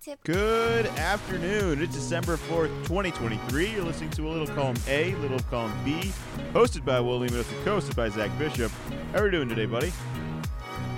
Wingtip. 0.00 0.16
Good 0.24 0.86
afternoon. 0.86 1.82
It's 1.82 1.94
December 1.94 2.36
4th, 2.36 2.68
2023. 2.84 3.70
You're 3.70 3.84
listening 3.84 4.10
to 4.10 4.28
a 4.28 4.30
little 4.30 4.46
column 4.46 4.76
A, 4.88 5.14
little 5.16 5.38
column 5.50 5.72
B, 5.84 6.12
hosted 6.52 6.84
by 6.84 7.00
Will 7.00 7.18
Lehman, 7.18 7.38
and 7.38 7.66
hosted 7.66 7.96
by 7.96 8.08
Zach 8.08 8.30
Bishop. 8.38 8.72
How 9.12 9.20
are 9.20 9.26
you 9.26 9.30
doing 9.30 9.48
today, 9.48 9.66
buddy? 9.66 9.90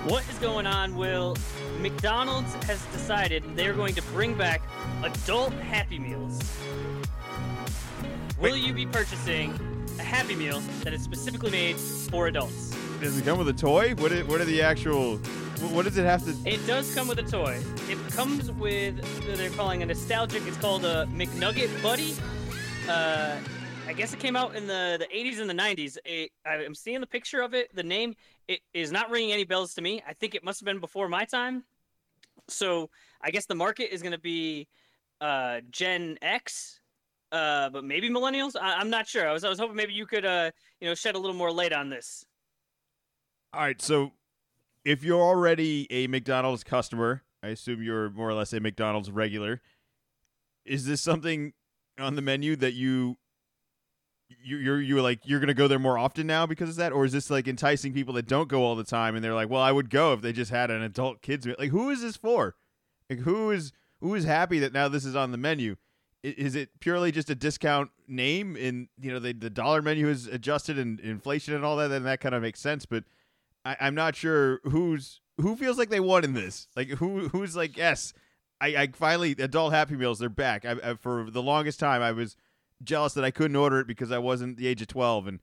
What 0.06 0.28
is 0.28 0.38
going 0.38 0.66
on, 0.66 0.94
Will? 0.94 1.36
McDonald's 1.80 2.54
has 2.66 2.84
decided 2.86 3.42
they're 3.56 3.74
going 3.74 3.94
to 3.94 4.02
bring 4.02 4.36
back 4.36 4.62
adult 5.02 5.52
Happy 5.54 5.98
Meals. 5.98 6.40
Will 8.38 8.56
you 8.56 8.72
be 8.72 8.86
purchasing 8.86 9.52
a 9.98 10.02
Happy 10.02 10.36
Meal 10.36 10.60
that 10.84 10.92
is 10.92 11.02
specifically 11.02 11.50
made 11.50 11.76
for 11.76 12.28
adults? 12.28 12.76
Does 13.00 13.18
it 13.18 13.24
come 13.24 13.38
with 13.38 13.48
a 13.48 13.52
toy? 13.52 13.94
What 13.96 14.12
are, 14.12 14.24
what 14.26 14.40
are 14.40 14.44
the 14.44 14.62
actual. 14.62 15.20
What 15.70 15.84
does 15.84 15.96
it 15.96 16.04
have 16.04 16.24
to. 16.24 16.34
It 16.44 16.66
does 16.66 16.92
come 16.94 17.08
with 17.08 17.18
a 17.18 17.22
toy. 17.22 17.58
It 17.88 17.98
comes 18.10 18.50
with, 18.52 19.00
they're 19.36 19.50
calling 19.50 19.82
a 19.82 19.86
nostalgic, 19.86 20.42
it's 20.46 20.56
called 20.56 20.84
a 20.84 21.06
McNugget 21.06 21.82
Buddy. 21.82 22.14
Uh, 22.88 23.36
I 23.86 23.92
guess 23.92 24.12
it 24.12 24.18
came 24.18 24.36
out 24.36 24.56
in 24.56 24.66
the, 24.66 24.96
the 24.98 25.06
80s 25.16 25.40
and 25.40 25.48
the 25.48 25.54
90s. 25.54 25.98
It, 26.04 26.30
I'm 26.44 26.74
seeing 26.74 27.00
the 27.00 27.06
picture 27.06 27.40
of 27.40 27.54
it. 27.54 27.74
The 27.74 27.82
name 27.82 28.14
it 28.48 28.60
is 28.74 28.90
not 28.90 29.10
ringing 29.10 29.32
any 29.32 29.44
bells 29.44 29.74
to 29.74 29.82
me. 29.82 30.02
I 30.06 30.12
think 30.12 30.34
it 30.34 30.44
must 30.44 30.60
have 30.60 30.66
been 30.66 30.80
before 30.80 31.08
my 31.08 31.24
time. 31.24 31.64
So 32.48 32.90
I 33.20 33.30
guess 33.30 33.46
the 33.46 33.54
market 33.54 33.94
is 33.94 34.02
going 34.02 34.12
to 34.12 34.20
be 34.20 34.68
uh, 35.20 35.60
Gen 35.70 36.18
X, 36.22 36.80
uh, 37.30 37.70
but 37.70 37.84
maybe 37.84 38.10
millennials. 38.10 38.56
I, 38.60 38.80
am 38.80 38.90
not 38.90 39.06
sure. 39.06 39.28
I 39.28 39.32
was 39.32 39.44
I 39.44 39.48
was 39.48 39.58
hoping 39.58 39.76
maybe 39.76 39.92
you 39.92 40.06
could 40.06 40.24
uh, 40.24 40.50
you 40.80 40.88
know 40.88 40.94
shed 40.94 41.14
a 41.14 41.18
little 41.18 41.36
more 41.36 41.52
light 41.52 41.72
on 41.72 41.88
this. 41.88 42.24
All 43.54 43.60
right, 43.60 43.80
so 43.80 44.12
if 44.84 45.04
you're 45.04 45.20
already 45.20 45.86
a 45.90 46.06
McDonald's 46.06 46.64
customer, 46.64 47.22
I 47.42 47.48
assume 47.48 47.82
you're 47.82 48.10
more 48.10 48.28
or 48.28 48.34
less 48.34 48.52
a 48.52 48.60
McDonald's 48.60 49.10
regular. 49.10 49.60
Is 50.64 50.86
this 50.86 51.00
something 51.00 51.52
on 51.98 52.16
the 52.16 52.22
menu 52.22 52.56
that 52.56 52.74
you 52.74 53.18
you 54.42 54.56
you're 54.56 54.80
you're 54.80 55.02
like 55.02 55.20
you're 55.24 55.40
gonna 55.40 55.54
go 55.54 55.68
there 55.68 55.78
more 55.78 55.98
often 55.98 56.26
now 56.26 56.46
because 56.46 56.70
of 56.70 56.76
that, 56.76 56.92
or 56.92 57.04
is 57.04 57.12
this 57.12 57.30
like 57.30 57.48
enticing 57.48 57.92
people 57.92 58.14
that 58.14 58.26
don't 58.26 58.48
go 58.48 58.62
all 58.62 58.76
the 58.76 58.84
time 58.84 59.14
and 59.14 59.24
they're 59.24 59.34
like, 59.34 59.50
well, 59.50 59.62
I 59.62 59.72
would 59.72 59.90
go 59.90 60.12
if 60.12 60.20
they 60.20 60.32
just 60.32 60.50
had 60.50 60.70
an 60.70 60.82
adult 60.82 61.22
kids 61.22 61.46
meal. 61.46 61.56
Like, 61.58 61.70
who 61.70 61.90
is 61.90 62.02
this 62.02 62.16
for? 62.16 62.56
Like, 63.10 63.20
who 63.20 63.50
is 63.50 63.72
who 64.00 64.14
is 64.14 64.24
happy 64.24 64.58
that 64.60 64.72
now 64.72 64.88
this 64.88 65.04
is 65.04 65.16
on 65.16 65.32
the 65.32 65.38
menu? 65.38 65.76
Is 66.22 66.54
it 66.54 66.68
purely 66.78 67.10
just 67.10 67.30
a 67.30 67.34
discount 67.34 67.90
name? 68.06 68.56
And 68.56 68.88
you 69.00 69.12
know, 69.12 69.18
the 69.18 69.32
the 69.32 69.50
dollar 69.50 69.82
menu 69.82 70.08
is 70.08 70.26
adjusted 70.26 70.78
and 70.78 71.00
inflation 71.00 71.54
and 71.54 71.64
all 71.64 71.76
that, 71.76 71.88
then 71.88 72.04
that 72.04 72.20
kind 72.20 72.34
of 72.34 72.42
makes 72.42 72.60
sense. 72.60 72.86
But 72.86 73.04
I, 73.64 73.76
I'm 73.80 73.94
not 73.94 74.16
sure 74.16 74.60
who's 74.64 75.20
who 75.40 75.56
feels 75.56 75.78
like 75.78 75.90
they 75.90 76.00
won 76.00 76.24
in 76.24 76.34
this. 76.34 76.68
Like, 76.76 76.88
who 76.88 77.28
who's 77.28 77.56
like, 77.56 77.76
yes, 77.76 78.12
I, 78.60 78.68
I 78.76 78.88
finally 78.94 79.32
adult 79.38 79.72
Happy 79.72 79.96
Meals 79.96 80.18
they're 80.18 80.28
back. 80.28 80.64
I, 80.64 80.76
I 80.82 80.94
for 80.94 81.30
the 81.30 81.42
longest 81.42 81.80
time 81.80 82.02
I 82.02 82.12
was 82.12 82.36
jealous 82.82 83.14
that 83.14 83.24
I 83.24 83.30
couldn't 83.30 83.56
order 83.56 83.80
it 83.80 83.86
because 83.86 84.10
I 84.10 84.18
wasn't 84.18 84.56
the 84.56 84.66
age 84.66 84.82
of 84.82 84.88
12 84.88 85.26
and 85.28 85.40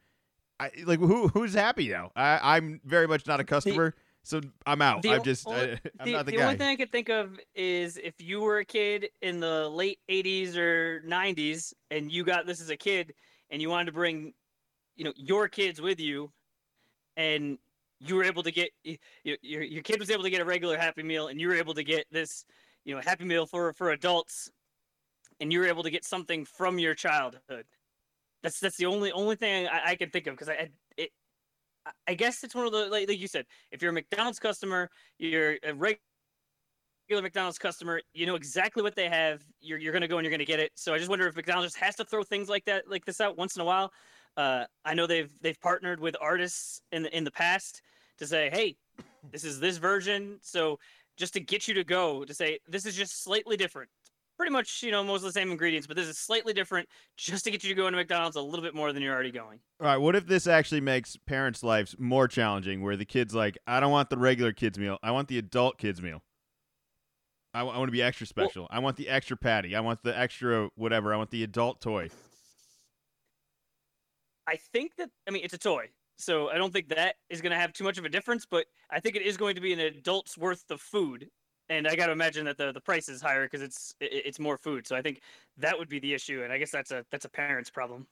I 0.60 0.72
like 0.86 1.00
who 1.00 1.30
who's 1.30 1.54
happy 1.54 1.90
now? 1.90 2.12
I 2.16 2.58
I'm 2.58 2.82
very 2.84 3.08
much 3.08 3.28
not 3.28 3.40
a 3.40 3.44
customer. 3.44 3.92
The, 3.92 3.98
so 4.24 4.42
I'm 4.66 4.82
out. 4.82 5.06
I'm 5.08 5.24
just 5.24 5.48
only, 5.48 5.62
I, 5.62 5.72
am 5.72 6.06
the, 6.06 6.12
not 6.12 6.26
the, 6.26 6.32
the 6.34 6.38
guy. 6.38 6.44
only 6.44 6.58
thing 6.58 6.68
I 6.68 6.76
could 6.76 6.92
think 6.92 7.10
of 7.10 7.40
is 7.56 7.98
if 7.98 8.16
you 8.20 8.42
were 8.42 8.60
a 8.60 8.66
kid 8.66 9.10
in 9.22 9.40
the 9.40 9.70
late 9.70 10.00
80s 10.10 10.58
or 10.58 11.02
90s 11.08 11.74
and 11.90 12.12
you 12.12 12.26
got 12.26 12.46
this 12.46 12.60
as 12.62 12.70
a 12.70 12.78
kid 12.78 13.14
and 13.50 13.62
you 13.62 13.70
wanted 13.70 13.86
to 13.86 13.92
bring 13.94 14.34
you 14.98 15.06
know 15.06 15.14
your 15.16 15.48
kids 15.48 15.82
with 15.82 16.00
you 16.00 16.32
and 17.16 17.58
you 18.00 18.16
were 18.16 18.24
able 18.24 18.44
to 18.44 18.52
get 18.52 18.72
your, 19.24 19.38
your 19.42 19.84
kid 19.84 20.00
was 20.00 20.10
able 20.10 20.24
to 20.24 20.30
get 20.30 20.42
a 20.42 20.46
regular 20.46 20.78
happy 20.78 21.04
meal 21.04 21.28
and 21.28 21.40
you 21.40 21.48
were 21.48 21.56
able 21.56 21.74
to 21.74 21.84
get 21.84 22.06
this 22.12 22.46
you 22.86 22.96
know 22.96 23.02
happy 23.02 23.26
meal 23.26 23.46
for 23.46 23.74
for 23.74 23.92
adults 23.92 24.50
and 25.40 25.52
you 25.52 25.60
were 25.60 25.68
able 25.68 25.84
to 25.84 25.90
get 25.90 26.06
something 26.06 26.46
from 26.46 26.80
your 26.80 26.96
childhood. 26.96 27.66
That's 28.44 28.60
that's 28.60 28.78
the 28.78 28.86
only 28.86 29.12
only 29.12 29.36
thing 29.36 29.68
I, 29.68 29.92
I 29.92 29.96
can 29.96 30.10
think 30.10 30.28
of 30.28 30.34
because 30.34 30.50
I 30.50 30.70
it 30.98 31.12
I 32.08 32.14
guess 32.14 32.44
it's 32.44 32.56
one 32.56 32.66
of 32.66 32.72
the 32.72 32.88
like, 32.88 33.08
like 33.08 33.20
you 33.20 33.28
said, 33.28 33.46
if 33.72 33.82
you're 33.82 33.92
a 33.92 33.94
McDonald's 33.94 34.40
customer, 34.40 34.90
you're 35.18 35.58
a 35.64 35.74
regular 35.74 36.00
McDonald's 37.12 37.58
customer, 37.58 38.02
you 38.14 38.26
know 38.26 38.36
exactly 38.36 38.84
what 38.84 38.96
they 38.96 39.10
have. 39.10 39.44
You're 39.60 39.80
you're 39.80 39.94
gonna 39.94 40.08
go 40.08 40.18
and 40.18 40.26
you're 40.26 40.32
gonna 40.32 40.46
get 40.46 40.60
it. 40.60 40.72
So 40.76 40.94
I 40.94 40.98
just 40.98 41.10
wonder 41.10 41.28
if 41.28 41.36
McDonald's 41.36 41.76
has 41.76 41.96
to 41.98 42.06
throw 42.06 42.24
things 42.24 42.50
like 42.50 42.66
that 42.66 42.90
like 42.90 43.06
this 43.06 43.20
out 43.22 43.38
once 43.38 43.56
in 43.56 43.62
a 43.62 43.66
while. 43.66 43.92
Uh, 44.38 44.66
I 44.86 44.94
know 44.94 45.08
they've 45.08 45.32
they've 45.42 45.60
partnered 45.60 46.00
with 46.00 46.16
artists 46.22 46.82
in 46.92 47.04
the 47.04 47.16
in 47.16 47.24
the 47.24 47.32
past 47.32 47.82
to 48.18 48.28
say, 48.28 48.50
hey, 48.52 48.78
this 49.32 49.44
is 49.44 49.60
this 49.60 49.78
version. 49.78 50.40
So 50.42 50.80
just 51.18 51.34
to 51.34 51.40
get 51.40 51.68
you 51.68 51.74
to 51.76 51.84
go 51.84 52.24
to 52.24 52.34
say 52.34 52.60
this 52.68 52.86
is 52.86 52.96
just 52.96 53.24
slightly 53.24 53.58
different 53.58 53.90
pretty 54.40 54.54
much 54.54 54.82
you 54.82 54.90
know 54.90 55.04
most 55.04 55.18
of 55.18 55.26
the 55.26 55.32
same 55.34 55.52
ingredients, 55.52 55.86
but 55.86 55.98
this 55.98 56.08
is 56.08 56.18
slightly 56.18 56.54
different 56.54 56.88
just 57.18 57.44
to 57.44 57.52
get 57.52 57.62
you 57.62 57.70
to 57.70 57.76
go 57.76 57.88
into 57.88 57.98
McDonald's 57.98 58.38
a 58.38 58.42
little 58.42 58.64
bit 58.64 58.74
more 58.74 58.94
than 58.94 59.04
you're 59.04 59.14
already 59.14 59.32
going. 59.32 59.60
All 59.82 59.88
right, 59.88 59.98
what 59.98 60.16
if 60.16 60.26
this 60.28 60.48
actually 60.48 60.80
makes 60.80 61.18
parents' 61.28 61.62
lives 61.62 61.94
more 62.00 62.28
challenging, 62.28 62.82
where 62.82 62.96
the 62.96 63.06
kids 63.06 63.36
like, 63.36 63.58
I 63.68 63.82
don't 63.82 63.92
want 63.92 64.10
the 64.10 64.18
regular 64.18 64.54
kids 64.54 64.80
meal, 64.80 64.98
I 65.04 65.12
want 65.12 65.28
the 65.28 65.38
adult 65.38 65.78
kids 65.78 66.02
meal. 66.02 66.24
I, 67.54 67.60
w- 67.60 67.76
I 67.76 67.80
want 67.80 67.90
to 67.90 67.92
be 67.92 68.02
extra 68.02 68.28
special. 68.28 68.64
Well, 68.64 68.70
I 68.72 68.80
want 68.80 68.96
the 68.96 69.10
extra 69.10 69.36
patty. 69.36 69.76
I 69.76 69.82
want 69.82 70.04
the 70.04 70.18
extra 70.18 70.70
whatever. 70.76 71.14
I 71.14 71.18
want 71.18 71.32
the 71.32 71.44
adult 71.44 71.82
toy. 71.82 72.10
I 74.50 74.58
think 74.74 74.96
that 74.98 75.10
I 75.28 75.32
mean 75.32 75.44
it's 75.44 75.54
a 75.54 75.60
toy, 75.60 75.90
so 76.18 76.50
I 76.50 76.58
don't 76.58 76.74
think 76.74 76.90
that 76.90 77.16
is 77.30 77.40
going 77.40 77.52
to 77.52 77.58
have 77.58 77.72
too 77.72 77.84
much 77.84 78.00
of 78.00 78.06
a 78.06 78.10
difference. 78.10 78.46
But 78.50 78.66
I 78.90 79.00
think 79.00 79.16
it 79.16 79.22
is 79.22 79.38
going 79.38 79.54
to 79.56 79.62
be 79.62 79.74
an 79.74 79.80
adult's 79.80 80.38
worth 80.38 80.70
of 80.72 80.82
food, 80.82 81.30
and 81.70 81.88
I 81.88 81.96
got 81.96 82.08
to 82.08 82.12
imagine 82.12 82.46
that 82.46 82.58
the 82.58 82.72
the 82.72 82.82
price 82.82 83.10
is 83.10 83.22
higher 83.22 83.46
because 83.46 83.62
it's 83.62 83.94
it, 84.00 84.26
it's 84.26 84.40
more 84.40 84.58
food. 84.58 84.88
So 84.88 84.96
I 84.96 85.02
think 85.04 85.22
that 85.58 85.78
would 85.78 85.88
be 85.88 86.00
the 86.00 86.14
issue, 86.14 86.42
and 86.44 86.52
I 86.52 86.58
guess 86.58 86.72
that's 86.72 86.92
a 86.92 87.06
that's 87.12 87.26
a 87.26 87.30
parent's 87.30 87.70
problem. 87.70 88.08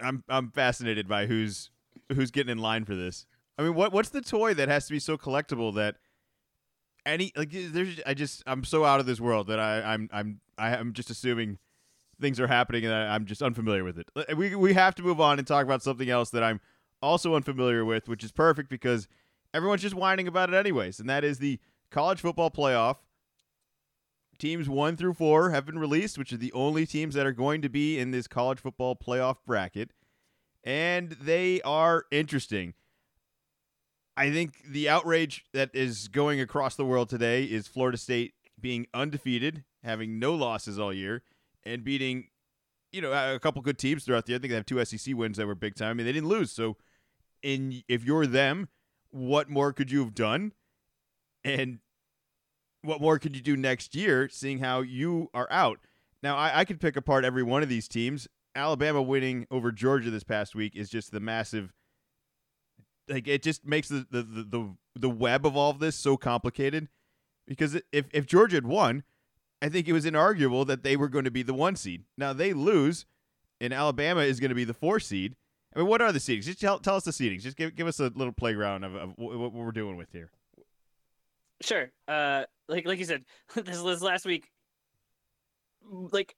I'm 0.00 0.24
I'm 0.28 0.50
fascinated 0.50 1.06
by 1.06 1.26
who's 1.26 1.70
who's 2.12 2.32
getting 2.32 2.50
in 2.50 2.58
line 2.58 2.84
for 2.84 2.96
this. 2.96 3.26
I 3.56 3.62
mean, 3.62 3.74
what 3.74 3.92
what's 3.92 4.08
the 4.08 4.20
toy 4.20 4.54
that 4.54 4.68
has 4.68 4.86
to 4.86 4.92
be 4.92 4.98
so 4.98 5.16
collectible 5.16 5.72
that 5.76 5.96
any 7.06 7.32
like 7.36 7.50
there's 7.52 8.00
I 8.04 8.14
just 8.14 8.42
I'm 8.46 8.64
so 8.64 8.84
out 8.84 8.98
of 8.98 9.06
this 9.06 9.20
world 9.20 9.46
that 9.46 9.60
I 9.60 9.82
I'm 9.82 10.08
I'm 10.12 10.40
I'm 10.58 10.92
just 10.92 11.10
assuming 11.10 11.58
things 12.20 12.40
are 12.40 12.46
happening 12.46 12.84
and 12.84 12.94
I'm 12.94 13.26
just 13.26 13.42
unfamiliar 13.42 13.84
with 13.84 13.98
it. 13.98 14.36
We 14.36 14.54
we 14.54 14.74
have 14.74 14.94
to 14.96 15.02
move 15.02 15.20
on 15.20 15.38
and 15.38 15.46
talk 15.46 15.64
about 15.64 15.82
something 15.82 16.08
else 16.08 16.30
that 16.30 16.42
I'm 16.42 16.60
also 17.02 17.34
unfamiliar 17.34 17.84
with, 17.84 18.08
which 18.08 18.24
is 18.24 18.32
perfect 18.32 18.68
because 18.70 19.08
everyone's 19.52 19.82
just 19.82 19.94
whining 19.94 20.26
about 20.28 20.52
it 20.52 20.56
anyways, 20.56 21.00
and 21.00 21.08
that 21.08 21.24
is 21.24 21.38
the 21.38 21.60
college 21.90 22.20
football 22.20 22.50
playoff. 22.50 22.96
Teams 24.38 24.68
one 24.68 24.96
through 24.96 25.14
four 25.14 25.50
have 25.50 25.64
been 25.64 25.78
released, 25.78 26.18
which 26.18 26.32
are 26.32 26.36
the 26.36 26.52
only 26.52 26.86
teams 26.86 27.14
that 27.14 27.26
are 27.26 27.32
going 27.32 27.62
to 27.62 27.68
be 27.68 27.98
in 27.98 28.10
this 28.10 28.26
college 28.26 28.58
football 28.58 28.96
playoff 28.96 29.36
bracket. 29.46 29.92
And 30.64 31.10
they 31.20 31.60
are 31.62 32.04
interesting. 32.10 32.74
I 34.16 34.30
think 34.30 34.62
the 34.68 34.88
outrage 34.88 35.44
that 35.52 35.70
is 35.74 36.08
going 36.08 36.40
across 36.40 36.74
the 36.74 36.84
world 36.84 37.08
today 37.08 37.44
is 37.44 37.68
Florida 37.68 37.98
State 37.98 38.34
being 38.60 38.86
undefeated, 38.94 39.64
having 39.82 40.18
no 40.18 40.34
losses 40.34 40.78
all 40.78 40.92
year, 40.92 41.22
and 41.66 41.84
beating, 41.84 42.28
you 42.92 43.00
know, 43.00 43.12
a 43.12 43.38
couple 43.38 43.62
good 43.62 43.78
teams 43.78 44.04
throughout 44.04 44.26
the 44.26 44.32
year. 44.32 44.38
I 44.38 44.40
think 44.40 44.50
they 44.50 44.56
have 44.56 44.66
two 44.66 44.84
SEC 44.84 45.14
wins 45.16 45.36
that 45.36 45.46
were 45.46 45.54
big 45.54 45.74
time. 45.74 45.90
I 45.90 45.94
mean, 45.94 46.06
they 46.06 46.12
didn't 46.12 46.28
lose. 46.28 46.52
So, 46.52 46.76
in 47.42 47.82
if 47.88 48.04
you're 48.04 48.26
them, 48.26 48.68
what 49.10 49.48
more 49.48 49.72
could 49.72 49.90
you 49.90 50.00
have 50.00 50.14
done? 50.14 50.52
And 51.44 51.78
what 52.82 53.00
more 53.00 53.18
could 53.18 53.36
you 53.36 53.42
do 53.42 53.56
next 53.56 53.94
year, 53.94 54.28
seeing 54.30 54.58
how 54.58 54.80
you 54.80 55.28
are 55.34 55.48
out? 55.50 55.80
Now, 56.22 56.36
I, 56.36 56.60
I 56.60 56.64
could 56.64 56.80
pick 56.80 56.96
apart 56.96 57.24
every 57.24 57.42
one 57.42 57.62
of 57.62 57.68
these 57.68 57.86
teams. 57.86 58.26
Alabama 58.54 59.02
winning 59.02 59.46
over 59.50 59.72
Georgia 59.72 60.10
this 60.10 60.24
past 60.24 60.54
week 60.54 60.74
is 60.74 60.88
just 60.88 61.12
the 61.12 61.20
massive. 61.20 61.72
Like 63.08 63.28
it 63.28 63.42
just 63.42 63.66
makes 63.66 63.88
the 63.88 64.06
the 64.10 64.22
the, 64.22 64.74
the, 64.94 65.10
web 65.10 65.44
of 65.44 65.56
all 65.56 65.70
of 65.70 65.80
this 65.80 65.96
so 65.96 66.16
complicated. 66.16 66.88
Because 67.46 67.76
if 67.92 68.06
if 68.12 68.26
Georgia 68.26 68.56
had 68.56 68.66
won, 68.66 69.02
I 69.64 69.70
think 69.70 69.88
it 69.88 69.94
was 69.94 70.04
inarguable 70.04 70.66
that 70.66 70.82
they 70.82 70.94
were 70.94 71.08
going 71.08 71.24
to 71.24 71.30
be 71.30 71.42
the 71.42 71.54
one 71.54 71.74
seed. 71.74 72.04
Now 72.18 72.34
they 72.34 72.52
lose, 72.52 73.06
and 73.62 73.72
Alabama 73.72 74.20
is 74.20 74.38
going 74.38 74.50
to 74.50 74.54
be 74.54 74.64
the 74.64 74.74
four 74.74 75.00
seed. 75.00 75.36
I 75.74 75.78
mean, 75.78 75.88
what 75.88 76.02
are 76.02 76.12
the 76.12 76.18
seedings? 76.18 76.44
Just 76.44 76.60
tell, 76.60 76.78
tell 76.78 76.96
us 76.96 77.04
the 77.04 77.12
seedings. 77.12 77.40
Just 77.40 77.56
give 77.56 77.74
give 77.74 77.86
us 77.86 77.98
a 77.98 78.12
little 78.14 78.34
playground 78.34 78.84
of, 78.84 78.94
of 78.94 79.12
what 79.16 79.54
we're 79.54 79.72
doing 79.72 79.96
with 79.96 80.12
here. 80.12 80.30
Sure. 81.62 81.90
Uh, 82.06 82.44
like 82.68 82.86
like 82.86 82.98
you 82.98 83.06
said, 83.06 83.24
this, 83.54 83.80
this 83.80 84.02
last 84.02 84.26
week, 84.26 84.50
like 85.90 86.36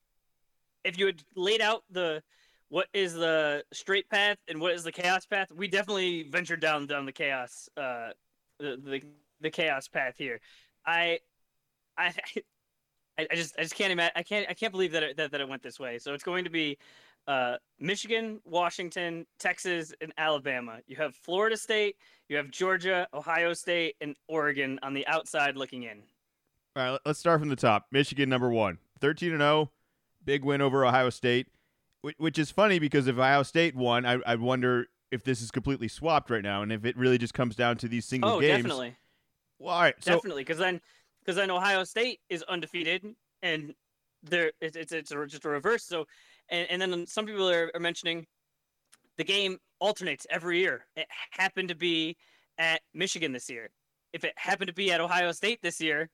if 0.84 0.96
you 0.96 1.06
had 1.06 1.20
laid 1.34 1.60
out 1.60 1.82
the 1.90 2.22
what 2.68 2.86
is 2.94 3.12
the 3.12 3.64
straight 3.72 4.08
path 4.08 4.38
and 4.46 4.60
what 4.60 4.72
is 4.72 4.84
the 4.84 4.92
chaos 4.92 5.26
path, 5.26 5.50
we 5.50 5.66
definitely 5.66 6.22
ventured 6.30 6.60
down 6.60 6.86
down 6.86 7.04
the 7.04 7.12
chaos 7.12 7.68
uh 7.76 8.10
the 8.60 8.80
the, 8.84 9.02
the 9.40 9.50
chaos 9.50 9.88
path 9.88 10.14
here. 10.16 10.38
I 10.86 11.18
I 11.98 12.14
I 13.18 13.34
just 13.34 13.54
I 13.58 13.62
just 13.62 13.74
can't 13.74 13.92
imagine 13.92 14.12
I 14.16 14.22
can't 14.22 14.46
I 14.48 14.54
can't 14.54 14.72
believe 14.72 14.92
that 14.92 15.02
it, 15.02 15.16
that 15.16 15.30
that 15.30 15.40
it 15.40 15.48
went 15.48 15.62
this 15.62 15.80
way. 15.80 15.98
So 15.98 16.12
it's 16.12 16.24
going 16.24 16.44
to 16.44 16.50
be 16.50 16.78
uh, 17.26 17.56
Michigan, 17.80 18.40
Washington, 18.44 19.26
Texas, 19.38 19.92
and 20.00 20.12
Alabama. 20.18 20.78
You 20.86 20.96
have 20.96 21.14
Florida 21.14 21.56
State, 21.56 21.96
you 22.28 22.36
have 22.36 22.50
Georgia, 22.50 23.08
Ohio 23.12 23.52
State, 23.52 23.96
and 24.00 24.14
Oregon 24.28 24.78
on 24.82 24.94
the 24.94 25.06
outside 25.06 25.56
looking 25.56 25.84
in. 25.84 26.02
All 26.76 26.82
right, 26.82 27.00
let's 27.04 27.18
start 27.18 27.40
from 27.40 27.48
the 27.48 27.56
top. 27.56 27.86
Michigan 27.90 28.28
number 28.28 28.50
one, 28.50 28.78
13 29.00 29.32
and 29.32 29.40
0, 29.40 29.70
big 30.24 30.44
win 30.44 30.60
over 30.60 30.84
Ohio 30.84 31.10
State, 31.10 31.48
which 32.18 32.38
is 32.38 32.50
funny 32.50 32.78
because 32.78 33.06
if 33.06 33.16
Ohio 33.16 33.42
State 33.42 33.74
won, 33.74 34.04
I, 34.04 34.18
I 34.26 34.36
wonder 34.36 34.86
if 35.10 35.24
this 35.24 35.40
is 35.40 35.50
completely 35.50 35.88
swapped 35.88 36.30
right 36.30 36.42
now, 36.42 36.62
and 36.62 36.70
if 36.70 36.84
it 36.84 36.96
really 36.96 37.18
just 37.18 37.34
comes 37.34 37.56
down 37.56 37.78
to 37.78 37.88
these 37.88 38.04
single 38.04 38.30
oh, 38.30 38.40
games. 38.40 38.58
definitely. 38.58 38.96
Well, 39.58 39.74
all 39.74 39.82
right, 39.82 39.94
so, 40.00 40.14
definitely, 40.14 40.42
because 40.42 40.58
then 40.58 40.80
because 41.26 41.36
then 41.36 41.50
Ohio 41.50 41.82
State 41.82 42.20
is 42.28 42.42
undefeated, 42.44 43.04
and 43.42 43.74
there 44.22 44.52
it's 44.60 44.76
it's, 44.76 44.92
it's 44.92 45.10
a, 45.10 45.26
just 45.26 45.44
a 45.44 45.48
reverse. 45.48 45.82
So, 45.84 46.06
and, 46.48 46.70
and 46.70 46.80
then 46.80 47.06
some 47.06 47.26
people 47.26 47.48
are, 47.50 47.70
are 47.74 47.80
mentioning 47.80 48.26
the 49.18 49.24
game 49.24 49.58
alternates 49.80 50.26
every 50.30 50.60
year. 50.60 50.86
It 50.94 51.08
happened 51.30 51.68
to 51.70 51.74
be 51.74 52.16
at 52.58 52.80
Michigan 52.94 53.32
this 53.32 53.50
year. 53.50 53.70
If 54.12 54.24
it 54.24 54.34
happened 54.36 54.68
to 54.68 54.74
be 54.74 54.92
at 54.92 55.00
Ohio 55.00 55.32
State 55.32 55.60
this 55.62 55.80
year, 55.80 56.08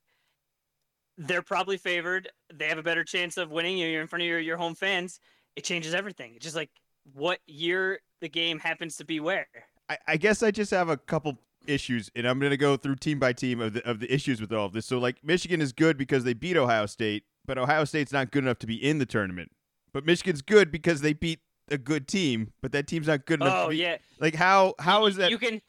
they're 1.19 1.43
probably 1.43 1.77
favored. 1.77 2.31
They 2.53 2.69
have 2.69 2.79
a 2.79 2.83
better 2.83 3.05
chance 3.05 3.37
of 3.37 3.51
winning. 3.51 3.77
You're 3.77 4.01
in 4.01 4.07
front 4.07 4.23
of 4.23 4.29
your, 4.29 4.41
your 4.41 4.57
home 4.57 4.75
fans. 4.75 5.21
It 5.57 5.65
changes 5.65 5.95
everything. 5.95 6.33
It's 6.35 6.45
just 6.45 6.57
like 6.57 6.71
what 7.13 7.39
year 7.47 8.01
the 8.21 8.29
game 8.29 8.59
happens 8.59 8.97
to 8.97 9.05
be 9.05 9.21
where. 9.21 9.47
I, 9.89 9.99
I 10.09 10.17
guess 10.17 10.43
I 10.43 10.51
just 10.51 10.71
have 10.71 10.89
a 10.89 10.97
couple 10.97 11.39
issues, 11.67 12.11
and 12.15 12.27
I'm 12.27 12.39
going 12.39 12.51
to 12.51 12.57
go 12.57 12.77
through 12.77 12.97
team 12.97 13.19
by 13.19 13.33
team 13.33 13.61
of 13.61 13.75
the 13.75 13.89
of 13.89 14.01
the 14.01 14.13
issues 14.13 14.41
with 14.41 14.53
all 14.53 14.67
of 14.67 14.73
this. 14.73 14.87
So, 14.87 14.99
like 14.99 15.25
Michigan 15.25 15.61
is 15.61 15.73
good 15.73 15.97
because 15.97 16.25
they 16.25 16.35
beat 16.35 16.57
Ohio 16.57 16.87
State, 16.87 17.25
but 17.47 17.59
Ohio 17.59 17.85
State's 17.85 18.13
not 18.13 18.31
good 18.31 18.45
enough 18.45 18.59
to 18.61 18.67
be 18.67 18.77
in 18.77 18.99
the 18.99 19.07
tournament. 19.07 19.51
But 19.93 20.07
Michigan's 20.07 20.43
good 20.43 20.71
because 20.71 21.01
they 21.01 21.13
beat 21.13 21.41
a 21.71 21.79
good 21.79 22.09
team, 22.09 22.53
but 22.61 22.73
that 22.73 22.87
team's 22.87 23.07
not 23.07 23.27
good 23.27 23.41
enough. 23.41 23.57
Oh 23.57 23.65
to 23.65 23.71
be, 23.71 23.77
yeah. 23.77 23.97
Like 24.21 24.35
how 24.35 24.75
how 24.79 25.07
is 25.07 25.17
that? 25.17 25.31
You 25.31 25.39
can 25.39 25.61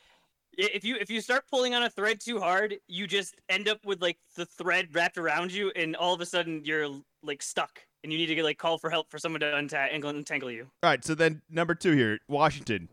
if 0.58 0.84
you 0.84 0.96
if 0.96 1.10
you 1.10 1.22
start 1.22 1.46
pulling 1.50 1.74
on 1.74 1.84
a 1.84 1.90
thread 1.90 2.20
too 2.20 2.40
hard, 2.40 2.76
you 2.88 3.08
just 3.08 3.36
end 3.50 3.68
up 3.68 3.86
with 3.86 4.02
like 4.02 4.18
the 4.36 4.46
thread 4.46 4.90
wrapped 4.94 5.18
around 5.18 5.52
you, 5.52 5.72
and 5.76 5.96
all 5.96 6.14
of 6.14 6.22
a 6.22 6.26
sudden 6.26 6.62
you're 6.64 6.90
like 7.24 7.42
stuck, 7.42 7.80
and 8.04 8.12
you 8.12 8.20
need 8.20 8.28
to 8.28 8.36
get 8.36 8.44
like 8.44 8.58
call 8.58 8.78
for 8.78 8.90
help 8.90 9.10
for 9.10 9.18
someone 9.18 9.40
to 9.42 9.56
untangle 9.56 10.10
untangle 10.10 10.52
you. 10.52 10.68
All 10.84 10.90
right. 10.90 11.04
So 11.04 11.16
then 11.16 11.42
number 11.50 11.76
two 11.76 11.92
here, 11.92 12.20
Washington, 12.28 12.90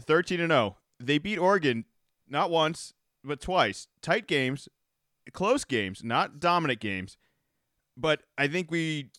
thirteen 0.00 0.40
and 0.40 0.50
zero. 0.50 0.76
They 1.00 1.18
beat 1.18 1.38
Oregon 1.38 1.84
not 2.28 2.50
once 2.50 2.94
but 3.22 3.40
twice. 3.40 3.88
Tight 4.02 4.26
games, 4.26 4.68
close 5.32 5.64
games, 5.64 6.02
not 6.04 6.40
dominant 6.40 6.80
games. 6.80 7.16
But 7.96 8.22
I 8.36 8.48
think 8.48 8.70
we 8.70 9.10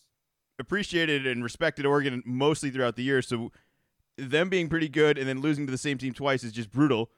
appreciated 0.58 1.26
and 1.26 1.42
respected 1.42 1.86
Oregon 1.86 2.22
mostly 2.24 2.70
throughout 2.70 2.96
the 2.96 3.02
year. 3.02 3.22
So 3.22 3.52
them 4.16 4.48
being 4.48 4.68
pretty 4.68 4.88
good 4.88 5.18
and 5.18 5.28
then 5.28 5.40
losing 5.40 5.66
to 5.66 5.70
the 5.70 5.78
same 5.78 5.98
team 5.98 6.12
twice 6.12 6.44
is 6.44 6.52
just 6.52 6.70
brutal. 6.70 7.10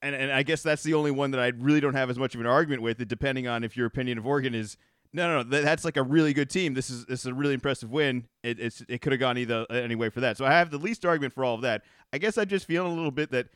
And 0.00 0.14
and 0.14 0.30
I 0.30 0.44
guess 0.44 0.62
that's 0.62 0.82
the 0.82 0.94
only 0.94 1.10
one 1.10 1.32
that 1.32 1.40
I 1.40 1.48
really 1.48 1.80
don't 1.80 1.94
have 1.94 2.10
as 2.10 2.18
much 2.18 2.34
of 2.34 2.40
an 2.40 2.46
argument 2.46 2.82
with. 2.82 3.06
Depending 3.08 3.48
on 3.48 3.64
if 3.64 3.76
your 3.76 3.86
opinion 3.86 4.18
of 4.18 4.26
Oregon 4.26 4.54
is 4.54 4.76
no, 5.12 5.26
no, 5.26 5.42
no, 5.42 5.62
that's 5.62 5.84
like 5.84 5.96
a 5.96 6.02
really 6.02 6.34
good 6.34 6.50
team. 6.50 6.74
This 6.74 6.90
is 6.90 7.06
this 7.06 7.20
is 7.20 7.26
a 7.26 7.34
really 7.34 7.54
impressive 7.54 7.90
win. 7.90 8.28
It, 8.42 8.60
it's 8.60 8.82
it 8.88 9.00
could 9.00 9.12
have 9.12 9.20
gone 9.20 9.38
either 9.38 9.66
any 9.70 9.94
way 9.94 10.10
for 10.10 10.20
that. 10.20 10.36
So 10.36 10.44
I 10.44 10.52
have 10.52 10.70
the 10.70 10.78
least 10.78 11.04
argument 11.04 11.32
for 11.32 11.44
all 11.44 11.54
of 11.54 11.62
that. 11.62 11.82
I 12.12 12.18
guess 12.18 12.38
I 12.38 12.44
just 12.44 12.66
feel 12.66 12.86
a 12.86 12.88
little 12.88 13.10
bit 13.10 13.30
that 13.30 13.48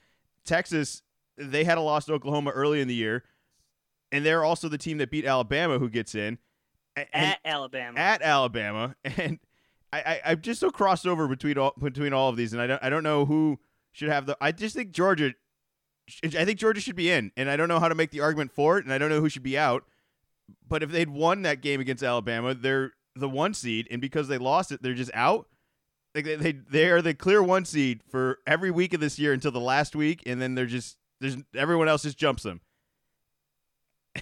Texas 0.44 1.02
they 1.36 1.64
had 1.64 1.78
a 1.78 1.80
loss 1.80 2.06
to 2.06 2.14
Oklahoma 2.14 2.50
early 2.50 2.80
in 2.80 2.88
the 2.88 2.94
year, 2.94 3.24
and 4.10 4.24
they're 4.24 4.44
also 4.44 4.68
the 4.68 4.78
team 4.78 4.98
that 4.98 5.10
beat 5.10 5.24
Alabama, 5.24 5.78
who 5.78 5.88
gets 5.88 6.14
in 6.14 6.38
at 6.96 7.38
Alabama. 7.44 7.98
At 7.98 8.22
Alabama, 8.22 8.96
and 9.04 9.38
I, 9.92 10.20
I 10.24 10.32
am 10.32 10.40
just 10.40 10.60
so 10.60 10.70
crossed 10.70 11.06
over 11.06 11.28
between 11.28 11.58
all 11.58 11.74
between 11.78 12.12
all 12.12 12.28
of 12.28 12.36
these, 12.36 12.52
and 12.52 12.62
I 12.62 12.66
don't 12.66 12.82
I 12.82 12.90
don't 12.90 13.02
know 13.02 13.24
who 13.24 13.58
should 13.92 14.08
have 14.08 14.26
the. 14.26 14.36
I 14.40 14.52
just 14.52 14.74
think 14.74 14.92
Georgia. 14.92 15.34
I 16.24 16.44
think 16.44 16.58
Georgia 16.58 16.80
should 16.80 16.96
be 16.96 17.10
in, 17.10 17.30
and 17.36 17.48
I 17.48 17.56
don't 17.56 17.68
know 17.68 17.78
how 17.78 17.88
to 17.88 17.94
make 17.94 18.10
the 18.10 18.20
argument 18.20 18.52
for 18.52 18.76
it, 18.76 18.84
and 18.84 18.92
I 18.92 18.98
don't 18.98 19.08
know 19.08 19.20
who 19.20 19.28
should 19.28 19.44
be 19.44 19.56
out. 19.56 19.84
But 20.68 20.82
if 20.82 20.90
they'd 20.90 21.08
won 21.08 21.42
that 21.42 21.62
game 21.62 21.80
against 21.80 22.02
Alabama, 22.02 22.54
they're 22.54 22.92
the 23.14 23.28
one 23.28 23.54
seed, 23.54 23.86
and 23.90 24.00
because 24.00 24.28
they 24.28 24.38
lost 24.38 24.72
it, 24.72 24.82
they're 24.82 24.94
just 24.94 25.12
out. 25.14 25.46
Like 26.14 26.24
they, 26.24 26.36
they 26.36 26.52
they 26.52 26.90
are 26.90 27.00
the 27.00 27.14
clear 27.14 27.42
one 27.42 27.64
seed 27.64 28.02
for 28.10 28.38
every 28.46 28.70
week 28.70 28.92
of 28.92 29.00
this 29.00 29.18
year 29.18 29.32
until 29.32 29.52
the 29.52 29.60
last 29.60 29.94
week, 29.94 30.22
and 30.26 30.42
then 30.42 30.54
they're 30.54 30.66
just 30.66 30.96
there's 31.22 31.36
everyone 31.54 31.88
else 31.88 32.02
just 32.02 32.18
jumps 32.18 32.42
them. 32.42 32.60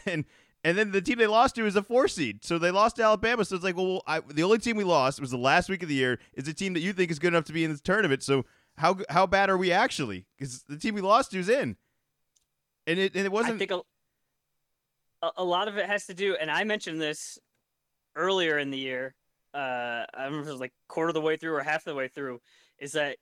And 0.07 0.25
and 0.63 0.77
then 0.77 0.93
the 0.93 1.01
team 1.01 1.19
they 1.19 1.27
lost 1.27 1.55
to 1.57 1.67
is 1.67 1.75
a 1.75 1.83
four 1.83 2.07
seed, 2.07 2.45
so 2.45 2.59
they 2.59 2.71
lost 2.71 2.97
to 2.97 3.03
Alabama. 3.03 3.45
So 3.45 3.57
it's 3.57 3.65
like, 3.65 3.77
well, 3.77 4.03
I, 4.07 4.21
the 4.21 4.43
only 4.43 4.59
team 4.59 4.77
we 4.77 4.85
lost 4.85 5.21
was 5.21 5.31
the 5.31 5.39
last 5.39 5.69
week 5.69 5.83
of 5.83 5.89
the 5.89 5.95
year. 5.95 6.21
Is 6.35 6.47
a 6.47 6.55
team 6.55 6.75
that 6.75 6.81
you 6.81 6.93
think 6.93 7.11
is 7.11 7.19
good 7.19 7.29
enough 7.29 7.47
to 7.47 7.53
be 7.53 7.65
in 7.65 7.71
this 7.71 7.81
tournament. 7.81 8.23
So 8.23 8.45
how 8.77 8.99
how 9.09 9.27
bad 9.27 9.51
are 9.51 9.57
we 9.57 9.73
actually? 9.73 10.27
Because 10.39 10.63
the 10.69 10.77
team 10.77 10.95
we 10.95 11.01
lost 11.01 11.33
to 11.33 11.39
is 11.39 11.49
in, 11.49 11.77
and 12.87 12.99
it 12.99 13.17
and 13.17 13.25
it 13.25 13.33
wasn't. 13.33 13.55
I 13.57 13.59
think 13.59 13.73
a, 15.23 15.31
a 15.39 15.45
lot 15.45 15.67
of 15.67 15.79
it 15.79 15.87
has 15.87 16.07
to 16.07 16.15
do, 16.15 16.37
and 16.41 16.51
I 16.51 16.65
mentioned 16.65 17.01
this 17.01 17.39
earlier 18.15 18.59
in 18.59 18.71
the 18.71 18.79
year. 18.79 19.15
Uh, 19.53 20.05
I 20.15 20.25
remember 20.27 20.49
it 20.49 20.53
was 20.53 20.61
like 20.61 20.75
quarter 20.87 21.09
of 21.09 21.15
the 21.15 21.21
way 21.21 21.37
through 21.37 21.55
or 21.55 21.63
half 21.63 21.85
the 21.85 21.95
way 21.95 22.09
through. 22.09 22.41
Is 22.79 22.93
that 22.93 23.17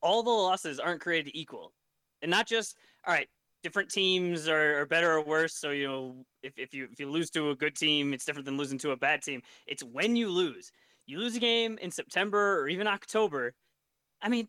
all 0.00 0.22
the 0.22 0.30
losses 0.30 0.78
aren't 0.78 1.00
created 1.00 1.32
equal, 1.34 1.72
and 2.22 2.30
not 2.30 2.46
just 2.46 2.76
all 3.06 3.14
right 3.14 3.28
different 3.62 3.90
teams 3.90 4.48
are, 4.48 4.80
are, 4.80 4.86
better 4.86 5.12
or 5.12 5.24
worse. 5.24 5.54
So 5.54 5.70
you 5.70 5.86
know, 5.86 6.24
if, 6.42 6.58
if 6.58 6.74
you 6.74 6.88
if 6.90 6.98
you 6.98 7.10
lose 7.10 7.30
to 7.30 7.50
a 7.50 7.56
good 7.56 7.76
team, 7.76 8.12
it's 8.12 8.24
different 8.24 8.46
than 8.46 8.56
losing 8.56 8.78
to 8.78 8.92
a 8.92 8.96
bad 8.96 9.22
team. 9.22 9.42
It's 9.66 9.82
when 9.82 10.16
you 10.16 10.28
lose. 10.28 10.72
You 11.06 11.18
lose 11.18 11.36
a 11.36 11.40
game 11.40 11.78
in 11.80 11.90
September 11.90 12.60
or 12.60 12.68
even 12.68 12.86
October. 12.86 13.52
I 14.22 14.28
mean, 14.28 14.48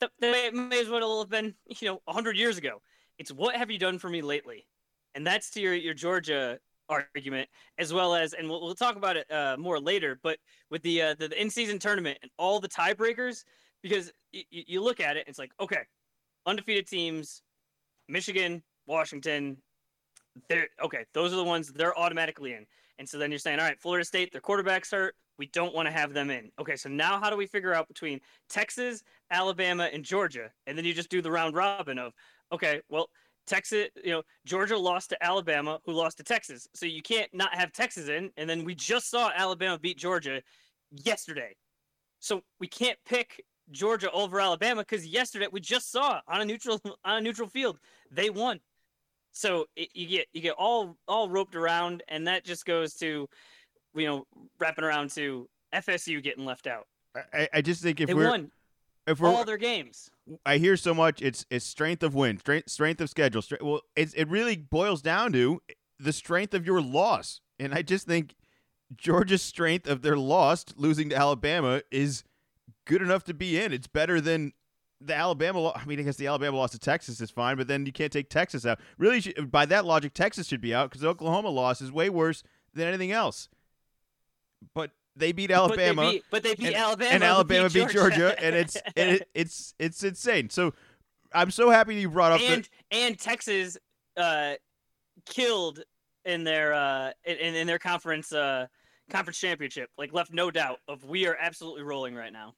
that, 0.00 0.10
that 0.20 0.54
may 0.54 0.80
as 0.80 0.88
well 0.88 1.20
have 1.20 1.30
been 1.30 1.54
you 1.80 1.88
know 1.88 2.00
hundred 2.08 2.36
years 2.36 2.58
ago. 2.58 2.80
It's 3.18 3.32
what 3.32 3.56
have 3.56 3.70
you 3.70 3.78
done 3.78 3.98
for 3.98 4.08
me 4.08 4.22
lately, 4.22 4.66
and 5.14 5.26
that's 5.26 5.50
to 5.50 5.60
your 5.60 5.74
your 5.74 5.94
Georgia 5.94 6.58
argument 6.88 7.48
as 7.78 7.92
well 7.92 8.16
as 8.16 8.32
and 8.32 8.48
we'll, 8.48 8.60
we'll 8.60 8.74
talk 8.74 8.96
about 8.96 9.16
it 9.16 9.30
uh, 9.30 9.56
more 9.56 9.78
later 9.78 10.18
but 10.24 10.38
with 10.72 10.82
the, 10.82 11.00
uh, 11.00 11.14
the, 11.20 11.28
the 11.28 11.40
in-season 11.40 11.78
tournament 11.78 12.18
and 12.20 12.32
all 12.36 12.58
the 12.58 12.68
tiebreakers 12.68 13.44
because 13.80 14.12
y- 14.34 14.42
you 14.50 14.82
look 14.82 14.98
at 14.98 15.16
it 15.16 15.24
it's 15.28 15.38
like 15.38 15.52
okay 15.60 15.82
undefeated 16.46 16.86
teams 16.86 17.42
Michigan, 18.08 18.62
Washington, 18.86 19.56
they're 20.48 20.68
okay. 20.82 21.04
Those 21.14 21.32
are 21.32 21.36
the 21.36 21.44
ones 21.44 21.72
they're 21.72 21.98
automatically 21.98 22.52
in. 22.52 22.66
And 22.98 23.08
so 23.08 23.18
then 23.18 23.30
you're 23.30 23.38
saying, 23.38 23.58
all 23.58 23.64
right, 23.64 23.80
Florida 23.80 24.04
State, 24.04 24.32
their 24.32 24.40
quarterbacks 24.40 24.90
hurt. 24.90 25.14
We 25.38 25.46
don't 25.46 25.74
want 25.74 25.86
to 25.86 25.92
have 25.92 26.12
them 26.12 26.28
in. 26.28 26.50
Okay, 26.60 26.76
so 26.76 26.90
now 26.90 27.18
how 27.18 27.30
do 27.30 27.36
we 27.36 27.46
figure 27.46 27.72
out 27.72 27.88
between 27.88 28.20
Texas, 28.50 29.02
Alabama, 29.30 29.88
and 29.90 30.04
Georgia? 30.04 30.50
And 30.66 30.76
then 30.76 30.84
you 30.84 30.92
just 30.92 31.08
do 31.08 31.22
the 31.22 31.30
round 31.30 31.54
robin 31.54 31.98
of, 31.98 32.12
okay, 32.52 32.82
well, 32.90 33.08
Texas, 33.46 33.88
you 34.04 34.10
know, 34.10 34.22
Georgia 34.44 34.76
lost 34.76 35.08
to 35.10 35.24
Alabama, 35.24 35.80
who 35.86 35.92
lost 35.92 36.18
to 36.18 36.22
Texas. 36.22 36.68
So 36.74 36.84
you 36.84 37.00
can't 37.00 37.32
not 37.32 37.54
have 37.54 37.72
Texas 37.72 38.08
in. 38.08 38.30
And 38.36 38.50
then 38.50 38.64
we 38.64 38.74
just 38.74 39.10
saw 39.10 39.30
Alabama 39.34 39.78
beat 39.78 39.96
Georgia 39.96 40.42
yesterday. 40.90 41.56
So 42.18 42.42
we 42.60 42.66
can't 42.66 42.98
pick 43.06 43.42
Georgia 43.70 44.10
over 44.12 44.40
Alabama 44.40 44.82
because 44.82 45.06
yesterday 45.06 45.46
we 45.50 45.60
just 45.60 45.90
saw 45.90 46.20
on 46.28 46.40
a 46.40 46.44
neutral 46.44 46.80
on 47.04 47.18
a 47.18 47.20
neutral 47.20 47.48
field 47.48 47.78
they 48.10 48.30
won. 48.30 48.60
So 49.32 49.66
it, 49.76 49.90
you 49.94 50.06
get 50.06 50.26
you 50.32 50.40
get 50.40 50.54
all 50.58 50.96
all 51.06 51.28
roped 51.28 51.54
around, 51.54 52.02
and 52.08 52.26
that 52.26 52.44
just 52.44 52.64
goes 52.64 52.94
to, 52.96 53.28
you 53.94 54.06
know, 54.06 54.26
wrapping 54.58 54.84
around 54.84 55.10
to 55.12 55.48
FSU 55.72 56.22
getting 56.22 56.44
left 56.44 56.66
out. 56.66 56.86
I, 57.32 57.48
I 57.54 57.60
just 57.60 57.82
think 57.82 58.00
if 58.00 58.08
they 58.08 58.14
we're 58.14 58.28
won 58.28 58.50
if 59.06 59.20
we're 59.20 59.28
all 59.28 59.44
their 59.44 59.56
games, 59.56 60.10
I 60.44 60.58
hear 60.58 60.76
so 60.76 60.94
much. 60.94 61.22
It's 61.22 61.46
it's 61.50 61.64
strength 61.64 62.02
of 62.02 62.14
win, 62.14 62.38
strength 62.38 62.70
strength 62.70 63.00
of 63.00 63.10
schedule. 63.10 63.42
Strength, 63.42 63.62
well, 63.62 63.80
it's 63.96 64.14
it 64.14 64.28
really 64.28 64.56
boils 64.56 65.02
down 65.02 65.32
to 65.32 65.60
the 65.98 66.12
strength 66.12 66.54
of 66.54 66.66
your 66.66 66.80
loss, 66.80 67.40
and 67.58 67.74
I 67.74 67.82
just 67.82 68.06
think 68.06 68.34
Georgia's 68.96 69.42
strength 69.42 69.88
of 69.88 70.02
their 70.02 70.16
loss, 70.16 70.64
losing 70.76 71.10
to 71.10 71.16
Alabama, 71.16 71.82
is 71.90 72.24
good 72.86 73.02
enough 73.02 73.24
to 73.24 73.34
be 73.34 73.60
in. 73.60 73.72
It's 73.72 73.86
better 73.86 74.20
than 74.20 74.52
the 75.00 75.14
Alabama. 75.14 75.72
I 75.74 75.84
mean, 75.84 75.98
I 75.98 76.02
guess 76.02 76.16
the 76.16 76.26
Alabama 76.26 76.56
loss 76.56 76.72
to 76.72 76.78
Texas 76.78 77.20
is 77.20 77.30
fine, 77.30 77.56
but 77.56 77.68
then 77.68 77.86
you 77.86 77.92
can't 77.92 78.12
take 78.12 78.28
Texas 78.28 78.66
out. 78.66 78.78
Really, 78.98 79.20
by 79.50 79.66
that 79.66 79.84
logic, 79.84 80.14
Texas 80.14 80.46
should 80.46 80.60
be 80.60 80.74
out 80.74 80.90
because 80.90 81.02
the 81.02 81.08
Oklahoma 81.08 81.48
loss 81.48 81.80
is 81.80 81.90
way 81.90 82.10
worse 82.10 82.42
than 82.74 82.86
anything 82.86 83.12
else. 83.12 83.48
But 84.74 84.90
they 85.16 85.32
beat 85.32 85.50
Alabama, 85.50 86.02
but 86.02 86.02
they 86.02 86.12
beat, 86.12 86.24
but 86.30 86.42
they 86.42 86.54
beat 86.54 86.66
and, 86.68 86.76
Alabama, 86.76 87.10
and 87.10 87.24
Alabama 87.24 87.68
beat 87.68 87.86
beat 87.86 87.92
Georgia. 87.92 88.16
Georgia, 88.16 88.44
and 88.44 88.56
it's 88.56 88.76
and 88.96 89.10
it, 89.10 89.28
it's 89.34 89.74
it's 89.78 90.02
insane. 90.02 90.50
So 90.50 90.74
I'm 91.32 91.50
so 91.50 91.70
happy 91.70 91.96
you 91.96 92.10
brought 92.10 92.32
up 92.32 92.40
and 92.40 92.64
the, 92.64 92.96
and 92.96 93.18
Texas 93.18 93.78
uh, 94.16 94.54
killed 95.26 95.80
in 96.24 96.44
their 96.44 96.72
uh, 96.74 97.12
in 97.24 97.54
in 97.54 97.66
their 97.66 97.78
conference 97.78 98.32
uh, 98.32 98.66
conference 99.10 99.38
championship. 99.38 99.90
Like 99.96 100.12
left 100.12 100.32
no 100.32 100.50
doubt 100.50 100.80
of 100.88 101.04
we 101.04 101.26
are 101.26 101.36
absolutely 101.40 101.82
rolling 101.82 102.14
right 102.14 102.32
now. 102.32 102.54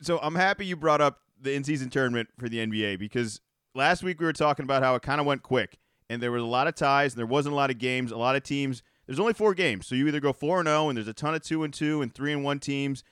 So 0.00 0.18
I'm 0.22 0.34
happy 0.34 0.66
you 0.66 0.76
brought 0.76 1.00
up 1.00 1.20
the 1.40 1.54
in-season 1.54 1.90
tournament 1.90 2.28
for 2.38 2.48
the 2.48 2.58
NBA 2.58 2.98
because 2.98 3.40
last 3.74 4.02
week 4.02 4.20
we 4.20 4.26
were 4.26 4.32
talking 4.32 4.64
about 4.64 4.82
how 4.82 4.94
it 4.94 5.02
kind 5.02 5.20
of 5.20 5.26
went 5.26 5.42
quick 5.42 5.78
and 6.08 6.22
there 6.22 6.32
was 6.32 6.42
a 6.42 6.46
lot 6.46 6.66
of 6.66 6.74
ties 6.74 7.12
and 7.12 7.18
there 7.18 7.26
wasn't 7.26 7.52
a 7.52 7.56
lot 7.56 7.70
of 7.70 7.78
games. 7.78 8.12
A 8.12 8.16
lot 8.16 8.36
of 8.36 8.42
teams. 8.42 8.82
There's 9.06 9.20
only 9.20 9.34
four 9.34 9.54
games, 9.54 9.86
so 9.86 9.94
you 9.94 10.08
either 10.08 10.18
go 10.18 10.32
four 10.32 10.58
and 10.58 10.66
zero, 10.66 10.78
oh 10.78 10.88
and 10.88 10.96
there's 10.96 11.06
a 11.06 11.12
ton 11.12 11.34
of 11.34 11.42
two 11.42 11.62
and 11.62 11.72
two 11.72 12.02
and 12.02 12.12
three 12.12 12.32
and 12.32 12.42
one 12.42 12.58
teams, 12.58 13.04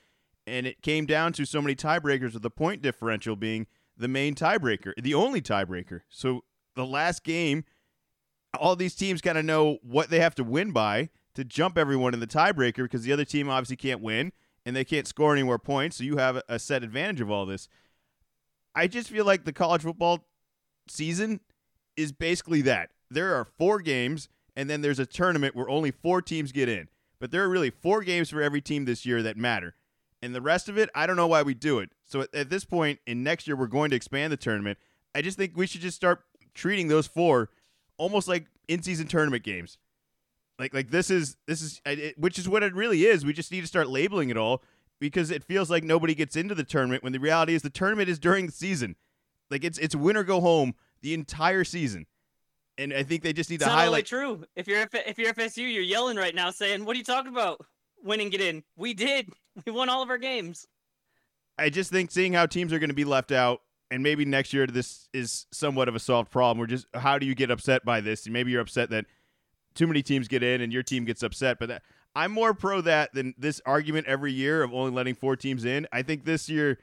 and 0.45 0.67
it 0.67 0.81
came 0.81 1.05
down 1.05 1.31
to 1.33 1.45
so 1.45 1.61
many 1.61 1.73
tiebreakers 1.73 2.33
with 2.33 2.41
the 2.41 2.49
point 2.49 2.81
differential 2.81 3.37
being 3.37 3.65
the 3.95 4.09
main 4.09 4.35
tiebreaker, 4.35 4.91
the 5.01 5.13
only 5.13 5.41
tiebreaker. 5.41 6.01
So 6.09 6.43
the 6.75 6.85
last 6.85 7.23
game 7.23 7.63
all 8.59 8.75
these 8.75 8.95
teams 8.95 9.21
kind 9.21 9.37
of 9.37 9.45
know 9.45 9.77
what 9.81 10.09
they 10.09 10.19
have 10.19 10.35
to 10.35 10.43
win 10.43 10.71
by 10.71 11.09
to 11.33 11.43
jump 11.43 11.77
everyone 11.77 12.13
in 12.13 12.19
the 12.19 12.27
tiebreaker 12.27 12.83
because 12.83 13.03
the 13.03 13.11
other 13.11 13.25
team 13.25 13.49
obviously 13.49 13.75
can't 13.75 14.01
win 14.01 14.31
and 14.65 14.75
they 14.75 14.83
can't 14.83 15.07
score 15.07 15.33
any 15.33 15.43
more 15.43 15.59
points. 15.59 15.97
So 15.97 16.03
you 16.03 16.17
have 16.17 16.41
a 16.49 16.59
set 16.59 16.83
advantage 16.83 17.21
of 17.21 17.29
all 17.29 17.45
this. 17.45 17.67
I 18.73 18.87
just 18.87 19.09
feel 19.09 19.25
like 19.25 19.45
the 19.45 19.53
college 19.53 19.83
football 19.83 20.25
season 20.87 21.39
is 21.95 22.11
basically 22.11 22.61
that. 22.63 22.89
There 23.09 23.35
are 23.35 23.45
four 23.45 23.79
games, 23.79 24.27
and 24.55 24.69
then 24.69 24.81
there's 24.81 24.99
a 24.99 25.05
tournament 25.05 25.55
where 25.55 25.69
only 25.69 25.91
four 25.91 26.21
teams 26.21 26.51
get 26.51 26.67
in. 26.67 26.89
But 27.19 27.31
there 27.31 27.43
are 27.43 27.49
really 27.49 27.69
four 27.69 28.01
games 28.01 28.29
for 28.29 28.41
every 28.41 28.61
team 28.61 28.85
this 28.85 29.05
year 29.05 29.21
that 29.23 29.37
matter. 29.37 29.75
And 30.21 30.33
the 30.33 30.41
rest 30.41 30.67
of 30.67 30.77
it, 30.77 30.89
I 30.95 31.05
don't 31.05 31.15
know 31.15 31.27
why 31.27 31.43
we 31.43 31.53
do 31.53 31.79
it. 31.79 31.91
So 32.03 32.21
at, 32.21 32.33
at 32.33 32.49
this 32.49 32.65
point, 32.65 32.99
in 33.05 33.23
next 33.23 33.47
year, 33.47 33.55
we're 33.55 33.67
going 33.67 33.91
to 33.91 33.95
expand 33.95 34.33
the 34.33 34.37
tournament. 34.37 34.77
I 35.13 35.21
just 35.21 35.37
think 35.37 35.55
we 35.55 35.67
should 35.67 35.81
just 35.81 35.95
start 35.95 36.23
treating 36.53 36.87
those 36.87 37.07
four 37.07 37.49
almost 37.97 38.27
like 38.27 38.47
in-season 38.67 39.07
tournament 39.07 39.43
games. 39.43 39.77
Like 40.57 40.73
like 40.73 40.89
this 40.89 41.09
is 41.09 41.35
this 41.47 41.61
is 41.61 41.81
it, 41.85 42.17
which 42.17 42.39
is 42.39 42.47
what 42.47 42.63
it 42.63 42.73
really 42.73 43.05
is. 43.05 43.25
We 43.25 43.33
just 43.33 43.51
need 43.51 43.61
to 43.61 43.67
start 43.67 43.89
labeling 43.89 44.29
it 44.29 44.37
all 44.37 44.63
because 44.99 45.31
it 45.31 45.43
feels 45.43 45.69
like 45.69 45.83
nobody 45.83 46.15
gets 46.15 46.35
into 46.35 46.55
the 46.55 46.63
tournament 46.63 47.03
when 47.03 47.11
the 47.11 47.19
reality 47.19 47.53
is 47.53 47.61
the 47.61 47.69
tournament 47.69 48.09
is 48.09 48.19
during 48.19 48.45
the 48.45 48.51
season. 48.51 48.95
Like 49.51 49.63
it's 49.63 49.77
it's 49.77 49.95
win 49.95 50.17
or 50.17 50.23
go 50.23 50.39
home 50.41 50.75
the 51.01 51.13
entire 51.13 51.63
season. 51.63 52.05
And 52.77 52.93
I 52.93 53.03
think 53.03 53.23
they 53.23 53.31
just 53.31 53.49
need 53.49 53.57
it's 53.57 53.65
to 53.65 53.71
highlight. 53.71 54.05
True. 54.05 54.43
If 54.55 54.67
you're 54.67 54.79
F- 54.79 55.07
if 55.07 55.17
you're 55.17 55.33
FSU, 55.33 55.59
you're 55.59 55.83
yelling 55.83 56.17
right 56.17 56.35
now, 56.35 56.51
saying, 56.51 56.83
"What 56.83 56.95
are 56.95 56.97
you 56.97 57.05
talking 57.05 57.31
about? 57.31 57.65
Win 58.03 58.19
and 58.19 58.31
get 58.31 58.41
in." 58.41 58.63
We 58.75 58.93
did. 58.93 59.29
We 59.65 59.71
won 59.71 59.87
all 59.87 60.03
of 60.03 60.09
our 60.09 60.17
games. 60.17 60.67
I 61.57 61.69
just 61.69 61.89
think 61.89 62.11
seeing 62.11 62.33
how 62.33 62.45
teams 62.45 62.73
are 62.73 62.79
going 62.79 62.89
to 62.89 62.93
be 62.93 63.05
left 63.05 63.31
out, 63.31 63.61
and 63.89 64.03
maybe 64.03 64.25
next 64.25 64.51
year 64.51 64.67
this 64.67 65.07
is 65.13 65.47
somewhat 65.53 65.87
of 65.87 65.95
a 65.95 65.99
solved 65.99 66.29
problem. 66.29 66.57
We're 66.57 66.67
just 66.67 66.87
how 66.93 67.17
do 67.17 67.25
you 67.25 67.35
get 67.35 67.49
upset 67.49 67.85
by 67.85 68.01
this? 68.01 68.27
Maybe 68.27 68.51
you're 68.51 68.59
upset 68.59 68.89
that 68.89 69.05
too 69.75 69.87
many 69.87 70.01
teams 70.01 70.27
get 70.27 70.41
in 70.41 70.61
and 70.61 70.73
your 70.73 70.83
team 70.83 71.05
gets 71.05 71.21
upset, 71.21 71.59
but 71.59 71.67
that, 71.67 71.83
I'm 72.15 72.31
more 72.31 72.53
pro 72.53 72.81
that 72.81 73.13
than 73.13 73.35
this 73.37 73.61
argument 73.65 74.07
every 74.07 74.31
year 74.31 74.63
of 74.63 74.73
only 74.73 74.91
letting 74.91 75.15
four 75.15 75.35
teams 75.35 75.65
in. 75.65 75.85
I 75.91 76.01
think 76.01 76.23
this 76.23 76.47
year, 76.47 76.79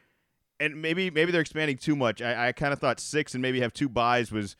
and 0.61 0.81
maybe 0.81 1.11
maybe 1.11 1.33
they're 1.33 1.41
expanding 1.41 1.79
too 1.79 1.97
much. 1.97 2.21
I, 2.21 2.49
I 2.49 2.53
kind 2.53 2.73
of 2.73 2.79
thought 2.79 3.01
six 3.01 3.35
and 3.35 3.41
maybe 3.41 3.61
have 3.61 3.73
two 3.73 3.89
buys 3.89 4.31
was 4.31 4.57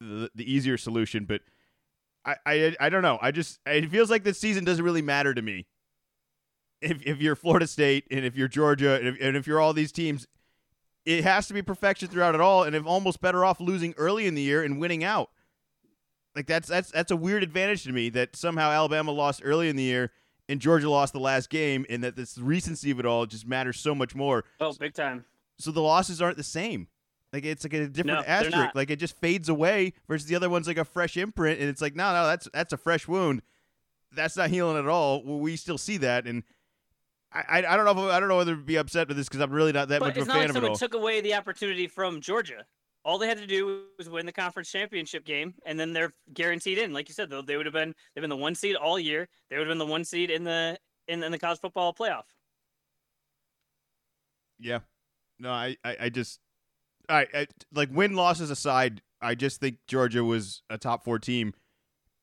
the, 0.00 0.30
the 0.34 0.50
easier 0.50 0.78
solution, 0.78 1.26
but 1.26 1.42
I, 2.24 2.36
I 2.46 2.76
I 2.80 2.88
don't 2.88 3.02
know. 3.02 3.18
I 3.20 3.30
just 3.30 3.60
it 3.66 3.90
feels 3.90 4.10
like 4.10 4.24
this 4.24 4.38
season 4.38 4.64
doesn't 4.64 4.84
really 4.84 5.02
matter 5.02 5.34
to 5.34 5.42
me. 5.42 5.66
If 6.80 7.06
if 7.06 7.20
you're 7.20 7.36
Florida 7.36 7.66
State 7.66 8.04
and 8.10 8.24
if 8.24 8.36
you're 8.36 8.48
Georgia 8.48 8.96
and 8.96 9.08
if, 9.08 9.16
and 9.20 9.36
if 9.36 9.46
you're 9.46 9.60
all 9.60 9.74
these 9.74 9.92
teams, 9.92 10.26
it 11.04 11.24
has 11.24 11.46
to 11.48 11.54
be 11.54 11.62
perfection 11.62 12.08
throughout 12.08 12.34
it 12.34 12.40
all, 12.40 12.64
and 12.64 12.74
if 12.74 12.86
almost 12.86 13.20
better 13.20 13.44
off 13.44 13.60
losing 13.60 13.94
early 13.98 14.26
in 14.26 14.34
the 14.34 14.42
year 14.42 14.62
and 14.62 14.80
winning 14.80 15.04
out. 15.04 15.30
Like 16.36 16.46
that's 16.46 16.68
that's 16.68 16.90
that's 16.90 17.10
a 17.10 17.16
weird 17.16 17.42
advantage 17.42 17.82
to 17.84 17.92
me 17.92 18.10
that 18.10 18.36
somehow 18.36 18.70
Alabama 18.70 19.10
lost 19.10 19.40
early 19.42 19.68
in 19.70 19.76
the 19.76 19.82
year 19.82 20.12
and 20.48 20.60
Georgia 20.60 20.88
lost 20.88 21.12
the 21.14 21.18
last 21.18 21.50
game, 21.50 21.84
and 21.88 22.04
that 22.04 22.14
this 22.14 22.38
recency 22.38 22.90
of 22.90 23.00
it 23.00 23.06
all 23.06 23.26
just 23.26 23.46
matters 23.46 23.80
so 23.80 23.94
much 23.94 24.14
more. 24.14 24.44
Oh, 24.60 24.72
big 24.74 24.94
time. 24.94 25.24
So 25.58 25.70
the 25.72 25.80
losses 25.80 26.20
aren't 26.22 26.36
the 26.36 26.44
same. 26.44 26.88
Like 27.32 27.44
it's 27.44 27.64
like 27.64 27.72
a 27.72 27.88
different 27.88 28.20
No, 28.20 28.24
asterisk. 28.26 28.74
Like 28.74 28.90
it 28.90 28.96
just 29.00 29.16
fades 29.18 29.48
away 29.48 29.94
versus 30.06 30.28
the 30.28 30.36
other 30.36 30.48
one's 30.50 30.68
like 30.68 30.76
a 30.78 30.84
fresh 30.84 31.16
imprint, 31.16 31.58
and 31.58 31.68
it's 31.68 31.80
like 31.80 31.96
no, 31.96 32.12
no, 32.12 32.26
that's 32.26 32.48
that's 32.52 32.72
a 32.72 32.76
fresh 32.76 33.08
wound. 33.08 33.42
That's 34.12 34.36
not 34.36 34.50
healing 34.50 34.76
at 34.78 34.86
all. 34.86 35.22
We 35.24 35.56
still 35.56 35.78
see 35.78 35.96
that, 35.98 36.26
and 36.26 36.44
I 37.32 37.40
I, 37.48 37.58
I 37.58 37.76
don't 37.76 37.84
know 37.84 38.06
if 38.06 38.12
I 38.12 38.20
don't 38.20 38.28
know 38.28 38.36
whether 38.36 38.54
to 38.54 38.62
be 38.62 38.76
upset 38.76 39.08
with 39.08 39.16
this 39.16 39.28
because 39.28 39.40
I'm 39.40 39.50
really 39.50 39.72
not 39.72 39.88
that 39.88 40.00
But 40.00 40.08
much 40.08 40.16
of 40.18 40.22
a 40.24 40.26
fan 40.26 40.36
like 40.36 40.44
of 40.44 40.50
it 40.50 40.54
someone 40.54 40.70
all. 40.72 40.76
took 40.76 40.94
away 40.94 41.20
the 41.22 41.34
opportunity 41.34 41.88
from 41.88 42.20
Georgia. 42.20 42.66
All 43.06 43.18
they 43.18 43.28
had 43.28 43.38
to 43.38 43.46
do 43.46 43.84
was 43.96 44.10
win 44.10 44.26
the 44.26 44.32
conference 44.32 44.68
championship 44.68 45.24
game, 45.24 45.54
and 45.64 45.78
then 45.78 45.92
they're 45.92 46.12
guaranteed 46.34 46.76
in. 46.78 46.92
Like 46.92 47.08
you 47.08 47.14
said, 47.14 47.30
though, 47.30 47.40
they 47.40 47.56
would 47.56 47.64
have 47.64 47.72
been 47.72 47.94
they've 48.14 48.20
been 48.20 48.28
the 48.28 48.36
one 48.36 48.56
seed 48.56 48.74
all 48.74 48.98
year. 48.98 49.28
They 49.48 49.56
would 49.56 49.68
have 49.68 49.70
been 49.70 49.78
the 49.78 49.86
one 49.86 50.04
seed 50.04 50.28
in 50.28 50.42
the 50.42 50.76
in, 51.06 51.22
in 51.22 51.30
the 51.30 51.38
college 51.38 51.60
football 51.60 51.94
playoff. 51.94 52.24
Yeah. 54.58 54.80
No, 55.38 55.50
I, 55.50 55.76
I, 55.84 55.96
I 56.00 56.08
just, 56.08 56.40
I, 57.08 57.26
I, 57.32 57.46
like 57.72 57.90
win 57.92 58.16
losses 58.16 58.50
aside, 58.50 59.02
I 59.20 59.34
just 59.34 59.60
think 59.60 59.76
Georgia 59.86 60.24
was 60.24 60.62
a 60.68 60.76
top 60.76 61.04
four 61.04 61.20
team 61.20 61.54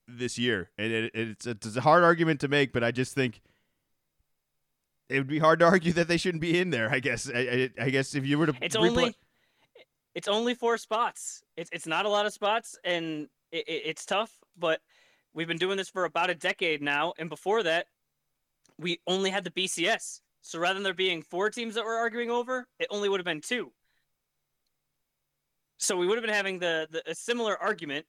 this 0.07 0.37
year, 0.37 0.69
and 0.77 0.91
it, 0.91 1.11
it's 1.13 1.47
it's 1.47 1.77
a 1.77 1.81
hard 1.81 2.03
argument 2.03 2.41
to 2.41 2.49
make, 2.49 2.73
but 2.73 2.83
I 2.83 2.91
just 2.91 3.15
think 3.15 3.41
it 5.09 5.17
would 5.17 5.27
be 5.27 5.39
hard 5.39 5.59
to 5.59 5.65
argue 5.65 5.93
that 5.93 6.07
they 6.07 6.17
shouldn't 6.17 6.41
be 6.41 6.59
in 6.59 6.71
there. 6.71 6.89
I 6.91 6.99
guess, 6.99 7.29
I, 7.33 7.69
I, 7.79 7.83
I 7.85 7.89
guess 7.89 8.15
if 8.15 8.25
you 8.25 8.37
were 8.37 8.47
to, 8.47 8.55
It's 8.61 8.75
only 8.75 9.15
it's 10.15 10.27
only 10.27 10.53
four 10.53 10.77
spots. 10.77 11.43
It's 11.57 11.69
it's 11.73 11.87
not 11.87 12.05
a 12.05 12.09
lot 12.09 12.25
of 12.25 12.33
spots, 12.33 12.77
and 12.83 13.27
it, 13.51 13.67
it, 13.67 13.81
it's 13.85 14.05
tough. 14.05 14.31
But 14.57 14.81
we've 15.33 15.47
been 15.47 15.57
doing 15.57 15.77
this 15.77 15.89
for 15.89 16.05
about 16.05 16.29
a 16.29 16.35
decade 16.35 16.81
now, 16.81 17.13
and 17.17 17.29
before 17.29 17.63
that, 17.63 17.87
we 18.79 18.99
only 19.07 19.29
had 19.29 19.43
the 19.43 19.51
BCS. 19.51 20.21
So 20.41 20.59
rather 20.59 20.75
than 20.75 20.83
there 20.83 20.93
being 20.93 21.21
four 21.21 21.49
teams 21.49 21.75
that 21.75 21.85
we're 21.85 21.95
arguing 21.95 22.29
over, 22.29 22.67
it 22.79 22.87
only 22.89 23.09
would 23.09 23.19
have 23.19 23.25
been 23.25 23.41
two. 23.41 23.71
So 25.77 25.97
we 25.97 26.05
would 26.05 26.17
have 26.17 26.23
been 26.23 26.33
having 26.33 26.59
the, 26.59 26.87
the 26.91 27.09
a 27.09 27.15
similar 27.15 27.57
argument, 27.57 28.05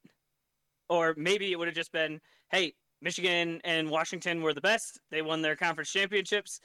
or 0.89 1.15
maybe 1.17 1.53
it 1.53 1.59
would 1.59 1.69
have 1.69 1.77
just 1.77 1.93
been, 1.93 2.21
hey, 2.51 2.75
Michigan 3.01 3.61
and 3.65 3.89
Washington 3.89 4.43
were 4.43 4.53
the 4.53 4.61
best. 4.61 5.01
They 5.11 5.23
won 5.23 5.43
their 5.43 5.57
conference 5.57 5.91
championships. 5.91 6.61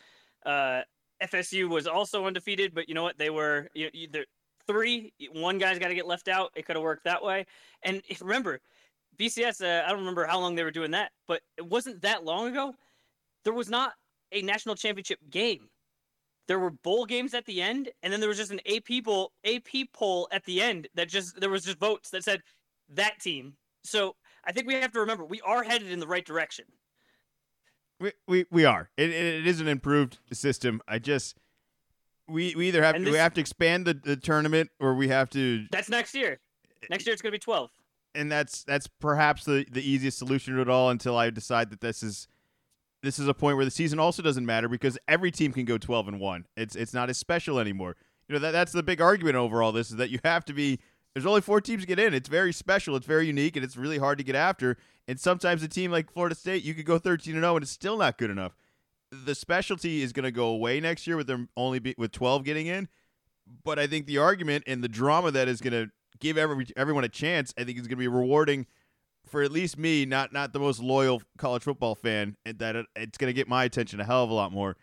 Uh, 0.46 0.82
FSU 1.22 1.70
was 1.70 1.86
also 1.86 2.26
undefeated, 2.26 2.74
but 2.74 2.90
you 2.90 2.96
know 2.96 3.04
what? 3.04 3.18
They 3.18 3.30
were 3.30 3.70
you, 3.74 3.90
they're 4.12 4.26
three. 4.70 5.14
One 5.32 5.58
guy's 5.58 5.80
got 5.80 5.88
to 5.88 5.96
get 5.96 6.06
left 6.06 6.28
out. 6.28 6.52
It 6.56 6.66
could 6.66 6.76
have 6.76 6.84
worked 6.84 7.06
that 7.06 7.24
way. 7.24 7.46
And 7.82 8.02
if, 8.08 8.22
remember, 8.22 8.62
BCS. 9.18 9.62
Uh, 9.62 9.86
I 9.86 9.90
don't 9.90 10.00
remember 10.00 10.26
how 10.26 10.40
long 10.40 10.56
they 10.56 10.64
were 10.64 10.72
doing 10.72 10.92
that, 10.92 11.12
but 11.28 11.42
it 11.58 11.66
wasn't 11.66 12.02
that 12.04 12.24
long 12.24 12.48
ago. 12.48 12.74
There 13.44 13.54
was 13.54 13.70
not 13.70 13.94
a 14.32 14.42
national 14.42 14.76
championship 14.76 15.20
game. 15.30 15.70
There 16.48 16.60
were 16.60 16.72
bowl 16.72 17.06
games 17.06 17.34
at 17.34 17.46
the 17.46 17.62
end, 17.62 17.90
and 18.02 18.12
then 18.12 18.20
there 18.20 18.30
was 18.30 18.38
just 18.38 18.52
an 18.52 18.62
AP 18.66 19.04
poll, 19.04 19.32
AP 19.46 19.92
poll 19.94 20.28
at 20.32 20.46
the 20.46 20.62
end 20.62 20.88
that 20.96 21.10
just 21.10 21.40
there 21.40 21.50
was 21.50 21.66
just 21.66 21.80
votes 21.80 22.10
that 22.12 22.24
said 22.24 22.42
that 22.90 23.20
team. 23.20 23.54
So 23.84 24.16
I 24.46 24.52
think 24.52 24.68
we 24.68 24.76
have 24.76 24.92
to 24.94 25.00
remember 25.00 25.26
we 25.26 25.42
are 25.42 25.64
headed 25.64 25.92
in 25.92 26.00
the 26.00 26.08
right 26.08 26.26
direction. 26.26 26.66
we, 28.00 28.14
we, 28.28 28.46
we 28.50 28.66
are. 28.66 28.90
It, 28.98 29.10
it, 29.10 29.42
it 29.42 29.48
is 29.48 29.60
an 29.60 29.68
improved 29.68 30.20
system. 30.32 30.82
I 30.88 31.00
just, 31.00 31.36
we, 32.30 32.56
we 32.56 32.68
either 32.68 32.84
have 32.84 32.96
And 32.96 33.06
we 33.06 33.14
have 33.14 33.34
to 33.34 33.42
expand 33.42 33.86
the, 33.86 33.94
the 33.94 34.16
tournament 34.16 34.70
or 34.80 34.96
we 34.96 35.08
have 35.10 35.30
to 35.32 35.66
That's 35.72 35.90
next 35.90 36.14
year. 36.14 36.40
Next 36.90 37.06
year 37.06 37.14
it's 37.14 37.22
going 37.22 37.32
to 37.32 37.36
be 37.36 37.40
12. 37.40 37.70
and 38.16 38.32
that's 38.32 38.64
that's 38.64 38.88
perhaps 38.88 39.44
the 39.46 39.66
the 39.72 39.88
easiest 39.88 40.18
solution 40.18 40.56
to 40.56 40.62
it 40.62 40.70
all 40.70 40.90
until 40.90 41.18
I 41.18 41.30
decide 41.30 41.70
that 41.72 41.82
this 41.82 42.02
is 42.04 42.28
this 43.04 43.20
is 43.20 43.28
a 43.28 43.34
point 43.34 43.56
where 43.56 43.66
the 43.66 43.72
season 43.72 44.00
also 44.00 44.22
doesn't 44.22 44.46
matter 44.46 44.68
because 44.68 44.98
every 45.08 45.32
team 45.32 45.54
can 45.54 45.66
go 45.66 45.78
12 45.78 46.08
and 46.10 46.20
1. 46.20 46.46
It's 46.58 46.76
it's 46.76 46.94
not 46.94 47.10
as 47.10 47.18
special 47.18 47.60
anymore. 47.60 47.96
You 48.28 48.34
know 48.34 48.40
that 48.40 48.52
that's 48.52 48.72
the 48.72 48.84
big 48.84 49.02
argument 49.02 49.36
over 49.36 49.62
all 49.62 49.72
this 49.72 49.90
is 49.92 49.98
that 49.98 50.10
you 50.10 50.20
have 50.24 50.46
to 50.46 50.54
be 50.54 50.80
there's 51.14 51.26
only 51.26 51.42
four 51.42 51.60
teams 51.60 51.86
get 51.86 52.00
in. 52.00 52.14
It's 52.14 52.30
very 52.30 52.54
special, 52.54 52.96
it's 52.96 53.08
very 53.08 53.28
unique 53.28 53.56
and 53.56 53.66
it's 53.66 53.76
really 53.76 53.98
hard 53.98 54.18
to 54.20 54.24
get 54.24 54.36
after. 54.36 54.78
And 55.08 55.20
sometimes 55.20 55.64
a 55.64 55.68
team 55.68 55.92
like 55.92 56.12
Florida 56.12 56.36
State, 56.36 56.64
you 56.64 56.76
could 56.76 56.86
go 56.86 57.00
13 57.00 57.34
and 57.34 57.44
0 57.44 57.56
and 57.56 57.64
it's 57.64 57.72
still 57.72 57.98
not 57.98 58.18
good 58.18 58.30
enough. 58.30 58.56
The 59.12 59.36
specialty 59.36 60.02
is 60.02 60.14
going 60.14 60.24
to 60.24 60.32
go 60.32 60.48
away 60.48 60.80
next 60.80 61.08
year 61.08 61.18
with 61.18 61.28
them 61.28 61.50
only 61.58 61.80
be, 61.80 61.96
with 61.98 62.12
12 62.12 62.44
getting 62.44 62.68
in. 62.68 62.88
But 63.64 63.80
I 63.80 63.88
think 63.88 64.06
the 64.06 64.20
argument 64.20 64.64
and 64.68 64.84
the 64.84 64.88
drama 64.88 65.32
that 65.32 65.48
is 65.48 65.62
going 65.62 65.74
to 65.74 65.92
give 66.20 66.38
every, 66.38 66.68
everyone 66.78 67.04
a 67.04 67.10
chance, 67.10 67.54
I 67.58 67.64
think 67.64 67.78
is 67.78 67.88
going 67.88 67.90
to 67.92 67.96
be 67.98 68.08
rewarding 68.08 68.68
for 69.30 69.44
at 69.44 69.52
least 69.52 69.78
me, 69.78 70.06
not 70.06 70.34
not 70.34 70.54
the 70.54 70.60
most 70.60 70.80
loyal 70.80 71.22
college 71.38 71.64
football 71.64 71.96
fan, 71.96 72.36
and 72.46 72.58
that 72.60 72.76
it, 72.76 72.86
it's 72.96 73.18
going 73.18 73.30
to 73.30 73.34
get 73.34 73.48
my 73.48 73.64
attention 73.64 74.00
a 74.00 74.04
hell 74.04 74.24
of 74.24 74.30
a 74.30 74.34
lot 74.34 74.52
more. 74.52 74.76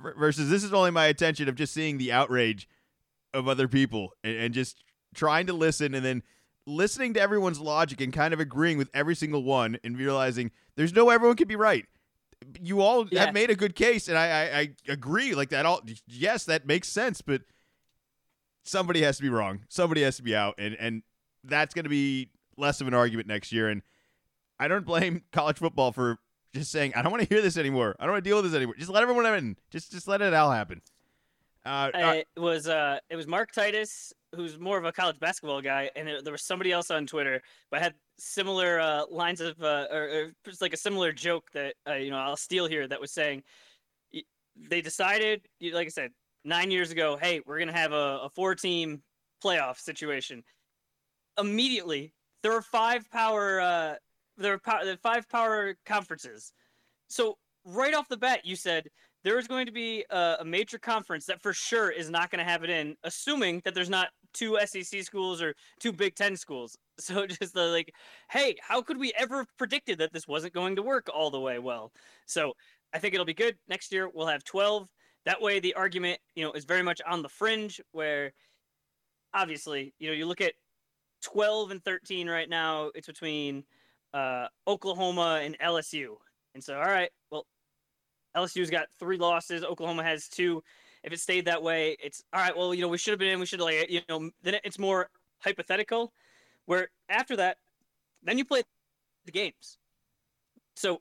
V- 0.00 0.10
Versus 0.18 0.50
this 0.50 0.64
is 0.64 0.72
only 0.72 0.90
my 0.90 1.06
attention 1.06 1.48
of 1.48 1.54
just 1.54 1.74
seeing 1.74 1.98
the 1.98 2.12
outrage 2.12 2.68
of 3.34 3.48
other 3.48 3.68
people 3.68 4.10
and, 4.24 4.36
and 4.36 4.54
just 4.54 4.82
trying 5.14 5.46
to 5.46 5.52
listen 5.52 5.94
and 5.94 6.04
then 6.04 6.22
listening 6.66 7.12
to 7.14 7.20
everyone's 7.20 7.60
logic 7.60 8.00
and 8.00 8.12
kind 8.12 8.32
of 8.32 8.40
agreeing 8.40 8.78
with 8.78 8.88
every 8.94 9.14
single 9.14 9.42
one 9.42 9.78
and 9.84 9.98
realizing 9.98 10.50
there's 10.76 10.94
no 10.94 11.10
everyone 11.10 11.36
can 11.36 11.48
be 11.48 11.56
right. 11.56 11.86
You 12.60 12.80
all 12.80 13.06
have 13.12 13.34
made 13.34 13.50
a 13.50 13.54
good 13.54 13.74
case, 13.74 14.08
and 14.08 14.18
I, 14.18 14.26
I, 14.26 14.58
I 14.58 14.70
agree. 14.88 15.34
Like 15.34 15.50
that, 15.50 15.66
all 15.66 15.82
yes, 16.06 16.44
that 16.44 16.66
makes 16.66 16.88
sense, 16.88 17.20
but 17.20 17.42
somebody 18.64 19.02
has 19.02 19.16
to 19.16 19.22
be 19.22 19.28
wrong. 19.28 19.60
Somebody 19.68 20.02
has 20.02 20.16
to 20.16 20.22
be 20.22 20.34
out, 20.34 20.54
and 20.58 20.76
and 20.78 21.02
that's 21.44 21.74
going 21.74 21.84
to 21.84 21.90
be 21.90 22.30
less 22.56 22.80
of 22.80 22.88
an 22.88 22.94
argument 22.94 23.28
next 23.28 23.52
year. 23.52 23.68
And 23.68 23.82
I 24.58 24.68
don't 24.68 24.86
blame 24.86 25.22
college 25.32 25.58
football 25.58 25.92
for 25.92 26.18
just 26.54 26.70
saying 26.70 26.92
I 26.94 27.02
don't 27.02 27.12
want 27.12 27.22
to 27.22 27.28
hear 27.28 27.42
this 27.42 27.56
anymore. 27.56 27.96
I 27.98 28.04
don't 28.04 28.12
want 28.12 28.24
to 28.24 28.28
deal 28.28 28.36
with 28.36 28.50
this 28.50 28.56
anymore. 28.56 28.74
Just 28.78 28.90
let 28.90 29.02
everyone 29.02 29.26
in. 29.26 29.56
Just 29.70 29.92
just 29.92 30.08
let 30.08 30.22
it 30.22 30.34
all 30.34 30.50
happen. 30.50 30.82
Uh, 31.64 31.90
uh, 31.94 32.14
it 32.16 32.40
was 32.40 32.66
uh 32.68 32.98
it 33.08 33.16
was 33.16 33.26
Mark 33.26 33.52
Titus 33.52 34.12
who's 34.34 34.58
more 34.58 34.78
of 34.78 34.84
a 34.84 34.92
college 34.92 35.18
basketball 35.20 35.60
guy 35.60 35.90
and 35.96 36.08
it, 36.08 36.24
there 36.24 36.32
was 36.32 36.42
somebody 36.42 36.72
else 36.72 36.90
on 36.90 37.06
Twitter 37.06 37.42
but 37.70 37.82
had 37.82 37.94
similar 38.18 38.80
uh, 38.80 39.04
lines 39.10 39.40
of 39.40 39.60
uh, 39.62 39.86
or, 39.90 40.02
or 40.02 40.32
just 40.44 40.62
like 40.62 40.72
a 40.72 40.76
similar 40.76 41.12
joke 41.12 41.50
that 41.52 41.74
uh, 41.88 41.94
you 41.94 42.10
know 42.10 42.18
I'll 42.18 42.36
steal 42.36 42.66
here 42.66 42.86
that 42.88 43.00
was 43.00 43.12
saying 43.12 43.42
they 44.68 44.80
decided 44.80 45.46
like 45.72 45.86
I 45.86 45.90
said 45.90 46.10
9 46.44 46.70
years 46.70 46.90
ago 46.90 47.18
hey 47.20 47.40
we're 47.46 47.64
to 47.64 47.72
have 47.72 47.92
a, 47.92 48.20
a 48.24 48.30
four 48.34 48.54
team 48.54 49.02
playoff 49.44 49.78
situation 49.78 50.42
immediately 51.38 52.12
there 52.42 52.52
were 52.52 52.62
five 52.62 53.10
power 53.10 53.60
uh 53.60 53.94
there 54.38 54.58
are 54.66 54.96
five 55.02 55.28
power 55.28 55.74
conferences. 55.86 56.52
So 57.08 57.38
right 57.64 57.94
off 57.94 58.08
the 58.08 58.16
bat, 58.16 58.44
you 58.44 58.56
said 58.56 58.88
there 59.24 59.38
is 59.38 59.46
going 59.46 59.66
to 59.66 59.72
be 59.72 60.04
a, 60.10 60.36
a 60.40 60.44
major 60.44 60.78
conference 60.78 61.26
that 61.26 61.42
for 61.42 61.52
sure 61.52 61.90
is 61.90 62.10
not 62.10 62.30
going 62.30 62.44
to 62.44 62.50
have 62.50 62.64
it 62.64 62.70
in, 62.70 62.96
assuming 63.04 63.62
that 63.64 63.74
there's 63.74 63.90
not 63.90 64.08
two 64.32 64.58
SEC 64.64 65.02
schools 65.02 65.42
or 65.42 65.54
two 65.80 65.92
Big 65.92 66.14
Ten 66.14 66.36
schools. 66.36 66.76
So 66.98 67.26
just 67.26 67.54
the 67.54 67.64
like, 67.68 67.92
hey, 68.30 68.54
how 68.60 68.82
could 68.82 68.98
we 68.98 69.12
ever 69.18 69.38
have 69.38 69.56
predicted 69.56 69.98
that 69.98 70.12
this 70.12 70.28
wasn't 70.28 70.52
going 70.52 70.76
to 70.76 70.82
work 70.82 71.08
all 71.12 71.30
the 71.30 71.40
way 71.40 71.58
well? 71.58 71.90
So 72.26 72.52
I 72.92 72.98
think 72.98 73.14
it'll 73.14 73.26
be 73.26 73.34
good. 73.34 73.56
Next 73.66 73.90
year 73.92 74.08
we'll 74.12 74.26
have 74.26 74.44
12. 74.44 74.86
That 75.24 75.40
way 75.40 75.58
the 75.58 75.74
argument, 75.74 76.20
you 76.36 76.44
know, 76.44 76.52
is 76.52 76.64
very 76.64 76.82
much 76.82 77.00
on 77.08 77.22
the 77.22 77.28
fringe 77.28 77.80
where 77.92 78.32
obviously, 79.34 79.94
you 79.98 80.08
know, 80.08 80.14
you 80.14 80.26
look 80.26 80.42
at 80.42 80.52
12 81.22 81.72
and 81.72 81.82
13 81.82 82.28
right 82.28 82.48
now, 82.48 82.90
it's 82.94 83.06
between 83.06 83.64
uh, 84.12 84.46
Oklahoma 84.68 85.40
and 85.42 85.58
LSU. 85.58 86.16
And 86.54 86.62
so, 86.62 86.76
all 86.76 86.82
right, 86.82 87.10
well, 87.30 87.46
LSU's 88.36 88.70
got 88.70 88.86
three 88.98 89.16
losses. 89.16 89.64
Oklahoma 89.64 90.02
has 90.02 90.28
two. 90.28 90.62
If 91.04 91.12
it 91.12 91.20
stayed 91.20 91.46
that 91.46 91.62
way, 91.62 91.96
it's 92.02 92.22
all 92.32 92.40
right. 92.40 92.56
Well, 92.56 92.74
you 92.74 92.82
know, 92.82 92.88
we 92.88 92.98
should 92.98 93.12
have 93.12 93.18
been 93.18 93.28
in. 93.28 93.40
We 93.40 93.46
should 93.46 93.60
like, 93.60 93.90
you 93.90 94.00
know, 94.08 94.30
then 94.42 94.58
it's 94.64 94.78
more 94.78 95.08
hypothetical. 95.40 96.12
Where 96.66 96.88
after 97.08 97.36
that, 97.36 97.56
then 98.22 98.38
you 98.38 98.44
play 98.44 98.62
the 99.24 99.32
games. 99.32 99.78
So 100.76 101.00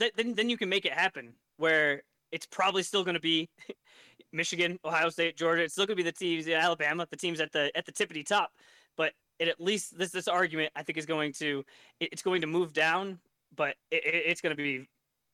th- 0.00 0.12
then 0.16 0.34
then 0.34 0.48
you 0.48 0.56
can 0.56 0.68
make 0.68 0.84
it 0.84 0.92
happen. 0.92 1.34
Where 1.56 2.02
it's 2.30 2.46
probably 2.46 2.82
still 2.82 3.04
going 3.04 3.14
to 3.14 3.20
be 3.20 3.48
Michigan, 4.32 4.78
Ohio 4.84 5.08
State, 5.10 5.36
Georgia. 5.36 5.62
It's 5.62 5.72
still 5.72 5.86
going 5.86 5.96
to 5.96 6.02
be 6.02 6.08
the 6.08 6.12
teams, 6.12 6.46
Alabama, 6.48 7.06
the 7.10 7.16
teams 7.16 7.40
at 7.40 7.52
the 7.52 7.70
at 7.76 7.86
the 7.86 7.92
tippity 7.92 8.24
top. 8.24 8.50
But 8.96 9.12
it 9.38 9.48
at 9.48 9.60
least 9.60 9.98
this 9.98 10.10
this 10.10 10.28
argument 10.28 10.72
I 10.76 10.82
think 10.82 10.98
is 10.98 11.06
going 11.06 11.32
to 11.34 11.64
it's 12.00 12.22
going 12.22 12.40
to 12.42 12.46
move 12.46 12.72
down, 12.72 13.18
but 13.56 13.74
it, 13.90 14.02
it's 14.04 14.40
going 14.40 14.56
to 14.56 14.62
be 14.62 14.86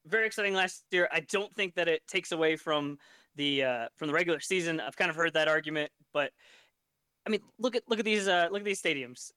very 0.07 0.27
exciting 0.27 0.55
last 0.55 0.85
year. 0.91 1.09
I 1.13 1.21
don't 1.21 1.55
think 1.55 1.75
that 1.75 1.89
it 1.89 2.03
takes 2.07 2.33
away 2.33 2.57
from 2.57 2.99
the 3.37 3.65
uh, 3.65 3.89
from 3.97 4.09
the 4.09 4.15
regular 4.15 4.41
season. 4.41 4.81
I've 4.81 4.97
kind 4.97 5.11
of 5.11 5.17
heard 5.17 5.35
that 5.35 5.49
argument, 5.49 5.91
but 6.13 6.31
I 7.27 7.31
mean, 7.31 7.41
look 7.59 7.75
at 7.77 7.83
look 7.89 7.99
at 7.99 8.05
these 8.05 8.29
uh, 8.29 8.49
look 8.51 8.61
at 8.61 8.65
these 8.65 8.83
stadiums. 8.83 9.33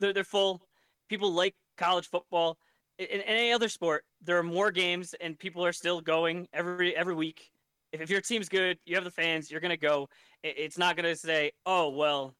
They're 0.00 0.12
they're 0.12 0.24
full. 0.24 0.62
People 1.08 1.32
like 1.32 1.54
college 1.76 2.08
football. 2.08 2.58
In, 2.98 3.06
in 3.06 3.20
any 3.22 3.52
other 3.52 3.68
sport, 3.68 4.04
there 4.22 4.38
are 4.38 4.42
more 4.42 4.70
games, 4.70 5.14
and 5.20 5.38
people 5.38 5.64
are 5.64 5.72
still 5.72 6.00
going 6.00 6.48
every 6.52 6.96
every 6.96 7.14
week. 7.14 7.50
If, 7.92 8.00
if 8.00 8.10
your 8.10 8.20
team's 8.20 8.48
good, 8.48 8.78
you 8.84 8.94
have 8.94 9.04
the 9.04 9.10
fans, 9.10 9.50
you're 9.50 9.60
gonna 9.60 9.76
go. 9.76 10.08
It, 10.42 10.54
it's 10.58 10.78
not 10.78 10.96
gonna 10.96 11.16
say, 11.16 11.52
"Oh 11.66 11.90
well, 11.90 12.34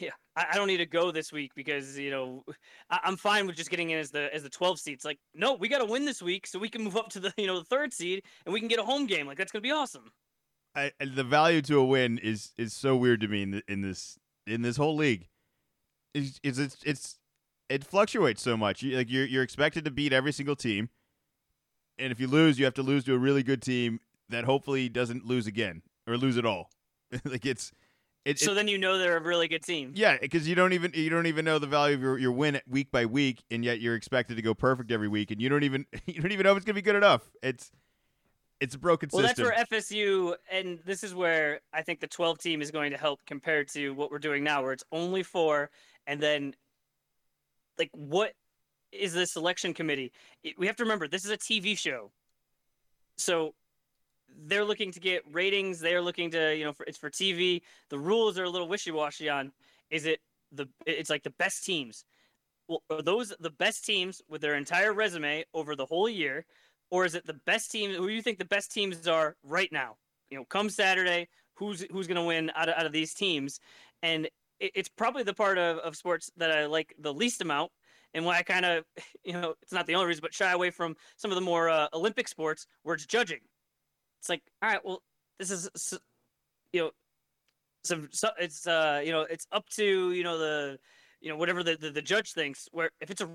yeah, 0.00 0.10
I, 0.36 0.46
I, 0.52 0.54
don't 0.56 0.66
need 0.66 0.78
to 0.78 0.86
go 0.86 1.10
this 1.10 1.32
week 1.32 1.52
because 1.54 1.98
you 1.98 2.10
know 2.10 2.44
I, 2.90 3.00
am 3.04 3.16
fine 3.16 3.46
with 3.46 3.56
just 3.56 3.70
getting 3.70 3.90
in 3.90 3.98
as 3.98 4.10
the 4.10 4.32
as 4.34 4.42
the 4.42 4.48
12 4.48 4.78
seats. 4.78 5.04
Like, 5.04 5.18
no, 5.34 5.54
we 5.54 5.68
got 5.68 5.78
to 5.78 5.84
win 5.84 6.04
this 6.04 6.22
week 6.22 6.46
so 6.46 6.58
we 6.58 6.68
can 6.68 6.82
move 6.82 6.96
up 6.96 7.08
to 7.10 7.20
the 7.20 7.32
you 7.36 7.46
know 7.46 7.58
the 7.58 7.64
third 7.64 7.92
seed 7.92 8.22
and 8.44 8.52
we 8.52 8.60
can 8.60 8.68
get 8.68 8.78
a 8.78 8.84
home 8.84 9.06
game. 9.06 9.26
Like 9.26 9.38
that's 9.38 9.52
gonna 9.52 9.62
be 9.62 9.72
awesome. 9.72 10.10
I, 10.74 10.92
the 11.00 11.24
value 11.24 11.62
to 11.62 11.78
a 11.78 11.84
win 11.84 12.18
is 12.18 12.52
is 12.58 12.74
so 12.74 12.96
weird 12.96 13.20
to 13.22 13.28
me 13.28 13.42
in, 13.42 13.62
in 13.66 13.80
this 13.80 14.18
in 14.46 14.62
this 14.62 14.76
whole 14.76 14.96
league. 14.96 15.28
Is 16.14 16.38
it's, 16.42 16.58
it's 16.58 16.76
it's 16.84 17.18
it 17.68 17.84
fluctuates 17.84 18.42
so 18.42 18.56
much. 18.56 18.82
You, 18.82 18.96
like 18.96 19.10
you're 19.10 19.26
you're 19.26 19.42
expected 19.42 19.84
to 19.86 19.90
beat 19.90 20.12
every 20.12 20.32
single 20.32 20.56
team, 20.56 20.90
and 21.98 22.12
if 22.12 22.20
you 22.20 22.26
lose, 22.26 22.58
you 22.58 22.64
have 22.64 22.74
to 22.74 22.82
lose 22.82 23.04
to 23.04 23.14
a 23.14 23.18
really 23.18 23.42
good 23.42 23.62
team 23.62 24.00
that 24.28 24.44
hopefully 24.44 24.88
doesn't 24.88 25.24
lose 25.24 25.46
again 25.46 25.82
or 26.06 26.16
lose 26.16 26.36
at 26.36 26.44
all. 26.44 26.70
like 27.24 27.46
it's 27.46 27.72
it, 28.26 28.40
so 28.40 28.50
it, 28.50 28.54
then 28.56 28.66
you 28.66 28.76
know 28.76 28.98
they're 28.98 29.16
a 29.16 29.22
really 29.22 29.46
good 29.46 29.62
team. 29.62 29.92
Yeah, 29.94 30.18
because 30.20 30.48
you 30.48 30.56
don't 30.56 30.72
even 30.72 30.90
you 30.94 31.08
don't 31.08 31.26
even 31.26 31.44
know 31.44 31.60
the 31.60 31.68
value 31.68 31.94
of 31.94 32.02
your, 32.02 32.18
your 32.18 32.32
win 32.32 32.60
week 32.68 32.90
by 32.90 33.06
week, 33.06 33.44
and 33.52 33.64
yet 33.64 33.80
you're 33.80 33.94
expected 33.94 34.34
to 34.34 34.42
go 34.42 34.52
perfect 34.52 34.90
every 34.90 35.06
week, 35.06 35.30
and 35.30 35.40
you 35.40 35.48
don't 35.48 35.62
even 35.62 35.86
you 36.06 36.20
don't 36.20 36.32
even 36.32 36.42
know 36.42 36.50
if 36.50 36.56
it's 36.56 36.66
gonna 36.66 36.74
be 36.74 36.82
good 36.82 36.96
enough. 36.96 37.30
It's 37.40 37.70
it's 38.60 38.74
a 38.74 38.78
broken 38.78 39.10
well, 39.12 39.22
system. 39.22 39.44
Well, 39.44 39.54
that's 39.56 39.70
where 39.70 39.80
FSU, 39.80 40.34
and 40.50 40.80
this 40.84 41.04
is 41.04 41.14
where 41.14 41.60
I 41.72 41.82
think 41.82 42.00
the 42.00 42.08
12 42.08 42.38
team 42.38 42.62
is 42.62 42.72
going 42.72 42.90
to 42.90 42.96
help 42.98 43.20
compared 43.26 43.68
to 43.74 43.90
what 43.90 44.10
we're 44.10 44.18
doing 44.18 44.42
now, 44.42 44.60
where 44.60 44.72
it's 44.72 44.84
only 44.90 45.22
four, 45.22 45.70
and 46.08 46.20
then 46.20 46.54
like 47.78 47.90
what 47.92 48.32
is 48.90 49.12
the 49.12 49.26
selection 49.26 49.72
committee? 49.72 50.10
We 50.58 50.66
have 50.66 50.74
to 50.76 50.82
remember 50.82 51.06
this 51.06 51.24
is 51.24 51.30
a 51.30 51.38
TV 51.38 51.78
show, 51.78 52.10
so 53.16 53.54
they're 54.44 54.64
looking 54.64 54.92
to 54.92 55.00
get 55.00 55.22
ratings. 55.30 55.80
They're 55.80 56.02
looking 56.02 56.30
to, 56.32 56.54
you 56.54 56.64
know, 56.64 56.72
for, 56.72 56.84
it's 56.84 56.98
for 56.98 57.10
TV. 57.10 57.62
The 57.90 57.98
rules 57.98 58.38
are 58.38 58.44
a 58.44 58.50
little 58.50 58.68
wishy 58.68 58.90
washy 58.90 59.28
on. 59.28 59.52
Is 59.90 60.06
it 60.06 60.20
the? 60.52 60.68
It's 60.86 61.10
like 61.10 61.22
the 61.22 61.34
best 61.38 61.64
teams. 61.64 62.04
Well, 62.68 62.82
are 62.90 63.02
those 63.02 63.32
the 63.40 63.50
best 63.50 63.84
teams 63.84 64.20
with 64.28 64.40
their 64.40 64.56
entire 64.56 64.92
resume 64.92 65.44
over 65.54 65.76
the 65.76 65.86
whole 65.86 66.08
year, 66.08 66.44
or 66.90 67.04
is 67.04 67.14
it 67.14 67.26
the 67.26 67.40
best 67.46 67.70
teams? 67.70 67.96
Who 67.96 68.08
you 68.08 68.22
think 68.22 68.38
the 68.38 68.44
best 68.44 68.72
teams 68.72 69.06
are 69.06 69.36
right 69.42 69.70
now? 69.72 69.96
You 70.30 70.38
know, 70.38 70.44
come 70.44 70.68
Saturday, 70.68 71.28
who's 71.54 71.86
who's 71.90 72.06
going 72.06 72.16
to 72.16 72.24
win 72.24 72.50
out 72.54 72.68
of, 72.68 72.74
out 72.76 72.86
of 72.86 72.92
these 72.92 73.14
teams? 73.14 73.60
And 74.02 74.26
it, 74.60 74.72
it's 74.74 74.88
probably 74.88 75.22
the 75.22 75.34
part 75.34 75.58
of, 75.58 75.78
of 75.78 75.96
sports 75.96 76.30
that 76.36 76.50
I 76.50 76.66
like 76.66 76.94
the 76.98 77.14
least 77.14 77.40
amount 77.40 77.70
and 78.14 78.24
why 78.24 78.38
I 78.38 78.42
kind 78.42 78.64
of, 78.64 78.84
you 79.24 79.32
know, 79.32 79.54
it's 79.62 79.72
not 79.72 79.86
the 79.86 79.94
only 79.94 80.06
reason, 80.06 80.22
but 80.22 80.34
shy 80.34 80.52
away 80.52 80.70
from 80.70 80.96
some 81.16 81.30
of 81.30 81.36
the 81.36 81.40
more 81.42 81.68
uh, 81.68 81.88
Olympic 81.92 82.28
sports 82.28 82.66
where 82.82 82.94
it's 82.94 83.06
judging. 83.06 83.40
It's 84.20 84.28
like, 84.28 84.42
all 84.62 84.70
right, 84.70 84.84
well, 84.84 85.02
this 85.38 85.50
is, 85.50 85.68
you 86.72 86.80
know, 86.80 86.90
some, 87.84 88.08
so 88.10 88.30
it's, 88.38 88.66
uh, 88.66 89.02
you 89.04 89.12
know, 89.12 89.22
it's 89.22 89.46
up 89.52 89.68
to, 89.70 90.12
you 90.12 90.24
know, 90.24 90.38
the, 90.38 90.78
you 91.20 91.28
know, 91.28 91.36
whatever 91.36 91.62
the, 91.62 91.76
the, 91.76 91.90
the 91.90 92.02
judge 92.02 92.32
thinks. 92.32 92.68
Where 92.72 92.90
if 93.00 93.10
it's 93.10 93.20
a 93.20 93.28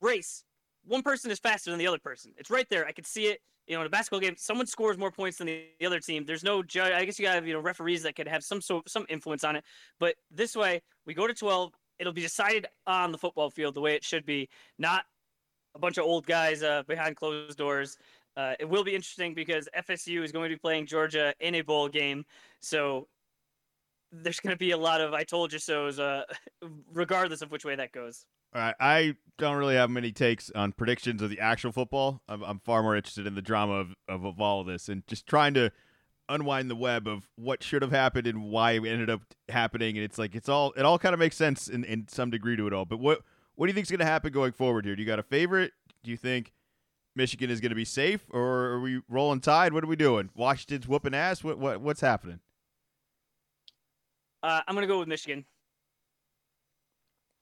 race, 0.00 0.44
one 0.86 1.02
person 1.02 1.30
is 1.30 1.38
faster 1.38 1.70
than 1.70 1.78
the 1.78 1.86
other 1.86 1.98
person. 1.98 2.32
It's 2.36 2.50
right 2.50 2.68
there. 2.68 2.86
I 2.86 2.92
can 2.92 3.04
see 3.04 3.26
it. 3.26 3.40
You 3.66 3.74
know, 3.74 3.82
in 3.82 3.86
a 3.86 3.90
basketball 3.90 4.20
game, 4.20 4.34
someone 4.38 4.66
scores 4.66 4.96
more 4.96 5.10
points 5.10 5.38
than 5.38 5.46
the, 5.46 5.64
the 5.78 5.84
other 5.86 6.00
team. 6.00 6.24
There's 6.24 6.42
no 6.42 6.62
judge. 6.62 6.92
I 6.92 7.04
guess 7.04 7.18
you 7.18 7.26
got 7.26 7.44
you 7.44 7.52
know 7.52 7.60
referees 7.60 8.02
that 8.04 8.16
could 8.16 8.26
have 8.26 8.42
some 8.42 8.62
sort 8.62 8.88
some 8.88 9.04
influence 9.10 9.44
on 9.44 9.56
it. 9.56 9.64
But 10.00 10.14
this 10.30 10.56
way, 10.56 10.80
we 11.04 11.12
go 11.12 11.26
to 11.26 11.34
12. 11.34 11.72
It'll 11.98 12.14
be 12.14 12.22
decided 12.22 12.66
on 12.86 13.12
the 13.12 13.18
football 13.18 13.50
field 13.50 13.74
the 13.74 13.82
way 13.82 13.94
it 13.94 14.04
should 14.04 14.24
be, 14.24 14.48
not 14.78 15.04
a 15.74 15.78
bunch 15.78 15.98
of 15.98 16.04
old 16.04 16.26
guys 16.26 16.62
uh, 16.62 16.82
behind 16.86 17.16
closed 17.16 17.58
doors. 17.58 17.98
Uh, 18.38 18.54
it 18.60 18.68
will 18.68 18.84
be 18.84 18.94
interesting 18.94 19.34
because 19.34 19.68
FSU 19.76 20.22
is 20.22 20.30
going 20.30 20.48
to 20.48 20.54
be 20.54 20.58
playing 20.58 20.86
Georgia 20.86 21.34
in 21.40 21.56
a 21.56 21.60
bowl 21.60 21.88
game, 21.88 22.24
so 22.60 23.08
there's 24.12 24.38
going 24.38 24.54
to 24.54 24.58
be 24.58 24.70
a 24.70 24.76
lot 24.76 25.00
of 25.00 25.12
"I 25.12 25.24
told 25.24 25.52
you 25.52 25.58
so"s, 25.58 25.98
uh, 25.98 26.22
regardless 26.92 27.42
of 27.42 27.50
which 27.50 27.64
way 27.64 27.74
that 27.74 27.90
goes. 27.90 28.26
All 28.54 28.62
right, 28.62 28.76
I 28.78 29.16
don't 29.38 29.56
really 29.56 29.74
have 29.74 29.90
many 29.90 30.12
takes 30.12 30.52
on 30.54 30.70
predictions 30.70 31.20
of 31.20 31.30
the 31.30 31.40
actual 31.40 31.72
football. 31.72 32.22
I'm, 32.28 32.42
I'm 32.44 32.60
far 32.60 32.82
more 32.84 32.96
interested 32.96 33.26
in 33.26 33.34
the 33.34 33.42
drama 33.42 33.74
of, 33.74 33.94
of, 34.08 34.24
of 34.24 34.40
all 34.40 34.60
of 34.60 34.68
this 34.68 34.88
and 34.88 35.04
just 35.08 35.26
trying 35.26 35.52
to 35.54 35.72
unwind 36.28 36.70
the 36.70 36.76
web 36.76 37.08
of 37.08 37.28
what 37.34 37.62
should 37.62 37.82
have 37.82 37.90
happened 37.90 38.26
and 38.26 38.44
why 38.44 38.72
it 38.72 38.86
ended 38.86 39.10
up 39.10 39.22
happening. 39.48 39.96
And 39.96 40.04
it's 40.04 40.16
like 40.16 40.36
it's 40.36 40.48
all 40.48 40.72
it 40.76 40.84
all 40.84 40.98
kind 40.98 41.12
of 41.12 41.18
makes 41.18 41.36
sense 41.36 41.66
in, 41.66 41.82
in 41.82 42.06
some 42.08 42.30
degree 42.30 42.56
to 42.56 42.68
it 42.68 42.72
all. 42.72 42.84
But 42.84 43.00
what 43.00 43.22
what 43.56 43.66
do 43.66 43.70
you 43.70 43.74
think 43.74 43.86
is 43.86 43.90
going 43.90 43.98
to 43.98 44.06
happen 44.06 44.32
going 44.32 44.52
forward 44.52 44.84
here? 44.84 44.94
Do 44.94 45.02
you 45.02 45.08
got 45.08 45.18
a 45.18 45.24
favorite? 45.24 45.72
Do 46.04 46.12
you 46.12 46.16
think 46.16 46.52
Michigan 47.18 47.50
is 47.50 47.60
going 47.60 47.70
to 47.70 47.76
be 47.76 47.84
safe, 47.84 48.24
or 48.30 48.66
are 48.66 48.80
we 48.80 49.02
rolling 49.08 49.40
tide? 49.40 49.74
What 49.74 49.84
are 49.84 49.88
we 49.88 49.96
doing? 49.96 50.30
Washington's 50.34 50.88
whooping 50.88 51.14
ass. 51.14 51.44
What 51.44 51.58
what 51.58 51.80
what's 51.82 52.00
happening? 52.00 52.40
Uh, 54.42 54.60
I'm 54.66 54.74
going 54.74 54.86
to 54.86 54.92
go 54.92 55.00
with 55.00 55.08
Michigan. 55.08 55.44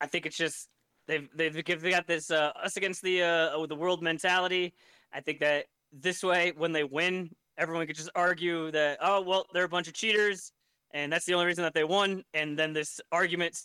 I 0.00 0.06
think 0.06 0.26
it's 0.26 0.36
just 0.36 0.68
they've 1.06 1.28
they've 1.34 1.52
they 1.54 1.90
got 1.90 2.06
this 2.06 2.30
uh, 2.30 2.52
us 2.60 2.76
against 2.76 3.02
the 3.02 3.22
uh, 3.22 3.66
the 3.66 3.76
world 3.76 4.02
mentality. 4.02 4.74
I 5.12 5.20
think 5.20 5.38
that 5.40 5.66
this 5.92 6.24
way, 6.24 6.52
when 6.56 6.72
they 6.72 6.82
win, 6.82 7.30
everyone 7.58 7.86
could 7.86 7.96
just 7.96 8.10
argue 8.16 8.70
that 8.72 8.98
oh 9.02 9.20
well, 9.20 9.46
they're 9.52 9.64
a 9.64 9.68
bunch 9.68 9.88
of 9.88 9.94
cheaters, 9.94 10.52
and 10.92 11.12
that's 11.12 11.26
the 11.26 11.34
only 11.34 11.46
reason 11.46 11.62
that 11.62 11.74
they 11.74 11.84
won. 11.84 12.24
And 12.32 12.58
then 12.58 12.72
this 12.72 12.98
argument 13.12 13.60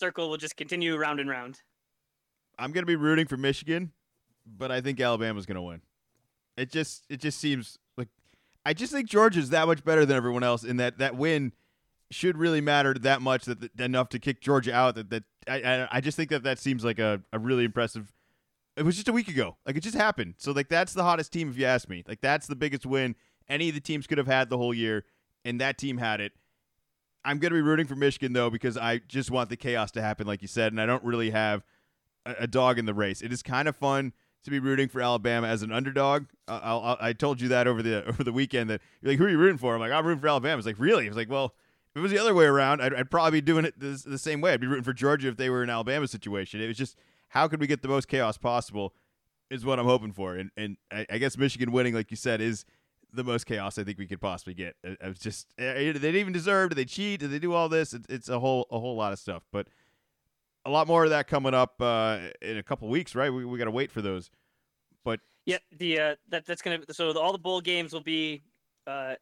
circle 0.00 0.30
will 0.30 0.38
just 0.38 0.56
continue 0.56 0.96
round 0.96 1.20
and 1.20 1.28
round. 1.28 1.60
I'm 2.58 2.72
going 2.72 2.82
to 2.82 2.86
be 2.86 2.96
rooting 2.96 3.26
for 3.26 3.36
Michigan 3.36 3.92
but 4.46 4.70
I 4.70 4.80
think 4.80 5.00
Alabama's 5.00 5.46
going 5.46 5.56
to 5.56 5.62
win. 5.62 5.82
It 6.56 6.70
just 6.70 7.04
it 7.08 7.20
just 7.20 7.38
seems 7.40 7.78
like 7.96 8.08
I 8.64 8.74
just 8.74 8.92
think 8.92 9.08
Georgia's 9.08 9.50
that 9.50 9.66
much 9.66 9.84
better 9.84 10.04
than 10.04 10.16
everyone 10.16 10.42
else 10.42 10.64
in 10.64 10.76
that 10.76 10.98
that 10.98 11.16
win 11.16 11.52
should 12.10 12.36
really 12.36 12.60
matter 12.60 12.94
that 12.94 13.22
much 13.22 13.46
that, 13.46 13.70
enough 13.80 14.10
to 14.10 14.18
kick 14.18 14.40
Georgia 14.40 14.74
out 14.74 14.94
that 14.96 15.10
that 15.10 15.24
I, 15.48 15.88
I 15.90 16.00
just 16.00 16.16
think 16.16 16.30
that 16.30 16.42
that 16.44 16.58
seems 16.58 16.84
like 16.84 16.98
a, 16.98 17.22
a 17.32 17.38
really 17.38 17.64
impressive 17.64 18.12
it 18.76 18.84
was 18.84 18.94
just 18.94 19.08
a 19.08 19.12
week 19.12 19.28
ago. 19.28 19.56
Like 19.66 19.76
it 19.76 19.82
just 19.82 19.96
happened. 19.96 20.34
So 20.38 20.52
like 20.52 20.68
that's 20.68 20.92
the 20.92 21.02
hottest 21.02 21.32
team 21.32 21.48
if 21.48 21.58
you 21.58 21.66
ask 21.66 21.88
me. 21.88 22.04
Like 22.06 22.20
that's 22.20 22.46
the 22.46 22.56
biggest 22.56 22.86
win 22.86 23.16
any 23.48 23.68
of 23.68 23.74
the 23.74 23.80
teams 23.80 24.06
could 24.06 24.18
have 24.18 24.26
had 24.26 24.50
the 24.50 24.58
whole 24.58 24.74
year 24.74 25.04
and 25.44 25.60
that 25.60 25.78
team 25.78 25.98
had 25.98 26.20
it. 26.20 26.32
I'm 27.24 27.38
going 27.38 27.50
to 27.50 27.56
be 27.56 27.62
rooting 27.62 27.86
for 27.86 27.96
Michigan 27.96 28.32
though 28.32 28.50
because 28.50 28.76
I 28.76 28.98
just 28.98 29.30
want 29.30 29.48
the 29.48 29.56
chaos 29.56 29.90
to 29.92 30.02
happen 30.02 30.26
like 30.26 30.42
you 30.42 30.48
said 30.48 30.72
and 30.72 30.80
I 30.80 30.86
don't 30.86 31.04
really 31.04 31.30
have 31.30 31.64
a, 32.24 32.34
a 32.40 32.46
dog 32.46 32.78
in 32.78 32.86
the 32.86 32.94
race. 32.94 33.22
It 33.22 33.32
is 33.32 33.42
kind 33.42 33.68
of 33.68 33.76
fun 33.76 34.12
to 34.44 34.50
be 34.50 34.58
rooting 34.58 34.88
for 34.88 35.00
Alabama 35.00 35.46
as 35.46 35.62
an 35.62 35.72
underdog. 35.72 36.26
I'll, 36.48 36.80
I'll, 36.80 36.96
i 37.00 37.12
told 37.12 37.40
you 37.40 37.48
that 37.48 37.66
over 37.66 37.82
the 37.82 38.04
over 38.08 38.24
the 38.24 38.32
weekend 38.32 38.70
that 38.70 38.80
you're 39.00 39.12
like, 39.12 39.18
who 39.18 39.26
are 39.26 39.30
you 39.30 39.38
rooting 39.38 39.58
for? 39.58 39.74
I'm 39.74 39.80
like, 39.80 39.92
I'm 39.92 40.06
rooting 40.06 40.20
for 40.20 40.28
Alabama. 40.28 40.58
It's 40.58 40.66
like, 40.66 40.78
really? 40.78 41.06
It's 41.06 41.16
like, 41.16 41.30
well, 41.30 41.54
if 41.94 41.98
it 41.98 42.00
was 42.00 42.10
the 42.10 42.18
other 42.18 42.34
way 42.34 42.46
around, 42.46 42.80
I'd, 42.80 42.94
I'd 42.94 43.10
probably 43.10 43.40
be 43.40 43.44
doing 43.44 43.64
it 43.64 43.78
the, 43.78 44.02
the, 44.06 44.18
same 44.18 44.40
way. 44.40 44.52
I'd 44.52 44.60
be 44.60 44.66
rooting 44.66 44.84
for 44.84 44.94
Georgia 44.94 45.28
if 45.28 45.36
they 45.36 45.50
were 45.50 45.62
in 45.62 45.70
Alabama 45.70 46.08
situation. 46.08 46.60
It 46.60 46.66
was 46.66 46.76
just 46.76 46.96
how 47.28 47.48
could 47.48 47.60
we 47.60 47.66
get 47.66 47.82
the 47.82 47.88
most 47.88 48.08
chaos 48.08 48.38
possible 48.38 48.94
is 49.50 49.64
what 49.64 49.78
I'm 49.78 49.86
hoping 49.86 50.12
for. 50.12 50.34
And 50.36 50.50
and 50.56 50.76
I, 50.90 51.06
I 51.10 51.18
guess 51.18 51.36
Michigan 51.36 51.72
winning, 51.72 51.94
like 51.94 52.10
you 52.10 52.16
said, 52.16 52.40
is 52.40 52.64
the 53.12 53.24
most 53.24 53.44
chaos 53.44 53.78
I 53.78 53.84
think 53.84 53.98
we 53.98 54.06
could 54.06 54.20
possibly 54.20 54.54
get. 54.54 54.74
It, 54.82 54.98
it 55.00 55.08
was 55.08 55.18
just 55.18 55.48
eh, 55.58 55.64
eh, 55.64 55.92
they 55.92 55.98
didn't 55.98 56.16
even 56.16 56.32
deserve. 56.32 56.70
Did 56.70 56.78
they 56.78 56.84
cheat? 56.84 57.20
Did 57.20 57.30
they 57.30 57.38
do 57.38 57.52
all 57.52 57.68
this? 57.68 57.92
It, 57.92 58.06
it's 58.08 58.28
a 58.28 58.40
whole 58.40 58.66
a 58.70 58.78
whole 58.78 58.96
lot 58.96 59.12
of 59.12 59.18
stuff. 59.18 59.42
But 59.52 59.68
a 60.64 60.70
lot 60.70 60.86
more 60.86 61.04
of 61.04 61.10
that 61.10 61.26
coming 61.26 61.54
up 61.54 61.80
uh, 61.80 62.18
in 62.40 62.56
a 62.56 62.62
couple 62.62 62.88
weeks, 62.88 63.14
right? 63.14 63.32
We 63.32 63.44
we 63.44 63.58
got 63.58 63.64
to 63.64 63.70
wait 63.70 63.90
for 63.90 64.02
those. 64.02 64.30
But 65.04 65.20
yeah, 65.46 65.58
the 65.76 66.00
uh, 66.00 66.14
that 66.28 66.46
that's 66.46 66.62
gonna 66.62 66.80
so 66.90 67.12
the, 67.12 67.20
all 67.20 67.32
the 67.32 67.38
bowl 67.38 67.60
games 67.60 67.92
will 67.92 68.02
be 68.02 68.42
uh, 68.86 69.14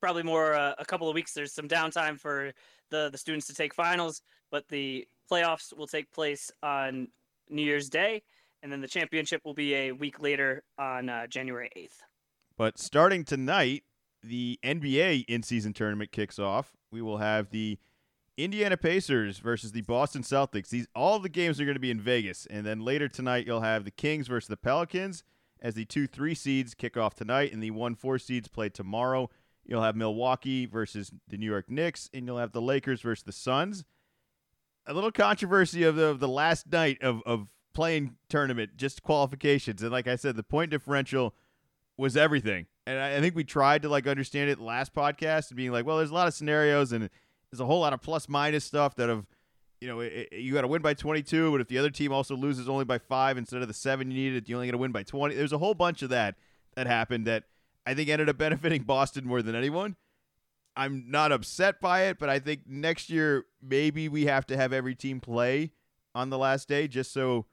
probably 0.00 0.22
more 0.22 0.54
uh, 0.54 0.74
a 0.78 0.84
couple 0.84 1.08
of 1.08 1.14
weeks. 1.14 1.32
There's 1.32 1.52
some 1.52 1.68
downtime 1.68 2.18
for 2.18 2.52
the 2.90 3.08
the 3.10 3.18
students 3.18 3.46
to 3.48 3.54
take 3.54 3.74
finals, 3.74 4.22
but 4.50 4.68
the 4.68 5.06
playoffs 5.30 5.76
will 5.76 5.86
take 5.86 6.10
place 6.12 6.50
on 6.62 7.08
New 7.48 7.62
Year's 7.62 7.88
Day, 7.88 8.22
and 8.62 8.70
then 8.70 8.80
the 8.80 8.88
championship 8.88 9.42
will 9.44 9.54
be 9.54 9.74
a 9.74 9.92
week 9.92 10.20
later 10.20 10.62
on 10.78 11.08
uh, 11.08 11.26
January 11.26 11.70
8th. 11.76 12.02
But 12.56 12.78
starting 12.78 13.24
tonight, 13.24 13.82
the 14.22 14.58
NBA 14.62 15.24
in-season 15.28 15.72
tournament 15.72 16.12
kicks 16.12 16.38
off. 16.38 16.76
We 16.90 17.02
will 17.02 17.18
have 17.18 17.50
the 17.50 17.78
Indiana 18.36 18.76
Pacers 18.76 19.38
versus 19.38 19.72
the 19.72 19.82
Boston 19.82 20.22
Celtics. 20.22 20.68
These 20.68 20.88
all 20.94 21.18
the 21.18 21.28
games 21.28 21.60
are 21.60 21.64
going 21.64 21.76
to 21.76 21.80
be 21.80 21.90
in 21.90 22.00
Vegas, 22.00 22.46
and 22.46 22.66
then 22.66 22.80
later 22.80 23.08
tonight 23.08 23.46
you'll 23.46 23.60
have 23.60 23.84
the 23.84 23.90
Kings 23.90 24.26
versus 24.26 24.48
the 24.48 24.56
Pelicans 24.56 25.22
as 25.60 25.74
the 25.74 25.84
two 25.84 26.06
three 26.06 26.34
seeds 26.34 26.74
kick 26.74 26.96
off 26.96 27.14
tonight, 27.14 27.52
and 27.52 27.62
the 27.62 27.70
one 27.70 27.94
four 27.94 28.18
seeds 28.18 28.48
play 28.48 28.68
tomorrow. 28.68 29.30
You'll 29.64 29.82
have 29.82 29.96
Milwaukee 29.96 30.66
versus 30.66 31.10
the 31.28 31.38
New 31.38 31.46
York 31.46 31.70
Knicks, 31.70 32.10
and 32.12 32.26
you'll 32.26 32.38
have 32.38 32.52
the 32.52 32.60
Lakers 32.60 33.00
versus 33.00 33.24
the 33.24 33.32
Suns. 33.32 33.84
A 34.86 34.92
little 34.92 35.12
controversy 35.12 35.84
of 35.84 35.96
the, 35.96 36.06
of 36.06 36.20
the 36.20 36.28
last 36.28 36.70
night 36.70 37.02
of, 37.02 37.22
of 37.24 37.48
playing 37.72 38.16
tournament, 38.28 38.76
just 38.76 39.02
qualifications, 39.02 39.82
and 39.82 39.92
like 39.92 40.08
I 40.08 40.16
said, 40.16 40.36
the 40.36 40.42
point 40.42 40.70
differential 40.70 41.34
was 41.96 42.16
everything. 42.16 42.66
And 42.86 42.98
I, 42.98 43.16
I 43.16 43.20
think 43.20 43.34
we 43.34 43.44
tried 43.44 43.82
to 43.82 43.88
like 43.88 44.06
understand 44.06 44.50
it 44.50 44.60
last 44.60 44.92
podcast 44.92 45.48
and 45.48 45.56
being 45.56 45.72
like, 45.72 45.86
well, 45.86 45.98
there's 45.98 46.10
a 46.10 46.14
lot 46.14 46.26
of 46.26 46.34
scenarios 46.34 46.92
and 46.92 47.08
there's 47.54 47.60
a 47.60 47.66
whole 47.66 47.80
lot 47.80 47.92
of 47.92 48.02
plus 48.02 48.28
minus 48.28 48.64
stuff 48.64 48.96
that 48.96 49.08
have, 49.08 49.26
you 49.80 49.86
know, 49.86 50.00
it, 50.00 50.28
it, 50.32 50.40
you 50.40 50.52
got 50.52 50.62
to 50.62 50.66
win 50.66 50.82
by 50.82 50.92
22, 50.92 51.52
but 51.52 51.60
if 51.60 51.68
the 51.68 51.78
other 51.78 51.90
team 51.90 52.12
also 52.12 52.34
loses 52.34 52.68
only 52.68 52.84
by 52.84 52.98
five 52.98 53.38
instead 53.38 53.62
of 53.62 53.68
the 53.68 53.74
seven 53.74 54.10
you 54.10 54.16
needed, 54.16 54.48
you 54.48 54.56
only 54.56 54.66
got 54.66 54.72
to 54.72 54.78
win 54.78 54.90
by 54.90 55.04
20. 55.04 55.36
There's 55.36 55.52
a 55.52 55.58
whole 55.58 55.74
bunch 55.74 56.02
of 56.02 56.10
that 56.10 56.34
that 56.74 56.88
happened 56.88 57.28
that 57.28 57.44
I 57.86 57.94
think 57.94 58.08
ended 58.08 58.28
up 58.28 58.38
benefiting 58.38 58.82
Boston 58.82 59.24
more 59.24 59.40
than 59.40 59.54
anyone. 59.54 59.94
I'm 60.76 61.04
not 61.08 61.30
upset 61.30 61.80
by 61.80 62.06
it, 62.06 62.18
but 62.18 62.28
I 62.28 62.40
think 62.40 62.62
next 62.66 63.08
year 63.08 63.44
maybe 63.62 64.08
we 64.08 64.26
have 64.26 64.44
to 64.46 64.56
have 64.56 64.72
every 64.72 64.96
team 64.96 65.20
play 65.20 65.70
on 66.12 66.30
the 66.30 66.38
last 66.38 66.66
day 66.66 66.88
just 66.88 67.12
so 67.12 67.46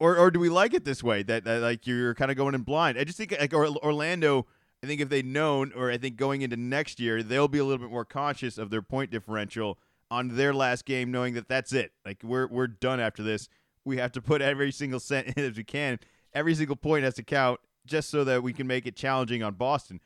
or 0.00 0.16
or 0.16 0.32
do 0.32 0.40
we 0.40 0.48
like 0.48 0.74
it 0.74 0.84
this 0.84 1.04
way 1.04 1.22
that, 1.22 1.44
that 1.44 1.62
like 1.62 1.86
you're 1.86 2.14
kind 2.14 2.32
of 2.32 2.36
going 2.36 2.56
in 2.56 2.62
blind? 2.62 2.98
I 2.98 3.04
just 3.04 3.16
think 3.16 3.34
like 3.38 3.54
Orlando. 3.54 4.46
I 4.86 4.88
think 4.88 5.00
if 5.00 5.08
they'd 5.08 5.26
known, 5.26 5.72
or 5.74 5.90
I 5.90 5.98
think 5.98 6.16
going 6.16 6.42
into 6.42 6.56
next 6.56 7.00
year, 7.00 7.22
they'll 7.22 7.48
be 7.48 7.58
a 7.58 7.64
little 7.64 7.84
bit 7.84 7.90
more 7.90 8.04
conscious 8.04 8.58
of 8.58 8.70
their 8.70 8.82
point 8.82 9.10
differential 9.10 9.78
on 10.10 10.36
their 10.36 10.54
last 10.54 10.84
game, 10.84 11.10
knowing 11.10 11.34
that 11.34 11.48
that's 11.48 11.72
it. 11.72 11.92
Like 12.04 12.22
we're 12.22 12.46
we're 12.46 12.68
done 12.68 13.00
after 13.00 13.22
this. 13.22 13.48
We 13.84 13.96
have 13.98 14.12
to 14.12 14.22
put 14.22 14.42
every 14.42 14.72
single 14.72 15.00
cent 15.00 15.28
in 15.36 15.44
as 15.44 15.56
we 15.56 15.64
can. 15.64 15.98
Every 16.32 16.54
single 16.54 16.76
point 16.76 17.04
has 17.04 17.14
to 17.14 17.22
count, 17.22 17.60
just 17.86 18.10
so 18.10 18.24
that 18.24 18.42
we 18.42 18.52
can 18.52 18.66
make 18.66 18.86
it 18.86 18.96
challenging 18.96 19.42
on 19.42 19.54
Boston. 19.54 20.00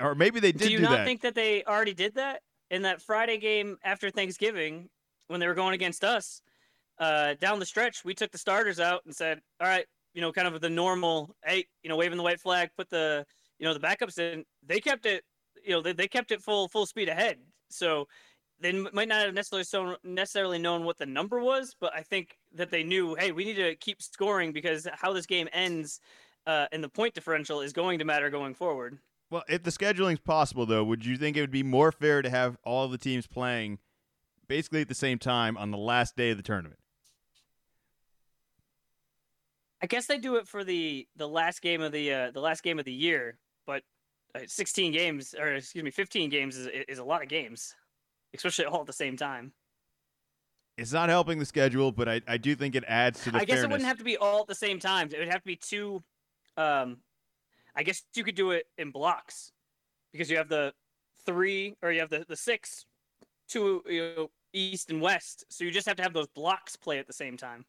Or 0.00 0.14
maybe 0.14 0.40
they 0.40 0.52
did. 0.52 0.66
Do 0.66 0.72
you 0.72 0.78
do 0.78 0.84
not 0.84 0.90
that. 0.98 1.06
think 1.06 1.22
that 1.22 1.34
they 1.34 1.64
already 1.64 1.94
did 1.94 2.14
that 2.16 2.42
in 2.70 2.82
that 2.82 3.00
Friday 3.00 3.38
game 3.38 3.78
after 3.84 4.10
Thanksgiving 4.10 4.90
when 5.28 5.40
they 5.40 5.46
were 5.46 5.54
going 5.54 5.74
against 5.74 6.04
us? 6.04 6.42
uh, 6.98 7.34
down 7.40 7.58
the 7.58 7.66
stretch, 7.66 8.04
we 8.04 8.14
took 8.14 8.30
the 8.30 8.38
starters 8.38 8.80
out 8.80 9.02
and 9.04 9.14
said, 9.14 9.40
all 9.60 9.66
right, 9.66 9.86
you 10.12 10.20
know, 10.20 10.32
kind 10.32 10.46
of 10.46 10.60
the 10.60 10.70
normal, 10.70 11.34
hey, 11.44 11.66
you 11.82 11.88
know, 11.88 11.96
waving 11.96 12.16
the 12.16 12.22
white 12.22 12.40
flag, 12.40 12.70
put 12.76 12.88
the, 12.90 13.26
you 13.64 13.70
know, 13.70 13.72
the 13.72 13.80
backups 13.80 14.18
in. 14.18 14.44
They 14.62 14.78
kept 14.78 15.06
it, 15.06 15.24
you 15.64 15.70
know, 15.70 15.80
they, 15.80 15.94
they 15.94 16.06
kept 16.06 16.32
it 16.32 16.42
full 16.42 16.68
full 16.68 16.84
speed 16.84 17.08
ahead. 17.08 17.38
So 17.70 18.06
they 18.60 18.72
might 18.72 19.08
not 19.08 19.24
have 19.24 19.32
necessarily 19.32 19.64
so 19.64 19.96
necessarily 20.04 20.58
known 20.58 20.84
what 20.84 20.98
the 20.98 21.06
number 21.06 21.40
was, 21.40 21.74
but 21.80 21.90
I 21.94 22.02
think 22.02 22.36
that 22.54 22.70
they 22.70 22.82
knew, 22.82 23.14
hey, 23.14 23.32
we 23.32 23.42
need 23.42 23.56
to 23.56 23.74
keep 23.76 24.02
scoring 24.02 24.52
because 24.52 24.86
how 24.92 25.14
this 25.14 25.24
game 25.24 25.48
ends 25.54 26.00
uh, 26.46 26.66
and 26.72 26.84
the 26.84 26.90
point 26.90 27.14
differential 27.14 27.62
is 27.62 27.72
going 27.72 27.98
to 28.00 28.04
matter 28.04 28.28
going 28.28 28.52
forward. 28.52 28.98
Well, 29.30 29.44
if 29.48 29.62
the 29.62 29.70
scheduling's 29.70 30.20
possible, 30.20 30.66
though, 30.66 30.84
would 30.84 31.06
you 31.06 31.16
think 31.16 31.34
it 31.34 31.40
would 31.40 31.50
be 31.50 31.62
more 31.62 31.90
fair 31.90 32.20
to 32.20 32.28
have 32.28 32.58
all 32.64 32.86
the 32.88 32.98
teams 32.98 33.26
playing 33.26 33.78
basically 34.46 34.82
at 34.82 34.88
the 34.88 34.94
same 34.94 35.18
time 35.18 35.56
on 35.56 35.70
the 35.70 35.78
last 35.78 36.16
day 36.16 36.32
of 36.32 36.36
the 36.36 36.42
tournament? 36.42 36.80
I 39.84 39.86
guess 39.86 40.06
they 40.06 40.16
do 40.16 40.36
it 40.36 40.48
for 40.48 40.64
the 40.64 41.06
the 41.14 41.28
last 41.28 41.60
game 41.60 41.82
of 41.82 41.92
the 41.92 42.10
uh, 42.10 42.30
the 42.30 42.40
last 42.40 42.62
game 42.62 42.78
of 42.78 42.86
the 42.86 42.92
year, 42.92 43.36
but 43.66 43.82
uh, 44.34 44.40
16 44.46 44.92
games 44.92 45.34
or 45.38 45.54
excuse 45.54 45.84
me, 45.84 45.90
15 45.90 46.30
games 46.30 46.56
is 46.56 46.68
is 46.88 46.98
a 46.98 47.04
lot 47.04 47.22
of 47.22 47.28
games, 47.28 47.74
especially 48.34 48.64
all 48.64 48.80
at 48.80 48.86
the 48.86 48.92
same 48.92 49.16
time. 49.16 49.52
It's 50.76 50.92
not 50.92 51.08
helping 51.08 51.38
the 51.38 51.44
schedule, 51.44 51.92
but 51.92 52.08
I, 52.08 52.20
I 52.26 52.36
do 52.36 52.56
think 52.56 52.74
it 52.74 52.84
adds 52.88 53.22
to 53.24 53.30
the. 53.30 53.38
I 53.38 53.44
guess 53.44 53.56
fairness. 53.56 53.64
it 53.64 53.70
wouldn't 53.70 53.88
have 53.88 53.98
to 53.98 54.04
be 54.04 54.16
all 54.16 54.40
at 54.40 54.48
the 54.48 54.54
same 54.54 54.80
time. 54.80 55.08
It 55.12 55.18
would 55.18 55.28
have 55.28 55.42
to 55.42 55.46
be 55.46 55.56
two. 55.56 56.02
Um, 56.56 56.98
I 57.76 57.82
guess 57.82 58.02
you 58.14 58.24
could 58.24 58.34
do 58.34 58.50
it 58.50 58.66
in 58.76 58.90
blocks, 58.90 59.52
because 60.12 60.30
you 60.30 60.36
have 60.36 60.48
the 60.48 60.72
three 61.24 61.76
or 61.82 61.92
you 61.92 62.00
have 62.00 62.10
the 62.10 62.24
the 62.28 62.36
six, 62.36 62.86
two 63.48 63.82
you 63.86 64.12
know, 64.16 64.30
east 64.52 64.90
and 64.90 65.00
west. 65.00 65.44
So 65.48 65.64
you 65.64 65.70
just 65.70 65.86
have 65.86 65.96
to 65.96 66.02
have 66.02 66.12
those 66.12 66.28
blocks 66.28 66.74
play 66.74 66.98
at 66.98 67.06
the 67.06 67.12
same 67.12 67.36
time. 67.36 67.64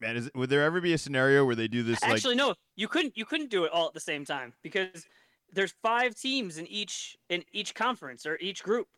Man, 0.00 0.16
is, 0.16 0.30
would 0.34 0.50
there 0.50 0.62
ever 0.62 0.80
be 0.80 0.92
a 0.92 0.98
scenario 0.98 1.44
where 1.44 1.54
they 1.54 1.68
do 1.68 1.82
this? 1.82 2.02
Actually, 2.02 2.34
like... 2.34 2.46
no. 2.48 2.54
You 2.76 2.88
couldn't. 2.88 3.16
You 3.16 3.24
couldn't 3.24 3.50
do 3.50 3.64
it 3.64 3.72
all 3.72 3.86
at 3.86 3.94
the 3.94 4.00
same 4.00 4.24
time 4.24 4.52
because 4.62 5.06
there's 5.52 5.74
five 5.82 6.14
teams 6.14 6.58
in 6.58 6.66
each 6.66 7.16
in 7.28 7.44
each 7.52 7.74
conference 7.74 8.26
or 8.26 8.36
each 8.40 8.62
group. 8.62 8.88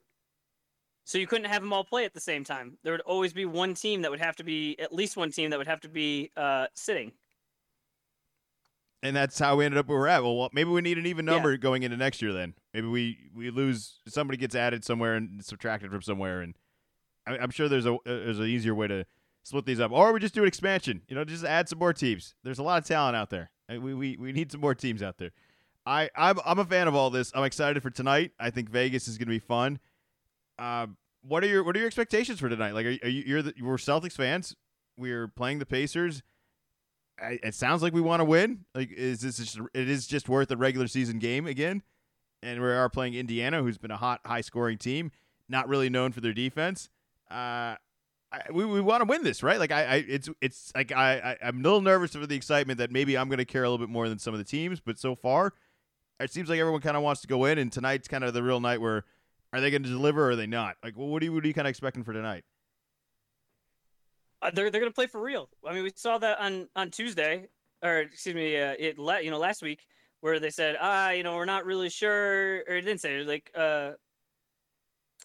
So 1.05 1.19
you 1.19 1.27
couldn't 1.29 1.49
have 1.49 1.63
them 1.63 1.73
all 1.73 1.85
play 1.85 2.05
at 2.05 2.15
the 2.15 2.21
same 2.21 2.43
time. 2.43 2.79
There 2.83 2.93
would 2.93 3.03
always 3.03 3.33
be 3.33 3.45
one 3.45 3.75
team 3.75 4.03
that 4.03 4.11
would 4.11 4.21
have 4.21 4.35
to 4.37 4.45
be 4.45 4.77
at 4.81 4.93
least 4.93 5.17
one 5.17 5.31
team 5.31 5.51
that 5.51 5.59
would 5.59 5.69
have 5.69 5.81
to 5.83 5.89
be 5.89 6.33
uh, 6.37 6.67
sitting. 6.75 7.13
And 9.05 9.15
that's 9.15 9.39
how 9.39 9.55
we 9.55 9.65
ended 9.65 9.79
up 9.79 9.87
where 9.87 9.99
we're 9.99 10.09
at. 10.09 10.25
Well, 10.25 10.51
maybe 10.53 10.71
we 10.71 10.81
need 10.81 10.99
an 10.99 11.07
even 11.07 11.25
number 11.25 11.53
yeah. 11.53 11.59
going 11.59 11.85
into 11.85 11.97
next 11.97 12.21
year. 12.21 12.33
Then 12.33 12.55
maybe 12.75 12.89
we 12.89 13.19
we 13.33 13.51
lose 13.51 14.01
somebody 14.09 14.37
gets 14.37 14.57
added 14.57 14.85
somewhere 14.85 15.15
and 15.15 15.45
subtracted 15.45 15.93
from 15.93 16.03
somewhere, 16.03 16.41
and 16.41 16.57
I, 17.25 17.37
am 17.37 17.51
sure 17.51 17.69
there's 17.69 17.87
a 17.87 17.99
there's 18.05 18.41
an 18.41 18.47
easier 18.47 18.75
way 18.75 18.89
to 18.89 19.07
split 19.47 19.65
these 19.65 19.79
up, 19.79 19.93
or 19.93 20.13
we 20.13 20.19
just 20.19 20.35
do 20.35 20.43
an 20.43 20.49
expansion. 20.49 21.03
You 21.09 21.15
know, 21.15 21.25
just 21.25 21.45
add 21.45 21.69
some 21.69 21.79
more 21.79 21.93
teams. 21.93 22.35
There's 22.43 22.59
a 22.59 22.65
lot 22.65 22.83
of 22.83 22.87
talent 22.87 23.17
out 23.17 23.31
there. 23.31 23.51
We 23.69 23.95
we, 23.95 24.17
we 24.17 24.33
need 24.33 24.51
some 24.51 24.61
more 24.61 24.75
teams 24.75 25.03
out 25.03 25.19
there. 25.19 25.31
I 25.87 26.11
I'm 26.17 26.39
I'm 26.45 26.59
a 26.59 26.65
fan 26.65 26.89
of 26.89 26.95
all 26.95 27.11
this. 27.11 27.31
I'm 27.35 27.45
excited 27.45 27.83
for 27.83 27.91
tonight. 27.91 28.33
I 28.41 28.51
think 28.51 28.69
Vegas 28.69 29.07
is 29.07 29.19
going 29.19 29.29
to 29.29 29.31
be 29.31 29.39
fun. 29.39 29.79
Uh, 30.59 30.89
what 31.23 31.45
are 31.45 31.47
your 31.47 31.63
what 31.63 31.77
are 31.77 31.79
your 31.79 31.87
expectations 31.87 32.41
for 32.41 32.49
tonight? 32.49 32.75
Like, 32.75 32.87
are, 32.87 32.97
are 33.05 33.09
you 33.09 33.23
you're 33.25 33.43
the, 33.43 33.55
we're 33.63 33.77
Celtics 33.77 34.15
fans. 34.15 34.57
We're 34.97 35.29
playing 35.29 35.61
the 35.61 35.67
Pacers. 35.67 36.23
I, 37.21 37.39
it 37.43 37.55
sounds 37.55 37.83
like 37.83 37.95
we 37.95 38.01
want 38.01 38.21
to 38.21 38.25
win. 38.25 38.65
Like, 38.75 38.91
is 38.93 39.21
this 39.21 39.39
just, 39.39 39.59
it 39.73 39.89
is 39.89 40.07
just 40.07 40.29
worth 40.29 40.51
a 40.51 40.57
regular 40.57 40.87
season 40.87 41.19
game 41.19 41.47
again? 41.47 41.83
And 42.43 42.61
we 42.61 42.69
are 42.69 42.91
playing 42.91 43.15
Indiana, 43.15 43.63
who's 43.63 43.79
been 43.79 43.91
a 43.91 43.97
hot, 43.97 44.21
high 44.27 44.43
scoring 44.43 44.77
team, 44.77 45.11
not 45.49 45.69
really 45.69 45.89
known 45.89 46.13
for 46.13 46.21
their 46.21 46.35
defense. 46.35 46.91
Uh, 47.31 47.77
I, 48.37 48.53
we, 48.53 48.65
we 48.65 48.81
want 48.81 49.01
to 49.01 49.09
win 49.09 49.23
this, 49.23 49.43
right? 49.43 49.59
Like 49.59 49.73
I, 49.73 49.85
I 49.85 49.95
it's 50.09 50.29
it's 50.41 50.73
like 50.75 50.93
I, 50.93 51.37
I 51.43 51.49
am 51.49 51.61
a 51.61 51.63
little 51.63 51.81
nervous 51.81 52.13
for 52.13 52.27
the 52.27 52.37
excitement 52.37 52.79
that 52.79 52.91
maybe 52.91 53.17
I'm 53.17 53.29
going 53.29 53.39
to 53.39 53.45
care 53.45 53.65
a 53.65 53.71
little 53.71 53.85
bit 53.85 53.91
more 53.91 54.09
than 54.09 54.19
some 54.19 54.35
of 54.35 54.39
the 54.39 54.45
teams, 54.45 54.81
but 54.81 54.99
so 54.99 55.15
far, 55.15 55.55
it 56.21 56.31
seems 56.31 56.49
like 56.49 56.59
everyone 56.59 56.81
kind 56.81 56.97
of 56.97 57.03
wants 57.03 57.21
to 57.23 57.27
go 57.27 57.45
in, 57.47 57.59
and 57.59 57.73
tonight's 57.73 58.09
kind 58.09 58.25
of 58.25 58.35
the 58.35 58.43
real 58.43 58.61
night 58.61 58.81
where 58.81 59.05
are 59.53 59.61
they 59.61 59.71
going 59.71 59.83
to 59.85 59.89
deliver 59.89 60.27
or 60.27 60.31
are 60.31 60.37
they 60.37 60.47
not? 60.47 60.77
Like, 60.83 60.97
well, 60.97 61.09
what 61.09 61.23
are 61.23 61.25
you 61.25 61.33
what 61.33 61.45
are 61.45 61.49
you 61.49 61.55
kind 61.55 61.67
of 61.67 61.71
expecting 61.71 62.05
for 62.05 62.13
tonight? 62.13 62.45
Uh, 64.43 64.51
they're 64.53 64.71
they're 64.71 64.81
going 64.81 64.93
to 64.93 64.95
play 64.95 65.07
for 65.07 65.21
real. 65.21 65.49
I 65.67 65.73
mean, 65.73 65.83
we 65.83 65.93
saw 65.95 66.19
that 66.19 66.39
on 66.39 66.69
on 66.77 66.91
Tuesday, 66.91 67.49
or 67.83 68.01
excuse 68.01 68.35
me, 68.35 68.61
uh, 68.61 68.75
it 68.79 68.99
let 68.99 69.25
you 69.25 69.31
know 69.31 69.39
last 69.39 69.63
week 69.63 69.87
where 70.21 70.41
they 70.41 70.51
said 70.51 70.77
ah 70.81 71.11
you 71.11 71.23
know 71.23 71.37
we're 71.37 71.45
not 71.45 71.65
really 71.65 71.89
sure, 71.89 72.65
or 72.69 72.77
it 72.77 72.83
didn't 72.83 73.01
say 73.01 73.23
like 73.23 73.51
uh 73.55 73.93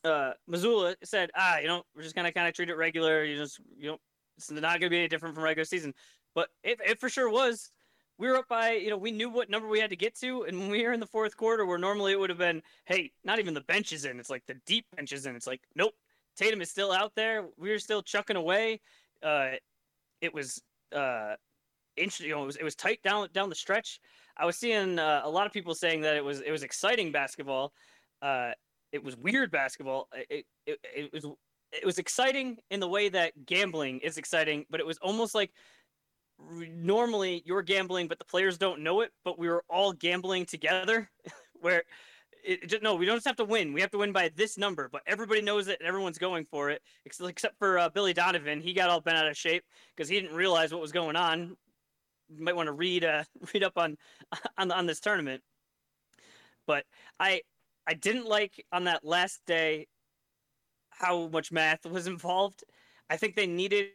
uh, 0.04 0.32
Mazzulla 0.50 0.96
said, 1.04 1.30
ah, 1.36 1.60
you 1.60 1.68
know, 1.68 1.84
we're 1.96 2.04
just 2.04 2.16
gonna 2.16 2.32
kind 2.32 2.48
of 2.48 2.54
treat 2.54 2.70
it 2.70 2.76
regular. 2.76 3.24
You 3.24 3.38
just, 3.38 3.60
you 3.78 3.92
know, 3.92 3.98
it's 4.38 4.50
not 4.52 4.80
gonna 4.80 4.90
be 4.90 4.98
any 4.98 5.08
different 5.08 5.36
from 5.36 5.44
regular 5.44 5.66
season. 5.66 5.94
But 6.34 6.50
it, 6.64 6.80
it 6.86 7.00
for 7.00 7.10
sure 7.10 7.30
was. 7.30 7.72
We 8.18 8.28
were 8.28 8.38
up 8.38 8.48
by, 8.48 8.74
you 8.74 8.92
know, 8.92 8.98
we 8.98 9.12
knew 9.12 9.32
what 9.32 9.50
number 9.50 9.68
we 9.68 9.80
had 9.80 9.90
to 9.90 9.96
get 9.96 10.14
to, 10.20 10.44
and 10.44 10.60
when 10.60 10.70
we 10.70 10.84
were 10.86 10.94
in 10.94 11.00
the 11.00 11.08
fourth 11.08 11.36
quarter, 11.36 11.66
where 11.66 11.80
normally 11.80 12.12
it 12.12 12.20
would 12.20 12.30
have 12.30 12.38
been, 12.38 12.62
hey, 12.86 13.12
not 13.24 13.40
even 13.40 13.56
the 13.56 13.62
bench 13.62 13.94
is 13.94 14.06
in. 14.06 14.20
It's 14.20 14.30
like 14.30 14.44
the 14.46 14.58
deep 14.68 14.86
bench 14.96 15.12
is 15.12 15.26
in. 15.26 15.36
It's 15.36 15.48
like, 15.48 15.62
nope, 15.76 15.94
Tatum 16.36 16.62
is 16.62 16.70
still 16.70 16.92
out 16.92 17.14
there. 17.16 17.48
We 17.58 17.72
were 17.72 17.80
still 17.80 18.04
chucking 18.04 18.36
away. 18.36 18.80
Uh, 19.24 19.54
it 20.22 20.34
was 20.34 20.62
uh, 20.96 21.34
interesting. 21.98 22.28
You 22.28 22.36
know, 22.36 22.44
it 22.44 22.46
was 22.46 22.56
it 22.58 22.64
was 22.64 22.76
tight 22.76 23.02
down 23.02 23.28
down 23.34 23.50
the 23.50 23.56
stretch. 23.56 24.00
I 24.38 24.46
was 24.46 24.56
seeing 24.56 25.00
uh, 25.00 25.22
a 25.24 25.30
lot 25.30 25.48
of 25.48 25.54
people 25.54 25.74
saying 25.76 26.02
that 26.02 26.16
it 26.16 26.24
was 26.24 26.42
it 26.42 26.52
was 26.52 26.64
exciting 26.64 27.12
basketball. 27.12 27.74
Uh, 28.22 28.52
it 28.92 29.04
was 29.04 29.16
weird 29.18 29.52
basketball. 29.52 30.08
It, 30.30 30.46
it, 30.66 30.80
it 30.84 31.14
was 31.14 31.26
it 31.72 31.86
was 31.86 32.00
exciting 32.00 32.58
in 32.70 32.80
the 32.80 32.88
way 32.88 33.10
that 33.10 33.46
gambling 33.46 34.00
is 34.00 34.18
exciting, 34.18 34.66
but 34.70 34.80
it 34.80 34.86
was 34.86 34.98
almost 34.98 35.34
like 35.34 35.52
normally 36.50 37.44
you're 37.46 37.62
gambling, 37.62 38.08
but 38.08 38.20
the 38.20 38.26
players 38.26 38.58
don't 38.58 38.82
know 38.82 39.02
it. 39.02 39.12
But 39.24 39.40
we 39.40 39.48
were 39.48 39.64
all 39.70 39.94
gambling 39.94 40.46
together, 40.46 41.10
where 41.62 41.84
it, 42.44 42.68
just, 42.68 42.84
no, 42.84 42.96
we 42.96 43.06
don't 43.06 43.18
just 43.18 43.28
have 43.28 43.36
to 43.38 43.46
win. 43.46 43.74
We 43.74 43.82
have 43.82 43.92
to 43.92 43.98
win 43.98 44.12
by 44.12 44.32
this 44.36 44.58
number, 44.58 44.90
but 44.92 45.02
everybody 45.08 45.42
knows 45.42 45.68
it 45.68 45.80
and 45.80 45.88
everyone's 45.88 46.18
going 46.18 46.46
for 46.46 46.70
it, 46.70 46.82
except 47.06 47.58
for 47.58 47.80
uh, 47.80 47.90
Billy 47.90 48.14
Donovan. 48.14 48.62
He 48.62 48.74
got 48.74 48.90
all 48.90 49.02
bent 49.02 49.18
out 49.18 49.28
of 49.28 49.38
shape 49.38 49.64
because 49.96 50.10
he 50.10 50.20
didn't 50.20 50.36
realize 50.36 50.72
what 50.72 50.82
was 50.82 50.92
going 50.92 51.16
on. 51.16 51.56
You 52.30 52.44
might 52.44 52.56
want 52.56 52.68
to 52.68 52.74
read 52.74 53.06
uh, 53.06 53.24
read 53.54 53.64
up 53.64 53.78
on 53.78 53.98
on 54.58 54.72
on 54.72 54.86
this 54.86 55.00
tournament. 55.00 55.42
But 56.68 56.86
I 57.20 57.42
I 57.92 57.94
didn't 57.94 58.26
like 58.26 58.66
on 58.72 58.86
that 58.86 59.04
last 59.04 59.42
day 59.46 59.88
how 60.92 61.28
much 61.28 61.52
math 61.52 61.86
was 61.86 62.08
involved. 62.16 62.64
I 63.10 63.18
think 63.18 63.36
they 63.36 63.46
needed 63.46 63.88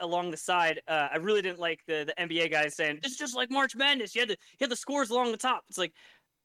along 0.00 0.30
the 0.30 0.36
side. 0.38 0.80
Uh, 0.88 1.08
I 1.12 1.16
really 1.18 1.42
didn't 1.42 1.58
like 1.58 1.80
the 1.86 2.06
the 2.06 2.24
NBA 2.24 2.50
guys 2.50 2.74
saying 2.74 3.00
it's 3.02 3.18
just 3.18 3.36
like 3.36 3.50
March 3.50 3.76
Madness. 3.76 4.14
You 4.14 4.22
had 4.22 4.30
the 4.30 4.38
you 4.52 4.64
had 4.64 4.70
the 4.70 4.76
scores 4.76 5.10
along 5.10 5.30
the 5.32 5.36
top. 5.36 5.64
It's 5.68 5.76
like, 5.76 5.92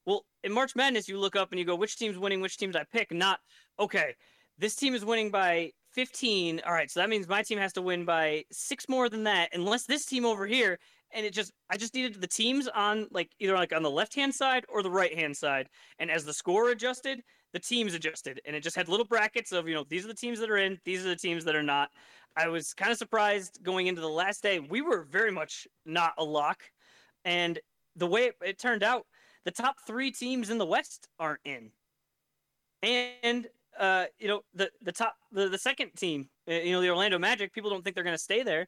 well, 0.05 0.25
in 0.43 0.51
March 0.51 0.75
Madness, 0.75 1.07
you 1.07 1.17
look 1.17 1.37
up 1.37 1.51
and 1.51 1.59
you 1.59 1.63
go, 1.63 1.75
which 1.75 1.97
team's 1.97 2.17
winning, 2.17 2.41
which 2.41 2.57
teams 2.57 2.75
I 2.75 2.83
pick. 2.91 3.13
Not 3.13 3.39
okay. 3.79 4.15
This 4.57 4.75
team 4.75 4.93
is 4.93 5.05
winning 5.05 5.31
by 5.31 5.71
15. 5.93 6.61
All 6.65 6.73
right, 6.73 6.91
so 6.91 6.99
that 6.99 7.09
means 7.09 7.29
my 7.29 7.43
team 7.43 7.59
has 7.59 7.71
to 7.73 7.81
win 7.81 8.03
by 8.03 8.43
six 8.51 8.89
more 8.89 9.07
than 9.07 9.23
that, 9.23 9.49
unless 9.53 9.85
this 9.85 10.05
team 10.05 10.25
over 10.25 10.45
here. 10.45 10.79
And 11.13 11.25
it 11.25 11.33
just, 11.33 11.51
I 11.69 11.77
just 11.77 11.93
needed 11.93 12.19
the 12.19 12.27
teams 12.27 12.67
on 12.67 13.07
like 13.11 13.31
either 13.39 13.53
like 13.53 13.73
on 13.73 13.83
the 13.83 13.91
left 13.91 14.15
hand 14.15 14.33
side 14.33 14.65
or 14.67 14.81
the 14.81 14.91
right 14.91 15.13
hand 15.13 15.35
side. 15.35 15.67
And 15.99 16.09
as 16.09 16.25
the 16.25 16.33
score 16.33 16.69
adjusted, 16.69 17.21
the 17.53 17.59
teams 17.59 17.93
adjusted, 17.93 18.41
and 18.45 18.55
it 18.55 18.63
just 18.63 18.75
had 18.75 18.89
little 18.89 19.05
brackets 19.05 19.51
of 19.51 19.67
you 19.67 19.75
know 19.75 19.85
these 19.87 20.03
are 20.03 20.07
the 20.07 20.13
teams 20.13 20.39
that 20.39 20.49
are 20.49 20.57
in, 20.57 20.79
these 20.83 21.05
are 21.05 21.09
the 21.09 21.15
teams 21.15 21.45
that 21.45 21.55
are 21.55 21.63
not. 21.63 21.89
I 22.35 22.47
was 22.47 22.73
kind 22.73 22.91
of 22.91 22.97
surprised 22.97 23.59
going 23.61 23.85
into 23.87 24.01
the 24.01 24.09
last 24.09 24.41
day. 24.41 24.59
We 24.59 24.81
were 24.81 25.03
very 25.03 25.31
much 25.31 25.67
not 25.85 26.13
a 26.17 26.23
lock, 26.23 26.63
and 27.23 27.59
the 27.95 28.07
way 28.07 28.25
it, 28.25 28.35
it 28.41 28.59
turned 28.59 28.81
out, 28.81 29.05
the 29.45 29.51
top 29.51 29.75
three 29.85 30.11
teams 30.11 30.49
in 30.49 30.57
the 30.57 30.65
West 30.65 31.07
aren't 31.19 31.41
in, 31.45 31.69
and 32.81 33.47
uh, 33.79 34.05
you 34.17 34.27
know 34.27 34.41
the 34.55 34.71
the 34.81 34.91
top 34.91 35.15
the, 35.31 35.47
the 35.47 35.57
second 35.57 35.91
team, 35.95 36.27
uh, 36.49 36.53
you 36.53 36.71
know 36.71 36.81
the 36.81 36.89
Orlando 36.89 37.19
Magic. 37.19 37.53
People 37.53 37.69
don't 37.69 37.83
think 37.83 37.95
they're 37.95 38.03
going 38.03 38.15
to 38.15 38.23
stay 38.23 38.41
there, 38.41 38.67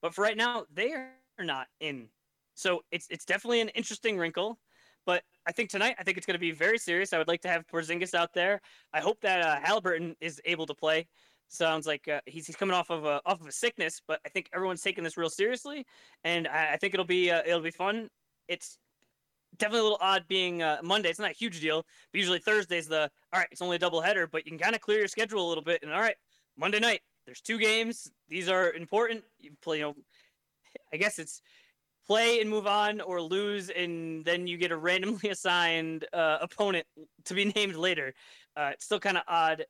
but 0.00 0.14
for 0.14 0.22
right 0.22 0.38
now 0.38 0.64
they 0.72 0.92
are 0.92 1.10
not 1.38 1.66
in. 1.80 2.08
So 2.54 2.82
it's 2.90 3.06
it's 3.10 3.24
definitely 3.24 3.60
an 3.60 3.68
interesting 3.70 4.18
wrinkle. 4.18 4.58
But 5.04 5.22
I 5.46 5.52
think 5.52 5.68
tonight, 5.68 5.96
I 5.98 6.04
think 6.04 6.16
it's 6.16 6.26
going 6.26 6.36
to 6.36 6.40
be 6.40 6.52
very 6.52 6.78
serious. 6.78 7.12
I 7.12 7.18
would 7.18 7.26
like 7.26 7.40
to 7.42 7.48
have 7.48 7.66
Porzingis 7.66 8.14
out 8.14 8.32
there. 8.34 8.60
I 8.92 9.00
hope 9.00 9.20
that 9.22 9.42
uh, 9.42 9.58
Halliburton 9.60 10.14
is 10.20 10.40
able 10.44 10.66
to 10.66 10.74
play. 10.74 11.08
Sounds 11.48 11.86
like 11.86 12.06
uh, 12.06 12.20
he's, 12.26 12.46
he's 12.46 12.56
coming 12.56 12.74
off 12.74 12.88
of 12.90 13.04
a 13.04 13.20
off 13.26 13.40
of 13.40 13.46
a 13.46 13.52
sickness, 13.52 14.00
but 14.06 14.20
I 14.24 14.28
think 14.28 14.48
everyone's 14.54 14.80
taking 14.80 15.04
this 15.04 15.16
real 15.16 15.28
seriously, 15.28 15.84
and 16.24 16.46
I, 16.48 16.74
I 16.74 16.76
think 16.76 16.94
it'll 16.94 17.04
be 17.04 17.30
uh, 17.30 17.42
it'll 17.44 17.60
be 17.60 17.70
fun. 17.70 18.08
It's 18.48 18.78
definitely 19.58 19.80
a 19.80 19.82
little 19.82 19.98
odd 20.00 20.24
being 20.28 20.62
uh, 20.62 20.78
Monday. 20.82 21.10
It's 21.10 21.18
not 21.18 21.30
a 21.30 21.34
huge 21.34 21.60
deal. 21.60 21.84
But 22.12 22.18
usually 22.18 22.38
Thursday's 22.38 22.88
the 22.88 23.10
all 23.32 23.40
right. 23.40 23.48
It's 23.50 23.62
only 23.62 23.76
a 23.76 23.78
double 23.80 24.00
header, 24.00 24.26
but 24.26 24.44
you 24.46 24.52
can 24.52 24.58
kind 24.58 24.74
of 24.74 24.80
clear 24.80 25.00
your 25.00 25.08
schedule 25.08 25.46
a 25.46 25.48
little 25.48 25.64
bit. 25.64 25.82
And 25.82 25.92
all 25.92 26.00
right, 26.00 26.16
Monday 26.56 26.80
night 26.80 27.00
there's 27.26 27.40
two 27.40 27.58
games. 27.58 28.10
These 28.28 28.48
are 28.48 28.72
important. 28.72 29.22
You 29.38 29.50
play, 29.62 29.78
you 29.78 29.84
know, 29.84 29.94
I 30.92 30.96
guess 30.96 31.18
it's 31.18 31.40
play 32.06 32.40
and 32.40 32.50
move 32.50 32.66
on 32.66 33.00
or 33.00 33.20
lose 33.20 33.70
and 33.70 34.24
then 34.24 34.46
you 34.46 34.56
get 34.56 34.72
a 34.72 34.76
randomly 34.76 35.28
assigned 35.30 36.06
uh, 36.12 36.38
opponent 36.40 36.86
to 37.24 37.34
be 37.34 37.44
named 37.56 37.76
later. 37.76 38.14
Uh, 38.56 38.70
it's 38.72 38.84
still 38.84 39.00
kind 39.00 39.16
of 39.16 39.22
odd. 39.28 39.64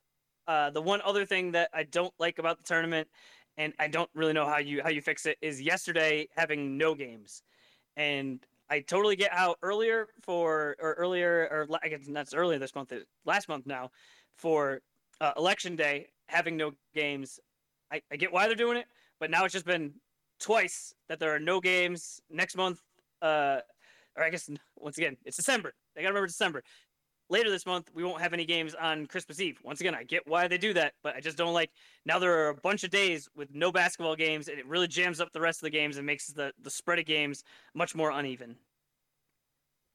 Uh, 0.47 0.69
the 0.71 0.81
one 0.81 0.99
other 1.05 1.25
thing 1.25 1.53
that 1.53 1.69
i 1.73 1.83
don't 1.83 2.13
like 2.19 2.37
about 2.37 2.57
the 2.57 2.63
tournament 2.63 3.07
and 3.55 3.73
i 3.79 3.87
don't 3.87 4.09
really 4.13 4.33
know 4.33 4.45
how 4.45 4.57
you 4.57 4.83
how 4.83 4.89
you 4.89 5.01
fix 5.01 5.25
it 5.25 5.37
is 5.41 5.61
yesterday 5.61 6.27
having 6.35 6.77
no 6.77 6.93
games. 6.95 7.43
And 7.95 8.45
i 8.69 8.81
totally 8.81 9.15
get 9.15 9.31
how 9.33 9.55
earlier 9.61 10.07
for 10.21 10.75
or 10.81 10.93
earlier 10.95 11.47
or 11.49 11.67
i 11.81 11.87
guess 11.87 12.01
that's 12.09 12.33
earlier 12.33 12.59
this 12.59 12.75
month 12.75 12.91
last 13.25 13.47
month 13.47 13.65
now 13.65 13.89
for 14.37 14.81
uh, 15.21 15.31
election 15.37 15.75
day 15.75 16.07
having 16.27 16.57
no 16.57 16.71
games 16.93 17.39
I, 17.91 18.01
I 18.11 18.17
get 18.17 18.33
why 18.33 18.47
they're 18.47 18.55
doing 18.55 18.77
it 18.77 18.87
but 19.19 19.29
now 19.31 19.45
it's 19.45 19.53
just 19.53 19.65
been 19.65 19.93
twice 20.43 20.93
that 21.07 21.19
there 21.19 21.33
are 21.33 21.39
no 21.39 21.59
games 21.59 22.21
next 22.29 22.55
month. 22.55 22.81
Uh, 23.21 23.59
or 24.15 24.23
I 24.23 24.29
guess 24.29 24.49
once 24.77 24.97
again, 24.97 25.17
it's 25.25 25.37
December. 25.37 25.73
I 25.97 26.01
gotta 26.01 26.13
remember 26.13 26.27
December. 26.27 26.63
Later 27.29 27.49
this 27.49 27.65
month, 27.65 27.89
we 27.95 28.03
won't 28.03 28.21
have 28.21 28.33
any 28.33 28.45
games 28.45 28.75
on 28.75 29.05
Christmas 29.07 29.39
Eve. 29.39 29.57
Once 29.63 29.79
again, 29.79 29.95
I 29.95 30.03
get 30.03 30.27
why 30.27 30.47
they 30.47 30.57
do 30.57 30.73
that, 30.73 30.93
but 31.01 31.15
I 31.15 31.21
just 31.21 31.37
don't 31.37 31.53
like. 31.53 31.71
Now 32.05 32.19
there 32.19 32.45
are 32.45 32.49
a 32.49 32.55
bunch 32.55 32.83
of 32.83 32.91
days 32.91 33.29
with 33.35 33.55
no 33.55 33.71
basketball 33.71 34.15
games, 34.15 34.49
and 34.49 34.59
it 34.59 34.67
really 34.67 34.87
jams 34.87 35.21
up 35.21 35.31
the 35.31 35.39
rest 35.39 35.59
of 35.59 35.63
the 35.63 35.71
games 35.71 35.97
and 35.97 36.05
makes 36.05 36.27
the 36.27 36.51
the 36.61 36.69
spread 36.69 36.99
of 36.99 37.05
games 37.05 37.43
much 37.73 37.95
more 37.95 38.11
uneven. 38.11 38.57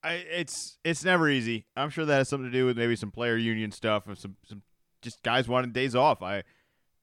I, 0.02 0.12
it's 0.14 0.78
it's 0.84 1.04
never 1.04 1.28
easy. 1.28 1.66
I'm 1.76 1.90
sure 1.90 2.06
that 2.06 2.16
has 2.16 2.28
something 2.28 2.50
to 2.50 2.56
do 2.56 2.64
with 2.64 2.78
maybe 2.78 2.96
some 2.96 3.10
player 3.10 3.36
union 3.36 3.70
stuff 3.70 4.06
and 4.06 4.16
some 4.16 4.36
some 4.44 4.62
just 5.02 5.22
guys 5.22 5.46
wanting 5.46 5.72
days 5.72 5.94
off. 5.94 6.22
I 6.22 6.42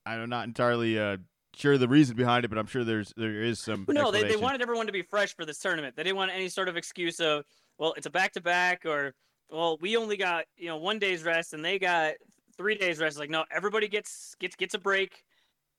I'm 0.05 0.29
not 0.29 0.47
entirely 0.47 0.97
uh, 0.99 1.17
sure 1.55 1.77
the 1.77 1.87
reason 1.87 2.15
behind 2.15 2.45
it, 2.45 2.49
but 2.49 2.57
I'm 2.57 2.67
sure 2.67 2.83
there's 2.83 3.13
there 3.17 3.41
is 3.41 3.59
some. 3.59 3.85
No, 3.89 4.11
they, 4.11 4.23
they 4.23 4.37
wanted 4.37 4.61
everyone 4.61 4.85
to 4.85 4.91
be 4.91 5.01
fresh 5.01 5.35
for 5.35 5.45
this 5.45 5.59
tournament. 5.59 5.95
They 5.95 6.03
didn't 6.03 6.17
want 6.17 6.31
any 6.31 6.49
sort 6.49 6.69
of 6.69 6.77
excuse 6.77 7.19
of, 7.19 7.43
well, 7.77 7.93
it's 7.97 8.05
a 8.05 8.09
back 8.09 8.33
to 8.33 8.41
back, 8.41 8.85
or 8.85 9.13
well, 9.49 9.77
we 9.79 9.97
only 9.97 10.17
got 10.17 10.45
you 10.57 10.67
know 10.67 10.77
one 10.77 10.99
day's 10.99 11.23
rest 11.23 11.53
and 11.53 11.63
they 11.63 11.79
got 11.79 12.13
three 12.57 12.75
days 12.75 12.99
rest. 12.99 13.17
Like, 13.17 13.29
no, 13.29 13.45
everybody 13.51 13.87
gets 13.87 14.35
gets 14.39 14.55
gets 14.55 14.73
a 14.73 14.79
break. 14.79 15.23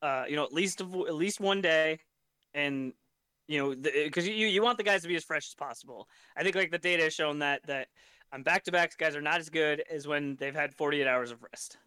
Uh, 0.02 0.24
you 0.28 0.36
know, 0.36 0.44
at 0.44 0.52
least 0.52 0.80
at 0.80 1.14
least 1.14 1.40
one 1.40 1.60
day, 1.60 1.98
and 2.54 2.92
you 3.48 3.58
know, 3.58 3.74
because 3.74 4.26
you 4.28 4.46
you 4.46 4.62
want 4.62 4.78
the 4.78 4.84
guys 4.84 5.02
to 5.02 5.08
be 5.08 5.16
as 5.16 5.24
fresh 5.24 5.48
as 5.48 5.54
possible. 5.54 6.08
I 6.36 6.42
think 6.42 6.54
like 6.54 6.70
the 6.70 6.78
data 6.78 7.04
has 7.04 7.14
shown 7.14 7.38
that 7.40 7.66
that 7.66 7.88
on 8.32 8.42
back 8.42 8.64
to 8.64 8.72
backs, 8.72 8.96
guys 8.96 9.16
are 9.16 9.22
not 9.22 9.40
as 9.40 9.48
good 9.48 9.82
as 9.90 10.06
when 10.06 10.36
they've 10.36 10.54
had 10.54 10.74
48 10.74 11.06
hours 11.06 11.30
of 11.30 11.42
rest. 11.42 11.78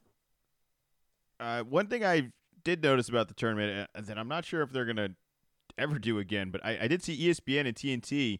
Uh, 1.39 1.63
one 1.63 1.88
thing 1.88 2.04
I 2.04 2.32
did 2.70 2.84
notice 2.84 3.10
about 3.10 3.28
the 3.28 3.34
tournament 3.34 3.90
that 3.96 4.18
I'm 4.18 4.28
not 4.28 4.46
sure 4.46 4.62
if 4.62 4.72
they're 4.72 4.86
gonna 4.86 5.16
ever 5.78 5.98
do 5.98 6.20
again, 6.20 6.52
but 6.52 6.64
I, 6.64 6.80
I 6.82 6.88
did 6.88 7.02
see 7.02 7.18
ESPN 7.18 7.66
and 7.66 7.76
TNT 7.76 8.40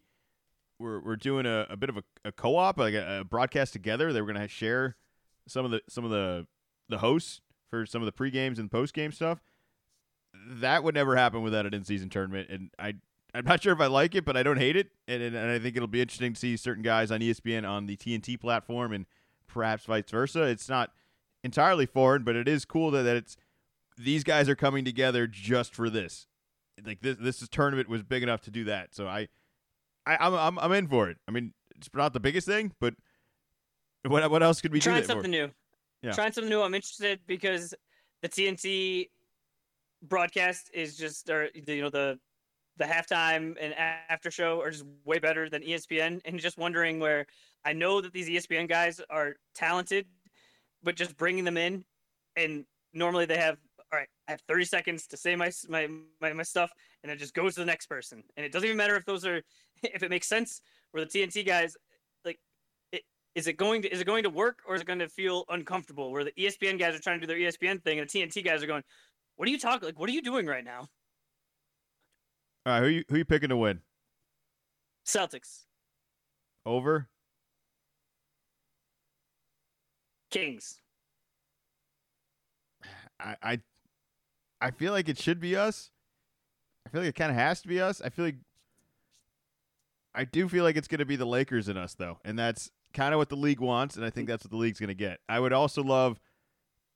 were 0.78 1.00
were 1.00 1.16
doing 1.16 1.46
a, 1.46 1.66
a 1.70 1.76
bit 1.76 1.90
of 1.90 1.98
a, 1.98 2.04
a 2.26 2.32
co-op, 2.32 2.78
like 2.78 2.94
a, 2.94 3.22
a, 3.22 3.24
broadcast 3.24 3.74
together. 3.74 4.14
They 4.14 4.22
were 4.22 4.32
gonna 4.32 4.48
share 4.48 4.96
some 5.48 5.66
of 5.66 5.72
the 5.72 5.82
some 5.90 6.06
of 6.06 6.12
the 6.12 6.46
the 6.90 7.00
hosts 7.00 7.42
for 7.70 7.86
some 7.86 8.02
of 8.02 8.06
the 8.06 8.12
pre 8.12 8.30
games 8.30 8.60
and 8.60 8.70
post 8.70 8.94
game 8.94 9.12
stuff. 9.12 9.40
That 10.48 10.84
would 10.84 10.96
never 10.96 11.16
happen 11.16 11.42
without 11.42 11.66
an 11.66 11.74
in 11.74 11.84
season 11.84 12.10
tournament, 12.10 12.50
and 12.52 12.70
I 12.78 12.96
I'm 13.34 13.46
not 13.46 13.64
sure 13.64 13.74
if 13.74 13.80
I 13.80 13.88
like 13.88 14.14
it, 14.14 14.26
but 14.26 14.38
I 14.38 14.44
don't 14.44 14.58
hate 14.58 14.76
it, 14.76 14.90
and, 15.08 15.22
and 15.22 15.38
I 15.38 15.60
think 15.60 15.76
it'll 15.76 15.88
be 15.88 16.02
interesting 16.02 16.34
to 16.34 16.40
see 16.40 16.56
certain 16.56 16.84
guys 16.84 17.12
on 17.12 17.20
ESPN 17.20 17.68
on 17.68 17.88
the 17.88 17.98
TNT 17.98 18.40
platform, 18.40 18.94
and 18.94 19.06
perhaps 19.48 19.86
vice 19.86 20.10
versa. 20.10 20.44
It's 20.44 20.70
not 20.70 20.92
entirely 21.44 21.86
foreign, 21.86 22.24
but 22.24 22.36
it 22.36 22.48
is 22.48 22.66
cool 22.66 22.92
that, 22.92 23.04
that 23.04 23.16
it's 23.16 23.38
these 24.00 24.24
guys 24.24 24.48
are 24.48 24.56
coming 24.56 24.86
together 24.86 25.28
just 25.28 25.76
for 25.76 25.90
this. 25.90 26.26
Like 26.84 27.02
this, 27.02 27.18
this 27.20 27.48
tournament 27.50 27.90
was 27.90 28.02
big 28.02 28.24
enough 28.24 28.42
to 28.42 28.52
do 28.52 28.64
that. 28.66 28.96
So 28.96 29.08
I, 29.08 29.28
I, 30.06 30.18
I'm, 30.20 30.34
I'm, 30.34 30.60
I'm 30.60 30.72
in 30.72 30.88
for 30.88 31.10
it. 31.10 31.18
I 31.28 31.32
mean, 31.32 31.54
it's 31.76 31.90
not 31.94 32.14
the 32.14 32.20
biggest 32.20 32.48
thing, 32.48 32.72
but 32.80 32.94
what, 34.08 34.30
what 34.32 34.42
else 34.42 34.62
could 34.62 34.72
we 34.72 34.80
trying 34.80 35.02
do? 35.02 35.08
something 35.08 35.24
for? 35.24 35.30
new. 35.30 35.52
Yeah. 36.02 36.14
Trying 36.14 36.32
something 36.32 36.50
new. 36.50 36.62
I'm 36.62 36.74
interested 36.74 37.20
because 37.28 37.74
the 38.22 38.30
TNT 38.30 39.10
broadcast 40.04 40.72
is 40.74 40.96
just, 40.96 41.30
or 41.30 41.50
you 41.54 41.82
know, 41.82 41.90
the 41.90 42.18
the 42.78 42.86
halftime 42.86 43.58
and 43.60 43.74
after 43.78 44.32
show 44.32 44.62
are 44.62 44.72
just 44.72 44.86
way 45.04 45.20
better 45.20 45.50
than 45.50 45.62
ESPN. 45.62 46.22
And 46.24 46.40
just 46.40 46.58
wondering 46.58 46.98
where 46.98 47.26
I 47.66 47.74
know 47.74 48.00
that 48.00 48.14
these 48.14 48.30
ESPN 48.30 48.70
guys 48.70 49.02
are 49.10 49.36
talented, 49.54 50.06
but 50.82 50.96
just 50.96 51.18
bringing 51.18 51.44
them 51.44 51.58
in, 51.58 51.84
and 52.38 52.64
normally 52.94 53.26
they 53.26 53.36
have 53.36 53.58
all 53.92 54.00
right, 54.00 54.08
I 54.28 54.32
have 54.32 54.42
30 54.42 54.66
seconds 54.66 55.08
to 55.08 55.18
say 55.18 55.36
my, 55.36 55.52
my 55.68 55.88
my 56.22 56.34
my 56.34 56.44
stuff, 56.44 56.72
and 57.02 57.12
it 57.12 57.18
just 57.18 57.34
goes 57.34 57.56
to 57.56 57.62
the 57.62 57.66
next 57.66 57.88
person. 57.88 58.24
And 58.38 58.46
it 58.46 58.52
doesn't 58.52 58.66
even 58.66 58.78
matter 58.78 58.96
if 58.96 59.06
those 59.06 59.26
are 59.26 59.42
if 59.84 60.04
it 60.04 60.10
makes 60.10 60.28
sense. 60.28 60.62
Where 60.92 61.06
the 61.06 61.10
TNT 61.10 61.46
guys, 61.46 61.78
like, 62.26 62.40
it, 62.92 63.04
is 63.36 63.48
it 63.48 63.54
going 63.54 63.82
to 63.84 63.92
is 63.92 64.02
it 64.02 64.06
going 64.06 64.24
to 64.24 64.30
work 64.30 64.60
or 64.68 64.76
is 64.76 64.82
it 64.82 64.88
going 64.88 65.00
to 65.00 65.10
feel 65.10 65.46
uncomfortable? 65.50 66.12
Where 66.12 66.24
the 66.24 66.32
ESPN 66.32 66.80
guys 66.80 66.96
are 66.96 67.00
trying 67.00 67.20
to 67.20 67.26
do 67.26 67.34
their 67.34 67.38
ESPN 67.38 67.84
thing, 67.84 68.00
and 68.00 68.10
the 68.10 68.20
TNT 68.20 68.44
guys 68.44 68.64
are 68.64 68.68
going, 68.68 68.84
"What 69.38 69.48
are 69.48 69.52
you 69.52 69.60
talking? 69.60 69.88
Like, 69.88 70.00
what 70.00 70.10
are 70.10 70.14
you 70.14 70.22
doing 70.22 70.46
right 70.46 70.64
now?" 70.64 70.88
All 72.66 72.74
right, 72.74 72.84
who 72.84 72.90
you, 72.90 73.04
who 73.10 73.18
you 73.18 73.26
picking 73.26 73.50
to 73.50 73.58
win? 73.58 73.80
Celtics. 75.06 75.64
Over. 76.66 77.08
Kings. 80.30 80.80
I, 83.20 83.36
I 83.42 83.60
I 84.62 84.72
feel 84.72 84.92
like 84.92 85.08
it 85.10 85.18
should 85.18 85.40
be 85.40 85.56
us. 85.56 85.92
I 86.86 86.90
feel 86.90 87.02
like 87.02 87.10
it 87.10 87.16
kind 87.16 87.32
of 87.32 87.38
has 87.38 87.62
to 87.62 87.68
be 87.68 87.80
us. 87.82 88.02
I 88.02 88.10
feel 88.10 88.26
like 88.26 88.36
I 90.14 90.26
do 90.26 90.50
feel 90.50 90.64
like 90.64 90.76
it's 90.76 90.88
going 90.88 91.00
to 91.00 91.06
be 91.06 91.16
the 91.16 91.26
Lakers 91.26 91.68
and 91.68 91.78
us 91.78 91.94
though, 91.94 92.18
and 92.26 92.38
that's 92.38 92.72
kind 92.94 93.14
of 93.14 93.20
what 93.20 93.30
the 93.30 93.36
league 93.38 93.60
wants, 93.60 93.96
and 93.96 94.04
I 94.04 94.10
think 94.10 94.28
that's 94.28 94.44
what 94.44 94.52
the 94.52 94.58
league's 94.58 94.80
going 94.80 94.88
to 94.90 94.96
get. 94.96 95.20
I 95.30 95.40
would 95.40 95.54
also 95.54 95.84
love 95.84 96.20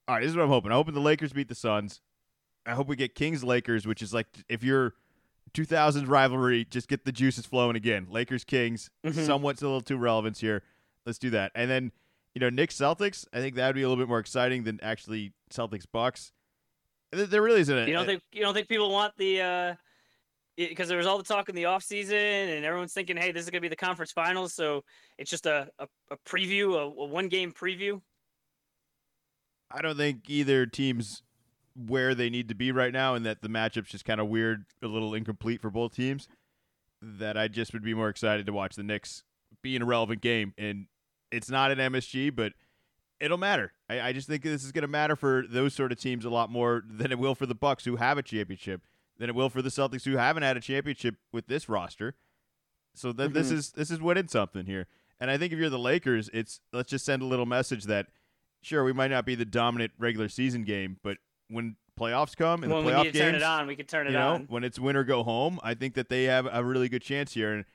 All 0.07 0.15
right, 0.15 0.21
this 0.21 0.31
is 0.31 0.35
what 0.35 0.43
I'm 0.43 0.49
hoping. 0.49 0.71
I'm 0.71 0.75
hoping 0.77 0.95
the 0.95 0.99
Lakers 0.99 1.31
beat 1.31 1.47
the 1.47 1.55
Suns. 1.55 2.01
I 2.65 2.71
hope 2.73 2.87
we 2.89 2.95
get 2.97 3.15
Kings 3.15 3.41
Lakers, 3.43 3.87
which 3.87 4.01
is 4.01 4.13
like 4.13 4.27
if 4.49 4.61
you're 4.63 4.95
2000s 5.53 6.07
rivalry, 6.07 6.65
just 6.65 6.87
get 6.89 7.05
the 7.05 7.11
juices 7.11 7.45
flowing 7.45 7.75
again. 7.77 8.07
Lakers 8.09 8.43
Kings, 8.43 8.89
Mhm. 9.05 9.25
somewhat 9.25 9.61
a 9.61 9.65
little 9.65 9.79
too 9.81 9.97
relevance 9.97 10.39
here. 10.41 10.63
Let's 11.05 11.19
do 11.19 11.29
that. 11.29 11.51
And 11.55 11.69
then, 11.69 11.91
you 12.33 12.39
know, 12.41 12.49
Knicks 12.49 12.75
Celtics, 12.75 13.25
I 13.31 13.37
think 13.37 13.55
that 13.55 13.67
would 13.67 13.75
be 13.75 13.83
a 13.83 13.87
little 13.87 14.01
bit 14.03 14.09
more 14.09 14.19
exciting 14.19 14.63
than 14.63 14.79
actually 14.81 15.33
Celtics 15.51 15.85
Bucks. 15.89 16.31
There 17.13 17.41
really 17.41 17.61
isn't 17.61 17.77
a, 17.77 17.85
You 17.87 17.93
don't 17.93 18.05
think 18.05 18.21
you 18.31 18.41
don't 18.41 18.53
think 18.53 18.67
people 18.67 18.91
want 18.91 19.13
the 19.17 19.41
uh 19.41 19.75
because 20.55 20.87
there 20.87 20.97
was 20.97 21.07
all 21.07 21.17
the 21.17 21.23
talk 21.23 21.49
in 21.49 21.55
the 21.55 21.65
off 21.65 21.83
season 21.83 22.15
and 22.15 22.63
everyone's 22.63 22.93
thinking, 22.93 23.17
hey, 23.17 23.31
this 23.31 23.43
is 23.43 23.49
gonna 23.49 23.61
be 23.61 23.67
the 23.67 23.75
conference 23.75 24.11
finals, 24.11 24.53
so 24.53 24.83
it's 25.17 25.29
just 25.29 25.45
a 25.45 25.69
a, 25.79 25.87
a 26.11 26.17
preview, 26.27 26.75
a, 26.75 26.83
a 26.83 27.05
one 27.05 27.27
game 27.27 27.51
preview. 27.51 28.01
I 29.71 29.81
don't 29.81 29.97
think 29.97 30.29
either 30.29 30.65
team's 30.65 31.23
where 31.75 32.13
they 32.13 32.29
need 32.29 32.49
to 32.49 32.55
be 32.55 32.71
right 32.71 32.93
now, 32.93 33.15
and 33.15 33.25
that 33.25 33.41
the 33.41 33.49
matchup's 33.49 33.89
just 33.89 34.05
kind 34.05 34.21
of 34.21 34.27
weird, 34.27 34.65
a 34.83 34.87
little 34.87 35.13
incomplete 35.15 35.61
for 35.61 35.71
both 35.71 35.95
teams. 35.95 36.27
That 37.01 37.37
I 37.37 37.47
just 37.47 37.73
would 37.73 37.83
be 37.83 37.93
more 37.93 38.09
excited 38.09 38.45
to 38.45 38.53
watch 38.53 38.75
the 38.75 38.83
Knicks 38.83 39.23
be 39.61 39.75
in 39.75 39.81
a 39.81 39.85
relevant 39.85 40.21
game, 40.21 40.53
and 40.57 40.85
it's 41.31 41.49
not 41.49 41.71
an 41.71 41.79
MSG, 41.79 42.35
but 42.35 42.53
it'll 43.19 43.37
matter. 43.37 43.71
I, 43.89 44.01
I 44.01 44.13
just 44.13 44.27
think 44.27 44.43
this 44.43 44.63
is 44.63 44.71
going 44.71 44.81
to 44.83 44.87
matter 44.87 45.15
for 45.15 45.43
those 45.47 45.73
sort 45.73 45.91
of 45.91 45.99
teams 45.99 46.25
a 46.25 46.29
lot 46.29 46.49
more 46.49 46.83
than 46.87 47.11
it 47.11 47.19
will 47.19 47.35
for 47.35 47.45
the 47.45 47.55
Bucks 47.55 47.85
who 47.85 47.95
have 47.97 48.17
a 48.17 48.23
championship, 48.23 48.81
than 49.17 49.29
it 49.29 49.35
will 49.35 49.49
for 49.49 49.61
the 49.61 49.69
Celtics 49.69 50.05
who 50.05 50.17
haven't 50.17 50.43
had 50.43 50.57
a 50.57 50.61
championship 50.61 51.15
with 51.31 51.47
this 51.47 51.67
roster. 51.69 52.15
So 52.95 53.11
that 53.13 53.33
this 53.33 53.49
Mhm. 53.49 53.53
is 53.53 53.71
this 53.71 53.89
is 53.89 53.99
winning 54.01 54.27
something 54.27 54.65
here. 54.65 54.85
And 55.19 55.31
I 55.31 55.37
think 55.37 55.51
if 55.53 55.57
you're 55.59 55.69
the 55.69 55.79
Lakers, 55.79 56.29
it's 56.33 56.59
let's 56.71 56.89
just 56.91 57.05
send 57.05 57.21
a 57.21 57.25
little 57.25 57.45
message 57.47 57.85
that 57.85 58.07
sure 58.61 58.83
we 58.83 58.93
might 58.93 59.09
not 59.11 59.25
be 59.25 59.35
the 59.35 59.45
dominant 59.45 59.93
regular 59.97 60.29
season 60.29 60.63
game, 60.63 60.97
but 61.01 61.17
when 61.49 61.75
playoffs 61.99 62.35
come 62.35 62.63
and 62.63 62.71
when 62.71 62.83
the 62.83 62.87
we 62.87 62.93
playoff 62.93 63.03
to 63.05 63.11
games, 63.11 63.19
turn 63.19 63.35
it 63.35 63.43
on, 63.43 63.67
we 63.67 63.75
can 63.75 63.85
turn 63.85 64.07
it 64.07 64.11
you 64.11 64.17
know, 64.17 64.33
on. 64.33 64.45
when 64.45 64.63
it's 64.63 64.77
win 64.79 64.95
or 64.95 65.03
go 65.03 65.23
home, 65.23 65.59
I 65.63 65.73
think 65.73 65.93
that 65.95 66.09
they 66.09 66.23
have 66.25 66.47
a 66.51 66.63
really 66.63 66.87
good 66.89 67.01
chance 67.01 67.33
here. 67.33 67.51
And 67.53 67.65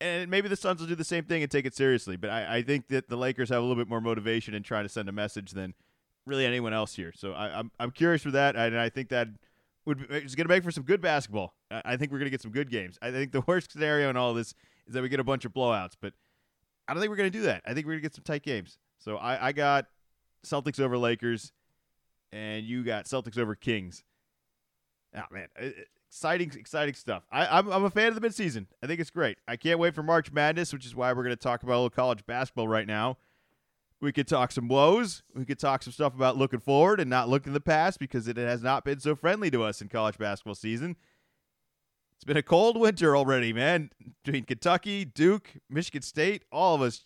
and 0.00 0.30
maybe 0.30 0.48
the 0.48 0.56
Suns 0.56 0.80
will 0.80 0.86
do 0.88 0.94
the 0.94 1.04
same 1.04 1.24
thing 1.24 1.42
and 1.42 1.50
take 1.50 1.66
it 1.66 1.74
seriously. 1.74 2.16
But 2.16 2.30
I, 2.30 2.56
I 2.58 2.62
think 2.62 2.88
that 2.88 3.08
the 3.08 3.16
Lakers 3.16 3.48
have 3.48 3.58
a 3.58 3.60
little 3.62 3.76
bit 3.76 3.88
more 3.88 4.00
motivation 4.00 4.54
in 4.54 4.62
trying 4.62 4.84
to 4.84 4.88
send 4.88 5.08
a 5.08 5.12
message 5.12 5.52
than 5.52 5.74
really 6.26 6.44
anyone 6.46 6.72
else 6.72 6.94
here. 6.94 7.12
So 7.14 7.32
I, 7.32 7.58
I'm 7.58 7.70
I'm 7.80 7.90
curious 7.90 8.22
for 8.22 8.30
that, 8.32 8.56
and 8.56 8.78
I 8.78 8.88
think 8.88 9.08
that 9.08 9.28
would 9.86 9.98
be, 10.08 10.14
it's 10.14 10.34
going 10.34 10.46
to 10.46 10.54
make 10.54 10.62
for 10.64 10.70
some 10.70 10.84
good 10.84 11.00
basketball. 11.00 11.54
I, 11.70 11.82
I 11.84 11.96
think 11.96 12.12
we're 12.12 12.18
going 12.18 12.26
to 12.26 12.30
get 12.30 12.42
some 12.42 12.52
good 12.52 12.70
games. 12.70 12.98
I 13.02 13.10
think 13.10 13.32
the 13.32 13.40
worst 13.46 13.72
scenario 13.72 14.10
in 14.10 14.16
all 14.16 14.34
this 14.34 14.54
is 14.86 14.94
that 14.94 15.02
we 15.02 15.08
get 15.08 15.20
a 15.20 15.24
bunch 15.24 15.44
of 15.44 15.52
blowouts, 15.52 15.92
but 16.00 16.12
I 16.86 16.94
don't 16.94 17.00
think 17.00 17.10
we're 17.10 17.16
going 17.16 17.32
to 17.32 17.38
do 17.38 17.44
that. 17.44 17.62
I 17.66 17.74
think 17.74 17.86
we're 17.86 17.92
going 17.92 18.02
to 18.02 18.08
get 18.08 18.14
some 18.14 18.24
tight 18.24 18.42
games. 18.42 18.78
So 18.98 19.16
I, 19.16 19.48
I 19.48 19.52
got 19.52 19.86
Celtics 20.44 20.80
over 20.80 20.96
Lakers, 20.98 21.52
and 22.32 22.64
you 22.64 22.84
got 22.84 23.04
Celtics 23.06 23.38
over 23.38 23.54
Kings. 23.54 24.04
Oh 25.16 25.22
man, 25.30 25.48
it- 25.56 25.88
exciting, 26.08 26.52
exciting 26.56 26.94
stuff. 26.94 27.24
I, 27.30 27.46
I'm 27.46 27.68
I'm 27.70 27.84
a 27.84 27.90
fan 27.90 28.08
of 28.08 28.20
the 28.20 28.26
midseason. 28.26 28.66
I 28.82 28.86
think 28.86 29.00
it's 29.00 29.10
great. 29.10 29.38
I 29.46 29.56
can't 29.56 29.78
wait 29.78 29.94
for 29.94 30.02
March 30.02 30.32
Madness, 30.32 30.72
which 30.72 30.86
is 30.86 30.94
why 30.94 31.12
we're 31.12 31.22
going 31.22 31.36
to 31.36 31.36
talk 31.36 31.62
about 31.62 31.74
a 31.74 31.80
little 31.80 31.90
college 31.90 32.24
basketball 32.26 32.68
right 32.68 32.86
now. 32.86 33.18
We 34.00 34.12
could 34.12 34.28
talk 34.28 34.52
some 34.52 34.68
woes. 34.68 35.22
We 35.34 35.44
could 35.44 35.58
talk 35.58 35.82
some 35.82 35.92
stuff 35.92 36.14
about 36.14 36.36
looking 36.36 36.60
forward 36.60 37.00
and 37.00 37.10
not 37.10 37.28
looking 37.28 37.50
in 37.50 37.54
the 37.54 37.60
past 37.60 37.98
because 37.98 38.28
it 38.28 38.36
has 38.36 38.62
not 38.62 38.84
been 38.84 39.00
so 39.00 39.16
friendly 39.16 39.50
to 39.50 39.64
us 39.64 39.82
in 39.82 39.88
college 39.88 40.18
basketball 40.18 40.54
season. 40.54 40.96
It's 42.14 42.24
been 42.24 42.36
a 42.36 42.42
cold 42.42 42.78
winter 42.78 43.16
already, 43.16 43.52
man. 43.52 43.90
Between 44.24 44.44
Kentucky, 44.44 45.04
Duke, 45.04 45.50
Michigan 45.68 46.02
State, 46.02 46.44
all 46.50 46.74
of 46.74 46.82
us 46.82 47.04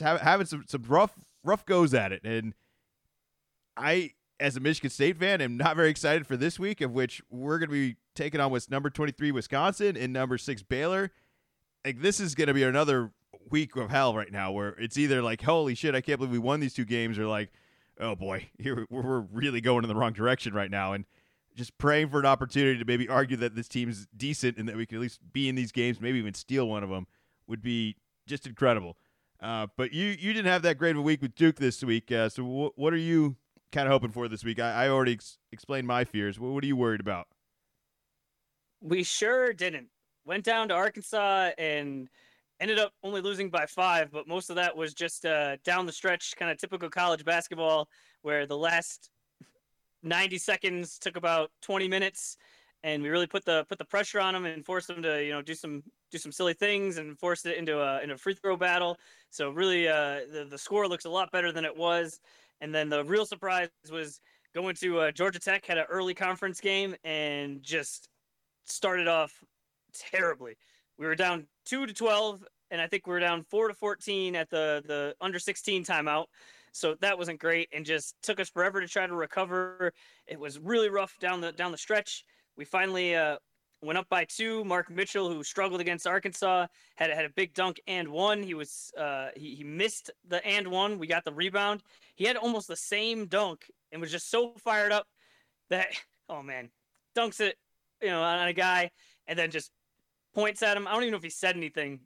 having 0.00 0.46
some 0.46 0.64
some 0.66 0.84
rough 0.88 1.12
rough 1.44 1.66
goes 1.66 1.94
at 1.94 2.12
it. 2.12 2.22
And 2.24 2.54
I, 3.76 4.12
as 4.40 4.56
a 4.56 4.60
Michigan 4.60 4.90
State 4.90 5.18
fan, 5.18 5.40
am 5.40 5.56
not 5.56 5.76
very 5.76 5.90
excited 5.90 6.26
for 6.26 6.36
this 6.36 6.58
week, 6.58 6.80
of 6.80 6.92
which 6.92 7.22
we're 7.30 7.58
going 7.58 7.68
to 7.68 7.72
be 7.72 7.96
taking 8.14 8.40
on 8.40 8.50
with 8.50 8.70
number 8.70 8.90
twenty 8.90 9.12
three 9.12 9.32
Wisconsin 9.32 9.96
and 9.96 10.12
number 10.12 10.38
six 10.38 10.62
Baylor. 10.62 11.10
Like 11.84 12.00
this 12.00 12.20
is 12.20 12.34
going 12.34 12.48
to 12.48 12.54
be 12.54 12.62
another 12.62 13.12
week 13.50 13.76
of 13.76 13.90
hell 13.90 14.14
right 14.14 14.30
now, 14.30 14.52
where 14.52 14.70
it's 14.70 14.98
either 14.98 15.22
like, 15.22 15.42
holy 15.42 15.74
shit, 15.74 15.94
I 15.94 16.00
can't 16.00 16.18
believe 16.18 16.32
we 16.32 16.38
won 16.38 16.60
these 16.60 16.74
two 16.74 16.84
games, 16.84 17.18
or 17.18 17.26
like, 17.26 17.50
oh 18.00 18.14
boy, 18.14 18.48
here 18.58 18.86
we're 18.90 19.20
really 19.20 19.60
going 19.60 19.84
in 19.84 19.88
the 19.88 19.96
wrong 19.96 20.12
direction 20.12 20.54
right 20.54 20.70
now, 20.70 20.92
and 20.92 21.04
just 21.56 21.76
praying 21.78 22.08
for 22.08 22.20
an 22.20 22.26
opportunity 22.26 22.78
to 22.78 22.84
maybe 22.84 23.08
argue 23.08 23.36
that 23.36 23.56
this 23.56 23.66
team's 23.66 24.06
decent 24.16 24.56
and 24.58 24.68
that 24.68 24.76
we 24.76 24.86
can 24.86 24.96
at 24.98 25.00
least 25.00 25.20
be 25.32 25.48
in 25.48 25.56
these 25.56 25.72
games, 25.72 26.00
maybe 26.00 26.18
even 26.18 26.32
steal 26.34 26.68
one 26.68 26.84
of 26.84 26.90
them, 26.90 27.06
would 27.48 27.60
be 27.60 27.96
just 28.26 28.46
incredible. 28.46 28.96
Uh, 29.40 29.66
but 29.76 29.92
you 29.92 30.06
you 30.18 30.32
didn't 30.32 30.50
have 30.50 30.62
that 30.62 30.78
great 30.78 30.92
of 30.92 30.98
a 30.98 31.02
week 31.02 31.22
with 31.22 31.34
Duke 31.34 31.56
this 31.56 31.82
week, 31.82 32.10
uh, 32.12 32.28
so 32.28 32.44
wh- 32.44 32.78
what 32.78 32.92
are 32.92 32.98
you 32.98 33.36
kind 33.72 33.86
of 33.86 33.92
hoping 33.92 34.10
for 34.10 34.28
this 34.28 34.44
week? 34.44 34.60
I, 34.60 34.84
I 34.84 34.88
already 34.88 35.12
ex- 35.12 35.38
explained 35.52 35.86
my 35.86 36.04
fears. 36.04 36.38
What, 36.38 36.52
what 36.52 36.64
are 36.64 36.66
you 36.66 36.76
worried 36.76 37.00
about? 37.00 37.26
We 38.80 39.02
sure 39.02 39.52
didn't. 39.52 39.88
Went 40.24 40.44
down 40.44 40.68
to 40.68 40.74
Arkansas 40.74 41.50
and 41.58 42.08
ended 42.60 42.78
up 42.78 42.92
only 43.02 43.20
losing 43.20 43.50
by 43.50 43.66
five, 43.66 44.10
but 44.10 44.28
most 44.28 44.50
of 44.50 44.56
that 44.56 44.76
was 44.76 44.94
just 44.94 45.24
uh, 45.24 45.56
down 45.64 45.86
the 45.86 45.92
stretch, 45.92 46.34
kind 46.36 46.50
of 46.50 46.58
typical 46.58 46.88
college 46.90 47.24
basketball, 47.24 47.88
where 48.22 48.46
the 48.46 48.56
last 48.56 49.10
90 50.02 50.38
seconds 50.38 50.98
took 50.98 51.16
about 51.16 51.50
20 51.62 51.88
minutes, 51.88 52.36
and 52.82 53.02
we 53.02 53.08
really 53.08 53.26
put 53.26 53.44
the 53.44 53.64
put 53.68 53.78
the 53.78 53.84
pressure 53.84 54.20
on 54.20 54.34
them 54.34 54.44
and 54.44 54.64
forced 54.64 54.88
them 54.88 55.02
to 55.02 55.24
you 55.24 55.32
know 55.32 55.42
do 55.42 55.54
some 55.54 55.82
do 56.10 56.18
some 56.18 56.30
silly 56.32 56.54
things 56.54 56.98
and 56.98 57.18
forced 57.18 57.46
it 57.46 57.56
into 57.56 57.80
a 57.80 58.00
into 58.02 58.14
a 58.14 58.18
free 58.18 58.34
throw 58.34 58.56
battle. 58.56 58.96
So 59.30 59.50
really, 59.50 59.88
uh, 59.88 60.20
the 60.32 60.46
the 60.48 60.58
score 60.58 60.86
looks 60.88 61.04
a 61.04 61.10
lot 61.10 61.32
better 61.32 61.52
than 61.52 61.64
it 61.64 61.76
was. 61.76 62.20
And 62.60 62.74
then 62.74 62.88
the 62.88 63.04
real 63.04 63.26
surprise 63.26 63.68
was 63.90 64.20
going 64.54 64.74
to 64.76 65.00
uh, 65.00 65.10
Georgia 65.12 65.38
Tech 65.38 65.64
had 65.64 65.78
an 65.78 65.86
early 65.88 66.14
conference 66.14 66.60
game 66.60 66.96
and 67.04 67.62
just 67.62 68.08
started 68.64 69.06
off 69.08 69.32
terribly. 69.94 70.56
We 70.98 71.06
were 71.06 71.14
down 71.14 71.46
two 71.64 71.86
to 71.86 71.94
twelve, 71.94 72.44
and 72.70 72.80
I 72.80 72.86
think 72.86 73.06
we 73.06 73.12
were 73.12 73.20
down 73.20 73.44
four 73.44 73.68
to 73.68 73.74
fourteen 73.74 74.34
at 74.34 74.50
the 74.50 74.82
the 74.86 75.14
under 75.20 75.38
sixteen 75.38 75.84
timeout. 75.84 76.26
So 76.72 76.96
that 77.00 77.16
wasn't 77.16 77.40
great, 77.40 77.68
and 77.72 77.84
just 77.86 78.14
took 78.22 78.40
us 78.40 78.50
forever 78.50 78.80
to 78.80 78.88
try 78.88 79.06
to 79.06 79.14
recover. 79.14 79.92
It 80.26 80.38
was 80.38 80.58
really 80.58 80.90
rough 80.90 81.16
down 81.20 81.40
the 81.40 81.52
down 81.52 81.72
the 81.72 81.78
stretch. 81.78 82.24
We 82.56 82.64
finally 82.64 83.14
uh, 83.14 83.36
went 83.82 83.98
up 83.98 84.08
by 84.08 84.24
two. 84.24 84.64
Mark 84.64 84.90
Mitchell, 84.90 85.32
who 85.32 85.42
struggled 85.42 85.80
against 85.80 86.06
Arkansas, 86.06 86.66
had 86.96 87.10
had 87.10 87.24
a 87.24 87.30
big 87.30 87.54
dunk 87.54 87.80
and 87.86 88.08
one. 88.08 88.42
He 88.42 88.54
was 88.54 88.92
uh, 88.98 89.28
he 89.36 89.54
he 89.54 89.64
missed 89.64 90.10
the 90.26 90.44
and 90.46 90.68
one. 90.68 90.98
We 90.98 91.06
got 91.06 91.24
the 91.24 91.32
rebound. 91.32 91.82
He 92.14 92.24
had 92.24 92.36
almost 92.36 92.68
the 92.68 92.76
same 92.76 93.26
dunk 93.26 93.70
and 93.92 94.00
was 94.00 94.10
just 94.10 94.30
so 94.30 94.52
fired 94.58 94.92
up 94.92 95.06
that 95.70 95.88
oh 96.28 96.42
man, 96.42 96.70
dunks 97.16 97.40
it 97.40 97.56
you 98.02 98.08
know 98.08 98.22
on 98.22 98.48
a 98.48 98.52
guy 98.52 98.90
and 99.26 99.38
then 99.38 99.50
just 99.50 99.70
points 100.34 100.62
at 100.62 100.76
him. 100.76 100.86
I 100.86 100.92
don't 100.92 101.02
even 101.02 101.12
know 101.12 101.18
if 101.18 101.24
he 101.24 101.30
said 101.30 101.56
anything. 101.56 102.00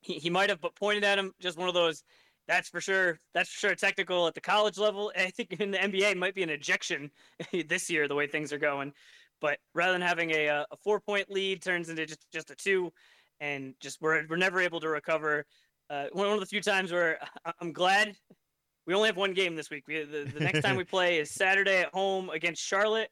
He 0.00 0.14
he 0.14 0.30
might 0.30 0.50
have, 0.50 0.60
but 0.60 0.74
pointed 0.74 1.04
at 1.04 1.18
him. 1.18 1.32
Just 1.40 1.58
one 1.58 1.68
of 1.68 1.74
those. 1.74 2.02
That's 2.48 2.68
for 2.68 2.80
sure. 2.80 3.20
That's 3.32 3.48
for 3.48 3.58
sure 3.58 3.74
technical 3.76 4.26
at 4.26 4.34
the 4.34 4.40
college 4.40 4.76
level. 4.76 5.12
I 5.16 5.30
think 5.30 5.52
in 5.60 5.70
the 5.70 5.78
NBA 5.78 6.12
it 6.12 6.16
might 6.16 6.34
be 6.34 6.42
an 6.42 6.50
ejection 6.50 7.10
this 7.68 7.88
year 7.88 8.08
the 8.08 8.14
way 8.14 8.26
things 8.26 8.52
are 8.52 8.58
going. 8.58 8.92
But 9.40 9.58
rather 9.74 9.92
than 9.92 10.02
having 10.02 10.30
a 10.30 10.46
a 10.48 10.76
four 10.82 11.00
point 11.00 11.30
lead 11.30 11.62
turns 11.62 11.88
into 11.88 12.06
just 12.06 12.26
just 12.32 12.50
a 12.50 12.54
two, 12.54 12.92
and 13.40 13.74
just 13.80 14.00
we're 14.00 14.26
we're 14.28 14.36
never 14.36 14.60
able 14.60 14.80
to 14.80 14.88
recover. 14.88 15.44
Uh, 15.88 16.06
one 16.12 16.28
of 16.28 16.38
the 16.38 16.46
few 16.46 16.60
times 16.60 16.92
where 16.92 17.18
I'm 17.60 17.72
glad 17.72 18.14
we 18.86 18.94
only 18.94 19.08
have 19.08 19.16
one 19.16 19.34
game 19.34 19.56
this 19.56 19.70
week. 19.70 19.84
We, 19.86 20.04
the, 20.04 20.30
the 20.32 20.40
next 20.40 20.62
time 20.62 20.76
we 20.76 20.84
play 20.96 21.18
is 21.18 21.30
Saturday 21.30 21.80
at 21.80 21.92
home 21.92 22.30
against 22.30 22.62
Charlotte. 22.62 23.10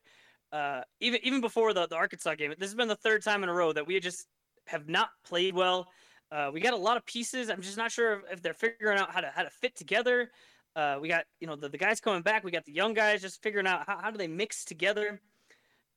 Uh, 0.50 0.80
even 1.00 1.20
even 1.22 1.40
before 1.40 1.74
the, 1.74 1.86
the 1.86 1.96
Arkansas 1.96 2.34
game, 2.34 2.54
this 2.58 2.68
has 2.68 2.74
been 2.74 2.88
the 2.88 2.96
third 2.96 3.22
time 3.22 3.42
in 3.42 3.48
a 3.48 3.54
row 3.54 3.72
that 3.72 3.86
we 3.86 3.98
just 4.00 4.26
have 4.66 4.88
not 4.88 5.10
played 5.26 5.54
well. 5.54 5.88
Uh, 6.30 6.50
we 6.52 6.60
got 6.60 6.72
a 6.74 6.76
lot 6.76 6.96
of 6.96 7.06
pieces. 7.06 7.48
I'm 7.50 7.62
just 7.62 7.76
not 7.76 7.90
sure 7.90 8.22
if 8.30 8.42
they're 8.42 8.54
figuring 8.54 8.98
out 8.98 9.10
how 9.10 9.20
to 9.20 9.30
how 9.34 9.42
to 9.42 9.50
fit 9.50 9.76
together. 9.76 10.30
Uh, 10.74 10.98
we 11.00 11.08
got 11.08 11.24
you 11.40 11.46
know 11.46 11.56
the, 11.56 11.68
the 11.68 11.78
guys 11.78 12.00
coming 12.00 12.22
back. 12.22 12.44
We 12.44 12.50
got 12.50 12.64
the 12.64 12.72
young 12.72 12.94
guys 12.94 13.20
just 13.20 13.42
figuring 13.42 13.66
out 13.66 13.86
how, 13.86 13.98
how 13.98 14.10
do 14.10 14.18
they 14.18 14.28
mix 14.28 14.64
together. 14.64 15.20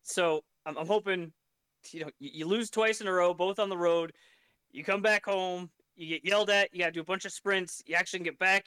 So 0.04 0.44
I'm, 0.66 0.78
I'm 0.78 0.88
hoping 0.88 1.32
you 1.92 2.02
know 2.02 2.10
you, 2.20 2.30
you 2.34 2.48
lose 2.48 2.70
twice 2.70 3.02
in 3.02 3.08
a 3.08 3.14
row, 3.14 3.34
both 3.34 3.60
on 3.60 3.70
the 3.70 3.78
road. 3.78 4.14
You 4.72 4.84
come 4.84 5.02
back 5.02 5.26
home, 5.26 5.70
you 5.96 6.08
get 6.08 6.26
yelled 6.26 6.50
at. 6.50 6.70
You 6.74 6.80
got 6.80 6.88
to 6.88 6.92
do 6.92 7.02
a 7.02 7.06
bunch 7.06 7.26
of 7.26 7.32
sprints. 7.32 7.82
You 7.86 7.96
actually 7.96 8.20
get 8.20 8.40
back 8.40 8.66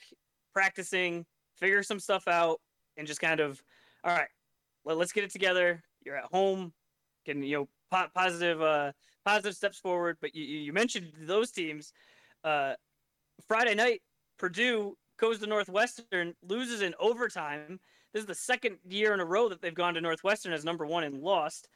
practicing, 0.53 1.25
figure 1.57 1.83
some 1.83 2.01
stuff 2.01 2.29
out, 2.29 2.61
and 2.97 3.07
just 3.07 3.21
kind 3.21 3.41
of 3.41 3.63
all 4.05 4.15
right. 4.15 4.29
Let, 4.85 4.99
let's 4.99 5.13
get 5.13 5.25
it 5.25 5.31
together. 5.31 5.83
You're 6.05 6.17
at 6.17 6.25
home, 6.25 6.73
can 7.25 7.43
you 7.43 7.59
know 7.59 7.69
po- 7.91 8.09
positive 8.15 8.61
uh, 8.63 8.93
positive 9.25 9.55
steps 9.55 9.79
forward. 9.79 10.19
But 10.21 10.35
you, 10.35 10.45
you 10.45 10.73
mentioned 10.73 11.13
those 11.21 11.51
teams. 11.51 11.93
Uh, 12.43 12.75
Friday 13.49 13.75
night, 13.75 14.03
Purdue 14.39 14.97
goes 15.19 15.39
to 15.39 15.47
Northwestern, 15.47 16.35
loses 16.43 16.83
in 16.83 16.95
overtime. 16.99 17.81
This 18.15 18.21
is 18.21 18.27
the 18.29 18.35
second 18.35 18.79
year 18.89 19.13
in 19.13 19.19
a 19.19 19.25
row 19.25 19.49
that 19.49 19.61
they've 19.61 19.75
gone 19.75 19.95
to 19.95 20.01
Northwestern 20.01 20.53
as 20.53 20.65
number 20.65 20.87
one 20.87 21.03
and 21.03 21.21
lost, 21.21 21.69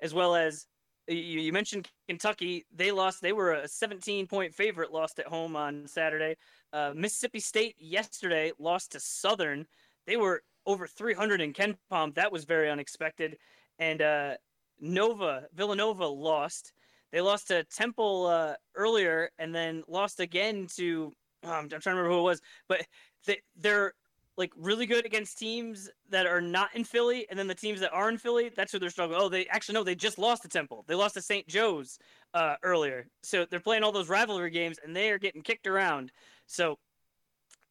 as 0.00 0.14
well 0.14 0.36
as 0.36 0.66
you, 1.08 1.52
mentioned 1.52 1.88
Kentucky. 2.08 2.64
They 2.72 2.92
lost. 2.92 3.20
They 3.20 3.32
were 3.32 3.54
a 3.54 3.66
17 3.66 4.28
point 4.28 4.54
favorite, 4.54 4.92
lost 4.92 5.18
at 5.18 5.26
home 5.26 5.56
on 5.56 5.88
Saturday. 5.88 6.36
Uh, 6.72 6.92
Mississippi 6.94 7.40
State 7.40 7.74
yesterday 7.76 8.52
lost 8.60 8.92
to 8.92 9.00
Southern. 9.00 9.66
They 10.06 10.16
were 10.16 10.44
over 10.64 10.86
300 10.86 11.40
in 11.40 11.52
Ken 11.52 11.76
Palm. 11.90 12.12
That 12.14 12.30
was 12.30 12.44
very 12.44 12.70
unexpected. 12.70 13.36
And 13.80 14.00
uh, 14.00 14.34
Nova, 14.80 15.48
Villanova 15.54 16.06
lost. 16.06 16.72
They 17.10 17.20
lost 17.20 17.48
to 17.48 17.64
Temple 17.64 18.26
uh, 18.26 18.54
earlier 18.76 19.30
and 19.40 19.52
then 19.52 19.82
lost 19.88 20.20
again 20.20 20.68
to, 20.76 21.12
um, 21.42 21.50
I'm 21.50 21.68
trying 21.68 21.80
to 21.80 21.90
remember 21.90 22.10
who 22.10 22.20
it 22.20 22.22
was, 22.22 22.40
but 22.68 22.86
they, 23.26 23.40
they're 23.56 23.94
like 24.40 24.52
really 24.56 24.86
good 24.86 25.04
against 25.04 25.38
teams 25.38 25.90
that 26.08 26.26
are 26.26 26.40
not 26.40 26.74
in 26.74 26.82
Philly, 26.82 27.26
and 27.28 27.38
then 27.38 27.46
the 27.46 27.54
teams 27.54 27.78
that 27.80 27.92
are 27.92 28.08
in 28.08 28.16
Philly, 28.16 28.50
that's 28.56 28.72
who 28.72 28.78
they're 28.78 28.88
struggling. 28.88 29.20
Oh, 29.20 29.28
they 29.28 29.46
actually 29.48 29.74
no, 29.74 29.84
they 29.84 29.94
just 29.94 30.18
lost 30.18 30.42
to 30.42 30.48
Temple. 30.48 30.82
They 30.88 30.94
lost 30.94 31.14
to 31.14 31.22
St. 31.22 31.46
Joe's 31.46 31.98
uh, 32.32 32.56
earlier, 32.62 33.06
so 33.22 33.44
they're 33.44 33.60
playing 33.60 33.84
all 33.84 33.92
those 33.92 34.08
rivalry 34.08 34.50
games, 34.50 34.78
and 34.82 34.96
they 34.96 35.10
are 35.10 35.18
getting 35.18 35.42
kicked 35.42 35.66
around. 35.66 36.10
So 36.46 36.78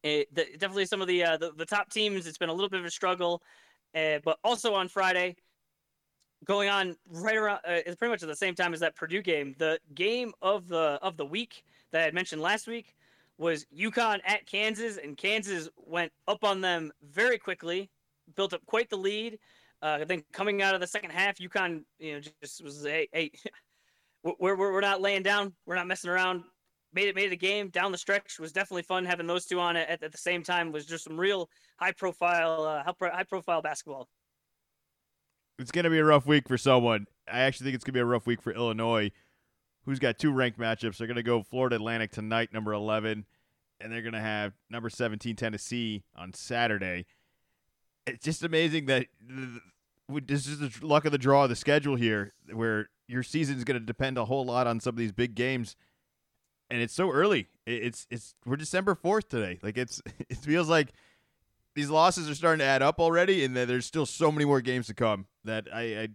it, 0.04 0.32
the, 0.32 0.46
definitely 0.52 0.86
some 0.86 1.02
of 1.02 1.08
the, 1.08 1.24
uh, 1.24 1.36
the, 1.38 1.52
the 1.56 1.66
top 1.66 1.90
teams. 1.90 2.28
It's 2.28 2.38
been 2.38 2.48
a 2.48 2.54
little 2.54 2.70
bit 2.70 2.78
of 2.78 2.86
a 2.86 2.90
struggle, 2.90 3.42
uh, 3.94 4.20
but 4.24 4.38
also 4.44 4.72
on 4.72 4.86
Friday, 4.86 5.34
going 6.44 6.68
on 6.68 6.94
right 7.10 7.36
around 7.36 7.58
uh, 7.66 7.82
it's 7.84 7.96
pretty 7.96 8.12
much 8.12 8.22
at 8.22 8.28
the 8.28 8.36
same 8.36 8.54
time 8.54 8.72
as 8.72 8.80
that 8.80 8.94
Purdue 8.94 9.22
game. 9.22 9.56
The 9.58 9.80
game 9.92 10.32
of 10.40 10.68
the 10.68 11.00
of 11.02 11.16
the 11.16 11.26
week 11.26 11.64
that 11.90 12.02
I 12.02 12.04
had 12.04 12.14
mentioned 12.14 12.40
last 12.40 12.68
week 12.68 12.94
was 13.40 13.64
UConn 13.76 14.20
at 14.26 14.46
Kansas, 14.46 14.98
and 14.98 15.16
Kansas 15.16 15.68
went 15.76 16.12
up 16.28 16.44
on 16.44 16.60
them 16.60 16.92
very 17.02 17.38
quickly, 17.38 17.90
built 18.36 18.52
up 18.52 18.60
quite 18.66 18.90
the 18.90 18.98
lead. 18.98 19.38
Uh, 19.82 19.98
I 20.02 20.04
think 20.04 20.26
coming 20.30 20.60
out 20.60 20.74
of 20.74 20.80
the 20.82 20.86
second 20.86 21.10
half, 21.10 21.38
UConn, 21.38 21.82
you 21.98 22.14
know, 22.14 22.20
just 22.42 22.62
was 22.62 22.84
hey, 22.84 23.08
hey, 23.12 23.32
we're, 24.22 24.56
we're 24.56 24.72
we're 24.72 24.80
not 24.82 25.00
laying 25.00 25.22
down, 25.22 25.54
we're 25.64 25.74
not 25.74 25.86
messing 25.86 26.10
around. 26.10 26.44
Made 26.92 27.08
it 27.08 27.14
made 27.14 27.26
it 27.26 27.32
a 27.32 27.36
game 27.36 27.70
down 27.70 27.92
the 27.92 27.98
stretch 27.98 28.38
was 28.38 28.52
definitely 28.52 28.82
fun. 28.82 29.06
Having 29.06 29.28
those 29.28 29.46
two 29.46 29.58
on 29.58 29.74
at, 29.76 30.02
at 30.02 30.12
the 30.12 30.18
same 30.18 30.42
time 30.42 30.70
was 30.70 30.84
just 30.84 31.04
some 31.04 31.18
real 31.18 31.48
high 31.76 31.92
profile 31.92 32.64
uh, 32.64 32.92
high 33.10 33.24
profile 33.24 33.62
basketball. 33.62 34.08
It's 35.58 35.70
to 35.70 35.88
be 35.88 35.98
a 35.98 36.04
rough 36.04 36.26
week 36.26 36.46
for 36.46 36.58
someone. 36.58 37.06
I 37.30 37.40
actually 37.40 37.66
think 37.66 37.76
it's 37.76 37.84
to 37.84 37.92
be 37.92 38.00
a 38.00 38.04
rough 38.04 38.26
week 38.26 38.42
for 38.42 38.52
illinois 38.52 39.12
who's 39.84 39.98
got 39.98 40.18
two 40.18 40.32
ranked 40.32 40.58
matchups 40.58 40.98
they're 40.98 41.06
going 41.06 41.16
to 41.16 41.22
go 41.22 41.42
florida 41.42 41.76
atlantic 41.76 42.10
tonight 42.10 42.52
number 42.52 42.72
11 42.72 43.24
and 43.80 43.92
they're 43.92 44.02
going 44.02 44.12
to 44.12 44.20
have 44.20 44.52
number 44.68 44.90
17 44.90 45.36
tennessee 45.36 46.02
on 46.16 46.32
saturday 46.32 47.06
it's 48.06 48.24
just 48.24 48.42
amazing 48.42 48.86
that 48.86 49.06
this 50.26 50.46
is 50.46 50.58
the 50.58 50.86
luck 50.86 51.04
of 51.04 51.12
the 51.12 51.18
draw 51.18 51.44
of 51.44 51.48
the 51.48 51.56
schedule 51.56 51.96
here 51.96 52.32
where 52.52 52.88
your 53.06 53.22
season 53.22 53.56
is 53.56 53.64
going 53.64 53.78
to 53.78 53.84
depend 53.84 54.18
a 54.18 54.24
whole 54.24 54.44
lot 54.44 54.66
on 54.66 54.80
some 54.80 54.94
of 54.94 54.98
these 54.98 55.12
big 55.12 55.34
games 55.34 55.76
and 56.70 56.80
it's 56.80 56.94
so 56.94 57.10
early. 57.10 57.48
It's 57.66 58.06
it's 58.10 58.34
we're 58.46 58.56
December 58.56 58.94
fourth 58.94 59.28
today. 59.28 59.58
Like 59.62 59.76
it's 59.76 60.00
it 60.28 60.38
feels 60.38 60.68
like 60.68 60.92
these 61.74 61.90
losses 61.90 62.28
are 62.30 62.34
starting 62.34 62.60
to 62.60 62.64
add 62.64 62.82
up 62.82 63.00
already, 63.00 63.44
and 63.44 63.56
that 63.56 63.68
there's 63.68 63.86
still 63.86 64.06
so 64.06 64.30
many 64.32 64.44
more 64.44 64.60
games 64.60 64.86
to 64.86 64.94
come. 64.94 65.26
That 65.44 65.66
I 65.72 65.80
I, 65.80 66.08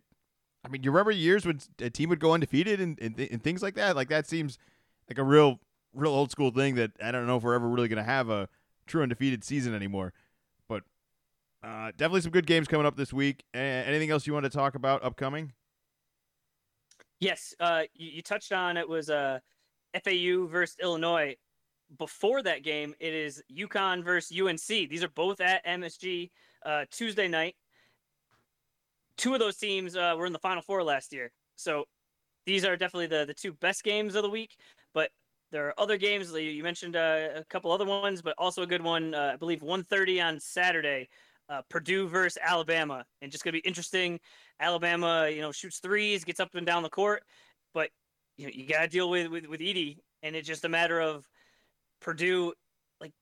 I 0.66 0.68
mean, 0.68 0.84
you 0.84 0.92
remember 0.92 1.12
years 1.12 1.46
when 1.46 1.60
a 1.80 1.90
team 1.90 2.10
would 2.10 2.20
go 2.20 2.34
undefeated 2.34 2.82
and, 2.82 3.00
and 3.00 3.20
and 3.20 3.44
things 3.44 3.62
like 3.62 3.76
that. 3.76 3.96
Like 3.96 4.10
that 4.10 4.26
seems 4.26 4.58
like 5.08 5.20
a 5.20 5.24
real 5.24 5.60
real 5.94 6.12
old 6.12 6.32
school 6.32 6.52
thing 6.52 6.76
that 6.76 6.92
I 7.02 7.12
don't 7.12 7.28
know 7.28 7.38
if 7.38 7.44
we're 7.44 7.54
ever 7.54 7.68
really 7.68 7.88
going 7.88 8.04
to 8.04 8.10
have 8.10 8.30
a 8.30 8.50
true 8.88 9.04
undefeated 9.04 9.44
season 9.44 9.76
anymore. 9.76 10.12
But 10.68 10.84
uh, 11.64 11.92
definitely 11.92 12.22
some 12.22 12.32
good 12.32 12.48
games 12.48 12.68
coming 12.68 12.88
up 12.88 12.98
this 12.98 13.14
week. 13.14 13.44
anything 13.54 14.10
else 14.10 14.26
you 14.26 14.34
want 14.34 14.46
to 14.46 14.50
talk 14.50 14.76
about 14.76 15.04
upcoming? 15.04 15.54
Yes, 17.20 17.54
uh, 17.60 17.84
you, 17.94 18.10
you 18.12 18.22
touched 18.22 18.52
on 18.52 18.76
it 18.76 18.90
was 18.90 19.10
uh 19.10 19.40
FAU 20.04 20.48
versus 20.48 20.76
Illinois. 20.82 21.36
Before 22.00 22.42
that 22.42 22.64
game, 22.64 22.96
it 23.00 23.14
is 23.14 23.44
UConn 23.56 24.04
versus 24.04 24.38
UNC. 24.38 24.90
These 24.90 25.04
are 25.04 25.10
both 25.10 25.40
at 25.40 25.64
MSG 25.66 26.32
uh, 26.66 26.86
Tuesday 26.92 27.28
night. 27.28 27.56
Two 29.18 29.34
of 29.34 29.40
those 29.40 29.58
teams 29.58 29.96
uh, 29.96 30.16
were 30.18 30.26
in 30.26 30.34
the 30.34 30.40
Final 30.40 30.62
Four 30.62 30.84
last 30.84 31.14
year, 31.14 31.32
so 31.56 31.86
these 32.46 32.66
are 32.66 32.76
definitely 32.76 33.08
the 33.08 33.26
the 33.26 33.34
two 33.34 33.54
best 33.54 33.84
games 33.84 34.16
of 34.16 34.24
the 34.24 34.30
week. 34.30 34.58
But 34.94 35.10
there 35.52 35.68
are 35.68 35.80
other 35.80 35.98
games. 35.98 36.32
You 36.34 36.64
mentioned 36.64 36.96
uh, 36.96 37.30
a 37.36 37.46
couple 37.46 37.72
other 37.72 37.86
ones, 37.86 38.22
but 38.22 38.36
also 38.38 38.64
a 38.64 38.68
good 38.68 38.82
one. 38.82 39.14
Uh, 39.14 39.32
I 39.34 39.36
believe 39.38 39.62
1:30 39.62 40.24
on 40.24 40.40
Saturday. 40.40 41.10
Uh, 41.48 41.62
Purdue 41.70 42.08
versus 42.08 42.40
Alabama, 42.42 43.06
and 43.22 43.32
just 43.32 43.44
gonna 43.44 43.54
be 43.54 43.60
interesting. 43.60 44.20
Alabama, 44.60 45.30
you 45.30 45.42
know, 45.42 45.52
shoots 45.52 45.78
threes, 45.78 46.24
gets 46.24 46.40
up 46.40 46.56
and 46.56 46.66
down 46.66 46.82
the 46.82 46.90
court, 46.90 47.24
but 47.74 47.92
you 48.38 48.46
know, 48.46 48.52
you 48.54 48.68
got 48.68 48.82
to 48.82 48.88
deal 48.88 49.10
with, 49.10 49.28
with 49.28 49.46
with 49.46 49.60
Edey, 49.60 49.98
and 50.24 50.36
it's 50.36 50.48
just 50.48 50.66
a 50.66 50.70
matter 50.70 51.00
of 51.00 51.28
Purdue. 52.02 52.54
Like, 53.00 53.14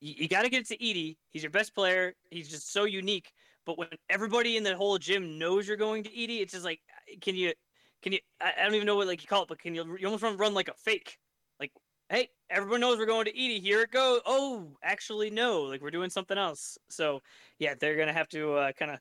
you, 0.00 0.14
you 0.18 0.28
got 0.28 0.42
to 0.42 0.48
get 0.48 0.60
it 0.60 0.68
to 0.68 0.78
Edey. 0.78 1.16
He's 1.32 1.42
your 1.42 1.50
best 1.50 1.74
player. 1.74 2.14
He's 2.30 2.48
just 2.48 2.72
so 2.72 2.84
unique. 2.84 3.32
But 3.66 3.76
when 3.76 3.88
everybody 4.08 4.56
in 4.56 4.62
the 4.62 4.76
whole 4.76 4.96
gym 4.96 5.38
knows 5.38 5.66
you're 5.66 5.76
going 5.76 6.04
to 6.04 6.10
Edey, 6.10 6.40
it's 6.40 6.52
just 6.52 6.64
like, 6.64 6.80
can 7.20 7.34
you, 7.34 7.52
can 8.00 8.12
you? 8.12 8.20
I, 8.40 8.62
don't 8.62 8.74
even 8.74 8.86
know 8.86 8.96
what 8.96 9.08
like 9.08 9.20
you 9.22 9.28
call 9.28 9.42
it, 9.42 9.48
but 9.48 9.58
can 9.58 9.74
you? 9.74 9.96
You 9.98 10.06
almost 10.06 10.22
run, 10.22 10.36
run 10.36 10.54
like 10.54 10.68
a 10.68 10.74
fake. 10.74 11.18
Like, 11.58 11.72
hey, 12.08 12.28
everyone 12.48 12.80
knows 12.80 12.98
we're 12.98 13.06
going 13.06 13.24
to 13.24 13.32
Edey. 13.32 13.60
Here 13.60 13.82
it 13.82 13.90
goes. 13.90 14.20
Oh, 14.24 14.68
actually, 14.84 15.30
no. 15.30 15.62
Like 15.62 15.82
we're 15.82 15.90
doing 15.90 16.10
something 16.10 16.38
else. 16.38 16.78
So 16.88 17.20
yeah, 17.58 17.74
they're 17.78 17.96
gonna 17.96 18.12
have 18.12 18.28
to 18.28 18.54
uh, 18.54 18.72
kind 18.72 18.92
of 18.92 19.00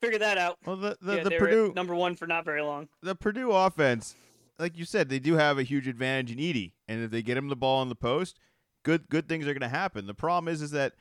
figure 0.00 0.20
that 0.20 0.38
out. 0.38 0.58
Well, 0.64 0.76
the 0.76 0.96
the, 1.02 1.16
yeah, 1.16 1.24
the 1.24 1.30
Purdue 1.32 1.72
number 1.74 1.96
one 1.96 2.14
for 2.14 2.28
not 2.28 2.44
very 2.44 2.62
long. 2.62 2.88
The 3.02 3.16
Purdue 3.16 3.50
offense, 3.50 4.14
like 4.58 4.78
you 4.78 4.84
said, 4.84 5.08
they 5.08 5.18
do 5.18 5.34
have 5.34 5.58
a 5.58 5.64
huge 5.64 5.88
advantage 5.88 6.30
in 6.30 6.38
Edey, 6.38 6.72
and 6.86 7.02
if 7.02 7.10
they 7.10 7.22
get 7.22 7.36
him 7.36 7.48
the 7.48 7.56
ball 7.56 7.82
in 7.82 7.88
the 7.88 7.96
post, 7.96 8.38
good 8.84 9.08
good 9.08 9.28
things 9.28 9.48
are 9.48 9.52
going 9.52 9.68
to 9.68 9.68
happen. 9.68 10.06
The 10.06 10.14
problem 10.14 10.52
is, 10.52 10.62
is 10.62 10.70
that 10.70 10.92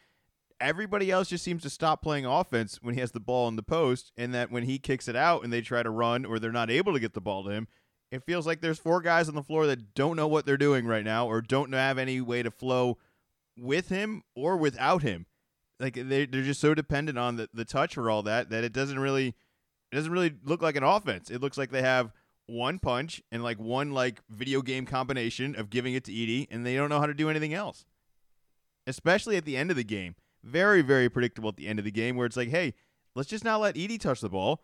everybody 0.59 1.11
else 1.11 1.29
just 1.29 1.43
seems 1.43 1.63
to 1.63 1.69
stop 1.69 2.01
playing 2.01 2.25
offense 2.25 2.79
when 2.81 2.93
he 2.93 3.01
has 3.01 3.11
the 3.11 3.19
ball 3.19 3.47
in 3.47 3.55
the 3.55 3.63
post, 3.63 4.11
and 4.17 4.33
that 4.33 4.51
when 4.51 4.63
he 4.63 4.79
kicks 4.79 5.07
it 5.07 5.15
out 5.15 5.43
and 5.43 5.51
they 5.51 5.61
try 5.61 5.83
to 5.83 5.89
run 5.89 6.25
or 6.25 6.39
they're 6.39 6.51
not 6.51 6.69
able 6.69 6.93
to 6.93 6.99
get 6.99 7.13
the 7.13 7.21
ball 7.21 7.43
to 7.43 7.49
him, 7.49 7.67
it 8.11 8.25
feels 8.25 8.45
like 8.45 8.61
there's 8.61 8.79
four 8.79 9.01
guys 9.01 9.27
on 9.27 9.35
the 9.35 9.43
floor 9.43 9.65
that 9.67 9.93
don't 9.93 10.15
know 10.15 10.27
what 10.27 10.45
they're 10.45 10.57
doing 10.57 10.85
right 10.85 11.03
now 11.03 11.27
or 11.27 11.41
don't 11.41 11.73
have 11.73 11.97
any 11.97 12.21
way 12.21 12.43
to 12.43 12.51
flow 12.51 12.97
with 13.57 13.89
him 13.89 14.23
or 14.35 14.57
without 14.57 15.03
him 15.03 15.25
like 15.79 15.95
they 15.95 16.25
they're 16.25 16.41
just 16.41 16.61
so 16.61 16.73
dependent 16.73 17.17
on 17.17 17.35
the, 17.35 17.49
the 17.53 17.65
touch 17.65 17.95
for 17.95 18.09
all 18.09 18.23
that 18.23 18.49
that 18.49 18.63
it 18.63 18.73
doesn't 18.73 18.99
really 18.99 19.35
it 19.91 19.95
doesn't 19.95 20.11
really 20.11 20.33
look 20.43 20.63
like 20.63 20.75
an 20.75 20.83
offense. 20.83 21.29
It 21.29 21.39
looks 21.39 21.55
like 21.55 21.69
they 21.69 21.83
have 21.83 22.11
one 22.47 22.79
punch 22.79 23.21
and 23.31 23.43
like 23.43 23.59
one 23.59 23.91
like 23.91 24.21
video 24.27 24.63
game 24.63 24.87
combination 24.87 25.55
of 25.55 25.69
giving 25.69 25.93
it 25.93 26.03
to 26.05 26.11
Edey, 26.11 26.47
and 26.49 26.65
they 26.65 26.75
don't 26.75 26.89
know 26.89 26.99
how 26.99 27.05
to 27.05 27.13
do 27.13 27.29
anything 27.29 27.53
else. 27.53 27.85
Especially 28.87 29.37
at 29.37 29.45
the 29.45 29.55
end 29.55 29.69
of 29.69 29.77
the 29.77 29.83
game, 29.83 30.15
very 30.43 30.81
very 30.81 31.09
predictable 31.09 31.49
at 31.49 31.55
the 31.55 31.67
end 31.67 31.79
of 31.79 31.85
the 31.85 31.91
game, 31.91 32.15
where 32.15 32.25
it's 32.25 32.37
like, 32.37 32.49
hey, 32.49 32.73
let's 33.15 33.29
just 33.29 33.43
not 33.43 33.61
let 33.61 33.75
Edey 33.75 33.99
touch 33.99 34.21
the 34.21 34.29
ball, 34.29 34.63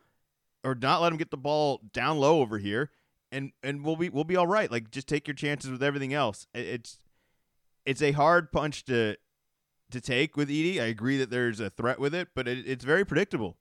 or 0.64 0.76
not 0.76 1.02
let 1.02 1.12
him 1.12 1.18
get 1.18 1.32
the 1.32 1.38
ball 1.38 1.82
down 1.94 2.18
low 2.18 2.42
over 2.42 2.58
here, 2.58 2.92
and 3.32 3.52
and 3.64 3.84
we'll 3.84 3.96
be 3.96 4.10
we'll 4.10 4.24
be 4.24 4.36
all 4.36 4.48
right. 4.48 4.72
Like 4.72 4.92
just 4.92 5.08
take 5.08 5.28
your 5.28 5.36
chances 5.36 5.72
with 5.72 5.84
everything 5.84 6.14
else. 6.14 6.48
It's 6.54 7.00
it's 7.86 8.02
a 8.02 8.12
hard 8.12 8.52
punch 8.52 8.86
to 8.86 9.16
to 9.92 10.02
take 10.02 10.38
with 10.38 10.50
Edey. 10.50 10.80
I 10.80 10.86
agree 10.86 11.18
that 11.18 11.30
there's 11.30 11.60
a 11.60 11.70
threat 11.70 12.00
with 12.00 12.14
it, 12.14 12.30
but 12.36 12.48
it, 12.48 12.68
it's 12.68 12.86
very 12.86 13.06
predictable. 13.06 13.58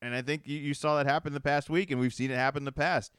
And 0.00 0.14
I 0.14 0.22
think 0.22 0.48
you, 0.48 0.58
you 0.58 0.74
saw 0.74 0.96
that 0.96 1.06
happen 1.06 1.32
the 1.32 1.40
past 1.40 1.70
week, 1.70 1.90
and 1.90 2.00
we've 2.00 2.14
seen 2.14 2.30
it 2.30 2.36
happen 2.36 2.62
in 2.62 2.64
the 2.64 2.72
past. 2.72 3.12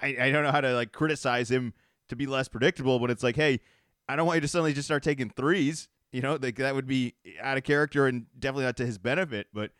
I, 0.00 0.16
I 0.20 0.30
don't 0.30 0.44
know 0.44 0.52
how 0.52 0.60
to 0.60 0.74
like 0.74 0.92
criticize 0.92 1.50
him 1.50 1.74
to 2.08 2.16
be 2.16 2.26
less 2.26 2.48
predictable 2.48 3.00
when 3.00 3.10
it's 3.10 3.22
like, 3.22 3.36
hey, 3.36 3.60
I 4.08 4.16
don't 4.16 4.26
want 4.26 4.36
you 4.36 4.42
to 4.42 4.48
suddenly 4.48 4.72
just 4.72 4.86
start 4.86 5.02
taking 5.02 5.30
threes. 5.30 5.88
You 6.12 6.20
know, 6.20 6.38
like 6.40 6.56
that 6.56 6.74
would 6.74 6.86
be 6.86 7.14
out 7.40 7.56
of 7.56 7.64
character 7.64 8.06
and 8.06 8.26
definitely 8.38 8.64
not 8.64 8.76
to 8.76 8.86
his 8.86 8.98
benefit. 8.98 9.48
But 9.52 9.70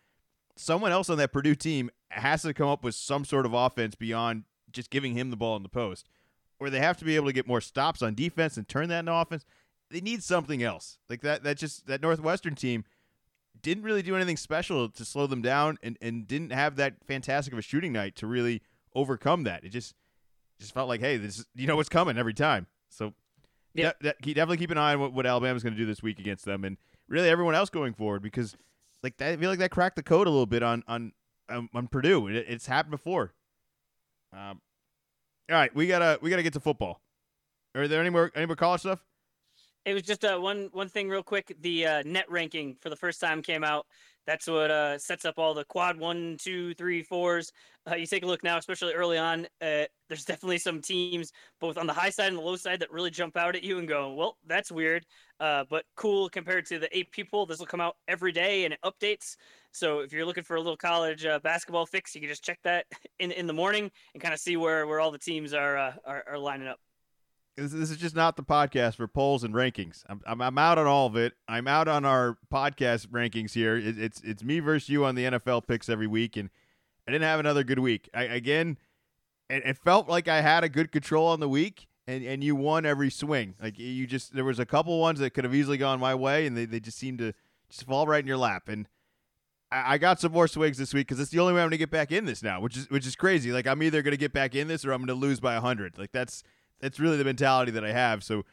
someone 0.57 0.91
else 0.91 1.11
on 1.11 1.19
that 1.19 1.33
Purdue 1.33 1.55
team 1.55 1.91
has 2.09 2.43
to 2.43 2.55
come 2.55 2.69
up 2.69 2.83
with 2.83 2.95
some 2.95 3.25
sort 3.25 3.47
of 3.47 3.53
offense 3.53 3.95
beyond 3.95 4.45
just 4.71 4.91
giving 4.91 5.15
him 5.15 5.31
the 5.31 5.37
ball 5.37 5.57
in 5.57 5.63
the 5.63 5.69
post, 5.69 6.09
or 6.59 6.71
they 6.71 6.81
have 6.81 6.97
to 6.99 7.05
be 7.05 7.17
able 7.17 7.27
to 7.27 7.33
get 7.33 7.47
more 7.47 7.61
stops 7.61 8.03
on 8.03 8.15
defense 8.15 8.57
and 8.57 8.67
turn 8.67 8.89
that 8.89 9.01
into 9.01 9.13
offense 9.13 9.45
they 9.93 10.01
need 10.01 10.23
something 10.23 10.63
else. 10.63 10.99
Like 11.09 11.21
that 11.21 11.45
that 11.45 11.59
just 11.59 11.87
that 11.87 12.03
Northwestern 12.03 12.55
team 12.55 12.85
didn't 13.61 13.85
really 13.85 14.03
do 14.03 14.17
anything 14.17 14.37
special 14.37 14.89
to 14.89 15.05
slow 15.05 15.27
them 15.27 15.43
down 15.43 15.79
and, 15.83 15.97
and 16.01 16.27
didn't 16.27 16.51
have 16.51 16.77
that 16.77 16.95
fantastic 17.07 17.53
of 17.53 17.59
a 17.59 17.63
shooting 17.63 17.93
night 17.93 18.17
to 18.17 18.27
really 18.27 18.63
overcome 18.95 19.45
that. 19.45 19.63
It 19.63 19.69
just 19.69 19.95
just 20.59 20.75
felt 20.75 20.89
like, 20.89 21.01
hey, 21.01 21.19
this 21.19 21.45
you 21.55 21.67
know 21.67 21.77
what's 21.77 21.89
coming 21.89 22.19
every 22.19 22.35
time. 22.35 22.67
So 22.89 23.13
yeah, 23.75 23.93
de- 24.01 24.15
de- 24.21 24.35
definitely 24.35 24.59
keep 24.59 24.71
an 24.71 24.79
eye 24.79 24.95
on 24.95 25.01
what, 25.01 25.13
what 25.13 25.27
Alabama's 25.27 25.63
going 25.63 25.75
to 25.75 25.79
do 25.79 25.87
this 25.87 26.03
week 26.03 26.19
against 26.19 26.45
them, 26.45 26.65
and 26.65 26.77
really 27.09 27.29
everyone 27.29 27.55
else 27.55 27.71
going 27.71 27.95
forward 27.95 28.23
because 28.23 28.57
like 29.03 29.17
that, 29.19 29.33
I 29.33 29.37
feel 29.37 29.51
like 29.51 29.59
that 29.59 29.71
cracked 29.71 29.97
the 29.97 30.03
code 30.03 30.27
a 30.27 30.31
little 30.31 30.47
bit 30.47 30.63
on 30.63 30.83
on 30.87 31.13
um, 31.49 31.69
on 31.75 31.89
Purdue. 31.89 32.29
It, 32.29 32.47
it's 32.49 32.67
happened 32.67 32.93
before. 32.93 33.33
Um, 34.33 34.61
all 35.51 35.57
right, 35.57 35.75
we 35.75 35.87
gotta 35.87 36.19
we 36.23 36.31
gotta 36.31 36.43
get 36.43 36.53
to 36.55 36.61
football. 36.61 37.01
Are 37.75 37.89
there 37.89 38.01
any 38.01 38.11
more 38.11 38.31
any 38.35 38.47
more 38.47 38.57
college 38.57 38.81
stuff? 38.81 39.05
It 39.85 39.95
was 39.95 40.05
just 40.05 40.25
uh, 40.25 40.39
one 40.39 40.69
one 40.73 40.89
thing 40.89 41.09
real 41.09 41.25
quick. 41.25 41.57
The 41.61 41.87
uh, 41.87 42.03
net 42.07 42.31
ranking 42.31 42.77
for 42.81 42.89
the 42.89 42.97
first 42.97 43.21
time 43.21 43.43
came 43.43 43.65
out. 43.65 43.87
That's 44.27 44.47
what 44.47 44.71
uh, 44.71 44.99
sets 44.99 45.25
up 45.25 45.39
all 45.39 45.55
the 45.55 45.65
quad 45.65 45.99
one, 45.99 46.37
two, 46.41 46.75
three, 46.75 47.03
fours. 47.03 47.51
Uh, 47.91 47.97
you 47.97 48.07
take 48.07 48.23
a 48.23 48.27
look 48.27 48.45
now, 48.45 48.57
especially 48.57 48.93
early 48.95 49.19
on. 49.19 49.47
Uh, 49.61 49.87
there's 50.09 50.25
definitely 50.25 50.59
some 50.59 50.81
teams, 50.81 51.33
both 51.61 51.77
on 51.77 51.89
the 51.89 51.93
high 51.93 52.11
side 52.11 52.29
and 52.29 52.37
the 52.39 52.43
low 52.43 52.55
side, 52.55 52.79
that 52.79 52.93
really 52.93 53.11
jump 53.11 53.37
out 53.37 53.57
at 53.57 53.65
you 53.65 53.79
and 53.81 53.89
go, 53.89 54.13
"Well, 54.15 54.39
that's 54.47 54.71
weird," 54.71 55.05
uh, 55.41 55.65
but 55.69 55.85
cool 55.97 56.29
compared 56.29 56.67
to 56.67 56.79
the 56.79 56.97
AP 56.97 57.29
poll. 57.29 57.47
This 57.47 57.59
will 57.59 57.67
come 57.67 57.81
out 57.81 57.97
every 58.07 58.31
day 58.31 58.65
and 58.65 58.75
it 58.75 58.81
updates. 58.85 59.37
So 59.73 60.01
if 60.01 60.13
you're 60.13 60.27
looking 60.27 60.45
for 60.45 60.55
a 60.55 60.61
little 60.61 60.77
college 60.77 61.25
uh, 61.27 61.41
basketball 61.41 61.87
fix, 61.87 62.15
you 62.15 62.21
can 62.21 62.31
just 62.31 62.45
check 62.45 62.61
that 62.63 62.87
in 63.19 63.33
in 63.33 63.49
the 63.49 63.53
morning 63.53 63.91
and 64.15 64.23
kind 64.23 64.33
of 64.35 64.39
see 64.39 64.57
where 64.57 64.87
where 64.87 65.01
all 65.01 65.11
the 65.11 65.19
teams 65.19 65.53
are 65.53 65.77
uh, 65.77 65.95
are, 66.07 66.25
are 66.29 66.39
lining 66.39 66.69
up. 66.69 66.79
This, 67.57 67.73
this 67.73 67.91
is 67.91 67.99
just 67.99 68.17
not 68.17 68.37
the 68.37 68.43
podcast 68.43 68.97
for 68.97 69.07
polls 69.07 69.45
and 69.45 69.55
rankings. 69.55 70.05
I'm, 70.09 70.23
I'm, 70.27 70.41
I'm 70.41 70.59
out 70.59 70.79
on 70.79 70.87
all 70.87 71.07
of 71.07 71.17
it. 71.17 71.35
I'm 71.47 71.69
out 71.69 71.87
on 71.87 72.05
our 72.05 72.39
podcast 72.53 73.09
rankings 73.09 73.53
here. 73.53 73.77
It, 73.77 73.99
it's 73.99 74.23
it's 74.23 74.43
me 74.43 74.61
versus 74.61 74.89
you 74.89 75.05
on 75.05 75.15
the 75.15 75.25
NFL 75.25 75.67
picks 75.67 75.89
every 75.91 76.07
week, 76.07 76.37
and 76.37 76.49
I 77.07 77.13
didn't 77.13 77.25
have 77.25 77.41
another 77.41 77.63
good 77.63 77.79
week. 77.79 78.09
I, 78.15 78.25
again, 78.25 78.79
it, 79.51 79.65
it 79.67 79.79
felt 79.79 80.09
like 80.09 80.29
I 80.29 80.41
had 80.41 80.65
a 80.65 80.69
good 80.69 80.91
control 80.93 81.27
on 81.27 81.41
the 81.41 81.49
week, 81.49 81.89
and, 82.07 82.25
and 82.25 82.43
you 82.43 82.57
won 82.57 82.87
every 82.87 83.11
swing. 83.11 83.55
Like 83.61 83.79
you 83.79 84.07
just 84.07 84.35
there 84.35 84.45
was 84.45 84.59
a 84.59 84.67
couple 84.67 84.99
ones 84.99 85.21
that 85.21 85.31
could 85.31 85.45
have 85.45 85.55
easily 85.55 85.77
gone 85.77 86.01
my 86.01 86.15
way, 86.15 86.47
and 86.47 86.57
they, 86.57 86.65
they 86.65 86.81
just 86.81 86.99
seemed 86.99 87.19
to 87.19 87.35
just 87.69 87.85
fall 87.85 88.07
right 88.07 88.21
in 88.21 88.27
your 88.27 88.39
lap. 88.39 88.69
And 88.69 88.89
I, 89.71 89.99
got 89.99 90.21
some 90.21 90.33
more 90.33 90.49
swings 90.49 90.79
this 90.79 90.93
week 90.93 91.09
because 91.09 91.21
it's 91.21 91.31
the 91.31 91.39
only 91.39 91.55
way 91.55 91.61
I'm 91.61 91.67
going 91.67 91.73
to 91.73 91.79
get 91.79 91.91
back 91.91 92.13
in 92.13 92.25
this 92.25 92.43
now, 92.43 92.61
which 92.61 92.77
is 92.77 92.91
which 92.91 93.07
is 93.07 93.17
crazy. 93.17 93.53
Like 93.53 93.67
I'm 93.67 93.83
either 93.83 94.03
going 94.03 94.13
to 94.13 94.19
get 94.19 94.33
back 94.33 94.55
in 94.55 94.69
this 94.69 94.85
or 94.85 94.93
I'm 94.93 95.01
going 95.01 95.09
to 95.09 95.15
lose 95.15 95.41
by 95.41 95.55
hundred. 95.57 95.99
Like 95.99 96.13
that's 96.13 96.43
that's 96.83 97.01
really 97.01 97.17
the 97.17 97.25
mentality 97.25 97.71
that 97.73 97.85
I 97.85 97.93
have. 97.93 98.23
So 98.23 98.45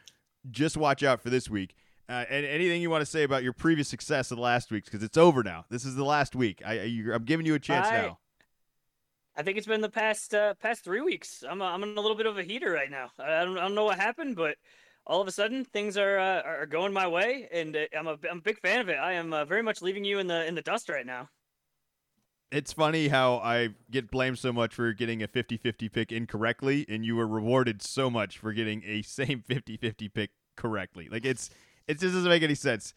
just 0.50 0.76
watch 0.76 1.02
out 1.02 1.20
for 1.20 1.28
this 1.28 1.50
week. 1.50 1.74
Uh, 2.08 2.24
and 2.30 2.46
anything 2.46 2.80
you 2.80 2.90
want 2.90 3.02
to 3.02 3.06
say 3.06 3.22
about 3.22 3.42
your 3.42 3.52
previous 3.52 3.88
success 3.88 4.30
of 4.30 4.36
the 4.36 4.42
last 4.42 4.72
weeks 4.72 4.88
because 4.88 5.04
it's 5.04 5.18
over 5.18 5.42
now. 5.42 5.64
This 5.68 5.84
is 5.84 5.94
the 5.94 6.04
last 6.04 6.34
week. 6.34 6.62
I, 6.64 6.72
I 6.78 7.14
am 7.14 7.24
giving 7.24 7.44
you 7.44 7.54
a 7.54 7.58
chance 7.58 7.88
I, 7.88 8.02
now. 8.02 8.18
I 9.36 9.42
think 9.42 9.58
it's 9.58 9.66
been 9.66 9.80
the 9.80 9.90
past 9.90 10.34
uh, 10.34 10.54
past 10.54 10.82
three 10.82 11.00
weeks. 11.02 11.44
I'm 11.48 11.60
a, 11.60 11.64
I'm 11.64 11.82
in 11.82 11.96
a 11.96 12.00
little 12.00 12.16
bit 12.16 12.26
of 12.26 12.36
a 12.36 12.42
heater 12.42 12.70
right 12.70 12.90
now. 12.90 13.10
I 13.18 13.44
don't 13.44 13.58
I 13.58 13.62
don't 13.62 13.74
know 13.74 13.84
what 13.84 13.98
happened, 13.98 14.34
but 14.34 14.56
all 15.06 15.20
of 15.20 15.28
a 15.28 15.32
sudden 15.32 15.64
things 15.64 15.96
are 15.96 16.18
uh, 16.18 16.42
are 16.42 16.66
going 16.66 16.92
my 16.92 17.06
way, 17.06 17.48
and 17.52 17.76
uh, 17.76 17.84
I'm 17.96 18.08
a 18.08 18.18
I'm 18.28 18.38
a 18.38 18.42
big 18.42 18.58
fan 18.58 18.80
of 18.80 18.88
it. 18.88 18.96
I 18.96 19.12
am 19.12 19.32
uh, 19.32 19.44
very 19.44 19.62
much 19.62 19.80
leaving 19.80 20.04
you 20.04 20.18
in 20.18 20.26
the 20.26 20.46
in 20.46 20.56
the 20.56 20.62
dust 20.62 20.88
right 20.88 21.06
now 21.06 21.28
it's 22.50 22.72
funny 22.72 23.08
how 23.08 23.36
I 23.36 23.70
get 23.90 24.10
blamed 24.10 24.38
so 24.38 24.52
much 24.52 24.74
for 24.74 24.92
getting 24.92 25.22
a 25.22 25.28
50-50 25.28 25.92
pick 25.92 26.12
incorrectly 26.12 26.84
and 26.88 27.04
you 27.04 27.16
were 27.16 27.26
rewarded 27.26 27.82
so 27.82 28.10
much 28.10 28.38
for 28.38 28.52
getting 28.52 28.82
a 28.84 29.02
same 29.02 29.42
50-50 29.48 30.12
pick 30.12 30.30
correctly. 30.56 31.08
Like 31.10 31.24
it's 31.24 31.50
it 31.86 31.98
just 31.98 32.14
doesn't 32.14 32.28
make 32.28 32.42
any 32.42 32.54
sense. 32.54 32.94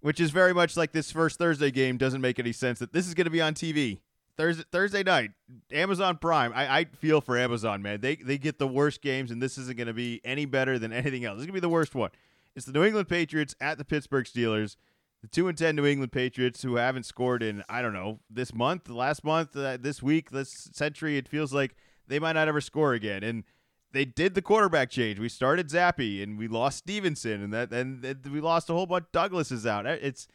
Which 0.00 0.18
is 0.18 0.30
very 0.30 0.52
much 0.52 0.76
like 0.76 0.90
this 0.90 1.12
first 1.12 1.38
Thursday 1.38 1.70
game 1.70 1.96
doesn't 1.96 2.20
make 2.20 2.40
any 2.40 2.52
sense 2.52 2.80
that 2.80 2.92
this 2.92 3.06
is 3.06 3.14
going 3.14 3.26
to 3.26 3.30
be 3.30 3.40
on 3.40 3.54
TV. 3.54 4.00
Thursday 4.36 4.64
Thursday 4.72 5.02
night, 5.04 5.30
Amazon 5.70 6.16
Prime. 6.16 6.52
I, 6.54 6.78
I 6.78 6.84
feel 6.86 7.20
for 7.20 7.38
Amazon, 7.38 7.82
man. 7.82 8.00
They 8.00 8.16
they 8.16 8.38
get 8.38 8.58
the 8.58 8.66
worst 8.66 9.00
games 9.00 9.30
and 9.30 9.40
this 9.40 9.58
isn't 9.58 9.76
going 9.76 9.86
to 9.86 9.92
be 9.92 10.20
any 10.24 10.44
better 10.44 10.78
than 10.78 10.92
anything 10.92 11.24
else. 11.24 11.36
It's 11.36 11.42
going 11.42 11.48
to 11.48 11.52
be 11.52 11.60
the 11.60 11.68
worst 11.68 11.94
one. 11.94 12.10
It's 12.56 12.66
the 12.66 12.72
New 12.72 12.82
England 12.84 13.08
Patriots 13.08 13.54
at 13.60 13.78
the 13.78 13.84
Pittsburgh 13.84 14.24
Steelers 14.24 14.76
the 15.22 15.28
two 15.28 15.48
and 15.48 15.56
ten 15.56 15.76
New 15.76 15.86
England 15.86 16.12
Patriots 16.12 16.62
who 16.62 16.76
haven't 16.76 17.04
scored 17.04 17.42
in 17.42 17.62
I 17.68 17.80
don't 17.80 17.94
know 17.94 18.20
this 18.28 18.52
month, 18.52 18.88
last 18.88 19.24
month, 19.24 19.56
uh, 19.56 19.78
this 19.80 20.02
week, 20.02 20.30
this 20.30 20.68
century. 20.72 21.16
It 21.16 21.28
feels 21.28 21.52
like 21.52 21.76
they 22.08 22.18
might 22.18 22.32
not 22.32 22.48
ever 22.48 22.60
score 22.60 22.92
again. 22.92 23.22
And 23.22 23.44
they 23.92 24.04
did 24.04 24.34
the 24.34 24.42
quarterback 24.42 24.90
change. 24.90 25.18
We 25.18 25.28
started 25.28 25.68
Zappe 25.68 26.22
and 26.22 26.38
we 26.38 26.48
lost 26.48 26.78
Stevenson, 26.78 27.42
and 27.42 27.52
that 27.52 27.72
and 27.72 28.04
we 28.30 28.40
lost 28.40 28.68
a 28.68 28.72
whole 28.72 28.86
bunch. 28.86 29.06
Douglas 29.12 29.52
is 29.52 29.64
out. 29.66 29.86
It's 29.86 30.26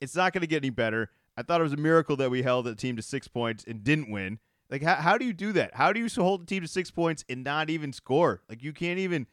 it's 0.00 0.14
not 0.14 0.32
going 0.32 0.42
to 0.42 0.46
get 0.46 0.58
any 0.58 0.70
better. 0.70 1.10
I 1.36 1.42
thought 1.42 1.60
it 1.60 1.64
was 1.64 1.72
a 1.72 1.78
miracle 1.78 2.16
that 2.16 2.30
we 2.30 2.42
held 2.42 2.66
the 2.66 2.74
team 2.74 2.96
to 2.96 3.02
six 3.02 3.28
points 3.28 3.64
and 3.66 3.82
didn't 3.82 4.10
win. 4.10 4.38
Like 4.70 4.82
how 4.82 4.96
how 4.96 5.16
do 5.16 5.24
you 5.24 5.32
do 5.32 5.52
that? 5.52 5.74
How 5.74 5.92
do 5.92 6.00
you 6.00 6.08
hold 6.14 6.42
the 6.42 6.46
team 6.46 6.62
to 6.62 6.68
six 6.68 6.90
points 6.90 7.24
and 7.28 7.42
not 7.42 7.70
even 7.70 7.92
score? 7.92 8.42
Like 8.48 8.62
you 8.62 8.72
can't 8.72 8.98
even 8.98 9.26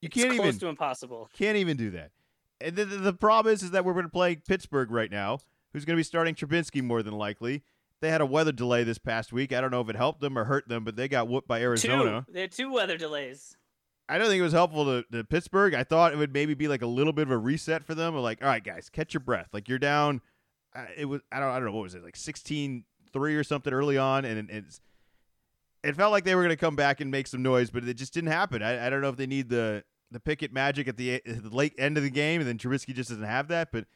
you 0.00 0.08
it's 0.08 0.14
can't 0.14 0.34
close 0.34 0.48
even 0.48 0.60
to 0.60 0.66
impossible. 0.66 1.30
Can't 1.32 1.56
even 1.56 1.76
do 1.76 1.90
that. 1.92 2.10
And 2.62 2.76
the, 2.76 2.84
the, 2.84 2.96
the 2.96 3.12
problem 3.12 3.52
is, 3.52 3.62
is 3.62 3.70
that 3.72 3.84
we're 3.84 3.92
going 3.94 4.06
to 4.06 4.10
play 4.10 4.36
Pittsburgh 4.36 4.90
right 4.90 5.10
now, 5.10 5.38
who's 5.72 5.84
going 5.84 5.96
to 5.96 6.00
be 6.00 6.04
starting 6.04 6.34
Trubisky 6.34 6.82
more 6.82 7.02
than 7.02 7.14
likely. 7.14 7.62
They 8.00 8.10
had 8.10 8.20
a 8.20 8.26
weather 8.26 8.52
delay 8.52 8.82
this 8.82 8.98
past 8.98 9.32
week. 9.32 9.52
I 9.52 9.60
don't 9.60 9.70
know 9.70 9.80
if 9.80 9.88
it 9.88 9.96
helped 9.96 10.20
them 10.20 10.36
or 10.36 10.44
hurt 10.44 10.68
them, 10.68 10.82
but 10.84 10.96
they 10.96 11.06
got 11.06 11.28
whooped 11.28 11.46
by 11.46 11.60
Arizona. 11.60 12.24
Two. 12.26 12.32
They 12.32 12.40
had 12.42 12.52
two 12.52 12.72
weather 12.72 12.96
delays. 12.96 13.56
I 14.08 14.18
don't 14.18 14.26
think 14.26 14.40
it 14.40 14.44
was 14.44 14.52
helpful 14.52 14.84
to, 14.84 15.04
to 15.12 15.24
Pittsburgh. 15.24 15.74
I 15.74 15.84
thought 15.84 16.12
it 16.12 16.16
would 16.16 16.32
maybe 16.32 16.54
be 16.54 16.66
like 16.66 16.82
a 16.82 16.86
little 16.86 17.12
bit 17.12 17.22
of 17.22 17.30
a 17.30 17.38
reset 17.38 17.84
for 17.84 17.94
them. 17.94 18.16
Or 18.16 18.20
Like, 18.20 18.42
all 18.42 18.48
right, 18.48 18.62
guys, 18.62 18.88
catch 18.90 19.14
your 19.14 19.20
breath. 19.20 19.48
Like 19.52 19.68
you're 19.68 19.78
down. 19.78 20.20
Uh, 20.74 20.86
it 20.96 21.04
was 21.04 21.20
I 21.30 21.38
don't 21.38 21.50
I 21.50 21.56
don't 21.56 21.66
know 21.66 21.72
what 21.72 21.82
was 21.82 21.94
it 21.94 22.02
like 22.02 22.16
16-3 22.16 22.82
or 23.14 23.44
something 23.44 23.72
early 23.72 23.98
on, 23.98 24.24
and 24.24 24.50
it's 24.50 24.80
it 25.84 25.96
felt 25.96 26.12
like 26.12 26.24
they 26.24 26.34
were 26.34 26.42
going 26.42 26.50
to 26.50 26.56
come 26.56 26.76
back 26.76 27.00
and 27.00 27.10
make 27.10 27.26
some 27.26 27.42
noise, 27.42 27.70
but 27.70 27.84
it 27.84 27.94
just 27.94 28.14
didn't 28.14 28.30
happen. 28.30 28.62
I, 28.62 28.86
I 28.86 28.90
don't 28.90 29.00
know 29.00 29.08
if 29.08 29.16
they 29.16 29.26
need 29.26 29.48
the 29.48 29.84
the 30.12 30.20
Pickett 30.20 30.52
magic 30.52 30.88
at 30.88 30.96
the, 30.96 31.14
at 31.14 31.42
the 31.42 31.54
late 31.54 31.74
end 31.78 31.96
of 31.96 32.02
the 32.02 32.10
game, 32.10 32.40
and 32.40 32.48
then 32.48 32.58
Trubisky 32.58 32.94
just 32.94 33.10
doesn't 33.10 33.24
have 33.24 33.48
that. 33.48 33.72
But 33.72 33.86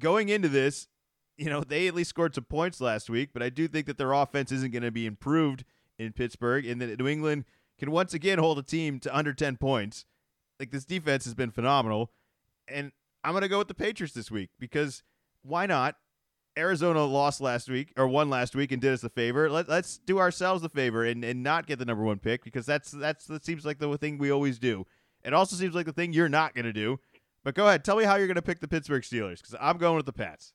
going 0.00 0.28
into 0.28 0.48
this, 0.48 0.88
you 1.36 1.48
know, 1.48 1.62
they 1.62 1.88
at 1.88 1.94
least 1.94 2.10
scored 2.10 2.34
some 2.34 2.44
points 2.44 2.80
last 2.80 3.08
week, 3.08 3.30
but 3.32 3.42
I 3.42 3.48
do 3.48 3.68
think 3.68 3.86
that 3.86 3.98
their 3.98 4.12
offense 4.12 4.52
isn't 4.52 4.72
going 4.72 4.82
to 4.82 4.90
be 4.90 5.06
improved 5.06 5.64
in 5.98 6.12
Pittsburgh, 6.12 6.66
and 6.66 6.80
that 6.80 6.98
New 6.98 7.08
England 7.08 7.44
can 7.78 7.90
once 7.90 8.14
again 8.14 8.38
hold 8.38 8.58
a 8.58 8.62
team 8.62 9.00
to 9.00 9.16
under 9.16 9.32
10 9.32 9.56
points. 9.56 10.04
Like, 10.58 10.70
this 10.70 10.84
defense 10.84 11.24
has 11.24 11.34
been 11.34 11.50
phenomenal. 11.50 12.10
And 12.68 12.92
I'm 13.24 13.32
going 13.32 13.42
to 13.42 13.48
go 13.48 13.58
with 13.58 13.68
the 13.68 13.74
Patriots 13.74 14.14
this 14.14 14.30
week 14.30 14.50
because 14.58 15.02
why 15.42 15.66
not? 15.66 15.96
Arizona 16.58 17.04
lost 17.04 17.40
last 17.40 17.68
week 17.68 17.92
or 17.96 18.08
won 18.08 18.28
last 18.28 18.54
week 18.54 18.72
and 18.72 18.82
did 18.82 18.92
us 18.92 19.04
a 19.04 19.08
favor. 19.08 19.48
Let, 19.48 19.68
us 19.68 20.00
do 20.04 20.18
ourselves 20.18 20.62
the 20.62 20.68
favor 20.68 21.04
and, 21.04 21.24
and 21.24 21.42
not 21.42 21.66
get 21.66 21.78
the 21.78 21.84
number 21.84 22.02
one 22.02 22.18
pick 22.18 22.44
because 22.44 22.66
that's 22.66 22.90
that's 22.90 23.26
that 23.26 23.44
seems 23.44 23.64
like 23.64 23.78
the 23.78 23.96
thing 23.96 24.18
we 24.18 24.30
always 24.30 24.58
do. 24.58 24.84
It 25.24 25.32
also 25.32 25.56
seems 25.56 25.74
like 25.74 25.86
the 25.86 25.92
thing 25.92 26.12
you're 26.12 26.28
not 26.28 26.54
going 26.54 26.64
to 26.64 26.72
do. 26.72 26.98
But 27.42 27.54
go 27.54 27.66
ahead, 27.66 27.84
tell 27.84 27.96
me 27.96 28.04
how 28.04 28.16
you're 28.16 28.26
going 28.26 28.34
to 28.34 28.42
pick 28.42 28.60
the 28.60 28.68
Pittsburgh 28.68 29.02
Steelers 29.02 29.38
because 29.38 29.54
I'm 29.58 29.78
going 29.78 29.96
with 29.96 30.06
the 30.06 30.12
Pats. 30.12 30.52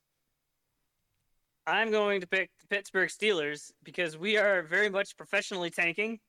I'm 1.66 1.90
going 1.90 2.20
to 2.20 2.28
pick 2.28 2.50
the 2.60 2.68
Pittsburgh 2.68 3.08
Steelers 3.08 3.72
because 3.82 4.16
we 4.16 4.36
are 4.36 4.62
very 4.62 4.88
much 4.88 5.16
professionally 5.16 5.70
tanking. 5.70 6.20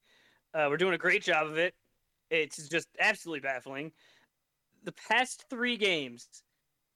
Uh, 0.54 0.66
we're 0.70 0.78
doing 0.78 0.96
a 0.96 0.98
great 0.98 1.22
job 1.22 1.46
of 1.46 1.58
it. 1.58 1.76
It's 2.32 2.68
just 2.68 2.88
absolutely 3.00 3.42
baffling. 3.42 3.92
The 4.84 4.94
past 4.94 5.46
three 5.50 5.78
games, 5.78 6.28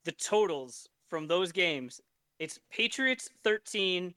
the 0.06 0.12
totals 0.14 0.88
from 1.08 1.28
those 1.28 1.52
games, 1.52 2.02
it's 2.40 2.60
Patriots 2.72 3.30
13, 3.44 4.16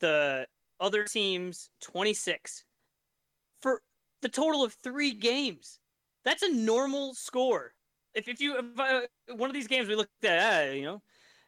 the 0.00 0.46
other 0.78 1.04
teams 1.04 1.70
26 1.80 2.64
for 3.62 3.80
the 4.20 4.28
total 4.28 4.62
of 4.62 4.74
three 4.82 5.12
games. 5.12 5.78
That's 6.24 6.42
a 6.42 6.52
normal 6.52 7.14
score. 7.14 7.74
If 8.14 8.28
if 8.28 8.40
you 8.40 8.58
if, 8.58 8.78
uh, 8.78 9.02
one 9.36 9.50
of 9.50 9.54
these 9.54 9.66
games 9.66 9.88
we 9.88 9.96
looked 9.96 10.24
at, 10.24 10.68
uh, 10.68 10.72
you 10.72 10.82
know, 10.84 11.02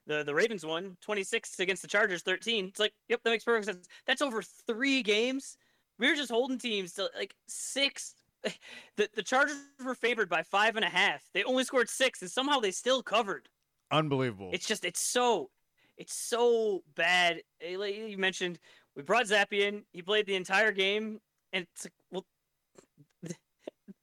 the 0.06 0.24
the 0.24 0.34
Ravens 0.34 0.64
won 0.64 0.96
26 1.00 1.58
against 1.60 1.82
the 1.82 1.88
Chargers 1.88 2.22
13. 2.22 2.66
It's 2.66 2.80
like, 2.80 2.92
yep, 3.08 3.20
that 3.22 3.30
makes 3.30 3.44
perfect 3.44 3.66
sense. 3.66 3.86
That's 4.06 4.22
over 4.22 4.42
3 4.42 5.02
games. 5.02 5.56
We 5.98 6.08
were 6.08 6.16
just 6.16 6.30
holding 6.30 6.58
teams 6.58 6.92
to 6.94 7.08
like 7.16 7.34
6 7.48 8.14
the, 8.96 9.08
the 9.14 9.22
Chargers 9.22 9.56
were 9.84 9.94
favored 9.94 10.28
by 10.28 10.42
five 10.42 10.76
and 10.76 10.84
a 10.84 10.88
half. 10.88 11.22
They 11.32 11.44
only 11.44 11.64
scored 11.64 11.88
six, 11.88 12.22
and 12.22 12.30
somehow 12.30 12.60
they 12.60 12.70
still 12.70 13.02
covered. 13.02 13.48
Unbelievable. 13.90 14.50
It's 14.52 14.66
just 14.66 14.84
it's 14.84 15.00
so 15.00 15.50
it's 15.96 16.14
so 16.14 16.82
bad. 16.94 17.42
You 17.60 18.18
mentioned 18.18 18.58
we 18.94 19.02
brought 19.02 19.26
Zappe 19.26 19.52
in. 19.52 19.84
He 19.92 20.02
played 20.02 20.26
the 20.26 20.34
entire 20.34 20.72
game, 20.72 21.20
and 21.52 21.66
it's 21.72 21.84
like, 21.84 21.92
well, 22.10 22.26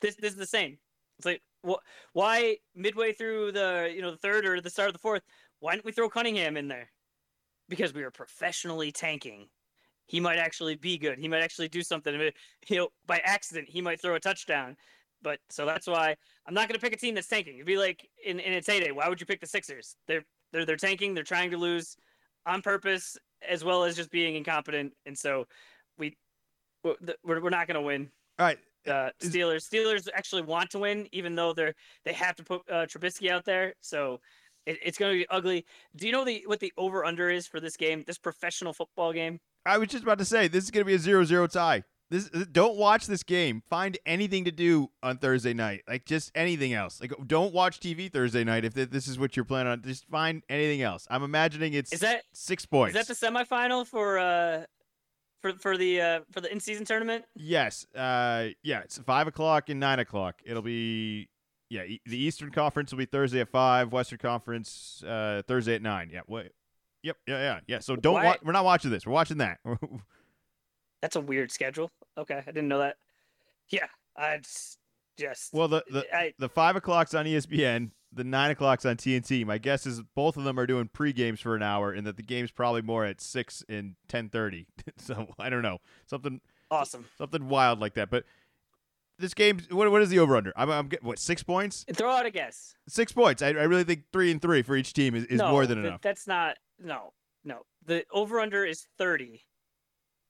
this 0.03 0.15
this 0.15 0.33
is 0.33 0.37
the 0.37 0.45
same. 0.45 0.77
It's 1.17 1.25
like 1.25 1.41
wh- 1.67 1.81
why 2.11 2.57
midway 2.75 3.13
through 3.13 3.53
the 3.53 3.91
you 3.93 4.01
know 4.01 4.11
the 4.11 4.17
third 4.17 4.45
or 4.45 4.61
the 4.61 4.69
start 4.69 4.89
of 4.89 4.93
the 4.93 4.99
fourth, 4.99 5.23
why 5.59 5.73
didn't 5.73 5.85
we 5.85 5.91
throw 5.91 6.09
Cunningham 6.09 6.57
in 6.57 6.67
there? 6.67 6.91
Because 7.69 7.93
we 7.93 8.03
were 8.03 8.11
professionally 8.11 8.91
tanking. 8.91 9.47
He 10.05 10.19
might 10.19 10.37
actually 10.37 10.75
be 10.75 10.97
good. 10.97 11.17
He 11.17 11.29
might 11.29 11.41
actually 11.41 11.69
do 11.69 11.81
something. 11.81 12.31
Know, 12.69 12.89
by 13.07 13.21
accident, 13.23 13.69
he 13.69 13.81
might 13.81 14.01
throw 14.01 14.15
a 14.15 14.19
touchdown. 14.19 14.75
But 15.21 15.39
so 15.49 15.65
that's 15.65 15.87
why 15.87 16.17
I'm 16.45 16.53
not 16.53 16.67
going 16.67 16.77
to 16.77 16.83
pick 16.83 16.93
a 16.93 16.97
team 16.97 17.15
that's 17.15 17.27
tanking. 17.27 17.55
It'd 17.55 17.65
be 17.65 17.77
like 17.77 18.07
in, 18.23 18.41
in 18.41 18.51
its 18.51 18.67
heyday. 18.67 18.91
Why 18.91 19.07
would 19.07 19.21
you 19.21 19.25
pick 19.25 19.39
the 19.39 19.47
Sixers? 19.47 19.95
They're 20.07 20.25
they're 20.51 20.65
they're 20.65 20.75
tanking. 20.75 21.13
They're 21.13 21.23
trying 21.23 21.49
to 21.51 21.57
lose 21.57 21.95
on 22.45 22.61
purpose 22.61 23.17
as 23.47 23.63
well 23.63 23.85
as 23.85 23.95
just 23.95 24.11
being 24.11 24.35
incompetent. 24.35 24.93
And 25.05 25.17
so 25.17 25.47
we 25.97 26.17
we're, 26.83 26.97
we're 27.23 27.49
not 27.49 27.67
going 27.67 27.75
to 27.75 27.81
win. 27.81 28.09
All 28.37 28.45
right 28.45 28.59
uh, 28.87 29.09
Steelers. 29.21 29.67
Steelers 29.69 30.07
actually 30.13 30.41
want 30.41 30.69
to 30.71 30.79
win, 30.79 31.07
even 31.11 31.35
though 31.35 31.53
they're 31.53 31.73
they 32.05 32.13
have 32.13 32.35
to 32.35 32.43
put 32.43 32.61
uh, 32.69 32.85
Trubisky 32.85 33.29
out 33.29 33.45
there. 33.45 33.73
So 33.81 34.19
it, 34.65 34.77
it's 34.83 34.97
going 34.97 35.13
to 35.13 35.19
be 35.19 35.27
ugly. 35.29 35.65
Do 35.95 36.05
you 36.07 36.13
know 36.13 36.25
the 36.25 36.43
what 36.45 36.59
the 36.59 36.73
over 36.77 37.05
under 37.05 37.29
is 37.29 37.47
for 37.47 37.59
this 37.59 37.77
game, 37.77 38.03
this 38.05 38.17
professional 38.17 38.73
football 38.73 39.13
game? 39.13 39.39
I 39.65 39.77
was 39.77 39.89
just 39.89 40.03
about 40.03 40.17
to 40.19 40.25
say 40.25 40.47
this 40.47 40.63
is 40.65 40.71
going 40.71 40.85
to 40.85 40.87
be 40.87 40.95
a 40.95 40.99
0-0 40.99 41.49
tie. 41.51 41.83
This 42.09 42.29
don't 42.51 42.77
watch 42.77 43.07
this 43.07 43.23
game. 43.23 43.63
Find 43.69 43.97
anything 44.05 44.45
to 44.45 44.51
do 44.51 44.91
on 45.01 45.17
Thursday 45.17 45.53
night, 45.53 45.81
like 45.87 46.05
just 46.05 46.31
anything 46.35 46.73
else. 46.73 47.01
Like 47.01 47.11
don't 47.25 47.53
watch 47.53 47.79
TV 47.79 48.11
Thursday 48.11 48.43
night 48.43 48.65
if 48.65 48.73
this 48.75 49.07
is 49.07 49.17
what 49.17 49.35
you're 49.35 49.45
planning 49.45 49.71
on. 49.71 49.81
Just 49.81 50.05
find 50.09 50.43
anything 50.47 50.83
else. 50.83 51.07
I'm 51.09 51.23
imagining 51.23 51.73
it's 51.73 51.91
Is 51.91 52.01
that 52.01 52.23
six 52.33 52.67
points. 52.67 52.95
is 52.95 53.07
that 53.07 53.19
the 53.19 53.27
semifinal 53.27 53.87
for 53.87 54.19
uh 54.19 54.65
for 55.43 55.53
for 55.59 55.77
the 55.77 56.01
uh 56.01 56.19
for 56.31 56.41
the 56.41 56.51
in 56.51 56.59
season 56.59 56.85
tournament? 56.85 57.25
Yes. 57.35 57.85
Uh, 57.93 58.47
yeah. 58.63 58.79
It's 58.79 58.97
five 58.97 59.27
o'clock 59.27 59.69
and 59.69 59.79
nine 59.79 59.99
o'clock. 59.99 60.41
It'll 60.43 60.63
be 60.63 61.29
yeah. 61.69 61.83
E- 61.83 62.01
the 62.07 62.17
Eastern 62.17 62.49
Conference 62.49 62.91
will 62.91 62.97
be 62.97 63.05
Thursday 63.05 63.41
at 63.41 63.49
five. 63.49 63.91
Western 63.91 64.17
Conference 64.17 65.03
uh, 65.07 65.43
Thursday 65.47 65.75
at 65.75 65.81
nine. 65.83 66.09
Yeah. 66.11 66.21
What? 66.25 66.47
Yep. 67.03 67.17
Yeah. 67.27 67.37
Yeah. 67.39 67.59
Yeah. 67.67 67.79
So 67.79 67.95
don't. 67.95 68.15
Why- 68.15 68.23
Wa- 68.25 68.37
we're 68.43 68.51
not 68.53 68.65
watching 68.65 68.89
this. 68.89 69.05
We're 69.05 69.13
watching 69.13 69.37
that. 69.37 69.59
That's 71.01 71.15
a 71.17 71.21
weird 71.21 71.51
schedule. 71.51 71.91
Okay, 72.17 72.37
I 72.37 72.51
didn't 72.51 72.69
know 72.69 72.79
that. 72.79 72.95
Yeah, 73.69 73.87
I 74.15 74.37
just 74.37 74.77
just 75.19 75.53
well, 75.53 75.67
the 75.67 75.83
the 75.91 76.05
I 76.15 76.33
the 76.39 76.47
five 76.49 76.75
o'clock's 76.77 77.13
on 77.13 77.25
ESPN. 77.25 77.91
The 78.15 78.23
nine 78.23 78.51
o'clock's 78.51 78.85
on 78.85 78.97
TNT. 78.97 79.45
My 79.45 79.57
guess 79.57 79.85
is 79.85 80.01
both 80.15 80.37
of 80.37 80.43
them 80.43 80.59
are 80.59 80.67
doing 80.67 80.89
pre 80.91 81.13
games 81.13 81.39
for 81.39 81.55
an 81.55 81.63
hour, 81.63 81.91
and 81.91 82.05
that 82.05 82.17
the 82.17 82.23
game's 82.23 82.51
probably 82.51 82.81
more 82.81 83.05
at 83.05 83.21
six 83.21 83.63
and 83.67 83.95
ten 84.07 84.29
thirty. 84.29 84.67
so 84.97 85.27
I 85.39 85.49
don't 85.49 85.61
know 85.61 85.79
something 86.05 86.41
awesome. 86.69 87.05
something 87.17 87.49
wild 87.49 87.79
like 87.79 87.95
that. 87.95 88.09
But 88.09 88.25
this 89.19 89.33
game, 89.33 89.59
what 89.71 89.89
what 89.91 90.01
is 90.01 90.09
the 90.09 90.19
over 90.19 90.35
under? 90.35 90.53
I'm, 90.55 90.69
I'm 90.69 90.87
getting 90.87 91.07
what 91.07 91.19
six 91.19 91.43
points. 91.43 91.85
Throw 91.93 92.11
out 92.11 92.25
a 92.25 92.31
guess. 92.31 92.75
Six 92.87 93.11
points. 93.11 93.41
I, 93.41 93.47
I 93.47 93.63
really 93.63 93.83
think 93.83 94.03
three 94.11 94.31
and 94.31 94.41
three 94.41 94.61
for 94.61 94.75
each 94.75 94.93
team 94.93 95.15
is, 95.15 95.25
is 95.25 95.39
no, 95.39 95.51
more 95.51 95.65
than 95.65 95.77
th- 95.77 95.87
enough. 95.87 96.01
That's 96.01 96.27
not 96.27 96.57
no 96.79 97.13
no. 97.43 97.65
The 97.85 98.05
over 98.11 98.39
under 98.39 98.65
is 98.65 98.87
thirty. 98.97 99.43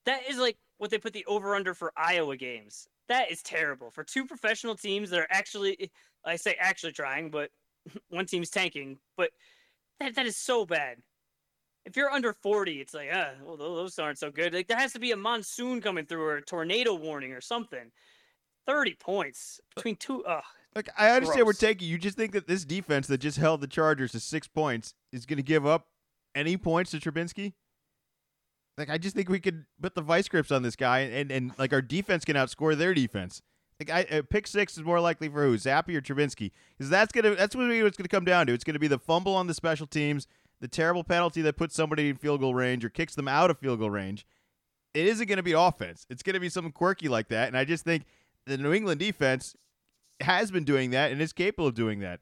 That 0.06 0.22
is 0.30 0.38
like 0.38 0.58
what 0.78 0.90
they 0.90 0.98
put 0.98 1.14
the 1.14 1.26
over 1.26 1.56
under 1.56 1.74
for 1.74 1.92
Iowa 1.96 2.38
games. 2.38 2.88
That 3.10 3.32
is 3.32 3.42
terrible 3.42 3.92
for 3.92 4.04
two 4.04 4.26
professional 4.26 4.76
teams 4.76 5.10
that 5.10 5.20
are 5.20 5.28
actually 5.30 5.92
I 6.26 6.36
say 6.36 6.56
actually 6.60 6.94
trying, 6.94 7.30
but 7.30 7.50
one 8.10 8.26
team's 8.26 8.50
tanking. 8.50 8.98
But 9.18 9.32
that 10.00 10.16
that 10.16 10.26
is 10.26 10.38
so 10.38 10.66
bad. 10.66 10.98
If 11.86 11.98
you're 11.98 12.10
under 12.10 12.32
40, 12.32 12.80
it's 12.80 12.94
like, 12.94 13.10
ah, 13.14 13.32
well, 13.44 13.58
those 13.58 14.00
aren't 14.00 14.18
so 14.18 14.32
good. 14.32 14.54
Like 14.54 14.68
there 14.68 14.78
has 14.78 14.94
to 14.94 15.00
be 15.00 15.12
a 15.12 15.18
monsoon 15.18 15.82
coming 15.82 16.06
through 16.06 16.24
or 16.24 16.38
a 16.38 16.42
tornado 16.42 16.94
warning 16.94 17.34
or 17.34 17.42
something. 17.42 17.92
30 18.66 18.96
points 18.96 19.60
between 19.76 19.98
two. 19.98 20.24
Ugh. 20.26 20.44
Like 20.76 20.90
I 20.98 21.12
understand 21.12 21.42
we're 21.42 21.54
Gross. 21.54 21.60
taking. 21.60 21.88
You 21.88 21.98
just 21.98 22.18
think 22.18 22.32
that 22.32 22.48
this 22.48 22.66
defense 22.66 23.08
that 23.08 23.20
just 23.20 23.38
held 23.38 23.62
the 23.62 23.68
Chargers 23.68 24.14
to 24.14 24.20
six 24.20 24.48
points 24.48 24.94
is 25.12 25.26
going 25.26 25.38
to 25.38 25.44
give 25.44 25.66
up 25.66 25.88
any 26.36 26.58
points 26.58 26.92
to 26.92 26.98
Trubisky? 26.98 27.54
Like 28.78 28.90
I 28.90 28.98
just 28.98 29.16
think 29.16 29.30
we 29.30 29.40
could 29.40 29.66
put 29.82 29.94
the 29.94 30.02
vice 30.02 30.28
grips 30.28 30.52
on 30.52 30.64
this 30.64 30.76
guy, 30.76 31.00
and 31.02 31.32
and 31.32 31.52
like 31.60 31.74
our 31.74 31.82
defense 31.82 32.26
can 32.26 32.36
outscore 32.36 32.76
their 32.76 32.94
defense. 32.94 33.42
Uh, 33.90 34.22
pick 34.30 34.48
six 34.48 34.78
is 34.78 34.84
more 34.84 35.00
likely 35.00 35.30
for 35.30 35.44
who, 35.44 35.56
Zappe 35.56 35.96
or 35.96 36.02
Trubisky? 36.02 36.52
Because 36.78 36.90
that's 36.90 37.12
gonna 37.12 37.36
that's 37.36 37.56
what 37.56 37.70
it's 37.70 37.98
gonna 37.98 38.08
come 38.08 38.26
down 38.26 38.48
to. 38.48 38.54
It's 38.54 38.64
gonna 38.64 38.80
be 38.80 38.88
the 38.88 39.00
fumble 39.00 39.36
on 39.36 39.48
the 39.48 39.54
special 39.54 39.88
teams, 39.88 40.28
the 40.62 40.68
terrible 40.68 41.04
penalty 41.04 41.42
that 41.44 41.58
puts 41.58 41.76
somebody 41.76 42.10
in 42.10 42.16
field 42.16 42.42
goal 42.42 42.54
range 42.56 42.84
or 42.86 42.90
kicks 42.90 43.16
them 43.16 43.28
out 43.28 43.50
of 43.50 43.60
field 43.60 43.80
goal 43.80 43.90
range. 43.92 44.26
It 44.94 45.08
isn't 45.08 45.28
gonna 45.28 45.44
be 45.44 45.54
offense. 45.54 46.06
It's 46.10 46.24
gonna 46.24 46.40
be 46.40 46.50
something 46.50 46.72
quirky 46.72 47.08
like 47.08 47.30
that. 47.30 47.48
And 47.48 47.58
I 47.58 47.66
just 47.66 47.84
think 47.84 48.04
the 48.46 48.58
New 48.58 48.74
England 48.74 49.00
defense 49.00 49.56
has 50.22 50.52
been 50.52 50.64
doing 50.64 50.92
that 50.92 51.12
and 51.12 51.22
is 51.22 51.34
capable 51.34 51.68
of 51.68 51.76
doing 51.76 52.00
that. 52.00 52.20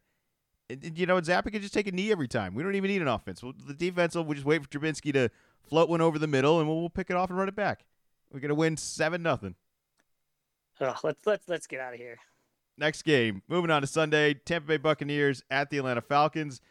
And- 0.70 0.97
you 0.97 1.05
know, 1.05 1.20
Zappe 1.20 1.51
can 1.51 1.62
just 1.62 1.74
take 1.74 1.88
a 1.88 1.91
knee 1.91 2.12
every 2.12 2.28
time. 2.28 2.55
We 2.55 2.64
don't 2.64 2.76
even 2.76 2.89
need 2.89 3.01
an 3.01 3.07
offense. 3.07 3.43
Well, 3.43 3.53
the 3.68 3.74
defense 3.74 4.16
will 4.16 4.24
we'll 4.24 4.36
just 4.36 4.45
wait 4.45 4.62
for 4.64 4.70
Trubisky 4.70 5.12
to 5.14 5.30
float 5.68 5.89
one 5.89 6.01
over 6.01 6.18
the 6.18 6.28
middle, 6.28 6.59
and 6.59 6.68
we'll, 6.70 6.80
we'll 6.80 6.89
pick 6.89 7.09
it 7.09 7.16
off 7.16 7.30
and 7.30 7.38
run 7.38 7.47
it 7.49 7.55
back. 7.55 7.86
We're 8.32 8.39
gonna 8.39 8.55
win 8.55 8.78
seven 8.78 9.22
nothing. 9.22 9.55
Ugh, 10.82 10.98
let's 11.04 11.26
let's 11.26 11.48
let's 11.48 11.68
get 11.68 11.80
out 11.80 11.94
of 11.94 12.00
here. 12.00 12.18
Next 12.78 13.04
game, 13.04 13.44
moving 13.48 13.70
on 13.70 13.82
to 13.82 13.88
Sunday, 13.88 14.34
Tampa 14.34 14.68
Bay 14.68 14.78
Buccaneers 14.78 15.44
at 15.52 15.70
the 15.70 15.78
Atlanta 15.78 16.02
Falcons. 16.02 16.62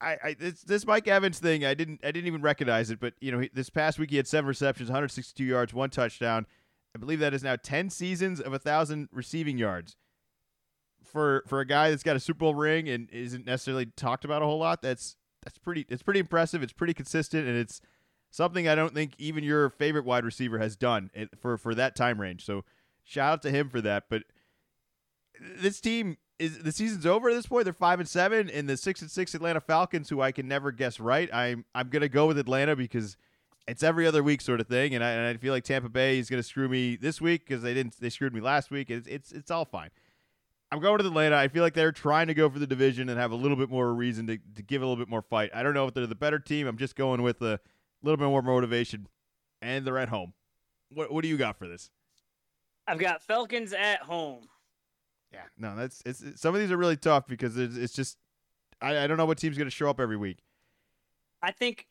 I, 0.00 0.16
I 0.22 0.34
this, 0.34 0.62
this 0.62 0.86
Mike 0.86 1.08
Evans 1.08 1.38
thing, 1.38 1.64
I 1.64 1.74
didn't 1.74 2.00
I 2.04 2.12
didn't 2.12 2.26
even 2.26 2.42
recognize 2.42 2.90
it, 2.90 3.00
but 3.00 3.14
you 3.20 3.32
know, 3.32 3.40
he, 3.40 3.50
this 3.52 3.70
past 3.70 3.98
week 3.98 4.10
he 4.10 4.16
had 4.16 4.26
seven 4.26 4.46
receptions, 4.46 4.88
162 4.88 5.42
yards, 5.44 5.74
one 5.74 5.90
touchdown. 5.90 6.46
I 6.94 6.98
believe 6.98 7.18
that 7.20 7.34
is 7.34 7.42
now 7.42 7.56
10 7.56 7.90
seasons 7.90 8.40
of 8.40 8.52
a 8.52 8.58
thousand 8.58 9.08
receiving 9.12 9.58
yards. 9.58 9.96
For 11.02 11.44
for 11.46 11.60
a 11.60 11.66
guy 11.66 11.90
that's 11.90 12.02
got 12.02 12.16
a 12.16 12.20
Super 12.20 12.38
Bowl 12.40 12.54
ring 12.54 12.88
and 12.88 13.08
isn't 13.10 13.46
necessarily 13.46 13.86
talked 13.86 14.24
about 14.24 14.42
a 14.42 14.44
whole 14.44 14.58
lot, 14.58 14.82
that's 14.82 15.16
that's 15.42 15.58
pretty 15.58 15.86
it's 15.88 16.02
pretty 16.02 16.20
impressive. 16.20 16.62
It's 16.62 16.72
pretty 16.72 16.94
consistent, 16.94 17.46
and 17.48 17.56
it's 17.56 17.80
something 18.30 18.68
I 18.68 18.74
don't 18.74 18.92
think 18.92 19.14
even 19.18 19.44
your 19.44 19.70
favorite 19.70 20.04
wide 20.04 20.24
receiver 20.24 20.58
has 20.58 20.76
done 20.76 21.10
eh, 21.14 21.26
for 21.40 21.56
for 21.56 21.74
that 21.74 21.96
time 21.96 22.20
range. 22.20 22.44
So 22.44 22.64
shout 23.06 23.32
out 23.32 23.42
to 23.42 23.50
him 23.50 23.70
for 23.70 23.80
that. 23.80 24.04
But 24.10 24.24
this 25.58 25.80
team 25.80 26.18
is 26.38 26.58
the 26.58 26.72
season's 26.72 27.06
over 27.06 27.30
at 27.30 27.34
this 27.34 27.46
point. 27.46 27.64
They're 27.64 27.72
five 27.72 28.00
and 28.00 28.08
seven, 28.08 28.50
and 28.50 28.68
the 28.68 28.76
six 28.76 29.00
and 29.00 29.10
six 29.10 29.34
Atlanta 29.34 29.60
Falcons, 29.60 30.10
who 30.10 30.20
I 30.20 30.32
can 30.32 30.46
never 30.48 30.72
guess 30.72 31.00
right. 31.00 31.32
I'm 31.32 31.64
I'm 31.74 31.88
gonna 31.88 32.08
go 32.08 32.26
with 32.26 32.38
Atlanta 32.38 32.76
because 32.76 33.16
it's 33.66 33.82
every 33.82 34.06
other 34.06 34.22
week 34.22 34.40
sort 34.40 34.60
of 34.60 34.66
thing, 34.66 34.94
and 34.94 35.02
I, 35.02 35.10
and 35.10 35.26
I 35.26 35.38
feel 35.38 35.52
like 35.52 35.64
Tampa 35.64 35.88
Bay 35.88 36.18
is 36.18 36.28
gonna 36.28 36.42
screw 36.42 36.68
me 36.68 36.96
this 36.96 37.20
week 37.20 37.46
because 37.46 37.62
they 37.62 37.74
didn't 37.74 37.98
they 38.00 38.10
screwed 38.10 38.34
me 38.34 38.40
last 38.40 38.70
week. 38.70 38.90
It's 38.90 39.06
it's 39.06 39.32
it's 39.32 39.50
all 39.50 39.64
fine. 39.64 39.90
I'm 40.72 40.80
going 40.80 40.98
to 40.98 41.06
Atlanta. 41.06 41.36
I 41.36 41.46
feel 41.46 41.62
like 41.62 41.74
they're 41.74 41.92
trying 41.92 42.26
to 42.26 42.34
go 42.34 42.50
for 42.50 42.58
the 42.58 42.66
division 42.66 43.08
and 43.08 43.20
have 43.20 43.30
a 43.30 43.36
little 43.36 43.56
bit 43.56 43.70
more 43.70 43.94
reason 43.94 44.26
to, 44.26 44.38
to 44.56 44.62
give 44.64 44.82
a 44.82 44.84
little 44.84 45.00
bit 45.00 45.08
more 45.08 45.22
fight. 45.22 45.50
I 45.54 45.62
don't 45.62 45.74
know 45.74 45.86
if 45.86 45.94
they're 45.94 46.08
the 46.08 46.16
better 46.16 46.40
team. 46.40 46.66
I'm 46.66 46.76
just 46.76 46.96
going 46.96 47.22
with 47.22 47.40
a 47.40 47.60
little 48.02 48.16
bit 48.16 48.26
more 48.26 48.42
motivation, 48.42 49.06
and 49.62 49.86
they're 49.86 49.98
at 49.98 50.08
home. 50.08 50.32
What 50.92 51.12
what 51.12 51.22
do 51.22 51.28
you 51.28 51.36
got 51.36 51.56
for 51.56 51.68
this? 51.68 51.90
I've 52.86 52.98
got 52.98 53.22
Falcons 53.22 53.72
at 53.72 54.00
home. 54.02 54.46
Yeah, 55.32 55.42
no, 55.58 55.74
that's 55.76 56.02
it's, 56.06 56.22
it's- 56.22 56.40
some 56.40 56.54
of 56.54 56.60
these 56.60 56.70
are 56.70 56.76
really 56.76 56.96
tough 56.96 57.26
because 57.26 57.56
it's, 57.56 57.76
it's 57.76 57.92
just 57.92 58.16
I, 58.80 58.98
I 59.04 59.06
don't 59.06 59.16
know 59.16 59.26
what 59.26 59.38
team's 59.38 59.56
going 59.58 59.66
to 59.66 59.74
show 59.74 59.88
up 59.90 60.00
every 60.00 60.16
week. 60.16 60.38
I 61.42 61.50
think, 61.52 61.86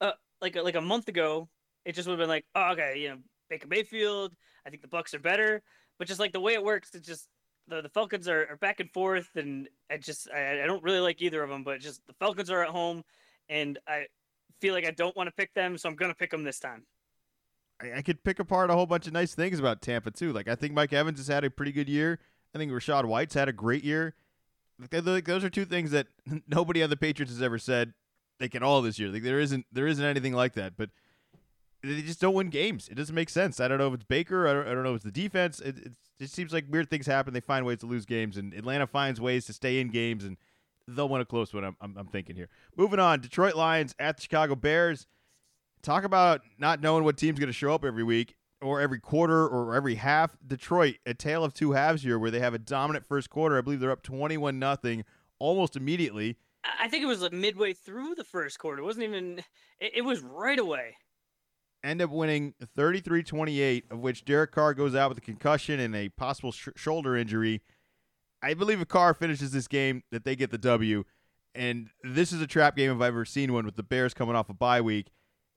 uh, 0.00 0.12
like 0.40 0.56
like 0.56 0.74
a 0.76 0.80
month 0.80 1.08
ago, 1.08 1.48
it 1.84 1.94
just 1.94 2.08
would 2.08 2.12
have 2.18 2.22
been 2.22 2.28
like, 2.28 2.46
oh, 2.54 2.72
okay, 2.72 2.98
you 2.98 3.10
know, 3.10 3.18
Baker 3.50 3.68
Mayfield. 3.68 4.34
I 4.66 4.70
think 4.70 4.82
the 4.82 4.88
Bucks 4.88 5.12
are 5.14 5.18
better, 5.18 5.62
but 5.98 6.06
just 6.08 6.20
like 6.20 6.32
the 6.32 6.40
way 6.40 6.54
it 6.54 6.62
works, 6.64 6.94
it's 6.94 7.06
just 7.06 7.28
the, 7.68 7.82
the 7.82 7.88
Falcons 7.88 8.28
are, 8.28 8.46
are 8.50 8.56
back 8.56 8.80
and 8.80 8.90
forth, 8.90 9.28
and 9.36 9.68
I 9.90 9.96
just 9.98 10.28
I, 10.30 10.62
I 10.62 10.66
don't 10.66 10.82
really 10.82 11.00
like 11.00 11.20
either 11.22 11.42
of 11.42 11.50
them. 11.50 11.64
But 11.64 11.80
just 11.80 12.04
the 12.06 12.14
Falcons 12.14 12.50
are 12.50 12.62
at 12.62 12.70
home, 12.70 13.02
and 13.48 13.78
I 13.86 14.06
feel 14.60 14.74
like 14.74 14.86
I 14.86 14.90
don't 14.92 15.16
want 15.16 15.28
to 15.28 15.32
pick 15.32 15.52
them, 15.54 15.76
so 15.78 15.88
I'm 15.88 15.96
gonna 15.96 16.14
pick 16.14 16.30
them 16.30 16.44
this 16.44 16.58
time. 16.60 16.84
I, 17.82 17.98
I 17.98 18.02
could 18.02 18.22
pick 18.24 18.38
apart 18.38 18.70
a 18.70 18.74
whole 18.74 18.86
bunch 18.86 19.06
of 19.06 19.12
nice 19.12 19.34
things 19.34 19.58
about 19.58 19.82
Tampa 19.82 20.10
too. 20.10 20.32
Like 20.32 20.48
I 20.48 20.54
think 20.54 20.72
Mike 20.72 20.92
Evans 20.92 21.18
has 21.18 21.28
had 21.28 21.44
a 21.44 21.50
pretty 21.50 21.72
good 21.72 21.88
year. 21.88 22.18
I 22.54 22.58
think 22.58 22.70
Rachaad 22.70 23.04
White's 23.04 23.34
had 23.34 23.48
a 23.48 23.52
great 23.52 23.84
year. 23.84 24.14
Like, 24.78 25.04
those 25.24 25.44
are 25.44 25.50
two 25.50 25.64
things 25.64 25.90
that 25.92 26.08
nobody 26.48 26.82
on 26.82 26.90
the 26.90 26.96
Patriots 26.96 27.32
has 27.32 27.42
ever 27.42 27.58
said 27.58 27.94
they 28.38 28.48
can 28.48 28.62
all 28.62 28.82
this 28.82 28.98
year. 28.98 29.08
Like 29.08 29.22
there 29.22 29.40
isn't 29.40 29.66
there 29.72 29.86
isn't 29.86 30.04
anything 30.04 30.34
like 30.34 30.54
that. 30.54 30.76
But 30.76 30.90
they 31.82 32.02
just 32.02 32.20
don't 32.20 32.34
win 32.34 32.48
games. 32.48 32.88
It 32.88 32.94
doesn't 32.94 33.14
make 33.14 33.28
sense. 33.28 33.60
I 33.60 33.68
don't 33.68 33.78
know 33.78 33.88
if 33.88 33.94
it's 33.94 34.04
Baker. 34.04 34.46
I 34.46 34.52
don't, 34.52 34.68
I 34.68 34.74
don't 34.74 34.84
know 34.84 34.90
if 34.90 34.96
it's 34.96 35.04
the 35.04 35.10
defense. 35.10 35.60
It, 35.60 35.78
it 35.78 35.92
just 36.20 36.34
seems 36.34 36.52
like 36.52 36.66
weird 36.70 36.90
things 36.90 37.06
happen. 37.06 37.34
They 37.34 37.40
find 37.40 37.66
ways 37.66 37.78
to 37.78 37.86
lose 37.86 38.06
games, 38.06 38.36
and 38.36 38.54
Atlanta 38.54 38.86
finds 38.86 39.20
ways 39.20 39.46
to 39.46 39.52
stay 39.52 39.80
in 39.80 39.88
games, 39.88 40.24
and 40.24 40.36
they'll 40.86 41.08
win 41.08 41.20
a 41.20 41.24
close 41.24 41.52
one. 41.52 41.64
I'm, 41.64 41.76
I'm, 41.80 41.96
I'm 41.96 42.06
thinking 42.06 42.36
here. 42.36 42.48
Moving 42.76 43.00
on, 43.00 43.20
Detroit 43.20 43.56
Lions 43.56 43.94
at 43.98 44.16
the 44.16 44.22
Chicago 44.22 44.54
Bears. 44.54 45.06
Talk 45.82 46.04
about 46.04 46.42
not 46.58 46.80
knowing 46.80 47.04
what 47.04 47.16
team's 47.16 47.38
going 47.38 47.48
to 47.48 47.52
show 47.52 47.74
up 47.74 47.84
every 47.84 48.04
week 48.04 48.36
or 48.60 48.80
every 48.80 49.00
quarter 49.00 49.46
or 49.46 49.74
every 49.74 49.96
half. 49.96 50.36
Detroit, 50.46 50.96
a 51.06 51.14
tale 51.14 51.42
of 51.44 51.52
two 51.52 51.72
halves 51.72 52.02
here, 52.02 52.18
where 52.18 52.30
they 52.30 52.38
have 52.40 52.54
a 52.54 52.58
dominant 52.58 53.04
first 53.06 53.30
quarter. 53.30 53.58
I 53.58 53.60
believe 53.62 53.80
they're 53.80 53.90
up 53.90 54.02
21 54.02 54.58
nothing 54.58 55.04
almost 55.38 55.76
immediately. 55.76 56.36
I 56.80 56.86
think 56.88 57.02
it 57.02 57.06
was 57.06 57.22
like 57.22 57.32
midway 57.32 57.72
through 57.72 58.14
the 58.14 58.22
first 58.22 58.60
quarter. 58.60 58.82
It 58.82 58.84
wasn't 58.84 59.04
even. 59.06 59.38
It, 59.80 59.92
it 59.96 60.02
was 60.02 60.20
right 60.20 60.58
away. 60.58 60.94
end 61.82 62.00
up 62.00 62.10
winning 62.10 62.54
33-28 62.78 63.90
of 63.90 63.98
which 63.98 64.24
Derek 64.24 64.52
Carr 64.52 64.74
goes 64.74 64.94
out 64.94 65.08
with 65.08 65.18
a 65.18 65.22
concussion 65.22 65.80
and 65.80 65.96
a 65.96 66.08
possible 66.10 66.52
sh- 66.52 66.68
shoulder 66.76 67.16
injury. 67.16 67.60
I 68.40 68.54
believe 68.54 68.80
if 68.80 68.86
Carr 68.86 69.14
finishes 69.14 69.50
this 69.50 69.66
game 69.66 70.04
that 70.12 70.24
they 70.24 70.36
get 70.36 70.52
the 70.52 70.58
W 70.58 71.02
and 71.54 71.88
this 72.02 72.32
is 72.32 72.40
a 72.40 72.46
trap 72.46 72.76
game 72.76 72.90
if 72.90 72.96
I've 72.96 73.08
ever 73.08 73.24
seen 73.24 73.52
one 73.52 73.66
with 73.66 73.76
the 73.76 73.82
Bears 73.82 74.14
coming 74.14 74.34
off 74.36 74.48
a 74.48 74.54
bye 74.54 74.80
week 74.80 75.08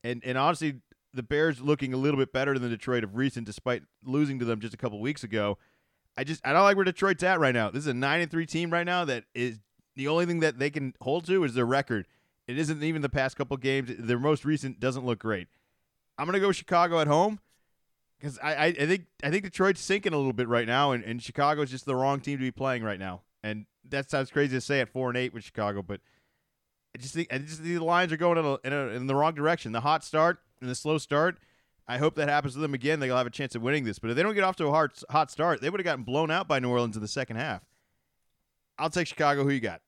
and 0.05 0.21
and 0.23 0.37
honestly 0.37 0.75
the 1.13 1.23
Bears 1.23 1.61
looking 1.61 1.93
a 1.93 1.97
little 1.97 2.19
bit 2.19 2.33
better 2.33 2.53
than 2.53 2.63
the 2.63 2.69
Detroit 2.69 3.03
of 3.03 3.15
recent 3.15 3.45
despite 3.45 3.83
losing 4.03 4.37
to 4.39 4.45
them 4.45 4.59
just 4.59 4.73
a 4.73 4.77
couple 4.77 4.99
weeks 4.99 5.23
ago. 5.23 5.57
I 6.17 6.23
just 6.23 6.45
I 6.45 6.53
don't 6.53 6.63
like 6.63 6.75
where 6.75 6.85
Detroit's 6.85 7.23
at 7.23 7.39
right 7.39 7.53
now. 7.53 7.69
This 7.71 7.81
is 7.81 7.87
a 7.87 7.93
9 7.93 8.21
and 8.21 8.31
3 8.31 8.45
team 8.45 8.71
right 8.71 8.85
now 8.85 9.05
that 9.05 9.23
is 9.33 9.59
the 9.95 10.07
only 10.07 10.25
thing 10.25 10.41
that 10.41 10.59
they 10.59 10.69
can 10.69 10.93
hold 11.01 11.25
to 11.27 11.43
is 11.43 11.53
their 11.53 11.65
record. 11.65 12.05
It 12.47 12.57
isn't 12.57 12.83
even 12.83 13.01
the 13.01 13.09
past 13.09 13.37
couple 13.37 13.57
games. 13.57 13.89
Their 13.97 14.19
most 14.19 14.45
recent 14.45 14.79
doesn't 14.79 15.05
look 15.05 15.19
great. 15.19 15.47
I'm 16.17 16.25
gonna 16.25 16.39
go 16.39 16.47
with 16.47 16.57
Chicago 16.57 16.99
at 16.99 17.07
home 17.07 17.39
because 18.19 18.37
I, 18.39 18.53
I, 18.53 18.65
I 18.65 18.85
think 18.85 19.05
I 19.23 19.31
think 19.31 19.43
Detroit's 19.43 19.81
sinking 19.81 20.13
a 20.13 20.17
little 20.17 20.33
bit 20.33 20.47
right 20.47 20.67
now, 20.67 20.91
and, 20.91 21.03
and 21.03 21.21
Chicago's 21.21 21.71
just 21.71 21.85
the 21.85 21.95
wrong 21.95 22.19
team 22.19 22.37
to 22.37 22.43
be 22.43 22.51
playing 22.51 22.83
right 22.83 22.99
now. 22.99 23.23
And 23.43 23.65
that 23.89 24.09
sounds 24.09 24.31
crazy 24.31 24.55
to 24.55 24.61
say 24.61 24.79
at 24.79 24.89
four 24.89 25.09
and 25.09 25.17
eight 25.17 25.33
with 25.33 25.43
Chicago, 25.43 25.81
but 25.81 26.01
I 26.95 26.97
just 26.97 27.13
think 27.13 27.31
I 27.31 27.37
just 27.37 27.61
think 27.61 27.77
the 27.77 27.83
Lions 27.83 28.11
are 28.11 28.17
going 28.17 28.39
in, 28.39 28.45
a, 28.45 28.57
in, 28.63 28.73
a, 28.73 28.87
in 28.95 29.07
the 29.07 29.15
wrong 29.15 29.35
direction. 29.35 29.73
The 29.73 29.81
hot 29.81 30.03
start 30.03 30.39
and 30.61 30.69
the 30.69 30.75
slow 30.75 30.97
start 30.97 31.37
I 31.87 31.97
hope 31.97 32.15
that 32.15 32.29
happens 32.29 32.53
to 32.53 32.59
them 32.59 32.73
again. 32.73 32.99
They'll 32.99 33.17
have 33.17 33.27
a 33.27 33.31
chance 33.31 33.53
of 33.53 33.61
winning 33.61 33.83
this. 33.83 33.99
But 33.99 34.09
if 34.09 34.15
they 34.15 34.23
don't 34.23 34.33
get 34.33 34.43
off 34.43 34.55
to 34.57 34.67
a 34.67 34.71
hard, 34.71 34.91
hot 35.09 35.29
start, 35.29 35.61
they 35.61 35.69
would 35.69 35.79
have 35.79 35.85
gotten 35.85 36.03
blown 36.03 36.31
out 36.31 36.47
by 36.47 36.59
New 36.59 36.69
Orleans 36.69 36.95
in 36.95 37.01
the 37.01 37.07
second 37.07 37.35
half. 37.35 37.61
I'll 38.79 38.89
take 38.89 39.07
Chicago. 39.07 39.43
Who 39.43 39.51
you 39.51 39.59
got? 39.59 39.81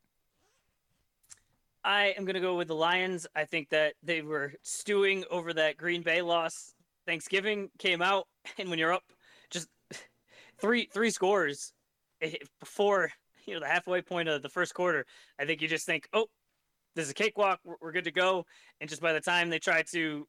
I 1.83 2.13
am 2.17 2.25
going 2.25 2.35
to 2.35 2.41
go 2.41 2.55
with 2.55 2.67
the 2.67 2.75
Lions. 2.75 3.25
I 3.35 3.45
think 3.45 3.69
that 3.69 3.95
they 4.03 4.21
were 4.21 4.53
stewing 4.61 5.23
over 5.31 5.53
that 5.53 5.77
Green 5.77 6.03
Bay 6.03 6.21
loss. 6.21 6.73
Thanksgiving 7.05 7.69
came 7.79 8.01
out, 8.01 8.27
and 8.59 8.69
when 8.69 8.77
you're 8.77 8.93
up 8.93 9.03
just 9.49 9.67
three 10.59 10.89
three 10.93 11.09
scores 11.09 11.73
eh, 12.21 12.33
before 12.59 13.09
you 13.45 13.53
know 13.53 13.61
the 13.61 13.67
halfway 13.67 14.01
point 14.01 14.29
of 14.29 14.41
the 14.41 14.49
first 14.49 14.73
quarter, 14.73 15.05
I 15.39 15.45
think 15.45 15.61
you 15.61 15.67
just 15.67 15.85
think, 15.85 16.07
oh, 16.13 16.27
this 16.97 17.05
is 17.05 17.11
a 17.11 17.15
cakewalk. 17.15 17.59
We're, 17.63 17.75
we're 17.81 17.91
good 17.91 18.05
to 18.05 18.11
go. 18.11 18.45
And 18.81 18.89
just 18.89 19.01
by 19.01 19.13
the 19.13 19.21
time 19.21 19.49
they 19.49 19.59
try 19.59 19.83
to 19.91 20.27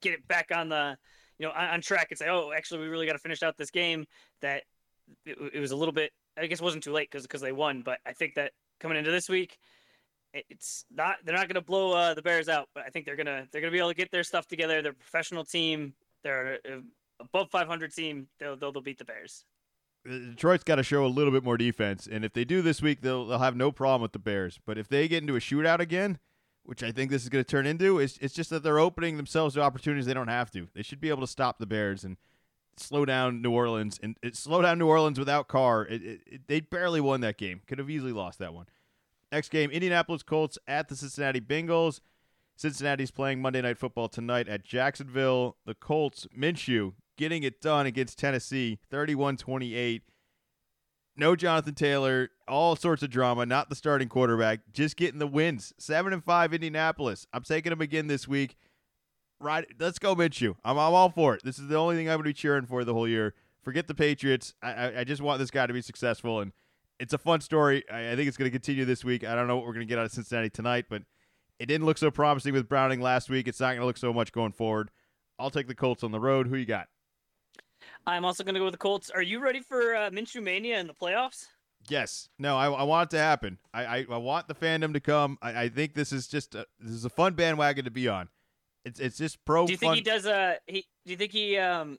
get 0.00 0.12
it 0.12 0.26
back 0.28 0.50
on 0.54 0.68
the 0.68 0.96
you 1.38 1.46
know 1.46 1.52
on, 1.52 1.68
on 1.68 1.80
track 1.80 2.08
and 2.10 2.18
say, 2.18 2.28
oh, 2.28 2.52
actually, 2.54 2.80
we 2.80 2.88
really 2.88 3.06
got 3.06 3.12
to 3.12 3.18
finish 3.18 3.42
out 3.42 3.56
this 3.56 3.70
game. 3.70 4.04
That 4.42 4.64
it, 5.24 5.38
it 5.54 5.60
was 5.60 5.70
a 5.70 5.76
little 5.76 5.94
bit. 5.94 6.12
I 6.36 6.46
guess 6.46 6.60
it 6.60 6.64
wasn't 6.64 6.84
too 6.84 6.92
late 6.92 7.10
because 7.10 7.22
because 7.22 7.40
they 7.40 7.52
won. 7.52 7.82
But 7.82 7.98
I 8.04 8.12
think 8.12 8.34
that 8.34 8.52
coming 8.80 8.98
into 8.98 9.10
this 9.10 9.28
week 9.28 9.58
it's 10.34 10.84
not 10.90 11.16
they're 11.24 11.36
not 11.36 11.46
going 11.46 11.54
to 11.54 11.60
blow 11.60 11.92
uh, 11.92 12.14
the 12.14 12.22
Bears 12.22 12.48
out, 12.48 12.68
but 12.74 12.84
I 12.84 12.88
think 12.88 13.06
they're 13.06 13.16
gonna 13.16 13.46
they're 13.52 13.60
gonna 13.60 13.70
be 13.70 13.78
able 13.78 13.90
to 13.90 13.94
get 13.94 14.10
their 14.10 14.24
stuff 14.24 14.46
together. 14.46 14.82
They're 14.82 14.92
a 14.92 14.94
professional 14.94 15.44
team. 15.44 15.94
They're 16.22 16.58
above 17.20 17.50
500 17.50 17.94
team. 17.94 18.26
They'll, 18.38 18.56
they'll 18.56 18.72
they'll 18.72 18.82
beat 18.82 18.98
the 18.98 19.04
Bears. 19.04 19.44
Detroit's 20.06 20.64
got 20.64 20.76
to 20.76 20.82
show 20.82 21.04
a 21.04 21.08
little 21.08 21.32
bit 21.32 21.42
more 21.42 21.56
defense, 21.56 22.06
and 22.10 22.24
if 22.24 22.32
they 22.32 22.44
do 22.44 22.60
this 22.60 22.82
week, 22.82 23.00
they'll 23.00 23.26
they'll 23.26 23.38
have 23.38 23.56
no 23.56 23.72
problem 23.72 24.02
with 24.02 24.12
the 24.12 24.18
Bears. 24.18 24.60
But 24.64 24.78
if 24.78 24.88
they 24.88 25.08
get 25.08 25.22
into 25.22 25.36
a 25.36 25.40
shootout 25.40 25.78
again, 25.78 26.18
which 26.62 26.82
I 26.82 26.92
think 26.92 27.10
this 27.10 27.22
is 27.22 27.28
going 27.28 27.44
to 27.44 27.50
turn 27.50 27.66
into, 27.66 27.98
it's 27.98 28.18
it's 28.18 28.34
just 28.34 28.50
that 28.50 28.62
they're 28.62 28.78
opening 28.78 29.16
themselves 29.16 29.54
to 29.54 29.62
opportunities 29.62 30.06
they 30.06 30.14
don't 30.14 30.28
have 30.28 30.50
to. 30.52 30.68
They 30.74 30.82
should 30.82 31.00
be 31.00 31.08
able 31.08 31.22
to 31.22 31.26
stop 31.26 31.58
the 31.58 31.66
Bears 31.66 32.04
and 32.04 32.16
slow 32.76 33.04
down 33.04 33.40
New 33.40 33.52
Orleans 33.52 33.98
and 34.02 34.16
it, 34.22 34.36
slow 34.36 34.60
down 34.60 34.78
New 34.78 34.88
Orleans 34.88 35.18
without 35.18 35.48
Carr. 35.48 35.86
It, 35.86 36.02
it, 36.26 36.48
they 36.48 36.60
barely 36.60 37.00
won 37.00 37.20
that 37.22 37.38
game. 37.38 37.62
Could 37.66 37.78
have 37.78 37.90
easily 37.90 38.12
lost 38.12 38.38
that 38.40 38.52
one. 38.52 38.66
Next 39.32 39.48
game, 39.48 39.70
Indianapolis 39.70 40.22
Colts 40.22 40.58
at 40.68 40.88
the 40.88 40.96
Cincinnati 40.96 41.40
Bengals. 41.40 42.00
Cincinnati's 42.56 43.10
playing 43.10 43.42
Monday 43.42 43.62
Night 43.62 43.78
Football 43.78 44.08
tonight 44.08 44.48
at 44.48 44.64
Jacksonville. 44.64 45.56
The 45.66 45.74
Colts, 45.74 46.28
Minshew, 46.36 46.92
getting 47.16 47.42
it 47.42 47.60
done 47.60 47.86
against 47.86 48.18
Tennessee, 48.18 48.78
31 48.90 49.36
28. 49.36 50.02
No 51.16 51.36
Jonathan 51.36 51.74
Taylor, 51.74 52.30
all 52.48 52.74
sorts 52.74 53.02
of 53.02 53.10
drama, 53.10 53.46
not 53.46 53.68
the 53.68 53.76
starting 53.76 54.08
quarterback, 54.08 54.60
just 54.72 54.96
getting 54.96 55.20
the 55.20 55.28
wins. 55.28 55.72
7 55.78 56.12
and 56.12 56.24
5 56.24 56.54
Indianapolis. 56.54 57.26
I'm 57.32 57.44
taking 57.44 57.70
them 57.70 57.80
again 57.80 58.08
this 58.08 58.26
week. 58.26 58.56
Right, 59.38 59.64
let's 59.78 60.00
go 60.00 60.16
Minshew. 60.16 60.56
I'm, 60.64 60.76
I'm 60.76 60.94
all 60.94 61.10
for 61.10 61.34
it. 61.34 61.42
This 61.44 61.58
is 61.58 61.68
the 61.68 61.76
only 61.76 61.94
thing 61.96 62.08
I'm 62.08 62.14
going 62.14 62.24
to 62.24 62.30
be 62.30 62.32
cheering 62.32 62.66
for 62.66 62.84
the 62.84 62.94
whole 62.94 63.06
year. 63.06 63.34
Forget 63.62 63.86
the 63.86 63.94
Patriots. 63.94 64.54
I, 64.60 64.72
I, 64.72 65.00
I 65.00 65.04
just 65.04 65.22
want 65.22 65.38
this 65.38 65.50
guy 65.50 65.66
to 65.66 65.72
be 65.72 65.82
successful 65.82 66.40
and 66.40 66.52
it's 66.98 67.12
a 67.12 67.18
fun 67.18 67.40
story. 67.40 67.84
I, 67.90 68.12
I 68.12 68.16
think 68.16 68.28
it's 68.28 68.36
going 68.36 68.50
to 68.50 68.52
continue 68.52 68.84
this 68.84 69.04
week. 69.04 69.24
I 69.24 69.34
don't 69.34 69.46
know 69.46 69.56
what 69.56 69.66
we're 69.66 69.72
going 69.72 69.86
to 69.86 69.90
get 69.90 69.98
out 69.98 70.06
of 70.06 70.12
Cincinnati 70.12 70.50
tonight, 70.50 70.86
but 70.88 71.02
it 71.58 71.66
didn't 71.66 71.86
look 71.86 71.98
so 71.98 72.10
promising 72.10 72.52
with 72.52 72.68
Browning 72.68 73.00
last 73.00 73.30
week. 73.30 73.46
It's 73.48 73.60
not 73.60 73.68
going 73.68 73.80
to 73.80 73.86
look 73.86 73.96
so 73.96 74.12
much 74.12 74.32
going 74.32 74.52
forward. 74.52 74.90
I'll 75.38 75.50
take 75.50 75.68
the 75.68 75.74
Colts 75.74 76.04
on 76.04 76.12
the 76.12 76.20
road. 76.20 76.48
Who 76.48 76.56
you 76.56 76.66
got? 76.66 76.88
I'm 78.06 78.24
also 78.24 78.44
going 78.44 78.54
to 78.54 78.60
go 78.60 78.64
with 78.64 78.74
the 78.74 78.78
Colts. 78.78 79.10
Are 79.10 79.22
you 79.22 79.40
ready 79.40 79.60
for 79.60 79.94
uh, 79.94 80.10
Minshew 80.10 80.42
Mania 80.42 80.78
in 80.78 80.86
the 80.86 80.94
playoffs? 80.94 81.46
Yes. 81.88 82.28
No, 82.38 82.56
I, 82.56 82.70
I 82.70 82.82
want 82.82 83.10
it 83.12 83.16
to 83.16 83.22
happen. 83.22 83.58
I, 83.72 83.84
I, 83.84 84.06
I 84.10 84.16
want 84.16 84.48
the 84.48 84.54
fandom 84.54 84.92
to 84.94 85.00
come. 85.00 85.38
I, 85.42 85.64
I 85.64 85.68
think 85.68 85.94
this 85.94 86.12
is 86.12 86.26
just 86.28 86.54
a, 86.54 86.66
this 86.80 86.92
is 86.92 87.04
a 87.04 87.10
fun 87.10 87.34
bandwagon 87.34 87.84
to 87.84 87.90
be 87.90 88.08
on. 88.08 88.28
It's 88.84 89.00
it's 89.00 89.16
just 89.16 89.42
pro. 89.46 89.66
Do 89.66 89.72
you 89.72 89.78
fun. 89.78 89.94
think 89.94 90.06
he 90.06 90.10
does? 90.10 90.26
Uh, 90.26 90.56
he 90.66 90.86
do 91.06 91.12
you 91.12 91.16
think 91.16 91.32
he 91.32 91.56
um 91.56 91.98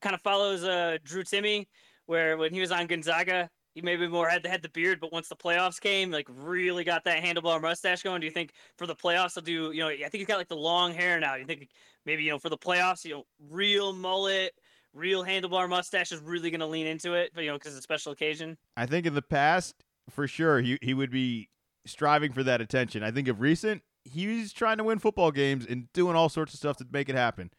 kind 0.00 0.14
of 0.14 0.22
follows 0.22 0.64
uh 0.64 0.96
Drew 1.04 1.22
Timme, 1.22 1.66
where 2.06 2.38
when 2.38 2.52
he 2.52 2.60
was 2.60 2.72
on 2.72 2.86
Gonzaga, 2.86 3.50
he 3.74 3.82
maybe 3.82 4.08
more 4.08 4.28
had 4.28 4.42
the 4.42 4.48
had 4.48 4.62
the 4.62 4.70
beard, 4.70 5.00
but 5.00 5.12
once 5.12 5.28
the 5.28 5.36
playoffs 5.36 5.80
came, 5.80 6.10
like 6.10 6.26
really 6.30 6.84
got 6.84 7.04
that 7.04 7.22
handlebar 7.22 7.60
mustache 7.60 8.02
going. 8.02 8.20
Do 8.20 8.26
you 8.26 8.32
think 8.32 8.52
for 8.78 8.86
the 8.86 8.94
playoffs 8.94 9.34
he'll 9.34 9.42
do? 9.42 9.72
You 9.72 9.80
know, 9.80 9.88
I 9.88 9.96
think 9.96 10.14
he's 10.14 10.26
got 10.26 10.38
like 10.38 10.48
the 10.48 10.56
long 10.56 10.94
hair 10.94 11.20
now. 11.20 11.34
Do 11.34 11.40
you 11.40 11.46
think 11.46 11.68
maybe 12.06 12.22
you 12.22 12.30
know 12.30 12.38
for 12.38 12.48
the 12.48 12.58
playoffs, 12.58 13.04
you 13.04 13.12
know, 13.12 13.24
real 13.50 13.92
mullet, 13.92 14.52
real 14.94 15.24
handlebar 15.24 15.68
mustache 15.68 16.12
is 16.12 16.20
really 16.20 16.50
going 16.50 16.60
to 16.60 16.66
lean 16.66 16.86
into 16.86 17.14
it, 17.14 17.32
you 17.36 17.46
know, 17.46 17.54
because 17.54 17.72
it's 17.72 17.80
a 17.80 17.82
special 17.82 18.12
occasion. 18.12 18.56
I 18.76 18.86
think 18.86 19.06
in 19.06 19.14
the 19.14 19.22
past, 19.22 19.84
for 20.10 20.26
sure, 20.26 20.60
he 20.60 20.78
he 20.82 20.94
would 20.94 21.10
be 21.10 21.48
striving 21.86 22.32
for 22.32 22.42
that 22.42 22.60
attention. 22.60 23.02
I 23.02 23.10
think 23.10 23.28
of 23.28 23.40
recent, 23.40 23.82
he's 24.04 24.52
trying 24.52 24.78
to 24.78 24.84
win 24.84 24.98
football 24.98 25.32
games 25.32 25.66
and 25.68 25.92
doing 25.92 26.16
all 26.16 26.28
sorts 26.28 26.54
of 26.54 26.58
stuff 26.58 26.76
to 26.78 26.86
make 26.90 27.08
it 27.08 27.16
happen. 27.16 27.50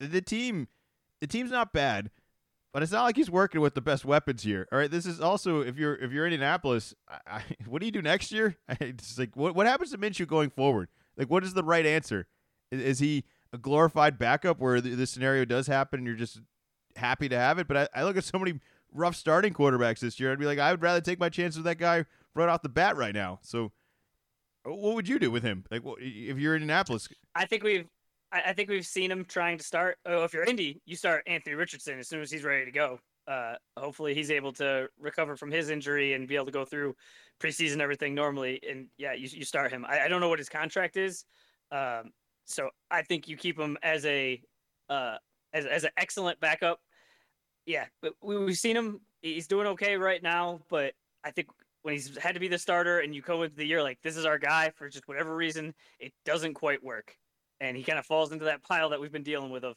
The, 0.00 0.06
the 0.06 0.22
team, 0.22 0.68
the 1.20 1.26
team's 1.26 1.50
not 1.50 1.72
bad 1.72 2.10
but 2.74 2.82
it's 2.82 2.90
not 2.90 3.04
like 3.04 3.14
he's 3.14 3.30
working 3.30 3.60
with 3.60 3.74
the 3.74 3.80
best 3.80 4.04
weapons 4.04 4.42
here. 4.42 4.66
All 4.72 4.78
right, 4.78 4.90
this 4.90 5.06
is 5.06 5.20
also 5.20 5.60
if 5.60 5.78
you're 5.78 5.94
if 5.94 6.10
you're 6.10 6.26
Indianapolis, 6.26 6.92
I, 7.08 7.18
I, 7.28 7.42
what 7.68 7.78
do 7.78 7.86
you 7.86 7.92
do 7.92 8.02
next 8.02 8.32
year? 8.32 8.56
It's 8.80 9.16
like 9.16 9.36
what 9.36 9.54
what 9.54 9.66
happens 9.66 9.92
to 9.92 9.98
Minshew 9.98 10.26
going 10.26 10.50
forward? 10.50 10.88
Like, 11.16 11.30
what 11.30 11.44
is 11.44 11.54
the 11.54 11.62
right 11.62 11.86
answer? 11.86 12.26
Is, 12.72 12.80
is 12.80 12.98
he 12.98 13.24
a 13.52 13.58
glorified 13.58 14.18
backup 14.18 14.58
where 14.58 14.80
the, 14.80 14.96
this 14.96 15.12
scenario 15.12 15.44
does 15.44 15.68
happen 15.68 16.00
and 16.00 16.06
you're 16.06 16.16
just 16.16 16.40
happy 16.96 17.28
to 17.28 17.36
have 17.36 17.58
it? 17.58 17.68
But 17.68 17.76
I, 17.76 17.88
I 18.00 18.04
look 18.04 18.16
at 18.16 18.24
so 18.24 18.38
many 18.38 18.60
rough 18.92 19.16
starting 19.16 19.52
quarterbacks 19.52 20.00
this 20.00 20.18
year. 20.18 20.32
I'd 20.32 20.38
be 20.38 20.46
like, 20.46 20.58
I 20.58 20.70
would 20.70 20.82
rather 20.82 21.00
take 21.00 21.18
my 21.18 21.28
chances 21.28 21.58
with 21.58 21.66
that 21.66 21.78
guy 21.78 22.04
right 22.34 22.48
off 22.48 22.62
the 22.62 22.68
bat 22.68 22.96
right 22.96 23.14
now. 23.14 23.40
So, 23.42 23.72
what 24.64 24.94
would 24.94 25.08
you 25.08 25.18
do 25.18 25.30
with 25.30 25.42
him? 25.42 25.64
Like, 25.70 25.82
if 25.98 26.38
you're 26.38 26.56
in 26.56 26.62
Indianapolis? 26.62 27.08
I 27.34 27.44
think 27.44 27.62
we've 27.62 27.86
I, 28.34 28.52
think 28.52 28.68
we've 28.68 28.86
seen 28.86 29.10
him 29.10 29.24
trying 29.24 29.58
to 29.58 29.64
start. 29.64 29.98
Oh, 30.06 30.24
if 30.24 30.32
you're 30.32 30.44
Indy, 30.44 30.80
you 30.86 30.96
start 30.96 31.22
Anthony 31.26 31.54
Richardson 31.54 31.98
as 31.98 32.08
soon 32.08 32.20
as 32.20 32.30
he's 32.30 32.42
ready 32.42 32.64
to 32.64 32.72
go. 32.72 32.98
Uh, 33.28 33.54
hopefully, 33.76 34.14
he's 34.14 34.30
able 34.30 34.52
to 34.54 34.88
recover 34.98 35.36
from 35.36 35.50
his 35.50 35.70
injury 35.70 36.14
and 36.14 36.26
be 36.26 36.34
able 36.34 36.46
to 36.46 36.52
go 36.52 36.64
through 36.64 36.94
preseason 37.40 37.78
everything 37.78 38.14
normally. 38.14 38.60
And 38.68 38.88
yeah, 38.98 39.12
you, 39.12 39.28
you 39.32 39.44
start 39.44 39.70
him. 39.70 39.86
I, 39.88 40.00
I 40.00 40.08
don't 40.08 40.20
know 40.20 40.28
what 40.28 40.38
his 40.38 40.48
contract 40.48 40.96
is, 40.96 41.24
um, 41.70 42.10
so 42.44 42.70
I 42.90 43.02
think 43.02 43.28
you 43.28 43.36
keep 43.36 43.58
him 43.58 43.78
as 43.82 44.04
a 44.04 44.42
uh, 44.88 45.16
as 45.52 45.64
as 45.66 45.84
an 45.84 45.90
excellent 45.96 46.40
backup. 46.40 46.80
Yeah, 47.66 47.86
but 48.02 48.14
we, 48.22 48.36
we've 48.38 48.58
seen 48.58 48.76
him. 48.76 49.00
He's 49.22 49.46
doing 49.46 49.66
okay 49.68 49.96
right 49.96 50.22
now, 50.22 50.60
but 50.68 50.92
I 51.24 51.30
think 51.30 51.48
when 51.82 51.94
he's 51.94 52.16
had 52.18 52.34
to 52.34 52.40
be 52.40 52.48
the 52.48 52.58
starter 52.58 53.00
and 53.00 53.14
you 53.14 53.22
come 53.22 53.42
into 53.42 53.56
the 53.56 53.66
year 53.66 53.82
like 53.82 53.98
this 54.02 54.16
is 54.16 54.26
our 54.26 54.38
guy 54.38 54.70
for 54.74 54.88
just 54.88 55.08
whatever 55.08 55.34
reason, 55.34 55.74
it 55.98 56.12
doesn't 56.24 56.54
quite 56.54 56.82
work 56.82 57.16
and 57.60 57.76
he 57.76 57.82
kind 57.82 57.98
of 57.98 58.06
falls 58.06 58.32
into 58.32 58.44
that 58.44 58.62
pile 58.62 58.90
that 58.90 59.00
we've 59.00 59.12
been 59.12 59.22
dealing 59.22 59.50
with 59.50 59.64
of 59.64 59.76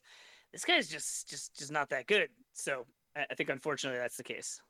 this 0.51 0.65
guy's 0.65 0.87
just 0.87 1.29
just 1.29 1.57
just 1.57 1.71
not 1.71 1.89
that 1.89 2.07
good. 2.07 2.29
So 2.53 2.85
I 3.15 3.35
think 3.35 3.49
unfortunately 3.49 3.99
that's 3.99 4.17
the 4.17 4.23
case. 4.23 4.61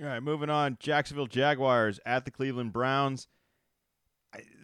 All 0.00 0.08
right, 0.08 0.22
moving 0.22 0.50
on. 0.50 0.76
Jacksonville 0.80 1.26
Jaguars 1.26 2.00
at 2.04 2.24
the 2.24 2.30
Cleveland 2.30 2.72
Browns. 2.72 3.28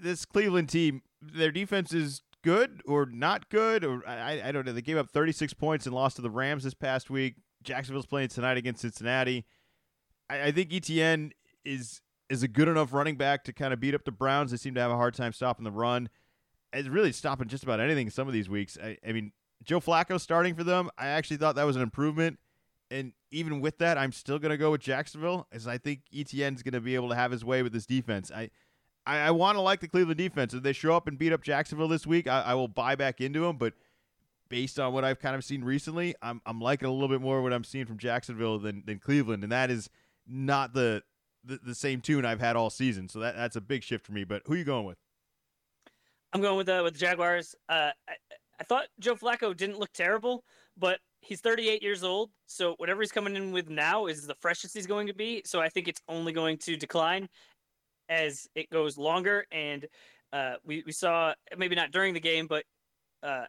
This 0.03 0.25
Cleveland 0.25 0.69
team, 0.69 1.03
their 1.23 1.53
defense 1.53 1.93
is 1.93 2.23
good 2.43 2.83
or 2.85 3.07
not 3.07 3.49
good, 3.49 3.85
or 3.85 4.03
I, 4.09 4.43
I 4.45 4.53
don't 4.53 4.67
know. 4.67 4.73
They 4.73 4.83
gave 4.83 4.97
up 4.97 5.11
36 5.11 5.55
points 5.55 5.87
and 5.87 5.95
lost 5.95 6.17
to 6.17 6.23
the 6.23 6.31
Rams 6.31 6.65
this 6.65 6.75
past 6.75 7.11
week. 7.11 7.37
Jacksonville's 7.63 8.07
playing 8.07 8.29
tonight 8.29 8.57
against 8.57 8.83
Cincinnati. 8.83 9.45
I, 10.29 10.45
I 10.45 10.53
think 10.53 10.71
ETN 10.71 11.33
is 11.65 12.01
is 12.29 12.43
a 12.43 12.49
good 12.49 12.69
enough 12.69 12.93
running 12.93 13.17
back 13.17 13.43
to 13.45 13.53
kind 13.53 13.73
of 13.73 13.81
beat 13.81 13.95
up 13.95 14.05
the 14.05 14.13
Browns. 14.13 14.53
They 14.53 14.57
seem 14.57 14.75
to 14.75 14.81
have 14.81 14.91
a 14.91 14.97
hard 14.97 15.15
time 15.15 15.33
stopping 15.33 15.65
the 15.65 15.71
run 15.73 16.09
it's 16.73 16.89
really 16.89 17.13
stopping 17.13 17.49
just 17.49 17.65
about 17.65 17.81
anything 17.81 18.11
some 18.11 18.29
of 18.29 18.35
these 18.35 18.49
weeks. 18.49 18.79
I, 18.83 18.97
I 19.07 19.13
mean, 19.13 19.33
Joe 19.65 19.81
Flacco 19.81 20.21
starting 20.21 20.55
for 20.55 20.65
them, 20.65 20.91
I 20.97 21.09
actually 21.09 21.37
thought 21.37 21.57
that 21.57 21.65
was 21.65 21.77
an 21.77 21.83
improvement. 21.83 22.39
And 22.91 23.13
even 23.31 23.61
with 23.61 23.79
that, 23.79 23.99
I'm 23.99 24.13
still 24.13 24.39
going 24.39 24.51
to 24.51 24.57
go 24.57 24.73
with 24.73 24.81
Jacksonville, 24.81 25.47
as 25.53 25.69
I 25.69 25.79
think 25.79 26.01
ETN's 26.15 26.63
going 26.63 26.75
to 26.75 26.81
be 26.81 26.95
able 26.95 27.09
to 27.11 27.15
have 27.15 27.31
his 27.31 27.45
way 27.45 27.63
with 27.63 27.73
this 27.73 27.87
defense. 27.87 28.33
I, 28.35 28.51
I, 29.07 29.19
I 29.19 29.31
want 29.31 29.57
to 29.57 29.61
like 29.61 29.81
the 29.81 29.89
Cleveland 29.89 30.19
defense. 30.19 30.55
If 30.55 30.63
they 30.63 30.73
show 30.73 30.95
up 30.95 31.07
and 31.07 31.19
beat 31.19 31.33
up 31.33 31.43
Jacksonville 31.43 31.89
this 31.89 32.07
week, 32.07 32.27
I, 32.27 32.43
I 32.43 32.55
will 32.55 32.69
buy 32.69 32.97
back 32.97 33.21
into 33.21 33.41
them. 33.41 33.59
But 33.59 33.75
based 34.51 34.79
on 34.79 34.93
what 34.93 35.05
I've 35.05 35.19
kind 35.19 35.35
of 35.35 35.45
seen 35.45 35.65
recently, 35.65 36.15
I'm, 36.21 36.43
I'm 36.45 36.61
liking 36.61 36.89
a 36.89 36.93
little 36.93 37.09
bit 37.09 37.23
more 37.23 37.41
what 37.41 37.55
I'm 37.55 37.65
seeing 37.65 37.87
from 37.87 37.97
Jacksonville 37.97 38.59
than, 38.59 38.83
than 38.85 38.99
Cleveland, 38.99 39.43
and 39.43 39.53
that 39.53 39.71
is 39.71 39.89
not 40.27 40.75
the, 40.75 41.03
the 41.43 41.59
the 41.65 41.75
same 41.75 42.03
tune 42.03 42.27
I've 42.27 42.41
had 42.41 42.57
all 42.57 42.69
season. 42.69 43.09
So 43.09 43.21
that 43.21 43.35
that's 43.35 43.57
a 43.57 43.61
big 43.63 43.83
shift 43.83 44.05
for 44.05 44.13
me. 44.13 44.25
But 44.25 44.43
who 44.45 44.53
are 44.53 44.57
you 44.57 44.65
going 44.65 44.85
with? 44.85 44.99
I'm 46.35 46.43
going 46.43 46.59
with 46.59 46.67
the 46.67 46.83
with 46.83 46.93
the 46.93 46.99
Jaguars. 46.99 47.55
Uh, 47.69 47.93
I, 48.07 48.13
I 48.61 48.65
thought 48.65 48.87
Joe 48.99 49.15
Flacco 49.15 49.57
didn't 49.57 49.79
look 49.79 49.93
terrible, 49.95 50.45
but 50.77 50.99
he's 51.23 51.41
38 51.41 51.83
years 51.83 52.05
old, 52.05 52.31
so 52.47 52.75
whatever 52.77 53.01
he's 53.01 53.13
coming 53.13 53.37
in 53.37 53.53
with 53.53 53.71
now 53.71 54.07
is 54.07 54.27
the 54.27 54.35
freshest 54.35 54.75
he's 54.75 54.87
going 54.87 55.07
to 55.07 55.15
be. 55.15 55.43
So 55.47 55.61
I 55.61 55.69
think 55.69 55.89
it's 55.89 56.01
only 56.09 56.33
going 56.33 56.59
to 56.59 56.77
decline 56.77 57.29
as 58.09 58.47
it 58.55 58.69
goes 58.71 58.99
longer. 58.99 59.47
And 59.51 59.87
uh, 60.33 60.55
we 60.65 60.83
we 60.85 60.93
saw 60.93 61.33
maybe 61.57 61.75
not 61.75 61.91
during 61.91 62.15
the 62.15 62.21
game, 62.21 62.47
but 62.47 62.65
uh, 63.23 63.45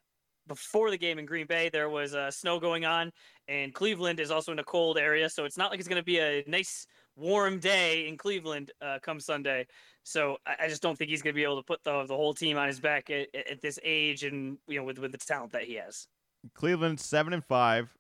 before 0.47 0.91
the 0.91 0.97
game 0.97 1.19
in 1.19 1.25
Green 1.25 1.47
Bay, 1.47 1.69
there 1.69 1.89
was 1.89 2.13
uh, 2.13 2.31
snow 2.31 2.59
going 2.59 2.85
on, 2.85 3.11
and 3.47 3.73
Cleveland 3.73 4.19
is 4.19 4.31
also 4.31 4.51
in 4.51 4.59
a 4.59 4.63
cold 4.63 4.97
area, 4.97 5.29
so 5.29 5.45
it's 5.45 5.57
not 5.57 5.71
like 5.71 5.79
it's 5.79 5.87
going 5.87 6.01
to 6.01 6.05
be 6.05 6.19
a 6.19 6.43
nice 6.47 6.87
warm 7.15 7.59
day 7.59 8.07
in 8.07 8.17
Cleveland 8.17 8.71
uh, 8.81 8.99
come 9.01 9.19
Sunday. 9.19 9.67
So 10.03 10.37
I, 10.45 10.65
I 10.65 10.67
just 10.67 10.81
don't 10.81 10.97
think 10.97 11.09
he's 11.09 11.21
going 11.21 11.33
to 11.33 11.37
be 11.37 11.43
able 11.43 11.57
to 11.57 11.65
put 11.65 11.83
the 11.83 12.05
the 12.05 12.15
whole 12.15 12.33
team 12.33 12.57
on 12.57 12.67
his 12.67 12.79
back 12.79 13.09
at, 13.09 13.27
at, 13.35 13.61
this 13.61 13.79
age 13.83 14.23
and 14.23 14.57
you 14.67 14.79
know 14.79 14.83
with 14.83 14.97
with 14.97 15.11
the 15.11 15.17
talent 15.17 15.51
that 15.53 15.63
he 15.63 15.75
has. 15.75 16.07
Cleveland 16.53 16.99
seven 16.99 17.33
and 17.33 17.45
five. 17.45 17.95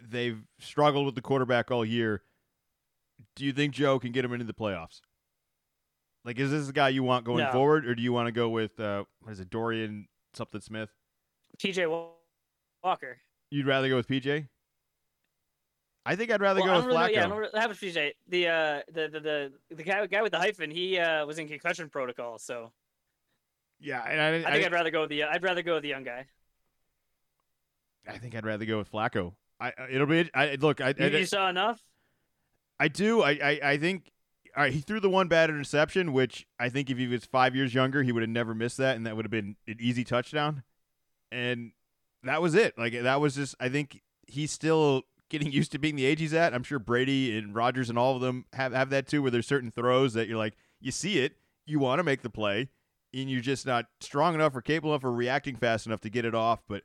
They've 0.00 0.42
struggled 0.58 1.06
with 1.06 1.14
the 1.14 1.22
quarterback 1.22 1.70
all 1.70 1.84
year. 1.84 2.22
Do 3.36 3.44
you 3.44 3.52
think 3.52 3.72
Joe 3.72 3.98
can 3.98 4.12
get 4.12 4.24
him 4.24 4.32
into 4.32 4.44
the 4.44 4.52
playoffs? 4.52 5.00
Like, 6.24 6.38
is 6.38 6.50
this 6.50 6.66
the 6.66 6.72
guy 6.72 6.88
you 6.88 7.02
want 7.02 7.24
going 7.24 7.44
No. 7.44 7.52
forward, 7.52 7.86
or 7.86 7.94
do 7.94 8.02
you 8.02 8.12
want 8.12 8.26
to 8.26 8.32
go 8.32 8.48
with 8.48 8.78
uh, 8.80 9.04
what 9.20 9.32
is 9.32 9.40
it, 9.40 9.50
Dorian 9.50 10.08
something 10.32 10.60
Smith? 10.60 10.90
PJ 11.58 12.08
Walker. 12.82 13.18
You'd 13.50 13.66
rather 13.66 13.88
go 13.88 13.96
with 13.96 14.08
PJ? 14.08 14.48
I 16.06 16.16
think 16.16 16.30
I'd 16.30 16.40
rather 16.40 16.60
Well, 16.60 16.68
go 16.68 16.76
with 16.76 16.86
really 16.86 16.98
Flacco. 16.98 17.12
yeah, 17.14 17.24
I 17.24 17.28
don't 17.28 17.38
really 17.38 17.60
have 17.60 17.70
a 17.70 17.74
PJ. 17.74 18.12
The 18.28 18.48
uh, 18.48 18.80
the 18.92 19.08
the 19.08 19.20
the, 19.20 19.52
the 19.74 19.82
guy 19.82 20.06
guy 20.06 20.22
with 20.22 20.32
the 20.32 20.38
hyphen, 20.38 20.70
he 20.70 20.98
uh, 20.98 21.24
was 21.24 21.38
in 21.38 21.48
concussion 21.48 21.88
protocol, 21.88 22.38
so 22.38 22.72
yeah, 23.80 24.02
and 24.06 24.20
I, 24.20 24.26
I 24.26 24.28
I, 24.28 24.32
think 24.32 24.46
I 24.46 24.58
would 24.68 24.72
rather 24.72 24.90
go 24.90 25.00
with 25.02 25.10
the 25.10 25.24
I'd 25.24 25.42
rather 25.42 25.62
go 25.62 25.74
with 25.74 25.82
the 25.82 25.88
young 25.88 26.04
guy. 26.04 26.26
I 28.06 28.18
think 28.18 28.34
I'd 28.34 28.44
rather 28.44 28.64
go 28.66 28.78
with 28.78 28.90
Flacco. 28.92 29.32
I 29.60 29.72
it'll 29.90 30.06
be 30.06 30.28
I 30.34 30.56
look 30.56 30.80
I 30.80 30.94
You, 30.98 31.06
I, 31.06 31.08
you 31.08 31.26
saw 31.26 31.48
enough? 31.48 31.80
I 32.78 32.88
do 32.88 33.22
I, 33.22 33.30
I 33.30 33.60
I 33.62 33.76
think 33.78 34.10
all 34.56 34.64
right 34.64 34.72
he 34.72 34.80
threw 34.80 35.00
the 35.00 35.08
one 35.08 35.28
bad 35.28 35.48
interception 35.48 36.12
which 36.12 36.46
I 36.58 36.68
think 36.68 36.90
if 36.90 36.98
he 36.98 37.06
was 37.06 37.24
five 37.24 37.54
years 37.54 37.72
younger 37.72 38.02
he 38.02 38.12
would 38.12 38.22
have 38.22 38.30
never 38.30 38.54
missed 38.54 38.76
that 38.78 38.96
and 38.96 39.06
that 39.06 39.16
would 39.16 39.24
have 39.24 39.30
been 39.30 39.56
an 39.66 39.76
easy 39.80 40.04
touchdown, 40.04 40.64
and 41.34 41.72
that 42.22 42.40
was 42.40 42.54
it. 42.54 42.78
Like 42.78 43.02
that 43.02 43.20
was 43.20 43.34
just 43.34 43.54
I 43.60 43.68
think 43.68 44.00
he's 44.26 44.52
still 44.52 45.02
getting 45.28 45.52
used 45.52 45.72
to 45.72 45.78
being 45.78 45.96
the 45.96 46.04
age 46.04 46.20
he's 46.20 46.34
at. 46.34 46.54
I'm 46.54 46.62
sure 46.62 46.78
Brady 46.78 47.36
and 47.36 47.54
Rodgers 47.54 47.90
and 47.90 47.98
all 47.98 48.14
of 48.14 48.22
them 48.22 48.46
have 48.52 48.72
have 48.72 48.90
that 48.90 49.06
too 49.06 49.22
where 49.22 49.30
there's 49.30 49.46
certain 49.46 49.70
throws 49.70 50.14
that 50.14 50.28
you're 50.28 50.38
like 50.38 50.54
you 50.80 50.92
see 50.92 51.18
it 51.18 51.36
you 51.66 51.78
want 51.78 51.98
to 51.98 52.04
make 52.04 52.22
the 52.22 52.30
play 52.30 52.68
and 53.12 53.30
you're 53.30 53.40
just 53.40 53.66
not 53.66 53.86
strong 54.00 54.34
enough 54.34 54.54
or 54.54 54.60
capable 54.60 54.92
enough 54.92 55.04
or 55.04 55.12
reacting 55.12 55.56
fast 55.56 55.86
enough 55.86 56.00
to 56.00 56.10
get 56.10 56.24
it 56.24 56.34
off, 56.34 56.62
but 56.68 56.82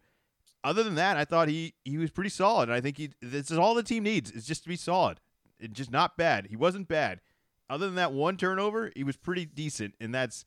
other 0.63 0.83
than 0.83 0.95
that, 0.95 1.17
I 1.17 1.25
thought 1.25 1.47
he 1.47 1.73
he 1.85 1.97
was 1.97 2.11
pretty 2.11 2.29
solid. 2.29 2.63
And 2.69 2.73
I 2.73 2.81
think 2.81 2.97
he 2.97 3.11
this 3.21 3.51
is 3.51 3.57
all 3.57 3.73
the 3.73 3.83
team 3.83 4.03
needs 4.03 4.31
is 4.31 4.45
just 4.45 4.63
to 4.63 4.69
be 4.69 4.75
solid. 4.75 5.19
It's 5.59 5.73
just 5.73 5.91
not 5.91 6.17
bad. 6.17 6.47
He 6.47 6.55
wasn't 6.55 6.87
bad. 6.87 7.21
Other 7.69 7.85
than 7.85 7.95
that 7.95 8.13
one 8.13 8.37
turnover, 8.37 8.91
he 8.95 9.03
was 9.03 9.15
pretty 9.15 9.45
decent, 9.45 9.93
and 9.99 10.13
that's 10.13 10.45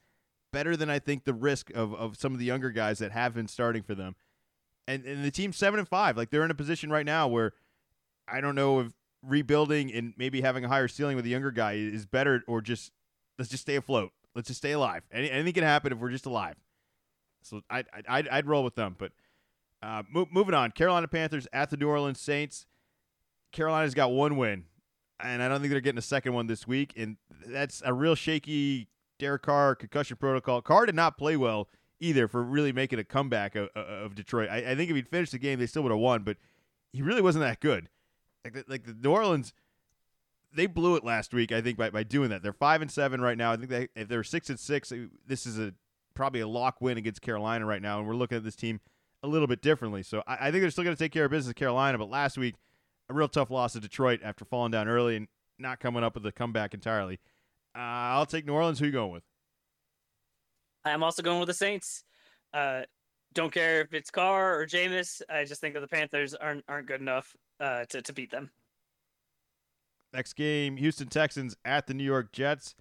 better 0.53 0.77
than 0.77 0.91
I 0.91 0.99
think 0.99 1.25
the 1.25 1.35
risk 1.35 1.71
of, 1.75 1.95
of 1.95 2.17
some 2.17 2.33
of 2.33 2.39
the 2.39 2.45
younger 2.45 2.71
guys 2.71 2.99
that 2.99 3.13
have 3.13 3.35
been 3.35 3.49
starting 3.49 3.83
for 3.83 3.95
them. 3.95 4.15
And 4.87 5.05
and 5.05 5.25
the 5.25 5.31
team's 5.31 5.57
seven 5.57 5.79
and 5.79 5.89
five. 5.89 6.17
Like 6.17 6.31
they're 6.31 6.45
in 6.45 6.51
a 6.51 6.55
position 6.55 6.91
right 6.91 7.07
now 7.07 7.29
where 7.29 7.53
I 8.29 8.41
don't 8.41 8.55
know 8.55 8.81
if 8.81 8.93
rebuilding 9.23 9.93
and 9.93 10.15
maybe 10.17 10.41
having 10.41 10.65
a 10.65 10.69
higher 10.69 10.89
ceiling 10.89 11.17
with 11.17 11.25
a 11.25 11.29
younger 11.29 11.51
guy 11.51 11.75
is 11.75 12.07
better 12.07 12.43
or 12.47 12.61
just 12.61 12.93
let's 13.39 13.51
just 13.51 13.63
stay 13.63 13.77
afloat. 13.77 14.13
Let's 14.35 14.49
just 14.49 14.59
stay 14.59 14.73
alive. 14.73 15.03
Any, 15.13 15.31
anything 15.31 15.53
can 15.53 15.65
happen 15.65 15.93
if 15.93 15.99
we're 15.99 16.11
just 16.11 16.27
alive. 16.27 16.57
So 17.43 17.61
I'd, 17.69 17.87
I'd, 18.09 18.29
I'd 18.29 18.47
roll 18.47 18.65
with 18.65 18.75
them. 18.75 18.97
But 18.99 19.13
uh, 19.83 20.03
mo- 20.11 20.29
moving 20.31 20.55
on, 20.55 20.71
Carolina 20.71 21.09
Panthers 21.09 21.47
at 21.53 21.71
the 21.71 21.77
New 21.77 21.89
Orleans 21.89 22.21
Saints. 22.21 22.67
Carolina's 23.51 23.95
got 23.95 24.13
one 24.13 24.37
win, 24.39 24.65
and 25.21 25.43
I 25.43 25.49
don't 25.49 25.61
think 25.61 25.71
they're 25.71 25.81
getting 25.81 25.99
a 25.99 26.03
second 26.03 26.33
one 26.33 26.47
this 26.47 26.67
week. 26.67 26.95
And 26.97 27.17
that's 27.47 27.83
a 27.85 27.93
real 27.93 28.15
shaky 28.15 28.89
Derek 29.23 29.43
Carr 29.43 29.77
concussion 29.77 30.17
protocol. 30.17 30.61
Carr 30.61 30.85
did 30.85 30.97
not 30.97 31.17
play 31.17 31.37
well 31.37 31.69
either 32.01 32.27
for 32.27 32.43
really 32.43 32.73
making 32.73 32.99
a 32.99 33.05
comeback 33.05 33.55
of, 33.55 33.69
of 33.69 34.17
Detroit. 34.17 34.49
I, 34.51 34.73
I 34.73 34.75
think 34.75 34.91
if 34.91 34.97
he'd 34.97 35.09
finished 35.09 35.31
the 35.31 35.39
game, 35.39 35.61
they 35.61 35.67
still 35.67 35.85
would 35.85 35.93
have 35.93 36.01
won, 36.01 36.25
but 36.25 36.39
he 36.93 37.03
really 37.03 37.23
wasn't 37.23 37.45
that 37.45 37.61
good. 37.61 37.89
Like 38.45 38.55
the, 38.55 38.65
like 38.67 38.85
the 38.85 38.97
New 39.01 39.13
Orleans, 39.13 39.53
they 40.53 40.67
blew 40.67 40.97
it 40.97 41.05
last 41.05 41.33
week. 41.33 41.53
I 41.53 41.61
think 41.61 41.79
by, 41.79 41.91
by 41.91 42.03
doing 42.03 42.31
that, 42.31 42.43
they're 42.43 42.53
five 42.53 42.83
and 42.83 42.91
seven 42.91 43.21
right 43.21 43.39
now. 43.39 43.53
I 43.53 43.57
think 43.57 43.71
they 43.71 43.89
if 43.95 44.09
they're 44.09 44.25
six 44.25 44.51
and 44.51 44.59
six, 44.59 44.93
this 45.25 45.47
is 45.47 45.57
a 45.57 45.73
probably 46.15 46.41
a 46.41 46.49
lock 46.49 46.81
win 46.81 46.99
against 46.99 47.23
Carolina 47.23 47.65
right 47.65 47.81
now, 47.81 48.01
and 48.01 48.09
we're 48.09 48.17
looking 48.17 48.39
at 48.39 48.43
this 48.43 48.57
team 48.57 48.81
a 49.23 49.29
little 49.29 49.47
bit 49.47 49.63
differently. 49.63 50.03
So 50.03 50.25
I, 50.27 50.49
I 50.49 50.51
think 50.51 50.63
they're 50.63 50.71
still 50.71 50.83
going 50.83 50.97
to 50.97 51.03
take 51.03 51.13
care 51.13 51.27
of 51.27 51.31
business 51.31 51.55
Carolina. 51.55 51.97
But 51.97 52.11
last 52.11 52.37
week, 52.37 52.57
a 53.09 53.15
real 53.15 53.29
tough 53.29 53.53
loss 53.53 53.75
to 53.75 53.81
Detroit 53.81 54.19
after 54.25 54.45
falling 54.45 54.73
down 54.73 54.89
early 54.89 55.15
and 55.15 55.29
not 55.61 55.79
coming 55.79 56.03
up 56.03 56.17
with 56.17 56.27
a 56.27 56.33
comeback 56.33 56.75
entirely. 56.75 57.21
Uh, 57.75 57.79
I'll 57.81 58.27
take 58.27 58.47
New 58.47 58.53
Orleans. 58.53 58.79
Who 58.79 58.87
you 58.87 58.93
going 58.93 59.13
with? 59.13 59.25
I'm 60.85 61.03
also 61.03 61.23
going 61.23 61.39
with 61.41 61.47
the 61.47 61.55
Saints. 61.55 62.05
Uh, 62.53 62.83
don't 63.35 63.53
care 63.53 63.81
if 63.81 63.95
it's 63.95 64.11
Carr 64.11 64.61
or 64.61 64.67
Jameis. 64.67 65.23
I 65.31 65.45
just 65.45 65.61
think 65.61 65.75
that 65.75 65.81
the 65.81 65.89
Panthers 65.89 66.35
aren't 66.35 66.65
aren't 66.69 66.87
good 66.87 67.01
enough 67.01 67.35
uh, 67.61 67.85
to 67.87 68.03
to 68.03 68.13
beat 68.13 68.31
them. 68.31 68.51
Next 70.13 70.35
game, 70.35 70.77
Houston 70.77 71.09
Texans 71.09 71.57
at 71.65 71.87
the 71.87 71.95
New 71.95 72.05
York 72.05 72.33
Jets. 72.33 72.75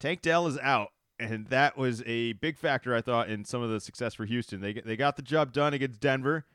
Tank 0.00 0.22
Dell 0.22 0.46
is 0.46 0.58
out, 0.58 0.88
and 1.18 1.46
that 1.48 1.76
was 1.76 2.02
a 2.06 2.32
big 2.34 2.56
factor, 2.56 2.94
I 2.94 3.02
thought, 3.02 3.28
in 3.28 3.44
some 3.44 3.62
of 3.62 3.70
the 3.70 3.80
success 3.80 4.14
for 4.14 4.24
Houston. 4.24 4.60
They 4.60 4.72
they 4.72 4.96
got 4.96 5.16
the 5.16 5.22
job 5.22 5.52
done 5.52 5.74
against 5.74 6.00
Denver, 6.00 6.46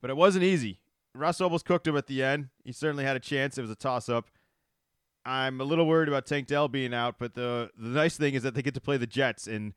but 0.00 0.10
it 0.10 0.16
wasn't 0.16 0.44
easy. 0.44 0.80
Russ 1.14 1.40
almost 1.40 1.64
cooked 1.64 1.86
him 1.86 1.96
at 1.96 2.06
the 2.06 2.22
end. 2.22 2.48
He 2.64 2.72
certainly 2.72 3.04
had 3.04 3.16
a 3.16 3.20
chance. 3.20 3.58
It 3.58 3.62
was 3.62 3.70
a 3.70 3.76
toss 3.76 4.08
up. 4.08 4.26
I'm 5.24 5.60
a 5.60 5.64
little 5.64 5.86
worried 5.86 6.08
about 6.08 6.26
Tank 6.26 6.48
Dell 6.48 6.68
being 6.68 6.92
out, 6.92 7.16
but 7.18 7.34
the 7.34 7.70
the 7.76 7.88
nice 7.88 8.16
thing 8.16 8.34
is 8.34 8.42
that 8.42 8.54
they 8.54 8.62
get 8.62 8.74
to 8.74 8.80
play 8.80 8.96
the 8.96 9.06
Jets, 9.06 9.46
and 9.46 9.72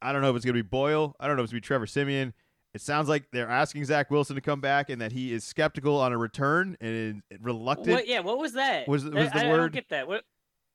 I 0.00 0.12
don't 0.12 0.22
know 0.22 0.30
if 0.30 0.36
it's 0.36 0.44
going 0.44 0.56
to 0.56 0.62
be 0.62 0.66
Boyle. 0.68 1.14
I 1.20 1.26
don't 1.26 1.36
know 1.36 1.42
if 1.42 1.46
it's 1.46 1.52
going 1.52 1.60
to 1.60 1.64
be 1.64 1.66
Trevor 1.66 1.86
Siemian. 1.86 2.32
It 2.72 2.80
sounds 2.80 3.08
like 3.08 3.24
they're 3.32 3.48
asking 3.50 3.84
Zach 3.84 4.10
Wilson 4.10 4.36
to 4.36 4.40
come 4.40 4.60
back, 4.60 4.88
and 4.90 5.00
that 5.02 5.12
he 5.12 5.32
is 5.32 5.44
skeptical 5.44 6.00
on 6.00 6.12
a 6.12 6.18
return 6.18 6.76
and 6.80 7.22
reluctant. 7.40 7.88
What? 7.90 8.06
Yeah. 8.06 8.20
What 8.20 8.38
was 8.38 8.52
that? 8.54 8.86
Was- 8.88 9.04
was 9.04 9.28
I, 9.32 9.38
the 9.40 9.46
I, 9.46 9.48
I 9.48 9.50
word- 9.50 9.58
don't 9.58 9.72
get 9.72 9.88
that. 9.90 10.08
What? 10.08 10.24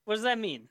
What 0.03 0.15
does 0.15 0.23
that 0.23 0.37
mean? 0.37 0.67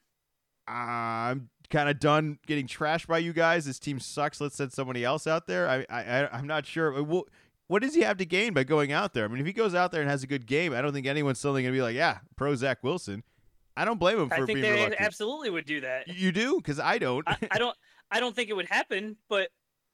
I'm 0.68 1.50
kind 1.70 1.88
of 1.88 1.98
done 1.98 2.38
getting 2.46 2.66
trashed 2.66 3.06
by 3.06 3.18
you 3.18 3.32
guys. 3.32 3.64
This 3.64 3.78
team 3.78 3.98
sucks. 3.98 4.40
Let's 4.40 4.56
send 4.56 4.72
somebody 4.72 5.04
else 5.04 5.26
out 5.26 5.46
there. 5.46 5.68
I, 5.68 5.84
I, 5.90 6.02
I 6.22 6.28
I'm 6.38 6.46
not 6.46 6.66
sure. 6.66 7.02
What, 7.02 7.26
what 7.68 7.82
does 7.82 7.94
he 7.94 8.02
have 8.02 8.18
to 8.18 8.26
gain 8.26 8.52
by 8.52 8.64
going 8.64 8.92
out 8.92 9.14
there? 9.14 9.24
I 9.24 9.28
mean, 9.28 9.40
if 9.40 9.46
he 9.46 9.52
goes 9.52 9.74
out 9.74 9.90
there 9.90 10.00
and 10.00 10.10
has 10.10 10.22
a 10.22 10.26
good 10.26 10.46
game, 10.46 10.74
I 10.74 10.82
don't 10.82 10.92
think 10.92 11.06
anyone's 11.06 11.40
suddenly 11.40 11.62
going 11.62 11.72
to 11.72 11.76
be 11.76 11.82
like, 11.82 11.96
yeah, 11.96 12.18
pro 12.36 12.54
Zach 12.54 12.82
Wilson. 12.82 13.22
I 13.76 13.84
don't 13.84 13.98
blame 13.98 14.20
him 14.20 14.28
for 14.28 14.34
I 14.34 14.38
think 14.38 14.48
being 14.48 14.62
they 14.62 14.72
reluctant. 14.72 15.00
absolutely 15.00 15.50
would 15.50 15.66
do 15.66 15.80
that. 15.80 16.06
You 16.08 16.30
do 16.30 16.56
because 16.58 16.78
I 16.78 16.98
don't. 16.98 17.28
I, 17.28 17.36
I 17.50 17.58
don't. 17.58 17.76
I 18.10 18.20
don't 18.20 18.36
think 18.36 18.50
it 18.50 18.52
would 18.54 18.68
happen, 18.68 19.16
but 19.28 19.48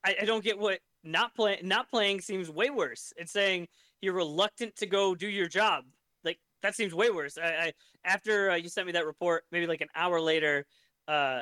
I, 0.04 0.16
I 0.22 0.24
don't 0.24 0.44
get 0.44 0.58
what 0.58 0.80
not 1.04 1.34
playing. 1.34 1.66
Not 1.66 1.88
playing 1.88 2.20
seems 2.20 2.50
way 2.50 2.70
worse. 2.70 3.12
It's 3.16 3.32
saying 3.32 3.68
you're 4.02 4.14
reluctant 4.14 4.76
to 4.76 4.86
go 4.86 5.14
do 5.14 5.28
your 5.28 5.48
job. 5.48 5.84
Like 6.24 6.38
that 6.62 6.74
seems 6.74 6.94
way 6.94 7.10
worse. 7.10 7.38
I, 7.38 7.48
I 7.48 7.72
after 8.04 8.50
uh, 8.50 8.56
you 8.56 8.68
sent 8.68 8.86
me 8.86 8.92
that 8.92 9.06
report, 9.06 9.44
maybe 9.50 9.66
like 9.66 9.80
an 9.80 9.88
hour 9.94 10.20
later, 10.20 10.66
uh, 11.08 11.40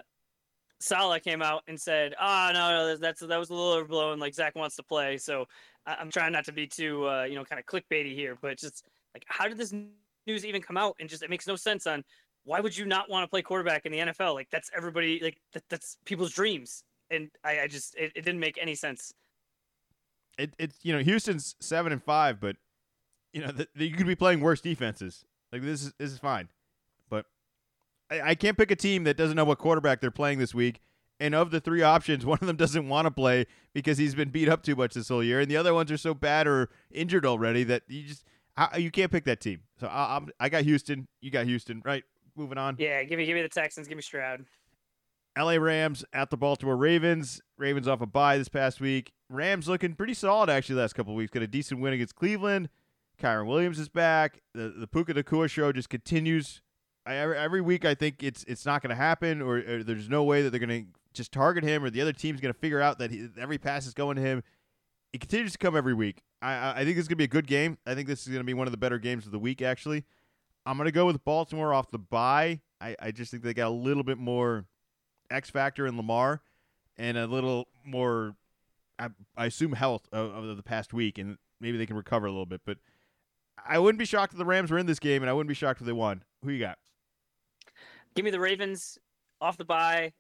Salah 0.81 1.21
came 1.21 1.43
out 1.43 1.63
and 1.67 1.81
said, 1.81 2.15
"Ah, 2.21 2.51
no, 2.53 2.71
no, 2.71 2.97
that's 2.97 3.21
that 3.21 3.39
was 3.39 3.51
a 3.51 3.55
little 3.55 3.73
overblown. 3.73 4.19
Like 4.19 4.35
Zach 4.35 4.55
wants 4.55 4.77
to 4.77 4.83
play, 4.83 5.17
so 5.19 5.47
I, 5.87 5.97
I'm 5.97 6.11
trying 6.11 6.33
not 6.33 6.45
to 6.47 6.53
be 6.53 6.67
too, 6.67 7.09
uh, 7.09 7.25
you 7.25 7.35
know, 7.35 7.45
kind 7.45 7.59
of 7.59 7.67
clickbaity 7.67 8.15
here. 8.15 8.37
But 8.41 8.59
just 8.59 8.85
like, 9.15 9.25
how 9.27 9.49
did 9.49 9.59
this 9.59 9.73
news 10.27 10.47
even 10.47 10.63
come 10.63 10.77
out? 10.77 10.97
And 11.01 11.09
just 11.09 11.23
it 11.23 11.31
makes 11.31 11.47
no 11.47 11.57
sense 11.57 11.87
on 11.87 12.05
why 12.45 12.61
would 12.61 12.77
you 12.77 12.87
not 12.87 13.11
want 13.11 13.25
to 13.25 13.29
play 13.29 13.43
quarterback 13.43 13.87
in 13.87 13.93
the 13.93 13.99
NFL? 13.99 14.35
Like 14.35 14.49
that's 14.51 14.71
everybody, 14.77 15.21
like 15.23 15.39
that, 15.53 15.65
that's 15.69 15.99
people's 16.05 16.33
dreams. 16.33 16.85
And 17.11 17.31
I, 17.45 17.61
I 17.63 17.67
just 17.67 17.95
it, 17.97 18.13
it 18.15 18.25
didn't 18.25 18.41
make 18.41 18.59
any 18.61 18.75
sense. 18.75 19.13
it, 20.39 20.55
it's 20.59 20.79
you 20.83 20.95
know 20.95 21.01
Houston's 21.01 21.57
seven 21.61 21.93
and 21.93 22.03
five, 22.03 22.41
but 22.41 22.57
you 23.33 23.43
know 23.43 23.51
th- 23.51 23.69
you 23.75 23.93
could 23.97 24.07
be 24.07 24.15
playing 24.15 24.41
worse 24.41 24.61
defenses. 24.61 25.25
Like 25.53 25.63
this 25.63 25.83
is 25.85 25.93
this 25.99 26.13
is 26.13 26.19
fine, 26.19 26.49
I, 28.11 28.31
I 28.31 28.35
can't 28.35 28.57
pick 28.57 28.71
a 28.71 28.77
team 28.77 29.05
that 29.05 29.17
doesn't 29.17 29.37
know 29.37 29.45
what 29.45 29.59
quarterback 29.59 30.01
they're 30.01 30.11
playing 30.11 30.39
this 30.39 30.55
week. 30.55 30.81
And 31.21 31.35
of 31.35 31.51
the 31.51 31.61
three 31.61 31.83
options, 31.83 32.25
one 32.27 32.39
of 32.41 32.47
them 32.47 32.57
doesn't 32.57 32.89
want 32.89 33.07
to 33.07 33.11
play 33.11 33.47
because 33.75 33.99
he's 33.99 34.15
been 34.15 34.31
beat 34.31 34.49
up 34.49 34.63
too 34.63 34.77
much 34.77 34.95
this 34.95 35.09
whole 35.09 35.23
year, 35.23 35.41
and 35.41 35.51
the 35.51 35.57
other 35.57 35.75
ones 35.75 35.91
are 35.91 35.97
so 35.97 36.15
bad 36.15 36.47
or 36.47 36.71
injured 36.91 37.27
already 37.27 37.65
that 37.65 37.83
you 37.89 38.05
just 38.05 38.25
you 38.77 38.91
can't 38.91 39.13
pick 39.13 39.25
that 39.25 39.41
team. 39.41 39.61
So 39.81 39.87
I, 39.87 40.17
I'm 40.17 40.29
I 40.41 40.49
got 40.49 40.65
Houston, 40.65 41.07
you 41.21 41.31
got 41.31 41.47
Houston, 41.47 41.83
right? 41.85 42.05
Moving 42.37 42.59
on. 42.59 42.77
Yeah, 42.79 43.03
give 43.05 43.19
me 43.19 43.27
give 43.27 43.35
me 43.35 43.43
the 43.43 43.49
Texans, 43.49 43.89
give 43.89 43.97
me 43.97 44.03
Stroud. 44.03 44.45
LA 45.37 45.53
Rams 45.53 46.05
at 46.13 46.31
the 46.31 46.37
Baltimore 46.37 46.77
Ravens. 46.77 47.41
Ravens 47.57 47.87
off 47.87 48.01
a 48.01 48.07
bye 48.07 48.39
this 48.39 48.49
past 48.49 48.81
week. 48.81 49.13
Rams 49.29 49.69
looking 49.69 49.95
pretty 49.95 50.15
solid 50.15 50.51
actually 50.51 50.77
last 50.77 50.95
couple 50.95 51.13
of 51.13 51.17
weeks. 51.17 51.31
Got 51.31 51.43
a 51.43 51.47
decent 51.47 51.81
win 51.81 51.93
against 51.93 52.17
Cleveland. 52.17 52.69
Kyren 53.21 53.47
Williams 53.47 53.79
is 53.79 53.89
back. 53.89 54.41
The 54.55 54.73
the 54.77 54.87
Puka 54.87 55.15
Nacua 55.15 55.49
show 55.49 55.73
just 55.73 55.89
continues. 55.89 56.61
I, 57.09 57.37
every, 57.37 57.61
week 57.61 57.85
I 57.85 57.95
think 57.95 58.23
it's 58.23 58.45
it's 58.45 58.67
not 58.67 58.83
going 58.83 58.91
to 58.91 58.97
happen, 58.97 59.41
or, 59.41 59.57
or 59.57 59.83
there's 59.83 60.09
no 60.09 60.25
way 60.25 60.43
that 60.43 60.51
they're 60.51 60.61
going 60.61 60.85
to 60.85 60.91
just 61.15 61.33
target 61.33 61.65
him, 61.65 61.83
or 61.83 61.91
the 61.91 62.03
other 62.03 62.13
team's 62.13 62.41
going 62.41 62.53
to 62.53 62.59
figure 62.59 62.81
out 62.81 62.99
that 62.99 63.11
he, 63.11 63.29
every 63.41 63.57
pass 63.59 63.87
is 63.87 63.95
going 63.95 64.17
to 64.17 64.23
him. 64.23 64.43
It 65.13 65.21
continues 65.21 65.53
to 65.53 65.59
come 65.59 65.75
every 65.75 65.95
week. 65.95 66.23
I 66.43 66.81
I, 66.81 66.85
think 66.85 66.97
this 66.97 67.05
is 67.05 67.09
going 67.09 67.17
to 67.17 67.17
be 67.17 67.25
a 67.25 67.29
good 67.29 67.47
game. 67.47 67.79
I 67.87 67.95
think 67.95 68.09
this 68.09 68.23
is 68.23 68.29
going 68.29 68.41
to 68.41 68.45
be 68.45 68.55
one 68.55 68.67
of 68.67 68.73
the 68.73 68.79
better 68.79 68.99
games 68.99 69.25
of 69.25 69.33
the 69.33 69.39
week. 69.39 69.63
Actually, 69.63 70.05
I'm 70.67 70.77
going 70.77 70.87
to 70.87 70.93
go 70.93 71.07
with 71.07 71.25
Baltimore 71.25 71.73
off 71.73 71.91
the 71.91 71.99
bye. 71.99 72.61
I, 72.81 72.95
I 73.01 73.11
just 73.11 73.31
think 73.31 73.43
they 73.43 73.55
got 73.55 73.69
a 73.69 73.71
little 73.71 74.05
bit 74.05 74.19
more 74.19 74.67
X 75.31 75.49
factor 75.51 75.87
in 75.87 75.97
Lamar, 75.97 76.43
and 76.99 77.17
a 77.17 77.27
little 77.27 77.69
more, 77.85 78.37
I, 78.99 79.09
I 79.37 79.47
assume, 79.47 79.73
health 79.73 80.09
of, 80.13 80.45
of 80.45 80.57
the 80.57 80.63
past 80.63 80.93
week, 80.93 81.19
and 81.19 81.39
maybe 81.59 81.79
they 81.79 81.87
can 81.87 81.97
recover 81.97 82.27
a 82.27 82.31
little 82.31 82.47
bit. 82.47 82.61
But 82.67 82.79
I 83.67 83.79
wouldn't 83.79 83.99
be 83.99 84.05
shocked 84.05 84.35
if 84.35 84.39
the 84.39 84.45
Rams 84.45 84.71
were 84.71 84.79
in 84.79 84.87
this 84.87 84.99
game, 84.99 85.23
and 85.23 85.31
I 85.31 85.33
wouldn't 85.33 85.49
be 85.49 85.55
shocked 85.55 85.81
if 85.81 85.87
they 85.87 85.93
won. 85.93 86.23
Who 86.45 86.51
you 86.51 86.61
got? 86.61 86.79
Give 88.15 88.25
me 88.25 88.31
the 88.31 88.41
Ravens 88.41 88.99
off 89.41 89.57
the 89.57 89.65
bye. 89.65 90.13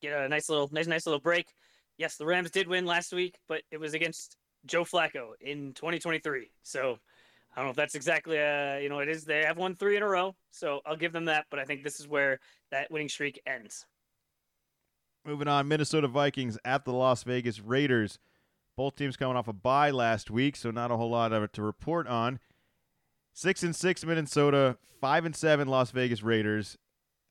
Get 0.00 0.12
a 0.12 0.28
nice 0.28 0.48
little 0.48 0.68
nice 0.72 0.86
nice 0.86 1.06
little 1.06 1.20
break. 1.20 1.48
Yes, 1.96 2.16
the 2.16 2.26
Rams 2.26 2.50
did 2.50 2.68
win 2.68 2.86
last 2.86 3.12
week, 3.12 3.36
but 3.48 3.62
it 3.70 3.78
was 3.78 3.94
against 3.94 4.36
Joe 4.66 4.84
Flacco 4.84 5.30
in 5.40 5.72
2023. 5.74 6.50
So 6.62 6.98
I 7.52 7.56
don't 7.56 7.66
know 7.66 7.70
if 7.70 7.76
that's 7.76 7.94
exactly 7.94 8.38
uh 8.38 8.76
you 8.76 8.88
know 8.88 9.00
it 9.00 9.08
is 9.08 9.24
they 9.24 9.44
have 9.44 9.58
won 9.58 9.74
three 9.74 9.96
in 9.96 10.02
a 10.02 10.08
row, 10.08 10.34
so 10.50 10.80
I'll 10.86 10.96
give 10.96 11.12
them 11.12 11.24
that. 11.26 11.46
But 11.50 11.58
I 11.58 11.64
think 11.64 11.82
this 11.82 12.00
is 12.00 12.06
where 12.08 12.38
that 12.70 12.90
winning 12.90 13.08
streak 13.08 13.40
ends. 13.46 13.86
Moving 15.24 15.48
on, 15.48 15.68
Minnesota 15.68 16.08
Vikings 16.08 16.56
at 16.64 16.84
the 16.84 16.92
Las 16.92 17.24
Vegas 17.24 17.60
Raiders. 17.60 18.18
Both 18.76 18.94
teams 18.94 19.16
coming 19.16 19.36
off 19.36 19.48
a 19.48 19.52
bye 19.52 19.90
last 19.90 20.30
week, 20.30 20.54
so 20.54 20.70
not 20.70 20.92
a 20.92 20.96
whole 20.96 21.10
lot 21.10 21.32
of 21.32 21.42
it 21.42 21.52
to 21.54 21.62
report 21.62 22.06
on. 22.06 22.38
Six 23.34 23.62
and 23.62 23.74
six 23.74 24.04
Minnesota, 24.04 24.78
five 25.00 25.24
and 25.24 25.34
seven 25.34 25.68
Las 25.68 25.90
Vegas 25.90 26.22
Raiders. 26.22 26.78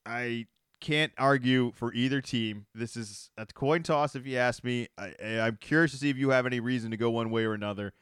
I 0.08 0.46
can't 0.80 1.12
argue 1.18 1.72
for 1.72 1.92
either 1.92 2.20
team. 2.20 2.66
This 2.74 2.96
is 2.96 3.30
a 3.36 3.44
coin 3.46 3.82
toss, 3.82 4.14
if 4.14 4.26
you 4.26 4.38
ask 4.38 4.64
me. 4.64 4.88
I, 4.96 5.12
I'm 5.22 5.58
curious 5.60 5.92
to 5.92 5.98
see 5.98 6.08
if 6.08 6.16
you 6.16 6.30
have 6.30 6.46
any 6.46 6.60
reason 6.60 6.90
to 6.92 6.96
go 6.96 7.10
one 7.10 7.30
way 7.30 7.44
or 7.44 7.52
another. 7.52 7.92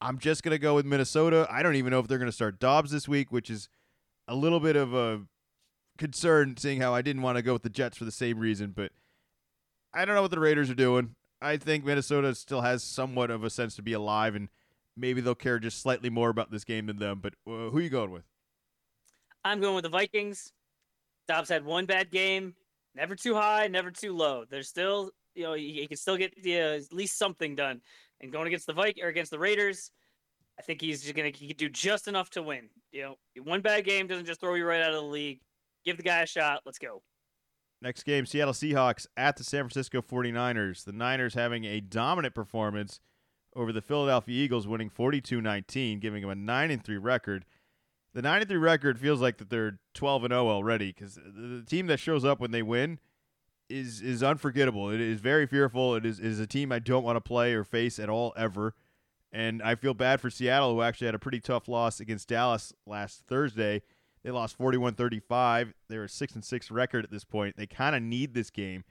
I'm 0.00 0.18
just 0.18 0.42
gonna 0.42 0.58
go 0.58 0.74
with 0.74 0.84
Minnesota. 0.84 1.46
I 1.50 1.62
don't 1.62 1.76
even 1.76 1.90
know 1.92 2.00
if 2.00 2.08
they're 2.08 2.18
gonna 2.18 2.32
start 2.32 2.58
Dobbs 2.58 2.90
this 2.90 3.06
week, 3.08 3.30
which 3.30 3.50
is 3.50 3.68
a 4.26 4.34
little 4.34 4.60
bit 4.60 4.74
of 4.74 4.94
a 4.94 5.22
concern, 5.96 6.56
seeing 6.56 6.80
how 6.80 6.92
I 6.92 7.02
didn't 7.02 7.22
want 7.22 7.36
to 7.36 7.42
go 7.42 7.52
with 7.52 7.62
the 7.62 7.70
Jets 7.70 7.96
for 7.96 8.04
the 8.04 8.10
same 8.10 8.38
reason. 8.38 8.72
But 8.72 8.90
I 9.94 10.04
don't 10.04 10.14
know 10.14 10.22
what 10.22 10.32
the 10.32 10.40
Raiders 10.40 10.68
are 10.68 10.74
doing. 10.74 11.14
I 11.40 11.56
think 11.56 11.84
Minnesota 11.84 12.34
still 12.34 12.62
has 12.62 12.82
somewhat 12.82 13.30
of 13.30 13.44
a 13.44 13.50
sense 13.50 13.76
to 13.76 13.82
be 13.82 13.92
alive, 13.92 14.34
and 14.34 14.48
maybe 14.96 15.20
they'll 15.20 15.34
care 15.34 15.58
just 15.58 15.80
slightly 15.80 16.10
more 16.10 16.30
about 16.30 16.50
this 16.50 16.64
game 16.64 16.86
than 16.86 16.98
them. 16.98 17.20
But 17.20 17.34
uh, 17.46 17.70
who 17.70 17.78
are 17.78 17.82
you 17.82 17.90
going 17.90 18.10
with? 18.10 18.24
I'm 19.44 19.60
going 19.60 19.74
with 19.74 19.84
the 19.84 19.90
Vikings. 19.90 20.52
Dobbs 21.26 21.48
had 21.48 21.64
one 21.64 21.86
bad 21.86 22.10
game, 22.10 22.54
never 22.94 23.14
too 23.14 23.34
high, 23.34 23.66
never 23.68 23.90
too 23.90 24.14
low. 24.14 24.44
There's 24.48 24.68
still, 24.68 25.10
you 25.34 25.44
know, 25.44 25.54
he, 25.54 25.72
he 25.72 25.86
can 25.86 25.96
still 25.96 26.16
get 26.16 26.40
the, 26.42 26.60
uh, 26.60 26.76
at 26.76 26.92
least 26.92 27.18
something 27.18 27.54
done. 27.54 27.80
And 28.20 28.32
going 28.32 28.46
against 28.46 28.66
the 28.66 28.72
Viking 28.72 29.04
or 29.04 29.08
against 29.08 29.30
the 29.30 29.38
Raiders, 29.38 29.90
I 30.58 30.62
think 30.62 30.80
he's 30.80 31.02
just 31.02 31.14
gonna 31.14 31.30
he 31.30 31.52
do 31.52 31.68
just 31.68 32.08
enough 32.08 32.30
to 32.30 32.42
win. 32.42 32.68
You 32.92 33.02
know, 33.02 33.42
one 33.42 33.60
bad 33.60 33.84
game 33.84 34.06
doesn't 34.06 34.26
just 34.26 34.40
throw 34.40 34.54
you 34.54 34.64
right 34.64 34.82
out 34.82 34.90
of 34.90 35.02
the 35.02 35.08
league. 35.08 35.40
Give 35.84 35.96
the 35.96 36.02
guy 36.02 36.22
a 36.22 36.26
shot. 36.26 36.62
Let's 36.64 36.78
go. 36.78 37.02
Next 37.82 38.04
game, 38.04 38.24
Seattle 38.24 38.54
Seahawks 38.54 39.06
at 39.16 39.36
the 39.36 39.44
San 39.44 39.60
Francisco 39.64 40.00
49ers. 40.00 40.84
The 40.84 40.92
Niners 40.92 41.34
having 41.34 41.64
a 41.64 41.80
dominant 41.80 42.34
performance 42.34 43.00
over 43.54 43.72
the 43.72 43.82
Philadelphia 43.82 44.42
Eagles, 44.42 44.66
winning 44.66 44.88
42-19, 44.88 46.00
giving 46.00 46.22
them 46.22 46.30
a 46.30 46.34
9 46.34 46.70
and 46.70 46.82
3 46.82 46.96
record. 46.96 47.44
The 48.14 48.22
93 48.22 48.56
record 48.56 48.98
feels 48.98 49.20
like 49.20 49.38
that 49.38 49.50
they're 49.50 49.78
12 49.94 50.24
and 50.24 50.32
0 50.32 50.48
already 50.48 50.92
because 50.92 51.16
the 51.16 51.64
team 51.66 51.88
that 51.88 51.98
shows 51.98 52.24
up 52.24 52.38
when 52.40 52.52
they 52.52 52.62
win 52.62 53.00
is 53.68 54.00
is 54.00 54.22
unforgettable. 54.22 54.90
It 54.90 55.00
is 55.00 55.20
very 55.20 55.46
fearful. 55.46 55.96
It 55.96 56.06
is, 56.06 56.20
is 56.20 56.38
a 56.38 56.46
team 56.46 56.70
I 56.70 56.78
don't 56.78 57.02
want 57.02 57.16
to 57.16 57.20
play 57.20 57.54
or 57.54 57.64
face 57.64 57.98
at 57.98 58.08
all 58.08 58.32
ever. 58.36 58.74
And 59.32 59.62
I 59.62 59.74
feel 59.74 59.94
bad 59.94 60.20
for 60.20 60.30
Seattle, 60.30 60.74
who 60.74 60.82
actually 60.82 61.06
had 61.06 61.16
a 61.16 61.18
pretty 61.18 61.40
tough 61.40 61.66
loss 61.66 61.98
against 61.98 62.28
Dallas 62.28 62.72
last 62.86 63.24
Thursday. 63.26 63.82
They 64.22 64.30
lost 64.30 64.56
41-35. 64.56 65.74
They're 65.88 66.04
a 66.04 66.08
6 66.08 66.34
and 66.34 66.44
6 66.44 66.70
record 66.70 67.04
at 67.04 67.10
this 67.10 67.24
point. 67.24 67.56
They 67.56 67.66
kind 67.66 67.96
of 67.96 68.02
need 68.02 68.32
this 68.32 68.50
game. 68.50 68.84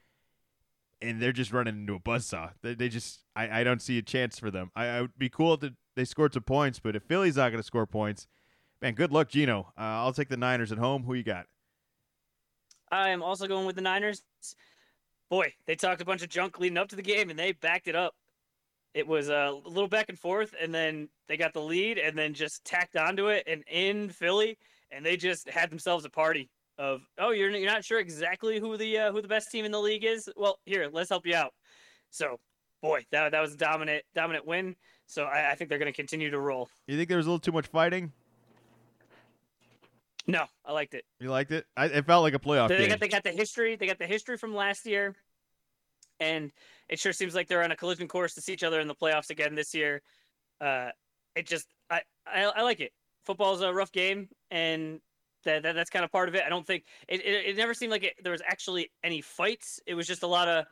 And 1.01 1.21
they're 1.21 1.31
just 1.31 1.53
running 1.53 1.75
into 1.75 1.95
a 1.95 1.99
buzzsaw. 1.99 2.51
They, 2.61 2.75
they 2.75 2.89
just 2.89 3.21
I, 3.37 3.61
I 3.61 3.63
don't 3.63 3.81
see 3.81 3.97
a 3.97 4.01
chance 4.01 4.37
for 4.37 4.51
them. 4.51 4.69
I, 4.75 4.85
I 4.87 5.01
would 5.01 5.17
be 5.17 5.29
cool 5.29 5.53
if 5.53 5.71
they 5.95 6.05
scored 6.05 6.33
some 6.33 6.43
points, 6.43 6.79
but 6.79 6.95
if 6.95 7.03
Philly's 7.03 7.37
not 7.37 7.49
going 7.49 7.61
to 7.61 7.65
score 7.65 7.85
points, 7.85 8.27
man, 8.83 8.93
good 8.93 9.11
luck, 9.11 9.29
Gino. 9.29 9.71
Uh, 9.77 9.81
I'll 9.81 10.13
take 10.13 10.29
the 10.29 10.37
Niners 10.37 10.71
at 10.71 10.77
home. 10.77 11.03
Who 11.03 11.13
you 11.13 11.23
got? 11.23 11.45
I 12.91 13.09
am 13.09 13.23
also 13.23 13.47
going 13.47 13.65
with 13.65 13.75
the 13.75 13.81
Niners. 13.81 14.21
Boy, 15.29 15.53
they 15.65 15.75
talked 15.75 16.01
a 16.01 16.05
bunch 16.05 16.21
of 16.21 16.29
junk 16.29 16.59
leading 16.59 16.77
up 16.77 16.89
to 16.89 16.95
the 16.95 17.01
game, 17.01 17.31
and 17.31 17.39
they 17.39 17.53
backed 17.53 17.87
it 17.87 17.95
up. 17.95 18.13
It 18.93 19.07
was 19.07 19.29
a 19.29 19.59
little 19.65 19.87
back 19.87 20.09
and 20.09 20.19
forth, 20.19 20.53
and 20.61 20.75
then 20.75 21.09
they 21.27 21.37
got 21.37 21.53
the 21.53 21.61
lead, 21.61 21.97
and 21.97 22.15
then 22.15 22.35
just 22.35 22.63
tacked 22.63 22.95
onto 22.95 23.27
it, 23.27 23.43
and 23.47 23.63
in 23.71 24.09
Philly, 24.09 24.59
and 24.91 25.03
they 25.03 25.17
just 25.17 25.49
had 25.49 25.71
themselves 25.71 26.05
a 26.05 26.09
party 26.09 26.51
of, 26.77 27.01
oh, 27.17 27.31
you're 27.31 27.49
you're 27.51 27.71
not 27.71 27.83
sure 27.83 27.99
exactly 27.99 28.59
who 28.59 28.77
the 28.77 28.97
uh, 28.99 29.11
who 29.11 29.21
the 29.21 29.27
best 29.27 29.49
team 29.49 29.65
in 29.65 29.71
the 29.71 29.79
league 29.79 30.03
is. 30.03 30.29
Well, 30.35 30.59
here, 30.65 30.89
let's 30.91 31.09
help 31.09 31.25
you 31.25 31.35
out. 31.35 31.53
So, 32.11 32.39
boy, 32.83 33.03
that 33.11 33.31
that 33.31 33.41
was 33.41 33.53
a 33.53 33.57
dominant 33.57 34.03
dominant 34.13 34.45
win. 34.45 34.75
So 35.07 35.23
I, 35.23 35.51
I 35.51 35.55
think 35.55 35.69
they're 35.69 35.79
going 35.79 35.91
to 35.91 35.95
continue 35.95 36.29
to 36.29 36.39
roll. 36.39 36.69
You 36.87 36.97
think 36.97 37.09
there 37.09 37.17
was 37.17 37.25
a 37.25 37.29
little 37.29 37.39
too 37.39 37.51
much 37.51 37.67
fighting? 37.67 38.11
No, 40.25 40.45
I 40.65 40.71
liked 40.71 40.93
it. 40.93 41.05
You 41.19 41.29
liked 41.31 41.51
it? 41.51 41.65
I, 41.75 41.85
it 41.85 42.05
felt 42.05 42.23
like 42.23 42.33
a 42.33 42.39
playoff 42.39 42.69
They 42.69 42.77
game. 42.77 42.89
got 42.89 42.99
they 42.99 43.07
got 43.09 43.23
the 43.23 43.31
history. 43.31 43.75
They 43.75 43.87
got 43.87 43.99
the 43.99 44.07
history 44.07 44.37
from 44.37 44.55
last 44.55 44.85
year, 44.85 45.15
and 46.19 46.51
it 46.87 46.99
sure 46.99 47.11
seems 47.11 47.35
like 47.35 47.47
they're 47.47 47.63
on 47.63 47.71
a 47.71 47.75
collision 47.75 48.07
course 48.07 48.33
to 48.35 48.41
see 48.41 48.53
each 48.53 48.63
other 48.63 48.79
in 48.79 48.87
the 48.87 48.95
playoffs 48.95 49.29
again 49.29 49.55
this 49.55 49.73
year. 49.73 50.01
Uh, 50.61 50.89
it 51.35 51.45
just 51.45 51.67
I, 51.89 52.01
I 52.25 52.43
I 52.43 52.61
like 52.61 52.79
it. 52.79 52.93
Football's 53.25 53.61
a 53.61 53.73
rough 53.73 53.91
game, 53.91 54.29
and 54.49 55.01
that, 55.43 55.63
that 55.63 55.75
that's 55.75 55.89
kind 55.89 56.05
of 56.05 56.11
part 56.11 56.29
of 56.29 56.35
it. 56.35 56.43
I 56.45 56.49
don't 56.49 56.65
think 56.65 56.85
it 57.07 57.19
it, 57.19 57.45
it 57.47 57.57
never 57.57 57.73
seemed 57.73 57.91
like 57.91 58.03
it, 58.03 58.13
there 58.23 58.31
was 58.31 58.41
actually 58.47 58.91
any 59.03 59.19
fights. 59.19 59.81
It 59.85 59.95
was 59.95 60.07
just 60.07 60.23
a 60.23 60.27
lot 60.27 60.47
of 60.47 60.65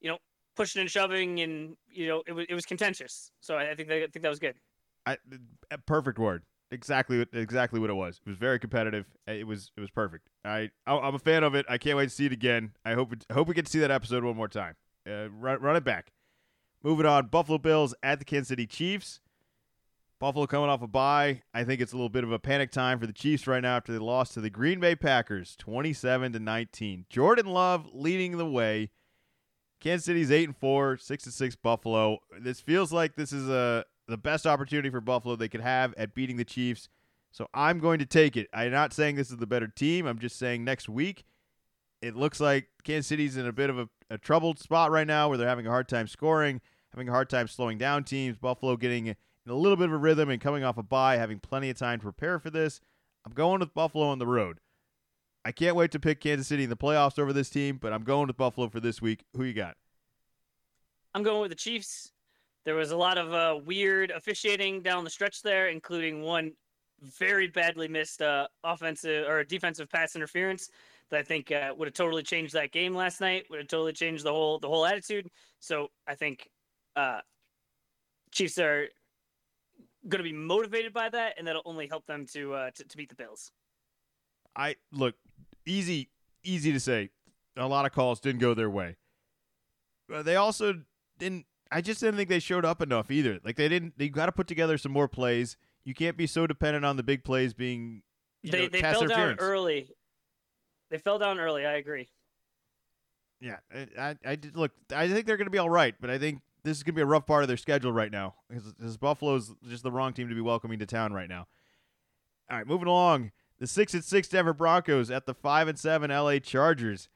you 0.00 0.10
know 0.10 0.18
pushing 0.56 0.80
and 0.80 0.90
shoving, 0.90 1.40
and 1.40 1.76
you 1.88 2.08
know 2.08 2.22
it 2.26 2.32
was 2.32 2.46
it 2.48 2.54
was 2.54 2.66
contentious. 2.66 3.30
So 3.40 3.54
I, 3.54 3.70
I 3.70 3.74
think 3.76 3.88
that, 3.88 3.96
I 3.96 4.06
think 4.08 4.22
that 4.22 4.30
was 4.30 4.40
good. 4.40 4.56
I, 5.06 5.18
perfect 5.86 6.18
word. 6.18 6.42
Exactly, 6.70 7.18
what- 7.18 7.28
exactly 7.32 7.78
what 7.78 7.90
it 7.90 7.94
was. 7.94 8.20
It 8.24 8.28
was 8.28 8.38
very 8.38 8.58
competitive. 8.58 9.06
It 9.26 9.46
was, 9.46 9.70
it 9.76 9.80
was 9.80 9.90
perfect. 9.90 10.28
I, 10.44 10.70
I'm 10.86 11.14
a 11.14 11.18
fan 11.18 11.44
of 11.44 11.54
it. 11.54 11.64
I 11.68 11.78
can't 11.78 11.96
wait 11.96 12.08
to 12.08 12.14
see 12.14 12.26
it 12.26 12.32
again. 12.32 12.72
I 12.84 12.94
hope, 12.94 13.12
it, 13.12 13.24
I 13.30 13.34
hope 13.34 13.48
we 13.48 13.54
get 13.54 13.66
to 13.66 13.70
see 13.72 13.78
that 13.80 13.90
episode 13.90 14.24
one 14.24 14.36
more 14.36 14.48
time. 14.48 14.74
Uh, 15.08 15.28
run, 15.30 15.60
run 15.60 15.76
it 15.76 15.84
back. 15.84 16.12
Moving 16.82 17.06
on, 17.06 17.28
Buffalo 17.28 17.58
Bills 17.58 17.94
at 18.02 18.18
the 18.18 18.24
Kansas 18.24 18.48
City 18.48 18.66
Chiefs. 18.66 19.20
Buffalo 20.18 20.46
coming 20.46 20.70
off 20.70 20.82
a 20.82 20.86
bye. 20.86 21.42
I 21.52 21.62
think 21.64 21.80
it's 21.80 21.92
a 21.92 21.96
little 21.96 22.08
bit 22.08 22.24
of 22.24 22.32
a 22.32 22.38
panic 22.38 22.70
time 22.70 22.98
for 22.98 23.06
the 23.06 23.12
Chiefs 23.12 23.46
right 23.46 23.62
now 23.62 23.76
after 23.76 23.92
they 23.92 23.98
lost 23.98 24.32
to 24.34 24.40
the 24.40 24.48
Green 24.50 24.80
Bay 24.80 24.96
Packers, 24.96 25.54
27 25.56 26.32
to 26.32 26.38
19. 26.38 27.06
Jordan 27.10 27.46
Love 27.46 27.86
leading 27.92 28.38
the 28.38 28.46
way. 28.46 28.90
Kansas 29.80 30.06
City's 30.06 30.30
eight 30.32 30.48
and 30.48 30.56
four, 30.56 30.96
six 30.96 31.24
and 31.26 31.34
six 31.34 31.54
Buffalo. 31.54 32.18
This 32.40 32.60
feels 32.60 32.92
like 32.92 33.14
this 33.14 33.30
is 33.32 33.48
a 33.48 33.84
the 34.08 34.16
best 34.16 34.46
opportunity 34.46 34.90
for 34.90 35.00
Buffalo 35.00 35.36
they 35.36 35.48
could 35.48 35.60
have 35.60 35.94
at 35.96 36.14
beating 36.14 36.36
the 36.36 36.44
Chiefs. 36.44 36.88
So 37.30 37.48
I'm 37.52 37.78
going 37.80 37.98
to 37.98 38.06
take 38.06 38.36
it. 38.36 38.48
I'm 38.52 38.70
not 38.70 38.92
saying 38.92 39.16
this 39.16 39.30
is 39.30 39.36
the 39.36 39.46
better 39.46 39.66
team. 39.66 40.06
I'm 40.06 40.18
just 40.18 40.38
saying 40.38 40.64
next 40.64 40.88
week 40.88 41.24
it 42.02 42.16
looks 42.16 42.40
like 42.40 42.68
Kansas 42.84 43.06
City's 43.06 43.36
in 43.36 43.46
a 43.46 43.52
bit 43.52 43.70
of 43.70 43.78
a, 43.78 43.88
a 44.10 44.18
troubled 44.18 44.58
spot 44.58 44.90
right 44.90 45.06
now 45.06 45.28
where 45.28 45.38
they're 45.38 45.48
having 45.48 45.66
a 45.66 45.70
hard 45.70 45.88
time 45.88 46.06
scoring, 46.06 46.60
having 46.90 47.08
a 47.08 47.12
hard 47.12 47.28
time 47.28 47.48
slowing 47.48 47.78
down 47.78 48.04
teams. 48.04 48.38
Buffalo 48.38 48.76
getting 48.76 49.06
in 49.06 49.16
a 49.48 49.54
little 49.54 49.76
bit 49.76 49.86
of 49.86 49.92
a 49.92 49.98
rhythm 49.98 50.30
and 50.30 50.40
coming 50.40 50.64
off 50.64 50.78
a 50.78 50.82
bye, 50.82 51.16
having 51.16 51.38
plenty 51.38 51.70
of 51.70 51.78
time 51.78 51.98
to 51.98 52.04
prepare 52.04 52.38
for 52.38 52.50
this. 52.50 52.80
I'm 53.24 53.32
going 53.32 53.60
with 53.60 53.74
Buffalo 53.74 54.06
on 54.06 54.18
the 54.18 54.26
road. 54.26 54.60
I 55.44 55.52
can't 55.52 55.76
wait 55.76 55.92
to 55.92 56.00
pick 56.00 56.20
Kansas 56.20 56.48
City 56.48 56.64
in 56.64 56.70
the 56.70 56.76
playoffs 56.76 57.18
over 57.18 57.32
this 57.32 57.50
team, 57.50 57.78
but 57.80 57.92
I'm 57.92 58.02
going 58.02 58.26
with 58.26 58.36
Buffalo 58.36 58.68
for 58.68 58.80
this 58.80 59.00
week. 59.00 59.24
Who 59.36 59.44
you 59.44 59.52
got? 59.52 59.76
I'm 61.14 61.22
going 61.22 61.40
with 61.40 61.50
the 61.50 61.56
Chiefs. 61.56 62.12
There 62.66 62.74
was 62.74 62.90
a 62.90 62.96
lot 62.96 63.16
of 63.16 63.32
uh, 63.32 63.60
weird 63.64 64.10
officiating 64.10 64.82
down 64.82 65.04
the 65.04 65.10
stretch 65.10 65.40
there, 65.40 65.68
including 65.68 66.20
one 66.20 66.52
very 67.00 67.46
badly 67.46 67.86
missed 67.86 68.20
uh, 68.20 68.48
offensive 68.64 69.28
or 69.28 69.44
defensive 69.44 69.88
pass 69.88 70.16
interference 70.16 70.68
that 71.10 71.20
I 71.20 71.22
think 71.22 71.52
uh, 71.52 71.72
would 71.78 71.86
have 71.86 71.94
totally 71.94 72.24
changed 72.24 72.52
that 72.54 72.72
game 72.72 72.92
last 72.92 73.20
night. 73.20 73.44
Would 73.50 73.60
have 73.60 73.68
totally 73.68 73.92
changed 73.92 74.24
the 74.24 74.32
whole 74.32 74.58
the 74.58 74.66
whole 74.66 74.84
attitude. 74.84 75.30
So 75.60 75.88
I 76.08 76.16
think 76.16 76.50
uh, 76.96 77.20
Chiefs 78.32 78.58
are 78.58 78.88
going 80.08 80.24
to 80.24 80.28
be 80.28 80.36
motivated 80.36 80.92
by 80.92 81.08
that, 81.08 81.34
and 81.38 81.46
that'll 81.46 81.62
only 81.64 81.86
help 81.86 82.04
them 82.06 82.26
to, 82.32 82.52
uh, 82.54 82.70
to 82.72 82.84
to 82.84 82.96
beat 82.96 83.10
the 83.10 83.14
Bills. 83.14 83.52
I 84.56 84.74
look 84.90 85.14
easy, 85.64 86.10
easy 86.42 86.72
to 86.72 86.80
say. 86.80 87.10
A 87.56 87.68
lot 87.68 87.86
of 87.86 87.92
calls 87.92 88.18
didn't 88.18 88.40
go 88.40 88.54
their 88.54 88.68
way. 88.68 88.96
But 90.08 90.24
they 90.24 90.34
also 90.34 90.82
didn't. 91.18 91.46
I 91.70 91.80
just 91.80 92.00
didn't 92.00 92.16
think 92.16 92.28
they 92.28 92.38
showed 92.38 92.64
up 92.64 92.80
enough 92.80 93.10
either. 93.10 93.40
Like 93.44 93.56
they 93.56 93.68
didn't. 93.68 93.94
They 93.98 94.08
got 94.08 94.26
to 94.26 94.32
put 94.32 94.46
together 94.46 94.78
some 94.78 94.92
more 94.92 95.08
plays. 95.08 95.56
You 95.84 95.94
can't 95.94 96.16
be 96.16 96.26
so 96.26 96.46
dependent 96.46 96.84
on 96.84 96.96
the 96.96 97.02
big 97.02 97.24
plays 97.24 97.54
being. 97.54 98.02
They 98.42 98.62
know, 98.62 98.68
they 98.68 98.80
fell 98.80 99.06
down 99.06 99.36
early. 99.38 99.90
They 100.90 100.98
fell 100.98 101.18
down 101.18 101.38
early. 101.38 101.66
I 101.66 101.74
agree. 101.74 102.08
Yeah, 103.40 103.56
I, 103.74 103.86
I, 103.98 104.16
I 104.24 104.36
did 104.36 104.56
look. 104.56 104.72
I 104.94 105.08
think 105.08 105.26
they're 105.26 105.36
going 105.36 105.46
to 105.46 105.50
be 105.50 105.58
all 105.58 105.70
right, 105.70 105.94
but 106.00 106.10
I 106.10 106.18
think 106.18 106.40
this 106.62 106.76
is 106.76 106.82
going 106.82 106.94
to 106.94 106.96
be 106.96 107.02
a 107.02 107.06
rough 107.06 107.26
part 107.26 107.42
of 107.42 107.48
their 107.48 107.56
schedule 107.56 107.92
right 107.92 108.10
now 108.10 108.34
because, 108.48 108.72
because 108.72 108.96
Buffalo's 108.96 109.52
just 109.68 109.82
the 109.82 109.92
wrong 109.92 110.12
team 110.12 110.28
to 110.28 110.34
be 110.34 110.40
welcoming 110.40 110.78
to 110.78 110.86
town 110.86 111.12
right 111.12 111.28
now. 111.28 111.46
All 112.50 112.56
right, 112.56 112.66
moving 112.66 112.88
along. 112.88 113.32
The 113.58 113.66
six 113.66 113.94
and 113.94 114.04
six 114.04 114.28
Denver 114.28 114.52
Broncos 114.52 115.10
at 115.10 115.26
the 115.26 115.34
five 115.34 115.68
and 115.68 115.78
seven 115.78 116.10
LA 116.10 116.38
Chargers. 116.38 117.08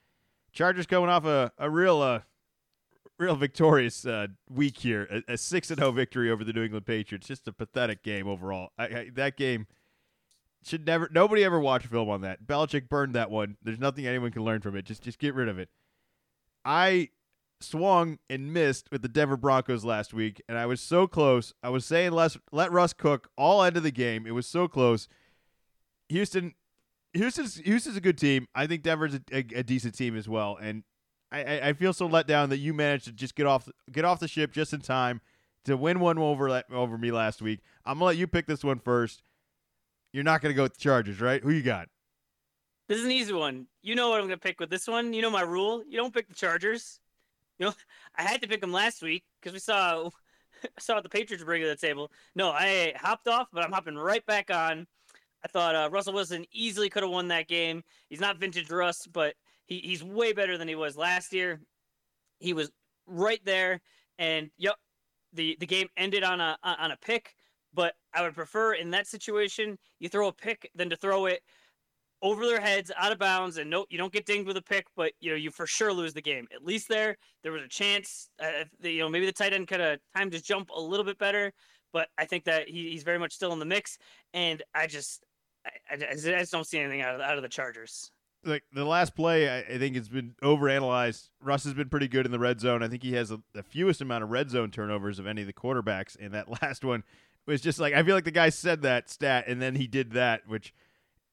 Chargers 0.53 0.86
coming 0.86 1.09
off 1.09 1.24
a, 1.24 1.53
a 1.59 1.70
real 1.70 2.01
uh, 2.01 2.20
real 3.20 3.36
victorious 3.36 4.06
uh, 4.06 4.28
week 4.48 4.78
here, 4.78 5.22
a, 5.28 5.36
six 5.36 5.70
and 5.70 5.78
zero 5.78 5.92
victory 5.92 6.30
over 6.30 6.42
the 6.42 6.52
New 6.52 6.64
England 6.64 6.86
Patriots. 6.86 7.26
Just 7.26 7.46
a 7.46 7.52
pathetic 7.52 8.02
game 8.02 8.26
overall. 8.26 8.70
I, 8.78 8.84
I, 8.84 9.10
that 9.14 9.36
game 9.36 9.66
should 10.64 10.86
never. 10.86 11.08
Nobody 11.12 11.44
ever 11.44 11.60
watch 11.60 11.86
film 11.86 12.08
on 12.08 12.22
that. 12.22 12.46
Belichick 12.46 12.88
burned 12.88 13.14
that 13.14 13.30
one. 13.30 13.56
There's 13.62 13.78
nothing 13.78 14.06
anyone 14.06 14.32
can 14.32 14.42
learn 14.42 14.62
from 14.62 14.74
it. 14.74 14.86
Just 14.86 15.02
just 15.02 15.18
get 15.18 15.34
rid 15.34 15.48
of 15.48 15.58
it. 15.58 15.68
I 16.64 17.10
swung 17.60 18.18
and 18.30 18.52
missed 18.54 18.90
with 18.90 19.02
the 19.02 19.08
Denver 19.08 19.36
Broncos 19.36 19.84
last 19.84 20.14
week, 20.14 20.42
and 20.48 20.56
I 20.56 20.64
was 20.64 20.80
so 20.80 21.06
close. 21.06 21.52
I 21.62 21.68
was 21.68 21.84
saying 21.84 22.12
let 22.12 22.36
let 22.50 22.72
Russ 22.72 22.94
cook 22.94 23.28
all 23.36 23.62
end 23.62 23.76
of 23.76 23.82
the 23.82 23.92
game. 23.92 24.26
It 24.26 24.32
was 24.32 24.46
so 24.46 24.66
close. 24.66 25.08
Houston, 26.08 26.54
Houston's 27.12 27.56
Houston's 27.56 27.96
a 27.96 28.00
good 28.00 28.18
team. 28.18 28.48
I 28.54 28.66
think 28.66 28.82
Denver's 28.82 29.14
a, 29.14 29.20
a, 29.30 29.44
a 29.56 29.62
decent 29.62 29.94
team 29.94 30.16
as 30.16 30.28
well, 30.28 30.58
and 30.60 30.84
I, 31.32 31.68
I 31.68 31.72
feel 31.74 31.92
so 31.92 32.06
let 32.06 32.26
down 32.26 32.50
that 32.50 32.58
you 32.58 32.74
managed 32.74 33.04
to 33.04 33.12
just 33.12 33.34
get 33.34 33.46
off 33.46 33.68
get 33.90 34.04
off 34.04 34.20
the 34.20 34.28
ship 34.28 34.52
just 34.52 34.72
in 34.72 34.80
time 34.80 35.20
to 35.64 35.76
win 35.76 36.00
one 36.00 36.18
over 36.18 36.62
over 36.72 36.98
me 36.98 37.10
last 37.12 37.40
week. 37.40 37.60
I'm 37.84 37.94
gonna 37.94 38.06
let 38.06 38.16
you 38.16 38.26
pick 38.26 38.46
this 38.46 38.64
one 38.64 38.78
first. 38.78 39.22
You're 40.12 40.24
not 40.24 40.40
gonna 40.40 40.54
go 40.54 40.64
with 40.64 40.74
the 40.74 40.80
Chargers, 40.80 41.20
right? 41.20 41.42
Who 41.42 41.50
you 41.50 41.62
got? 41.62 41.88
This 42.88 42.98
is 42.98 43.04
an 43.04 43.12
easy 43.12 43.32
one. 43.32 43.66
You 43.82 43.94
know 43.94 44.08
what 44.10 44.20
I'm 44.20 44.26
gonna 44.26 44.38
pick 44.38 44.58
with 44.58 44.70
this 44.70 44.88
one. 44.88 45.12
You 45.12 45.22
know 45.22 45.30
my 45.30 45.42
rule. 45.42 45.84
You 45.88 45.96
don't 45.96 46.12
pick 46.12 46.28
the 46.28 46.34
Chargers. 46.34 46.98
You 47.58 47.66
know, 47.66 47.74
I 48.16 48.22
had 48.22 48.42
to 48.42 48.48
pick 48.48 48.60
them 48.60 48.72
last 48.72 49.02
week 49.02 49.24
because 49.40 49.52
we 49.52 49.60
saw 49.60 50.10
saw 50.78 50.94
what 50.94 51.04
the 51.04 51.08
Patriots 51.08 51.44
bring 51.44 51.62
to 51.62 51.68
the 51.68 51.76
table. 51.76 52.10
No, 52.34 52.50
I 52.50 52.94
hopped 52.96 53.28
off, 53.28 53.48
but 53.52 53.64
I'm 53.64 53.72
hopping 53.72 53.96
right 53.96 54.24
back 54.26 54.50
on. 54.50 54.86
I 55.44 55.48
thought 55.48 55.74
uh, 55.74 55.88
Russell 55.90 56.12
Wilson 56.12 56.44
easily 56.52 56.90
could 56.90 57.02
have 57.02 57.12
won 57.12 57.28
that 57.28 57.48
game. 57.48 57.82
He's 58.08 58.20
not 58.20 58.38
vintage 58.38 58.70
Russ, 58.70 59.06
but 59.06 59.34
he, 59.70 59.78
he's 59.78 60.04
way 60.04 60.34
better 60.34 60.58
than 60.58 60.68
he 60.68 60.74
was 60.74 60.96
last 60.96 61.32
year. 61.32 61.60
He 62.40 62.52
was 62.52 62.70
right 63.06 63.40
there, 63.44 63.80
and 64.18 64.50
yep, 64.58 64.74
the 65.32 65.56
the 65.60 65.66
game 65.66 65.88
ended 65.96 66.22
on 66.24 66.40
a 66.40 66.58
on 66.62 66.90
a 66.90 66.96
pick. 66.98 67.34
But 67.72 67.94
I 68.12 68.22
would 68.22 68.34
prefer 68.34 68.74
in 68.74 68.90
that 68.90 69.06
situation 69.06 69.78
you 70.00 70.08
throw 70.08 70.26
a 70.26 70.32
pick 70.32 70.68
than 70.74 70.90
to 70.90 70.96
throw 70.96 71.26
it 71.26 71.40
over 72.20 72.44
their 72.44 72.60
heads, 72.60 72.90
out 72.96 73.12
of 73.12 73.18
bounds, 73.18 73.56
and 73.56 73.70
no, 73.70 73.86
you 73.88 73.96
don't 73.96 74.12
get 74.12 74.26
dinged 74.26 74.46
with 74.46 74.56
a 74.56 74.62
pick, 74.62 74.86
but 74.96 75.12
you 75.20 75.30
know 75.30 75.36
you 75.36 75.50
for 75.50 75.66
sure 75.66 75.92
lose 75.92 76.12
the 76.12 76.20
game. 76.20 76.46
At 76.52 76.64
least 76.64 76.88
there, 76.88 77.16
there 77.42 77.52
was 77.52 77.62
a 77.62 77.68
chance. 77.68 78.28
Uh, 78.42 78.64
you 78.82 78.98
know, 78.98 79.08
maybe 79.08 79.26
the 79.26 79.32
tight 79.32 79.54
end 79.54 79.68
could 79.68 79.80
have 79.80 80.00
timed 80.16 80.32
his 80.32 80.42
jump 80.42 80.70
a 80.70 80.80
little 80.80 81.04
bit 81.04 81.18
better, 81.18 81.52
but 81.92 82.08
I 82.18 82.24
think 82.24 82.44
that 82.44 82.68
he, 82.68 82.90
he's 82.90 83.04
very 83.04 83.18
much 83.18 83.32
still 83.32 83.52
in 83.52 83.60
the 83.60 83.64
mix. 83.64 83.98
And 84.34 84.62
I 84.74 84.88
just, 84.88 85.24
I, 85.64 85.70
I, 85.94 86.08
I 86.10 86.14
just 86.14 86.52
don't 86.52 86.66
see 86.66 86.78
anything 86.78 87.02
out 87.02 87.14
of 87.14 87.20
out 87.20 87.36
of 87.36 87.42
the 87.42 87.48
Chargers. 87.48 88.10
Like 88.45 88.64
the 88.72 88.84
last 88.84 89.14
play, 89.14 89.49
I, 89.49 89.74
I 89.74 89.78
think 89.78 89.97
it's 89.97 90.09
been 90.09 90.34
overanalyzed. 90.43 91.28
Russ 91.43 91.64
has 91.64 91.74
been 91.74 91.88
pretty 91.88 92.09
good 92.09 92.24
in 92.24 92.32
the 92.32 92.38
red 92.38 92.61
zone. 92.61 92.82
I 92.82 92.88
think 92.88 93.03
he 93.03 93.12
has 93.14 93.30
a, 93.30 93.41
the 93.53 93.62
fewest 93.62 94.01
amount 94.01 94.24
of 94.24 94.30
red 94.30 94.51
zone 94.51 94.70
turnovers 94.70 95.18
of 95.18 95.26
any 95.26 95.43
of 95.43 95.47
the 95.47 95.53
quarterbacks. 95.53 96.16
And 96.18 96.32
that 96.32 96.49
last 96.62 96.84
one 96.84 97.05
was 97.47 97.61
just 97.61 97.78
like 97.78 97.95
I 97.95 98.03
feel 98.03 98.14
like 98.14 98.24
the 98.24 98.30
guy 98.30 98.49
said 98.49 98.82
that 98.82 99.11
stat, 99.11 99.45
and 99.47 99.61
then 99.61 99.74
he 99.74 99.86
did 99.86 100.12
that, 100.12 100.43
which 100.47 100.72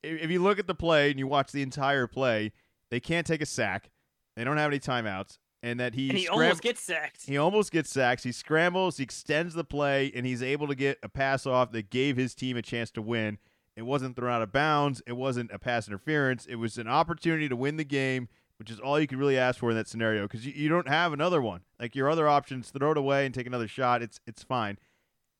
if 0.03 0.30
you 0.30 0.41
look 0.41 0.60
at 0.60 0.68
the 0.68 0.76
play 0.76 1.10
and 1.10 1.20
you 1.20 1.28
watch 1.28 1.51
the 1.51 1.62
entire 1.62 2.08
play, 2.08 2.51
they 2.89 2.99
can't 2.99 3.28
take 3.28 3.41
a 3.41 3.45
sack. 3.45 3.89
They 4.36 4.43
don't 4.43 4.58
have 4.58 4.72
any 4.72 4.80
timeouts. 4.80 5.38
And 5.64 5.80
that 5.80 5.95
he, 5.95 6.10
and 6.10 6.18
he 6.18 6.26
scram- 6.26 6.41
almost 6.43 6.62
gets 6.62 6.82
sacked. 6.82 7.26
He 7.26 7.38
almost 7.38 7.72
gets 7.72 7.89
sacked. 7.89 8.24
He 8.24 8.32
scrambles, 8.32 8.97
he 8.97 9.03
extends 9.03 9.55
the 9.55 9.64
play, 9.64 10.12
and 10.16 10.24
he's 10.24 10.43
able 10.43 10.68
to 10.68 10.76
get 10.76 10.99
a 11.01 11.10
pass 11.10 11.47
off 11.47 11.72
that 11.72 11.89
gave 11.89 12.16
his 12.16 12.36
team 12.36 12.58
a 12.58 12.62
chance 12.62 12.91
to 12.91 13.01
win. 13.01 13.39
It 13.78 13.84
wasn't 13.84 14.17
thrown 14.17 14.32
out 14.32 14.41
of 14.41 14.51
bounds. 14.51 15.01
It 15.07 15.13
wasn't 15.13 15.51
a 15.53 15.59
pass 15.59 15.88
interference. 15.88 16.45
It 16.45 16.55
was 16.55 16.78
an 16.78 16.89
opportunity 16.89 17.47
to 17.47 17.55
win 17.55 17.78
the 17.78 17.86
game, 17.86 18.28
which 18.57 18.69
is 18.69 18.80
all 18.80 18.99
you 18.99 19.07
could 19.07 19.19
really 19.19 19.38
ask 19.38 19.59
for 19.59 19.69
in 19.69 19.78
that 19.78 19.88
scenario 19.88 20.23
because 20.23 20.45
you, 20.45 20.51
you 20.53 20.67
don't 20.67 20.89
have 20.89 21.13
another 21.13 21.41
one. 21.41 21.61
Like 21.80 21.95
your 21.95 22.09
other 22.09 22.28
options, 22.28 22.71
throw 22.71 22.91
it 22.91 22.97
away 22.97 23.25
and 23.25 23.34
take 23.34 23.47
another 23.47 23.69
shot. 23.69 24.01
It's 24.01 24.19
it's 24.28 24.43
fine. 24.43 24.78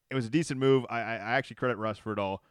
It 0.09 0.15
was 0.15 0.25
a 0.25 0.29
decent 0.29 0.59
move. 0.59 0.85
I, 0.89 0.99
I 0.99 1.15
actually 1.35 1.57
credit 1.57 1.75
Russ 1.75 1.97
for 1.97 2.13
it 2.13 2.19
all 2.19 2.41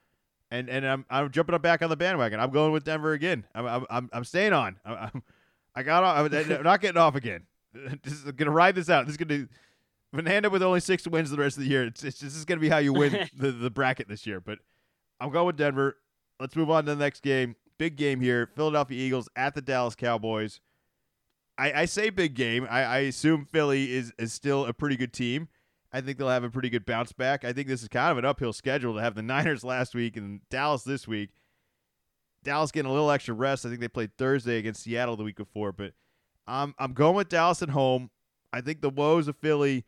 and 0.50 0.68
and 0.68 0.86
I'm 0.86 1.04
I'm 1.10 1.30
jumping 1.30 1.54
up 1.54 1.62
back 1.62 1.82
on 1.82 1.90
the 1.90 1.96
bandwagon. 1.96 2.40
I'm 2.40 2.50
going 2.50 2.72
with 2.72 2.84
Denver 2.84 3.12
again. 3.12 3.44
I'm 3.54 3.86
I'm 3.90 4.10
I'm, 4.12 4.24
staying 4.24 4.52
on. 4.52 4.76
I'm, 4.84 5.22
i 5.74 5.82
got 5.82 6.04
off. 6.04 6.32
I'm 6.32 6.62
not 6.62 6.80
getting 6.80 7.00
off 7.00 7.14
again. 7.14 7.42
Just 8.02 8.36
gonna 8.36 8.50
ride 8.50 8.74
this 8.74 8.88
out. 8.88 9.06
This 9.06 9.14
is 9.14 9.16
gonna 9.16 9.48
Fernanda 10.14 10.48
with 10.48 10.62
only 10.62 10.80
six 10.80 11.06
wins 11.06 11.30
the 11.30 11.36
rest 11.36 11.56
of 11.56 11.64
the 11.64 11.68
year. 11.68 11.84
It's, 11.84 12.04
it's 12.04 12.20
this 12.20 12.36
is 12.36 12.44
gonna 12.44 12.60
be 12.60 12.68
how 12.68 12.78
you 12.78 12.92
win 12.92 13.28
the 13.36 13.50
the 13.50 13.70
bracket 13.70 14.08
this 14.08 14.26
year. 14.26 14.40
But 14.40 14.58
I'm 15.20 15.30
going 15.30 15.46
with 15.46 15.56
Denver. 15.56 15.96
Let's 16.38 16.56
move 16.56 16.70
on 16.70 16.84
to 16.84 16.94
the 16.94 17.02
next 17.02 17.22
game. 17.22 17.56
Big 17.78 17.96
game 17.96 18.20
here. 18.20 18.50
Philadelphia 18.54 18.98
Eagles 18.98 19.28
at 19.36 19.54
the 19.54 19.62
Dallas 19.62 19.94
Cowboys. 19.94 20.60
I, 21.58 21.72
I 21.72 21.84
say 21.86 22.10
big 22.10 22.34
game. 22.34 22.66
I, 22.70 22.82
I 22.82 22.98
assume 22.98 23.46
Philly 23.46 23.92
is, 23.92 24.12
is 24.18 24.32
still 24.32 24.66
a 24.66 24.72
pretty 24.72 24.96
good 24.96 25.12
team. 25.12 25.48
I 25.92 26.00
think 26.02 26.18
they'll 26.18 26.28
have 26.28 26.44
a 26.44 26.50
pretty 26.50 26.68
good 26.68 26.84
bounce 26.84 27.12
back. 27.12 27.44
I 27.44 27.52
think 27.52 27.68
this 27.68 27.82
is 27.82 27.88
kind 27.88 28.12
of 28.12 28.18
an 28.18 28.24
uphill 28.24 28.52
schedule 28.52 28.94
to 28.94 29.00
have 29.00 29.14
the 29.14 29.22
Niners 29.22 29.64
last 29.64 29.94
week 29.94 30.16
and 30.16 30.40
Dallas 30.50 30.82
this 30.82 31.08
week. 31.08 31.30
Dallas 32.44 32.70
getting 32.70 32.90
a 32.90 32.92
little 32.92 33.10
extra 33.10 33.34
rest. 33.34 33.64
I 33.64 33.70
think 33.70 33.80
they 33.80 33.88
played 33.88 34.16
Thursday 34.16 34.58
against 34.58 34.82
Seattle 34.82 35.16
the 35.16 35.24
week 35.24 35.36
before, 35.36 35.72
but 35.72 35.94
I'm 36.46 36.74
I'm 36.78 36.92
going 36.92 37.16
with 37.16 37.28
Dallas 37.28 37.62
at 37.62 37.70
home. 37.70 38.10
I 38.52 38.60
think 38.60 38.82
the 38.82 38.90
woes 38.90 39.26
of 39.26 39.36
Philly 39.36 39.84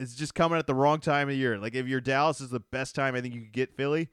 is 0.00 0.16
just 0.16 0.34
coming 0.34 0.58
at 0.58 0.66
the 0.66 0.74
wrong 0.74 0.98
time 0.98 1.28
of 1.28 1.36
year. 1.36 1.58
Like 1.58 1.74
if 1.74 1.86
your 1.86 2.00
Dallas 2.00 2.40
is 2.40 2.50
the 2.50 2.60
best 2.60 2.94
time 2.94 3.14
I 3.14 3.20
think 3.20 3.34
you 3.34 3.42
could 3.42 3.52
get 3.52 3.76
Philly, 3.76 4.08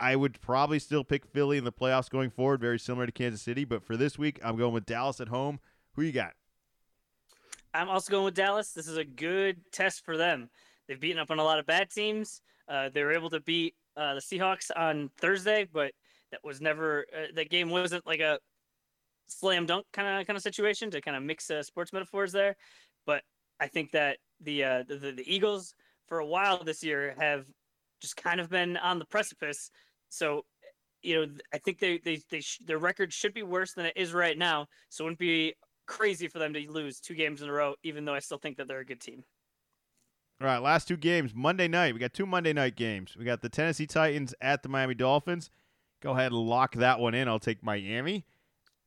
I 0.00 0.16
would 0.16 0.40
probably 0.40 0.78
still 0.78 1.04
pick 1.04 1.24
Philly 1.24 1.56
in 1.56 1.64
the 1.64 1.72
playoffs 1.72 2.10
going 2.10 2.30
forward, 2.30 2.60
very 2.60 2.78
similar 2.78 3.06
to 3.06 3.12
Kansas 3.12 3.42
City. 3.42 3.64
But 3.64 3.82
for 3.82 3.96
this 3.96 4.18
week, 4.18 4.40
I'm 4.42 4.56
going 4.56 4.74
with 4.74 4.86
Dallas 4.86 5.20
at 5.20 5.28
home. 5.28 5.60
Who 5.94 6.02
you 6.02 6.12
got? 6.12 6.32
I'm 7.72 7.88
also 7.88 8.10
going 8.10 8.24
with 8.24 8.34
Dallas. 8.34 8.72
This 8.72 8.88
is 8.88 8.96
a 8.96 9.04
good 9.04 9.60
test 9.72 10.04
for 10.04 10.16
them. 10.16 10.48
They've 10.86 11.00
beaten 11.00 11.18
up 11.18 11.30
on 11.30 11.38
a 11.38 11.44
lot 11.44 11.58
of 11.58 11.66
bad 11.66 11.90
teams. 11.90 12.40
Uh, 12.68 12.88
they 12.92 13.02
were 13.02 13.12
able 13.12 13.30
to 13.30 13.40
beat 13.40 13.74
uh, 13.96 14.14
the 14.14 14.20
Seahawks 14.20 14.70
on 14.76 15.10
Thursday, 15.18 15.68
but 15.72 15.92
that 16.30 16.40
was 16.44 16.60
never 16.60 17.06
uh, 17.16 17.26
that 17.34 17.50
game 17.50 17.70
wasn't 17.70 18.06
like 18.06 18.20
a 18.20 18.38
slam 19.26 19.66
dunk 19.66 19.86
kind 19.92 20.20
of 20.20 20.26
kind 20.26 20.36
of 20.36 20.42
situation 20.42 20.90
to 20.90 21.00
kind 21.00 21.16
of 21.16 21.22
mix 21.22 21.50
uh, 21.50 21.62
sports 21.62 21.92
metaphors 21.92 22.32
there. 22.32 22.56
But 23.06 23.22
I 23.60 23.66
think 23.66 23.92
that 23.92 24.14
uh, 24.16 24.16
the, 24.44 24.84
the 24.88 25.12
the 25.16 25.24
Eagles 25.26 25.74
for 26.06 26.18
a 26.18 26.26
while 26.26 26.62
this 26.62 26.82
year 26.82 27.14
have 27.18 27.46
just 28.00 28.16
kind 28.16 28.40
of 28.40 28.50
been 28.50 28.76
on 28.76 28.98
the 28.98 29.06
precipice. 29.06 29.70
So 30.14 30.44
you 31.02 31.20
know, 31.20 31.32
I 31.52 31.58
think 31.58 31.78
they 31.78 31.98
they, 31.98 32.20
they 32.30 32.40
sh- 32.40 32.60
their 32.66 32.78
record 32.78 33.12
should 33.12 33.34
be 33.34 33.42
worse 33.42 33.72
than 33.74 33.86
it 33.86 33.92
is 33.96 34.12
right 34.12 34.36
now. 34.36 34.66
So 34.88 35.04
it 35.04 35.06
wouldn't 35.06 35.18
be 35.18 35.54
crazy 35.86 36.28
for 36.28 36.38
them 36.38 36.54
to 36.54 36.70
lose 36.70 36.98
two 36.98 37.14
games 37.14 37.42
in 37.42 37.48
a 37.48 37.52
row, 37.52 37.74
even 37.82 38.04
though 38.04 38.14
I 38.14 38.20
still 38.20 38.38
think 38.38 38.56
that 38.56 38.66
they're 38.66 38.80
a 38.80 38.86
good 38.86 39.00
team. 39.00 39.22
All 40.40 40.46
right, 40.46 40.58
last 40.58 40.88
two 40.88 40.96
games. 40.96 41.32
Monday 41.34 41.68
night. 41.68 41.94
We 41.94 42.00
got 42.00 42.14
two 42.14 42.26
Monday 42.26 42.52
night 42.52 42.74
games. 42.74 43.16
We 43.16 43.24
got 43.24 43.42
the 43.42 43.48
Tennessee 43.48 43.86
Titans 43.86 44.34
at 44.40 44.62
the 44.62 44.68
Miami 44.68 44.94
Dolphins. 44.94 45.50
Go 46.02 46.12
ahead 46.12 46.32
and 46.32 46.40
lock 46.40 46.74
that 46.76 46.98
one 46.98 47.14
in. 47.14 47.28
I'll 47.28 47.38
take 47.38 47.62
Miami. 47.62 48.24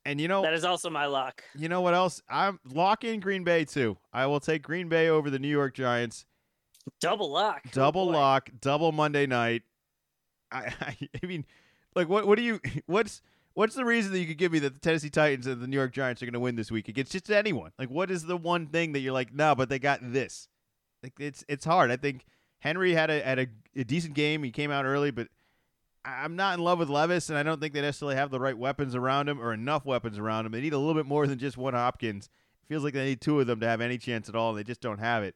And 0.06 0.22
you 0.22 0.28
know 0.28 0.42
that 0.42 0.54
is 0.54 0.64
also 0.64 0.90
my 0.90 1.06
lock. 1.06 1.44
You 1.56 1.70
know 1.70 1.82
what 1.82 1.94
else? 1.94 2.22
I'm 2.30 2.60
locking 2.74 3.20
Green 3.20 3.44
Bay 3.44 3.66
too. 3.66 3.98
I 4.14 4.26
will 4.26 4.40
take 4.40 4.62
Green 4.64 4.88
Bay 4.88 5.10
over 5.10 5.30
the 5.30 5.40
New 5.40 5.50
York 5.50 5.74
Giants. 5.74 6.26
Double 7.02 7.30
lock. 7.30 7.62
Oh, 7.66 7.70
Double 7.74 8.02
oh 8.02 8.12
lock. 8.12 8.50
Double 8.62 8.92
Monday 8.92 9.26
night. 9.26 9.64
I, 10.52 10.74
I, 11.24 11.26
mean, 11.26 11.46
like 11.96 12.10
what? 12.10 12.28
What 12.28 12.38
do 12.38 12.44
you? 12.44 12.60
What's 12.86 13.22
What's 13.58 13.74
the 13.74 13.86
reason 13.86 14.12
that 14.12 14.20
you 14.20 14.28
could 14.28 14.38
give 14.38 14.52
me 14.52 14.60
that 14.60 14.76
the 14.76 14.80
Tennessee 14.80 15.10
Titans 15.10 15.48
and 15.48 15.60
the 15.60 15.66
New 15.66 15.78
York 15.78 15.92
Giants 15.92 16.22
are 16.22 16.28
going 16.28 16.34
to 16.34 16.40
win 16.40 16.56
this 16.56 16.70
week 16.70 16.90
against 16.90 17.12
just 17.12 17.32
anyone? 17.32 17.72
Like, 17.80 17.90
what 17.90 18.12
is 18.12 18.24
the 18.24 18.38
one 18.38 18.68
thing 18.68 18.92
that 18.92 19.00
you're 19.00 19.14
like, 19.14 19.34
no, 19.34 19.56
but 19.56 19.68
they 19.68 19.80
got 19.80 20.00
this? 20.04 20.48
Like, 21.02 21.14
it's 21.20 21.44
it's 21.48 21.66
hard. 21.66 21.90
I 21.90 21.98
think 21.98 22.26
Henry 22.60 22.94
had 22.94 23.10
a 23.10 23.20
had 23.22 23.40
a, 23.40 23.48
a 23.76 23.84
decent 23.84 24.14
game. 24.14 24.44
He 24.44 24.52
came 24.52 24.70
out 24.70 24.86
early, 24.86 25.10
but 25.10 25.30
I'm 26.06 26.36
not 26.36 26.58
in 26.58 26.64
love 26.64 26.80
with 26.80 26.90
Levis, 26.90 27.30
and 27.30 27.38
I 27.38 27.44
don't 27.44 27.60
think 27.60 27.74
they 27.74 27.82
necessarily 27.82 28.16
have 28.16 28.30
the 28.30 28.40
right 28.40 28.58
weapons 28.58 28.96
around 28.96 29.28
him 29.28 29.42
or 29.42 29.54
enough 29.54 29.86
weapons 29.86 30.20
around 30.20 30.46
him. 30.46 30.52
They 30.52 30.62
need 30.62 30.74
a 30.74 30.78
little 30.78 30.94
bit 30.94 31.06
more 31.06 31.28
than 31.28 31.40
just 31.40 31.58
one 31.58 31.74
Hopkins. 31.74 32.30
It 32.62 32.68
feels 32.68 32.84
like 32.84 32.94
they 32.94 33.06
need 33.06 33.22
two 33.22 33.40
of 33.40 33.48
them 33.48 33.60
to 33.60 33.68
have 33.68 33.82
any 33.82 33.98
chance 33.98 34.30
at 34.30 34.36
all, 34.36 34.50
and 34.50 34.60
they 34.60 34.64
just 34.64 34.82
don't 34.82 35.00
have 35.00 35.24
it. 35.24 35.36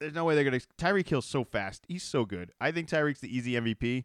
There's 0.00 0.14
no 0.14 0.24
way 0.24 0.34
they're 0.34 0.50
to. 0.50 0.60
Tyreek 0.78 1.08
Hill's 1.08 1.26
so 1.26 1.44
fast. 1.44 1.84
He's 1.88 2.02
so 2.02 2.24
good. 2.24 2.52
I 2.60 2.72
think 2.72 2.88
Tyreek's 2.88 3.20
the 3.20 3.34
easy 3.34 3.52
MVP. 3.52 4.04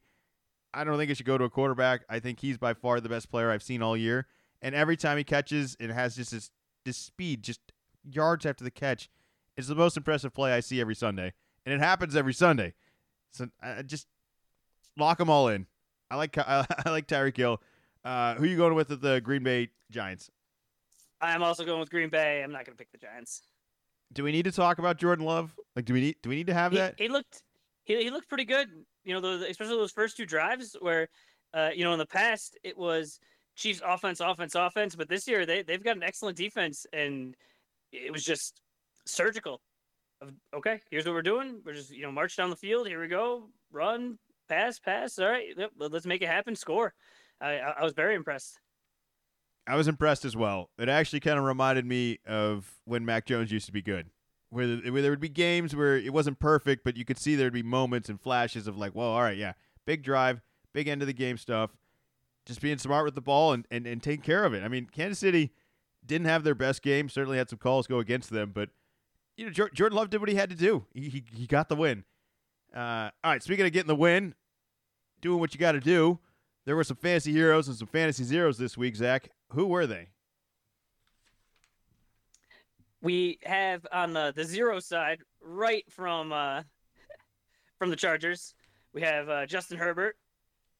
I 0.74 0.84
don't 0.84 0.98
think 0.98 1.10
it 1.10 1.18
should 1.18 1.26
go 1.26 1.38
to 1.38 1.46
a 1.46 1.50
quarterback. 1.50 2.04
I 2.10 2.20
think 2.20 2.40
he's 2.40 2.58
by 2.58 2.74
far 2.74 3.00
the 3.00 3.10
best 3.10 3.32
player 3.32 3.50
I've 3.50 3.64
seen 3.64 3.82
all 3.82 3.98
year. 3.98 4.28
And 4.62 4.76
every 4.76 4.98
time 4.98 5.18
he 5.18 5.24
catches, 5.24 5.76
it 5.80 5.90
has 5.90 6.16
just 6.16 6.32
this 6.32 6.52
this 6.86 6.98
speed, 6.98 7.44
just 7.44 7.60
yards 8.04 8.46
after 8.46 8.64
the 8.64 8.72
catch. 8.72 9.10
It's 9.58 9.68
the 9.68 9.76
most 9.76 9.98
impressive 9.98 10.34
play 10.34 10.54
I 10.54 10.60
see 10.60 10.80
every 10.80 10.96
Sunday, 10.96 11.34
and 11.66 11.74
it 11.74 11.80
happens 11.80 12.16
every 12.16 12.34
Sunday. 12.34 12.74
So 13.32 13.50
I 13.62 13.82
just 13.82 14.08
lock 14.98 15.18
them 15.18 15.30
all 15.30 15.48
in. 15.48 15.68
I 16.12 16.16
like 16.16 16.38
I, 16.38 16.66
like 16.86 17.08
Tyreek 17.08 17.38
Hill. 17.38 17.62
Uh, 18.04 18.36
who 18.36 18.46
you 18.46 18.58
going 18.58 18.76
with 18.76 18.92
at 18.92 19.02
the 19.02 19.20
Green 19.22 19.44
Bay 19.44 19.70
Giants? 19.92 20.30
I'm 21.22 21.44
also 21.44 21.66
going 21.66 21.80
with 21.80 21.90
Green 21.90 22.10
Bay. 22.10 22.42
I'm 22.44 22.52
not 22.52 22.66
going 22.66 22.78
to 22.78 22.82
pick 22.82 22.92
the 22.92 22.98
Giants. 22.98 23.42
Do 24.14 24.24
we 24.24 24.32
need 24.32 24.44
to 24.46 24.52
talk 24.52 24.80
about 24.80 24.98
Jordan 24.98 25.26
Love? 25.26 25.56
Like, 25.76 25.86
do 25.86 25.94
we 25.94 26.02
need 26.02 26.16
do 26.24 26.30
we 26.30 26.36
need 26.36 26.48
to 26.48 26.54
have 26.54 26.72
he, 26.72 26.78
that? 26.78 26.96
He 26.98 27.08
looked 27.08 27.44
he, 27.84 28.04
he 28.04 28.10
looked 28.10 28.28
pretty 28.28 28.46
good 28.46 28.70
you 29.04 29.14
know, 29.14 29.22
those, 29.22 29.42
especially 29.42 29.76
those 29.76 29.92
first 29.92 30.18
two 30.18 30.26
drives 30.26 30.76
where, 30.80 31.10
uh, 31.54 31.70
you 31.74 31.84
know, 31.84 31.94
in 31.94 32.00
the 32.00 32.06
past 32.06 32.58
it 32.64 32.78
was 32.78 33.20
Chiefs 33.56 33.82
offense, 33.84 34.20
offense, 34.20 34.54
offense, 34.56 34.96
but 34.96 35.10
this 35.10 35.28
year 35.28 35.46
they 35.46 35.64
they've 35.64 35.84
got 35.84 35.98
an 35.98 36.04
excellent 36.04 36.38
defense, 36.38 36.86
and 36.94 37.36
it 37.92 38.12
was 38.12 38.24
just 38.24 38.62
surgical. 39.06 39.62
Of, 40.22 40.30
okay, 40.54 40.80
here's 40.92 41.06
what 41.06 41.16
we're 41.16 41.22
doing. 41.22 41.62
We're 41.66 41.74
just 41.74 41.92
you 41.92 42.04
know 42.04 42.12
march 42.12 42.38
down 42.38 42.52
the 42.52 42.56
field. 42.56 42.88
Here 42.88 43.02
we 43.02 43.08
go. 43.08 43.50
Run, 43.72 44.20
pass, 44.48 44.80
pass. 44.80 45.18
All 45.18 45.28
right, 45.28 45.48
let's 45.78 46.06
make 46.06 46.22
it 46.22 46.30
happen. 46.30 46.56
Score. 46.56 46.94
I 47.42 47.58
I 47.58 47.84
was 47.84 47.94
very 47.94 48.16
impressed. 48.16 48.60
I 49.70 49.76
was 49.76 49.88
impressed 49.88 50.26
as 50.26 50.36
well. 50.36 50.72
It 50.80 50.90
actually 50.90 51.20
kind 51.20 51.38
of 51.38 51.46
reminded 51.46 51.86
me 51.86 52.18
of 52.26 52.68
when 52.86 53.06
Mac 53.06 53.28
Jones 53.28 53.52
used 53.52 53.68
to 53.68 53.72
be 53.72 53.84
good, 53.84 54.08
where, 54.50 54.66
the, 54.66 54.90
where 54.90 55.04
there 55.04 55.12
would 55.12 55.20
be 55.20 55.30
games 55.30 55.76
where 55.76 55.96
it 55.96 56.12
wasn't 56.12 56.40
perfect, 56.40 56.84
but 56.84 56.98
you 56.98 57.06
could 57.06 57.20
see 57.20 57.36
there'd 57.36 57.54
be 57.54 57.62
moments 57.62 58.10
and 58.10 58.20
flashes 58.20 58.66
of 58.66 58.78
like, 58.78 58.96
well, 58.96 59.10
all 59.10 59.22
right, 59.22 59.38
yeah, 59.38 59.54
big 59.86 60.02
drive, 60.02 60.42
big 60.74 60.88
end 60.88 61.04
of 61.04 61.08
the 61.08 61.14
game 61.14 61.38
stuff, 61.38 61.70
just 62.48 62.62
being 62.62 62.80
smart 62.80 63.06
with 63.06 63.14
the 63.14 63.22
ball 63.22 63.54
and, 63.54 63.68
and, 63.70 63.86
and 63.86 64.02
taking 64.02 64.24
care 64.24 64.44
of 64.44 64.56
it. 64.56 64.64
I 64.64 64.70
mean, 64.70 64.88
Kansas 64.92 65.20
City 65.20 65.52
didn't 66.04 66.26
have 66.26 66.44
their 66.44 66.56
best 66.56 66.82
game, 66.82 67.08
certainly 67.08 67.38
had 67.38 67.48
some 67.48 67.60
calls 67.60 67.86
go 67.86 68.00
against 68.00 68.32
them, 68.32 68.52
but 68.52 68.70
you 69.38 69.46
know, 69.46 69.52
Jordan 69.52 69.96
Love 69.96 70.10
did 70.10 70.20
what 70.20 70.30
he 70.30 70.36
had 70.36 70.50
to 70.50 70.56
do. 70.56 70.86
He, 70.96 71.10
he, 71.10 71.24
he 71.32 71.46
got 71.46 71.70
the 71.70 71.76
win. 71.76 72.06
Uh, 72.76 73.12
all 73.24 73.32
right, 73.32 73.44
speaking 73.44 73.68
of 73.68 73.72
getting 73.72 73.88
the 73.88 73.96
win, 73.96 74.34
doing 75.22 75.40
what 75.40 75.54
you 75.54 75.60
got 75.60 75.74
to 75.74 75.80
do, 75.80 76.18
there 76.66 76.76
were 76.76 76.84
some 76.84 76.98
fantasy 76.98 77.32
heroes 77.32 77.68
and 77.68 77.78
some 77.78 77.88
fantasy 77.88 78.24
zeros 78.24 78.58
this 78.58 78.76
week, 78.76 78.96
Zach. 78.96 79.30
Who 79.52 79.68
were 79.68 79.88
they? 79.88 80.10
We 83.02 83.40
have 83.44 83.86
on 83.92 84.14
the, 84.14 84.34
the 84.36 84.44
zero 84.44 84.80
side, 84.80 85.20
right 85.42 85.86
from 85.90 86.34
uh, 86.34 86.64
from 87.78 87.90
the 87.90 87.96
Chargers, 87.96 88.54
we 88.94 89.02
have 89.02 89.30
uh, 89.30 89.46
Justin 89.46 89.78
Herbert. 89.78 90.18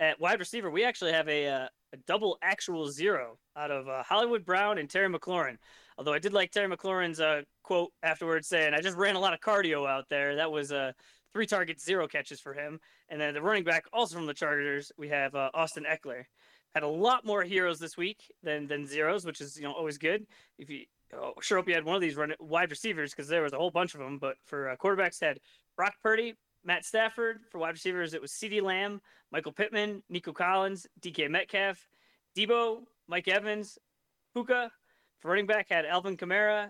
At 0.02 0.20
wide 0.20 0.40
receiver, 0.40 0.70
we 0.70 0.84
actually 0.84 1.12
have 1.14 1.28
a, 1.28 1.48
uh, 1.48 1.68
a 1.94 1.98
double 2.08 2.38
actual 2.42 2.90
zero 2.90 3.38
out 3.58 3.72
of 3.72 3.88
uh, 3.88 4.04
Hollywood 4.04 4.46
Brown 4.46 4.78
and 4.78 4.90
Terry 4.90 5.10
McLaurin. 5.10 5.58
Although 5.98 6.14
I 6.14 6.20
did 6.20 6.34
like 6.34 6.52
Terry 6.52 6.74
McLaurin's 6.74 7.20
uh, 7.20 7.42
quote 7.64 7.92
afterwards 8.04 8.48
saying, 8.48 8.74
I 8.74 8.82
just 8.82 8.98
ran 8.98 9.16
a 9.16 9.20
lot 9.20 9.34
of 9.34 9.40
cardio 9.42 9.90
out 9.90 10.06
there. 10.10 10.36
That 10.36 10.52
was 10.52 10.72
uh, 10.72 10.94
three 11.34 11.46
targets, 11.46 11.84
zero 11.84 12.08
catches 12.08 12.40
for 12.40 12.54
him. 12.54 12.80
And 13.10 13.20
then 13.20 13.34
the 13.34 13.42
running 13.42 13.64
back, 13.64 13.86
also 13.92 14.16
from 14.16 14.26
the 14.26 14.34
Chargers, 14.34 14.92
we 14.98 15.10
have 15.10 15.36
uh, 15.36 15.50
Austin 15.54 15.86
Ekeler. 15.90 16.24
Had 16.76 16.84
a 16.84 16.88
lot 16.88 17.26
more 17.26 17.44
heroes 17.44 17.80
this 17.80 17.98
week 17.98 18.32
than 18.44 18.68
than 18.68 18.86
zeros, 18.86 19.26
which 19.26 19.42
is 19.42 19.58
you 19.58 19.64
know 19.64 19.74
always 19.74 19.98
good. 19.98 20.26
If 20.58 20.70
you 20.70 20.86
oh, 21.14 21.34
sure 21.42 21.58
hope 21.58 21.68
you 21.68 21.74
had 21.74 21.86
one 21.86 21.96
of 21.96 22.02
these 22.02 22.16
run 22.16 22.34
wide 22.40 22.70
receivers 22.70 23.12
because 23.12 23.28
there 23.28 23.42
was 23.42 23.54
a 23.54 23.58
whole 23.58 23.72
bunch 23.72 23.94
of 23.94 24.00
them. 24.00 24.20
But 24.20 24.36
for 24.46 24.70
uh, 24.70 24.76
quarterbacks, 24.76 25.20
had 25.20 25.40
Brock 25.76 25.96
Purdy, 26.02 26.36
Matt 26.64 26.86
Stafford. 26.86 27.40
For 27.50 27.58
wide 27.58 27.70
receivers, 27.70 28.14
it 28.14 28.22
was 28.22 28.32
CeeDee 28.32 28.62
Lamb, 28.62 29.02
Michael 29.32 29.52
Pittman, 29.52 30.04
Nico 30.10 30.32
Collins, 30.32 30.88
DK 31.02 31.30
Metcalf, 31.30 31.88
Deebo, 32.38 32.84
Mike 33.08 33.28
Evans, 33.28 33.78
Puka. 34.34 34.72
For 35.20 35.30
running 35.30 35.48
back, 35.48 35.68
had 35.70 35.86
Alvin 35.86 36.16
Kamara, 36.16 36.70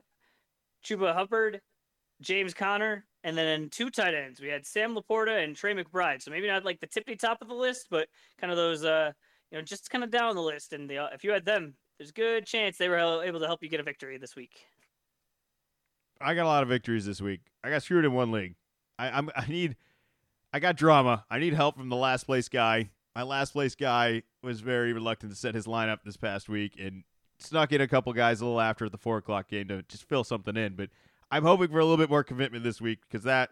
Chuba 0.84 1.14
Hubbard, 1.14 1.62
James 2.22 2.54
Conner, 2.54 3.06
and 3.24 3.38
then 3.38 3.70
two 3.70 3.90
tight 3.90 4.14
ends. 4.14 4.42
We 4.42 4.48
had 4.48 4.66
Sam 4.66 4.96
Laporta 4.96 5.44
and 5.44 5.56
Trey 5.56 5.74
McBride. 5.74 6.22
So 6.22 6.32
maybe 6.32 6.48
not 6.48 6.66
like 6.66 6.80
the 6.80 6.88
tippy 6.88 7.16
top 7.16 7.42
of 7.42 7.48
the 7.48 7.54
list, 7.54 7.88
but 7.92 8.08
kind 8.40 8.52
of 8.52 8.58
those, 8.58 8.84
uh, 8.84 9.12
you 9.52 9.58
know, 9.58 9.62
just 9.64 9.90
kind 9.90 10.04
of 10.04 10.12
down 10.12 10.36
the 10.36 10.42
list. 10.42 10.74
And 10.74 10.90
the, 10.90 10.98
uh, 10.98 11.08
if 11.14 11.24
you 11.24 11.32
had 11.32 11.46
them, 11.46 11.76
there's 11.98 12.12
a 12.12 12.14
good 12.14 12.46
chance 12.46 12.78
they 12.78 12.90
were 12.90 13.24
able 13.24 13.40
to 13.40 13.46
help 13.46 13.64
you 13.64 13.70
get 13.70 13.80
a 13.80 13.84
victory 13.84 14.18
this 14.18 14.36
week. 14.36 14.66
I 16.22 16.34
got 16.34 16.46
a 16.46 16.48
lot 16.48 16.64
of 16.64 16.70
victories 16.70 17.06
this 17.06 17.22
week. 17.22 17.42
I 17.64 17.70
got 17.70 17.84
screwed 17.84 18.06
in 18.06 18.14
one 18.14 18.32
league. 18.32 18.56
I, 18.98 19.10
I'm, 19.10 19.30
I 19.36 19.48
need, 19.48 19.78
I 20.54 20.60
got 20.60 20.76
drama. 20.76 21.26
I 21.30 21.40
need 21.40 21.54
help 21.54 21.78
from 21.78 21.90
the 21.90 21.96
last 21.96 22.26
place 22.26 22.50
guy. 22.50 22.90
My 23.16 23.24
last 23.24 23.54
place 23.54 23.76
guy 23.76 24.24
was 24.44 24.60
very 24.62 24.94
reluctant 24.94 25.32
to 25.32 25.38
set 25.38 25.56
his 25.56 25.66
lineup 25.66 26.00
this 26.06 26.18
past 26.18 26.48
week 26.48 26.76
and 26.80 27.04
snuck 27.40 27.72
in 27.72 27.82
a 27.82 27.88
couple 27.88 28.14
guys 28.14 28.42
a 28.42 28.46
little 28.46 28.62
after 28.62 28.90
the 28.90 28.98
four 28.98 29.18
o'clock 29.18 29.50
game 29.50 29.68
to 29.70 29.82
just 29.84 30.04
fill 30.04 30.24
something 30.24 30.56
in. 30.56 30.76
But 30.76 30.90
I'm 31.32 31.44
hoping 31.44 31.70
for 31.70 31.80
a 31.80 31.84
little 31.84 31.98
bit 31.98 32.10
more 32.10 32.24
commitment 32.24 32.64
this 32.64 32.82
week 32.82 33.00
because 33.02 33.24
that 33.24 33.52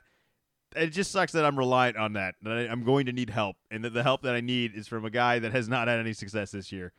it 0.76 0.88
just 0.88 1.12
sucks 1.12 1.32
that 1.32 1.46
I'm 1.46 1.58
reliant 1.58 1.98
on 1.98 2.14
that. 2.14 2.36
That 2.42 2.58
I, 2.58 2.62
am 2.72 2.84
going 2.84 3.06
to 3.06 3.12
need 3.12 3.30
help, 3.30 3.56
and 3.72 3.84
that 3.84 3.94
the 3.94 4.04
help 4.04 4.22
that 4.24 4.36
I 4.36 4.42
need 4.42 4.74
is 4.76 4.88
from 4.88 5.06
a 5.06 5.10
guy 5.10 5.40
that 5.40 5.52
has 5.52 5.68
not 5.68 5.88
had 5.88 6.00
any 6.00 6.14
success 6.14 6.52
this 6.52 6.72
year. 6.72 6.94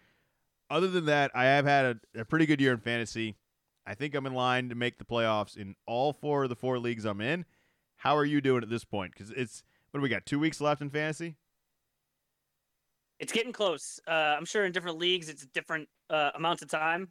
Other 0.70 0.88
than 0.88 1.06
that, 1.06 1.30
I 1.34 1.44
have 1.44 1.64
had 1.64 2.00
a, 2.14 2.20
a 2.20 2.24
pretty 2.24 2.46
good 2.46 2.60
year 2.60 2.72
in 2.72 2.78
fantasy. 2.78 3.36
I 3.86 3.94
think 3.94 4.14
I'm 4.14 4.26
in 4.26 4.34
line 4.34 4.68
to 4.68 4.74
make 4.74 4.98
the 4.98 5.04
playoffs 5.04 5.56
in 5.56 5.74
all 5.86 6.12
four 6.12 6.44
of 6.44 6.50
the 6.50 6.56
four 6.56 6.78
leagues 6.78 7.04
I'm 7.04 7.20
in. 7.20 7.46
How 7.96 8.16
are 8.16 8.24
you 8.24 8.40
doing 8.40 8.62
at 8.62 8.68
this 8.68 8.84
point? 8.84 9.12
Because 9.12 9.30
it's 9.30 9.62
what 9.90 9.98
do 9.98 10.02
we 10.02 10.08
got? 10.08 10.26
Two 10.26 10.38
weeks 10.38 10.60
left 10.60 10.82
in 10.82 10.90
fantasy. 10.90 11.36
It's 13.18 13.32
getting 13.32 13.52
close. 13.52 13.98
Uh, 14.06 14.36
I'm 14.36 14.44
sure 14.44 14.64
in 14.64 14.72
different 14.72 14.98
leagues 14.98 15.28
it's 15.28 15.46
different 15.46 15.88
uh, 16.10 16.30
amounts 16.34 16.62
of 16.62 16.68
time. 16.68 17.08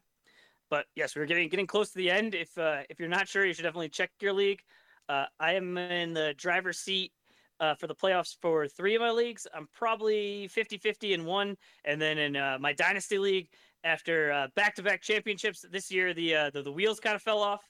But 0.69 0.85
yes, 0.95 1.15
we're 1.15 1.25
getting 1.25 1.49
getting 1.49 1.67
close 1.67 1.89
to 1.91 1.97
the 1.97 2.11
end. 2.11 2.35
If 2.35 2.57
uh, 2.57 2.81
if 2.89 2.99
you're 2.99 3.09
not 3.09 3.27
sure, 3.27 3.45
you 3.45 3.53
should 3.53 3.63
definitely 3.63 3.89
check 3.89 4.11
your 4.21 4.33
league. 4.33 4.61
Uh, 5.09 5.25
I 5.39 5.53
am 5.53 5.77
in 5.77 6.13
the 6.13 6.33
driver's 6.37 6.79
seat 6.79 7.11
uh, 7.59 7.75
for 7.75 7.87
the 7.87 7.95
playoffs 7.95 8.35
for 8.41 8.67
three 8.67 8.95
of 8.95 9.01
my 9.01 9.11
leagues. 9.11 9.47
I'm 9.53 9.67
probably 9.73 10.49
50-50 10.55 11.13
in 11.13 11.25
one, 11.25 11.57
and 11.85 12.01
then 12.01 12.17
in 12.17 12.35
uh, 12.35 12.57
my 12.59 12.73
dynasty 12.73 13.17
league, 13.17 13.49
after 13.83 14.31
uh, 14.31 14.47
back-to-back 14.55 15.01
championships 15.01 15.65
this 15.71 15.89
year, 15.91 16.13
the 16.13 16.35
uh, 16.35 16.49
the, 16.49 16.61
the 16.61 16.71
wheels 16.71 16.99
kind 16.99 17.15
of 17.15 17.21
fell 17.21 17.39
off, 17.39 17.63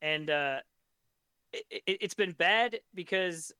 and 0.00 0.30
uh, 0.30 0.58
it, 1.52 1.82
it's 1.86 2.14
been 2.14 2.32
bad 2.32 2.78
because 2.94 3.52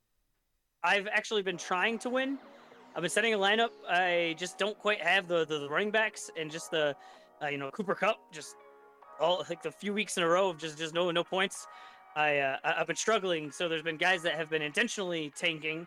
I've 0.83 1.07
actually 1.09 1.43
been 1.43 1.59
trying 1.59 1.99
to 2.01 2.11
win. 2.11 2.39
I've 2.95 3.03
been 3.03 3.11
setting 3.11 3.35
a 3.35 3.39
lineup. 3.39 3.71
I 3.89 4.35
just 4.39 4.59
don't 4.59 4.79
quite 4.79 5.03
have 5.03 5.29
the 5.29 5.45
the, 5.45 5.59
the 5.59 5.69
running 5.69 5.91
backs 5.91 6.31
and 6.39 6.51
just 6.51 6.71
the 6.71 6.97
uh, 7.43 7.49
you 7.49 7.59
know 7.59 7.71
Cooper 7.71 7.95
Kupp, 7.95 8.33
just 8.33 8.57
all 9.21 9.45
like 9.49 9.63
the 9.63 9.71
few 9.71 9.93
weeks 9.93 10.17
in 10.17 10.23
a 10.23 10.29
row 10.29 10.49
of 10.51 10.59
just 10.59 10.79
just 10.79 10.95
no 10.95 11.11
no 11.11 11.25
points. 11.25 11.67
I 12.17 12.39
uh, 12.39 12.57
I've 12.65 12.87
been 12.87 12.97
struggling. 12.97 13.51
So 13.51 13.69
there's 13.69 13.83
been 13.83 13.97
guys 13.97 14.23
that 14.23 14.35
have 14.35 14.51
been 14.51 14.63
intentionally 14.63 15.33
tanking 15.37 15.87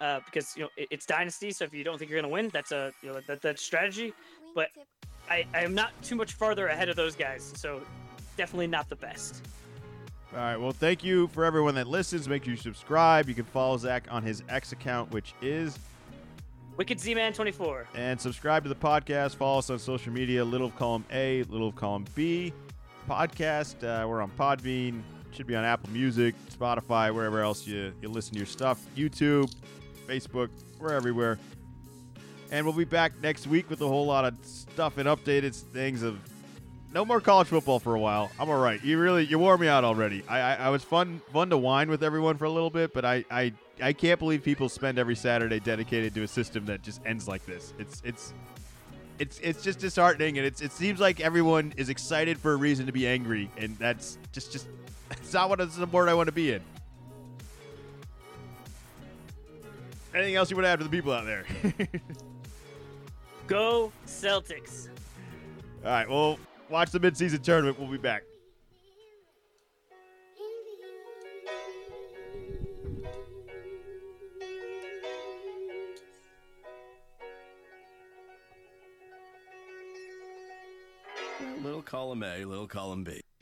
uh, 0.00 0.20
because 0.24 0.56
you 0.56 0.64
know 0.64 0.68
it, 0.76 0.88
it's 0.90 1.06
dynasty. 1.06 1.50
So 1.50 1.64
if 1.64 1.72
you 1.72 1.84
don't 1.84 1.98
think 1.98 2.10
you're 2.10 2.20
gonna 2.20 2.32
win, 2.32 2.50
that's 2.52 2.72
a 2.72 2.92
you 3.02 3.12
know 3.12 3.20
that 3.26 3.42
that's 3.42 3.62
strategy. 3.62 4.12
But 4.54 4.68
I 5.30 5.46
I 5.54 5.62
am 5.62 5.74
not 5.74 5.90
too 6.02 6.16
much 6.16 6.32
farther 6.32 6.68
ahead 6.68 6.88
of 6.88 6.96
those 6.96 7.16
guys. 7.16 7.52
So 7.56 7.82
definitely 8.36 8.66
not 8.66 8.88
the 8.88 8.96
best. 8.96 9.42
All 10.32 10.40
right. 10.40 10.56
Well, 10.56 10.72
thank 10.72 11.02
you 11.02 11.28
for 11.28 11.44
everyone 11.44 11.74
that 11.76 11.86
listens. 11.86 12.28
Make 12.28 12.44
sure 12.44 12.50
you 12.50 12.58
subscribe. 12.58 13.28
You 13.28 13.34
can 13.34 13.44
follow 13.44 13.76
Zach 13.78 14.06
on 14.10 14.22
his 14.22 14.42
X 14.48 14.72
account, 14.72 15.10
which 15.12 15.34
is 15.40 15.78
Wicked 16.76 17.00
Z 17.00 17.14
Man 17.14 17.32
24. 17.32 17.88
And 17.94 18.20
subscribe 18.20 18.62
to 18.64 18.68
the 18.68 18.74
podcast. 18.74 19.36
Follow 19.36 19.60
us 19.60 19.70
on 19.70 19.78
social 19.78 20.12
media 20.12 20.44
Little 20.44 20.66
of 20.66 20.76
Column 20.76 21.06
A, 21.10 21.42
Little 21.44 21.68
of 21.68 21.76
Column 21.76 22.04
B 22.14 22.52
podcast. 23.08 23.82
Uh, 23.82 24.06
we're 24.06 24.20
on 24.20 24.30
Podbean. 24.32 25.02
Should 25.36 25.46
be 25.46 25.54
on 25.54 25.64
Apple 25.64 25.90
Music, 25.90 26.34
Spotify, 26.48 27.12
wherever 27.12 27.42
else 27.42 27.66
you, 27.66 27.92
you 28.00 28.08
listen 28.08 28.32
to 28.32 28.38
your 28.38 28.46
stuff. 28.46 28.80
YouTube, 28.96 29.54
Facebook, 30.06 30.48
we're 30.78 30.94
everywhere. 30.94 31.38
And 32.50 32.64
we'll 32.64 32.74
be 32.74 32.86
back 32.86 33.12
next 33.20 33.46
week 33.46 33.68
with 33.68 33.82
a 33.82 33.86
whole 33.86 34.06
lot 34.06 34.24
of 34.24 34.34
stuff 34.42 34.96
and 34.96 35.06
updated 35.06 35.54
things 35.54 36.02
of 36.02 36.18
no 36.94 37.04
more 37.04 37.20
college 37.20 37.48
football 37.48 37.78
for 37.78 37.94
a 37.94 38.00
while. 38.00 38.30
I'm 38.40 38.48
all 38.48 38.58
right. 38.58 38.82
You 38.82 38.98
really 38.98 39.26
you 39.26 39.38
wore 39.38 39.58
me 39.58 39.68
out 39.68 39.84
already. 39.84 40.24
I, 40.26 40.40
I, 40.40 40.54
I 40.54 40.68
was 40.70 40.82
fun 40.82 41.20
fun 41.34 41.50
to 41.50 41.58
whine 41.58 41.90
with 41.90 42.02
everyone 42.02 42.38
for 42.38 42.46
a 42.46 42.50
little 42.50 42.70
bit, 42.70 42.94
but 42.94 43.04
I, 43.04 43.22
I 43.30 43.52
I 43.82 43.92
can't 43.92 44.18
believe 44.18 44.42
people 44.42 44.70
spend 44.70 44.98
every 44.98 45.16
Saturday 45.16 45.60
dedicated 45.60 46.14
to 46.14 46.22
a 46.22 46.28
system 46.28 46.64
that 46.64 46.80
just 46.80 47.02
ends 47.04 47.28
like 47.28 47.44
this. 47.44 47.74
It's 47.78 48.00
it's 48.06 48.32
it's 49.18 49.38
it's 49.40 49.62
just 49.62 49.80
disheartening, 49.80 50.38
and 50.38 50.46
it's 50.46 50.62
it 50.62 50.72
seems 50.72 50.98
like 50.98 51.20
everyone 51.20 51.74
is 51.76 51.90
excited 51.90 52.38
for 52.38 52.54
a 52.54 52.56
reason 52.56 52.86
to 52.86 52.92
be 52.92 53.06
angry, 53.06 53.50
and 53.58 53.76
that's 53.76 54.16
just 54.32 54.50
just 54.50 54.66
it's 55.10 55.32
not 55.32 55.48
what 55.48 55.60
it's 55.60 55.76
the 55.76 55.86
board 55.86 56.08
I 56.08 56.14
want 56.14 56.26
to 56.26 56.32
be 56.32 56.52
in. 56.52 56.62
Anything 60.14 60.36
else 60.36 60.50
you 60.50 60.56
want 60.56 60.64
to 60.64 60.70
add 60.70 60.78
to 60.78 60.84
the 60.84 60.90
people 60.90 61.12
out 61.12 61.26
there? 61.26 61.44
Go 63.46 63.92
Celtics! 64.06 64.88
All 65.84 65.90
right, 65.90 66.08
well, 66.08 66.38
watch 66.70 66.90
the 66.90 66.98
midseason 66.98 67.42
tournament. 67.42 67.78
We'll 67.78 67.90
be 67.90 67.98
back. 67.98 68.22
Little 81.62 81.82
column 81.82 82.22
A, 82.22 82.44
little 82.44 82.66
column 82.66 83.04
B. 83.04 83.20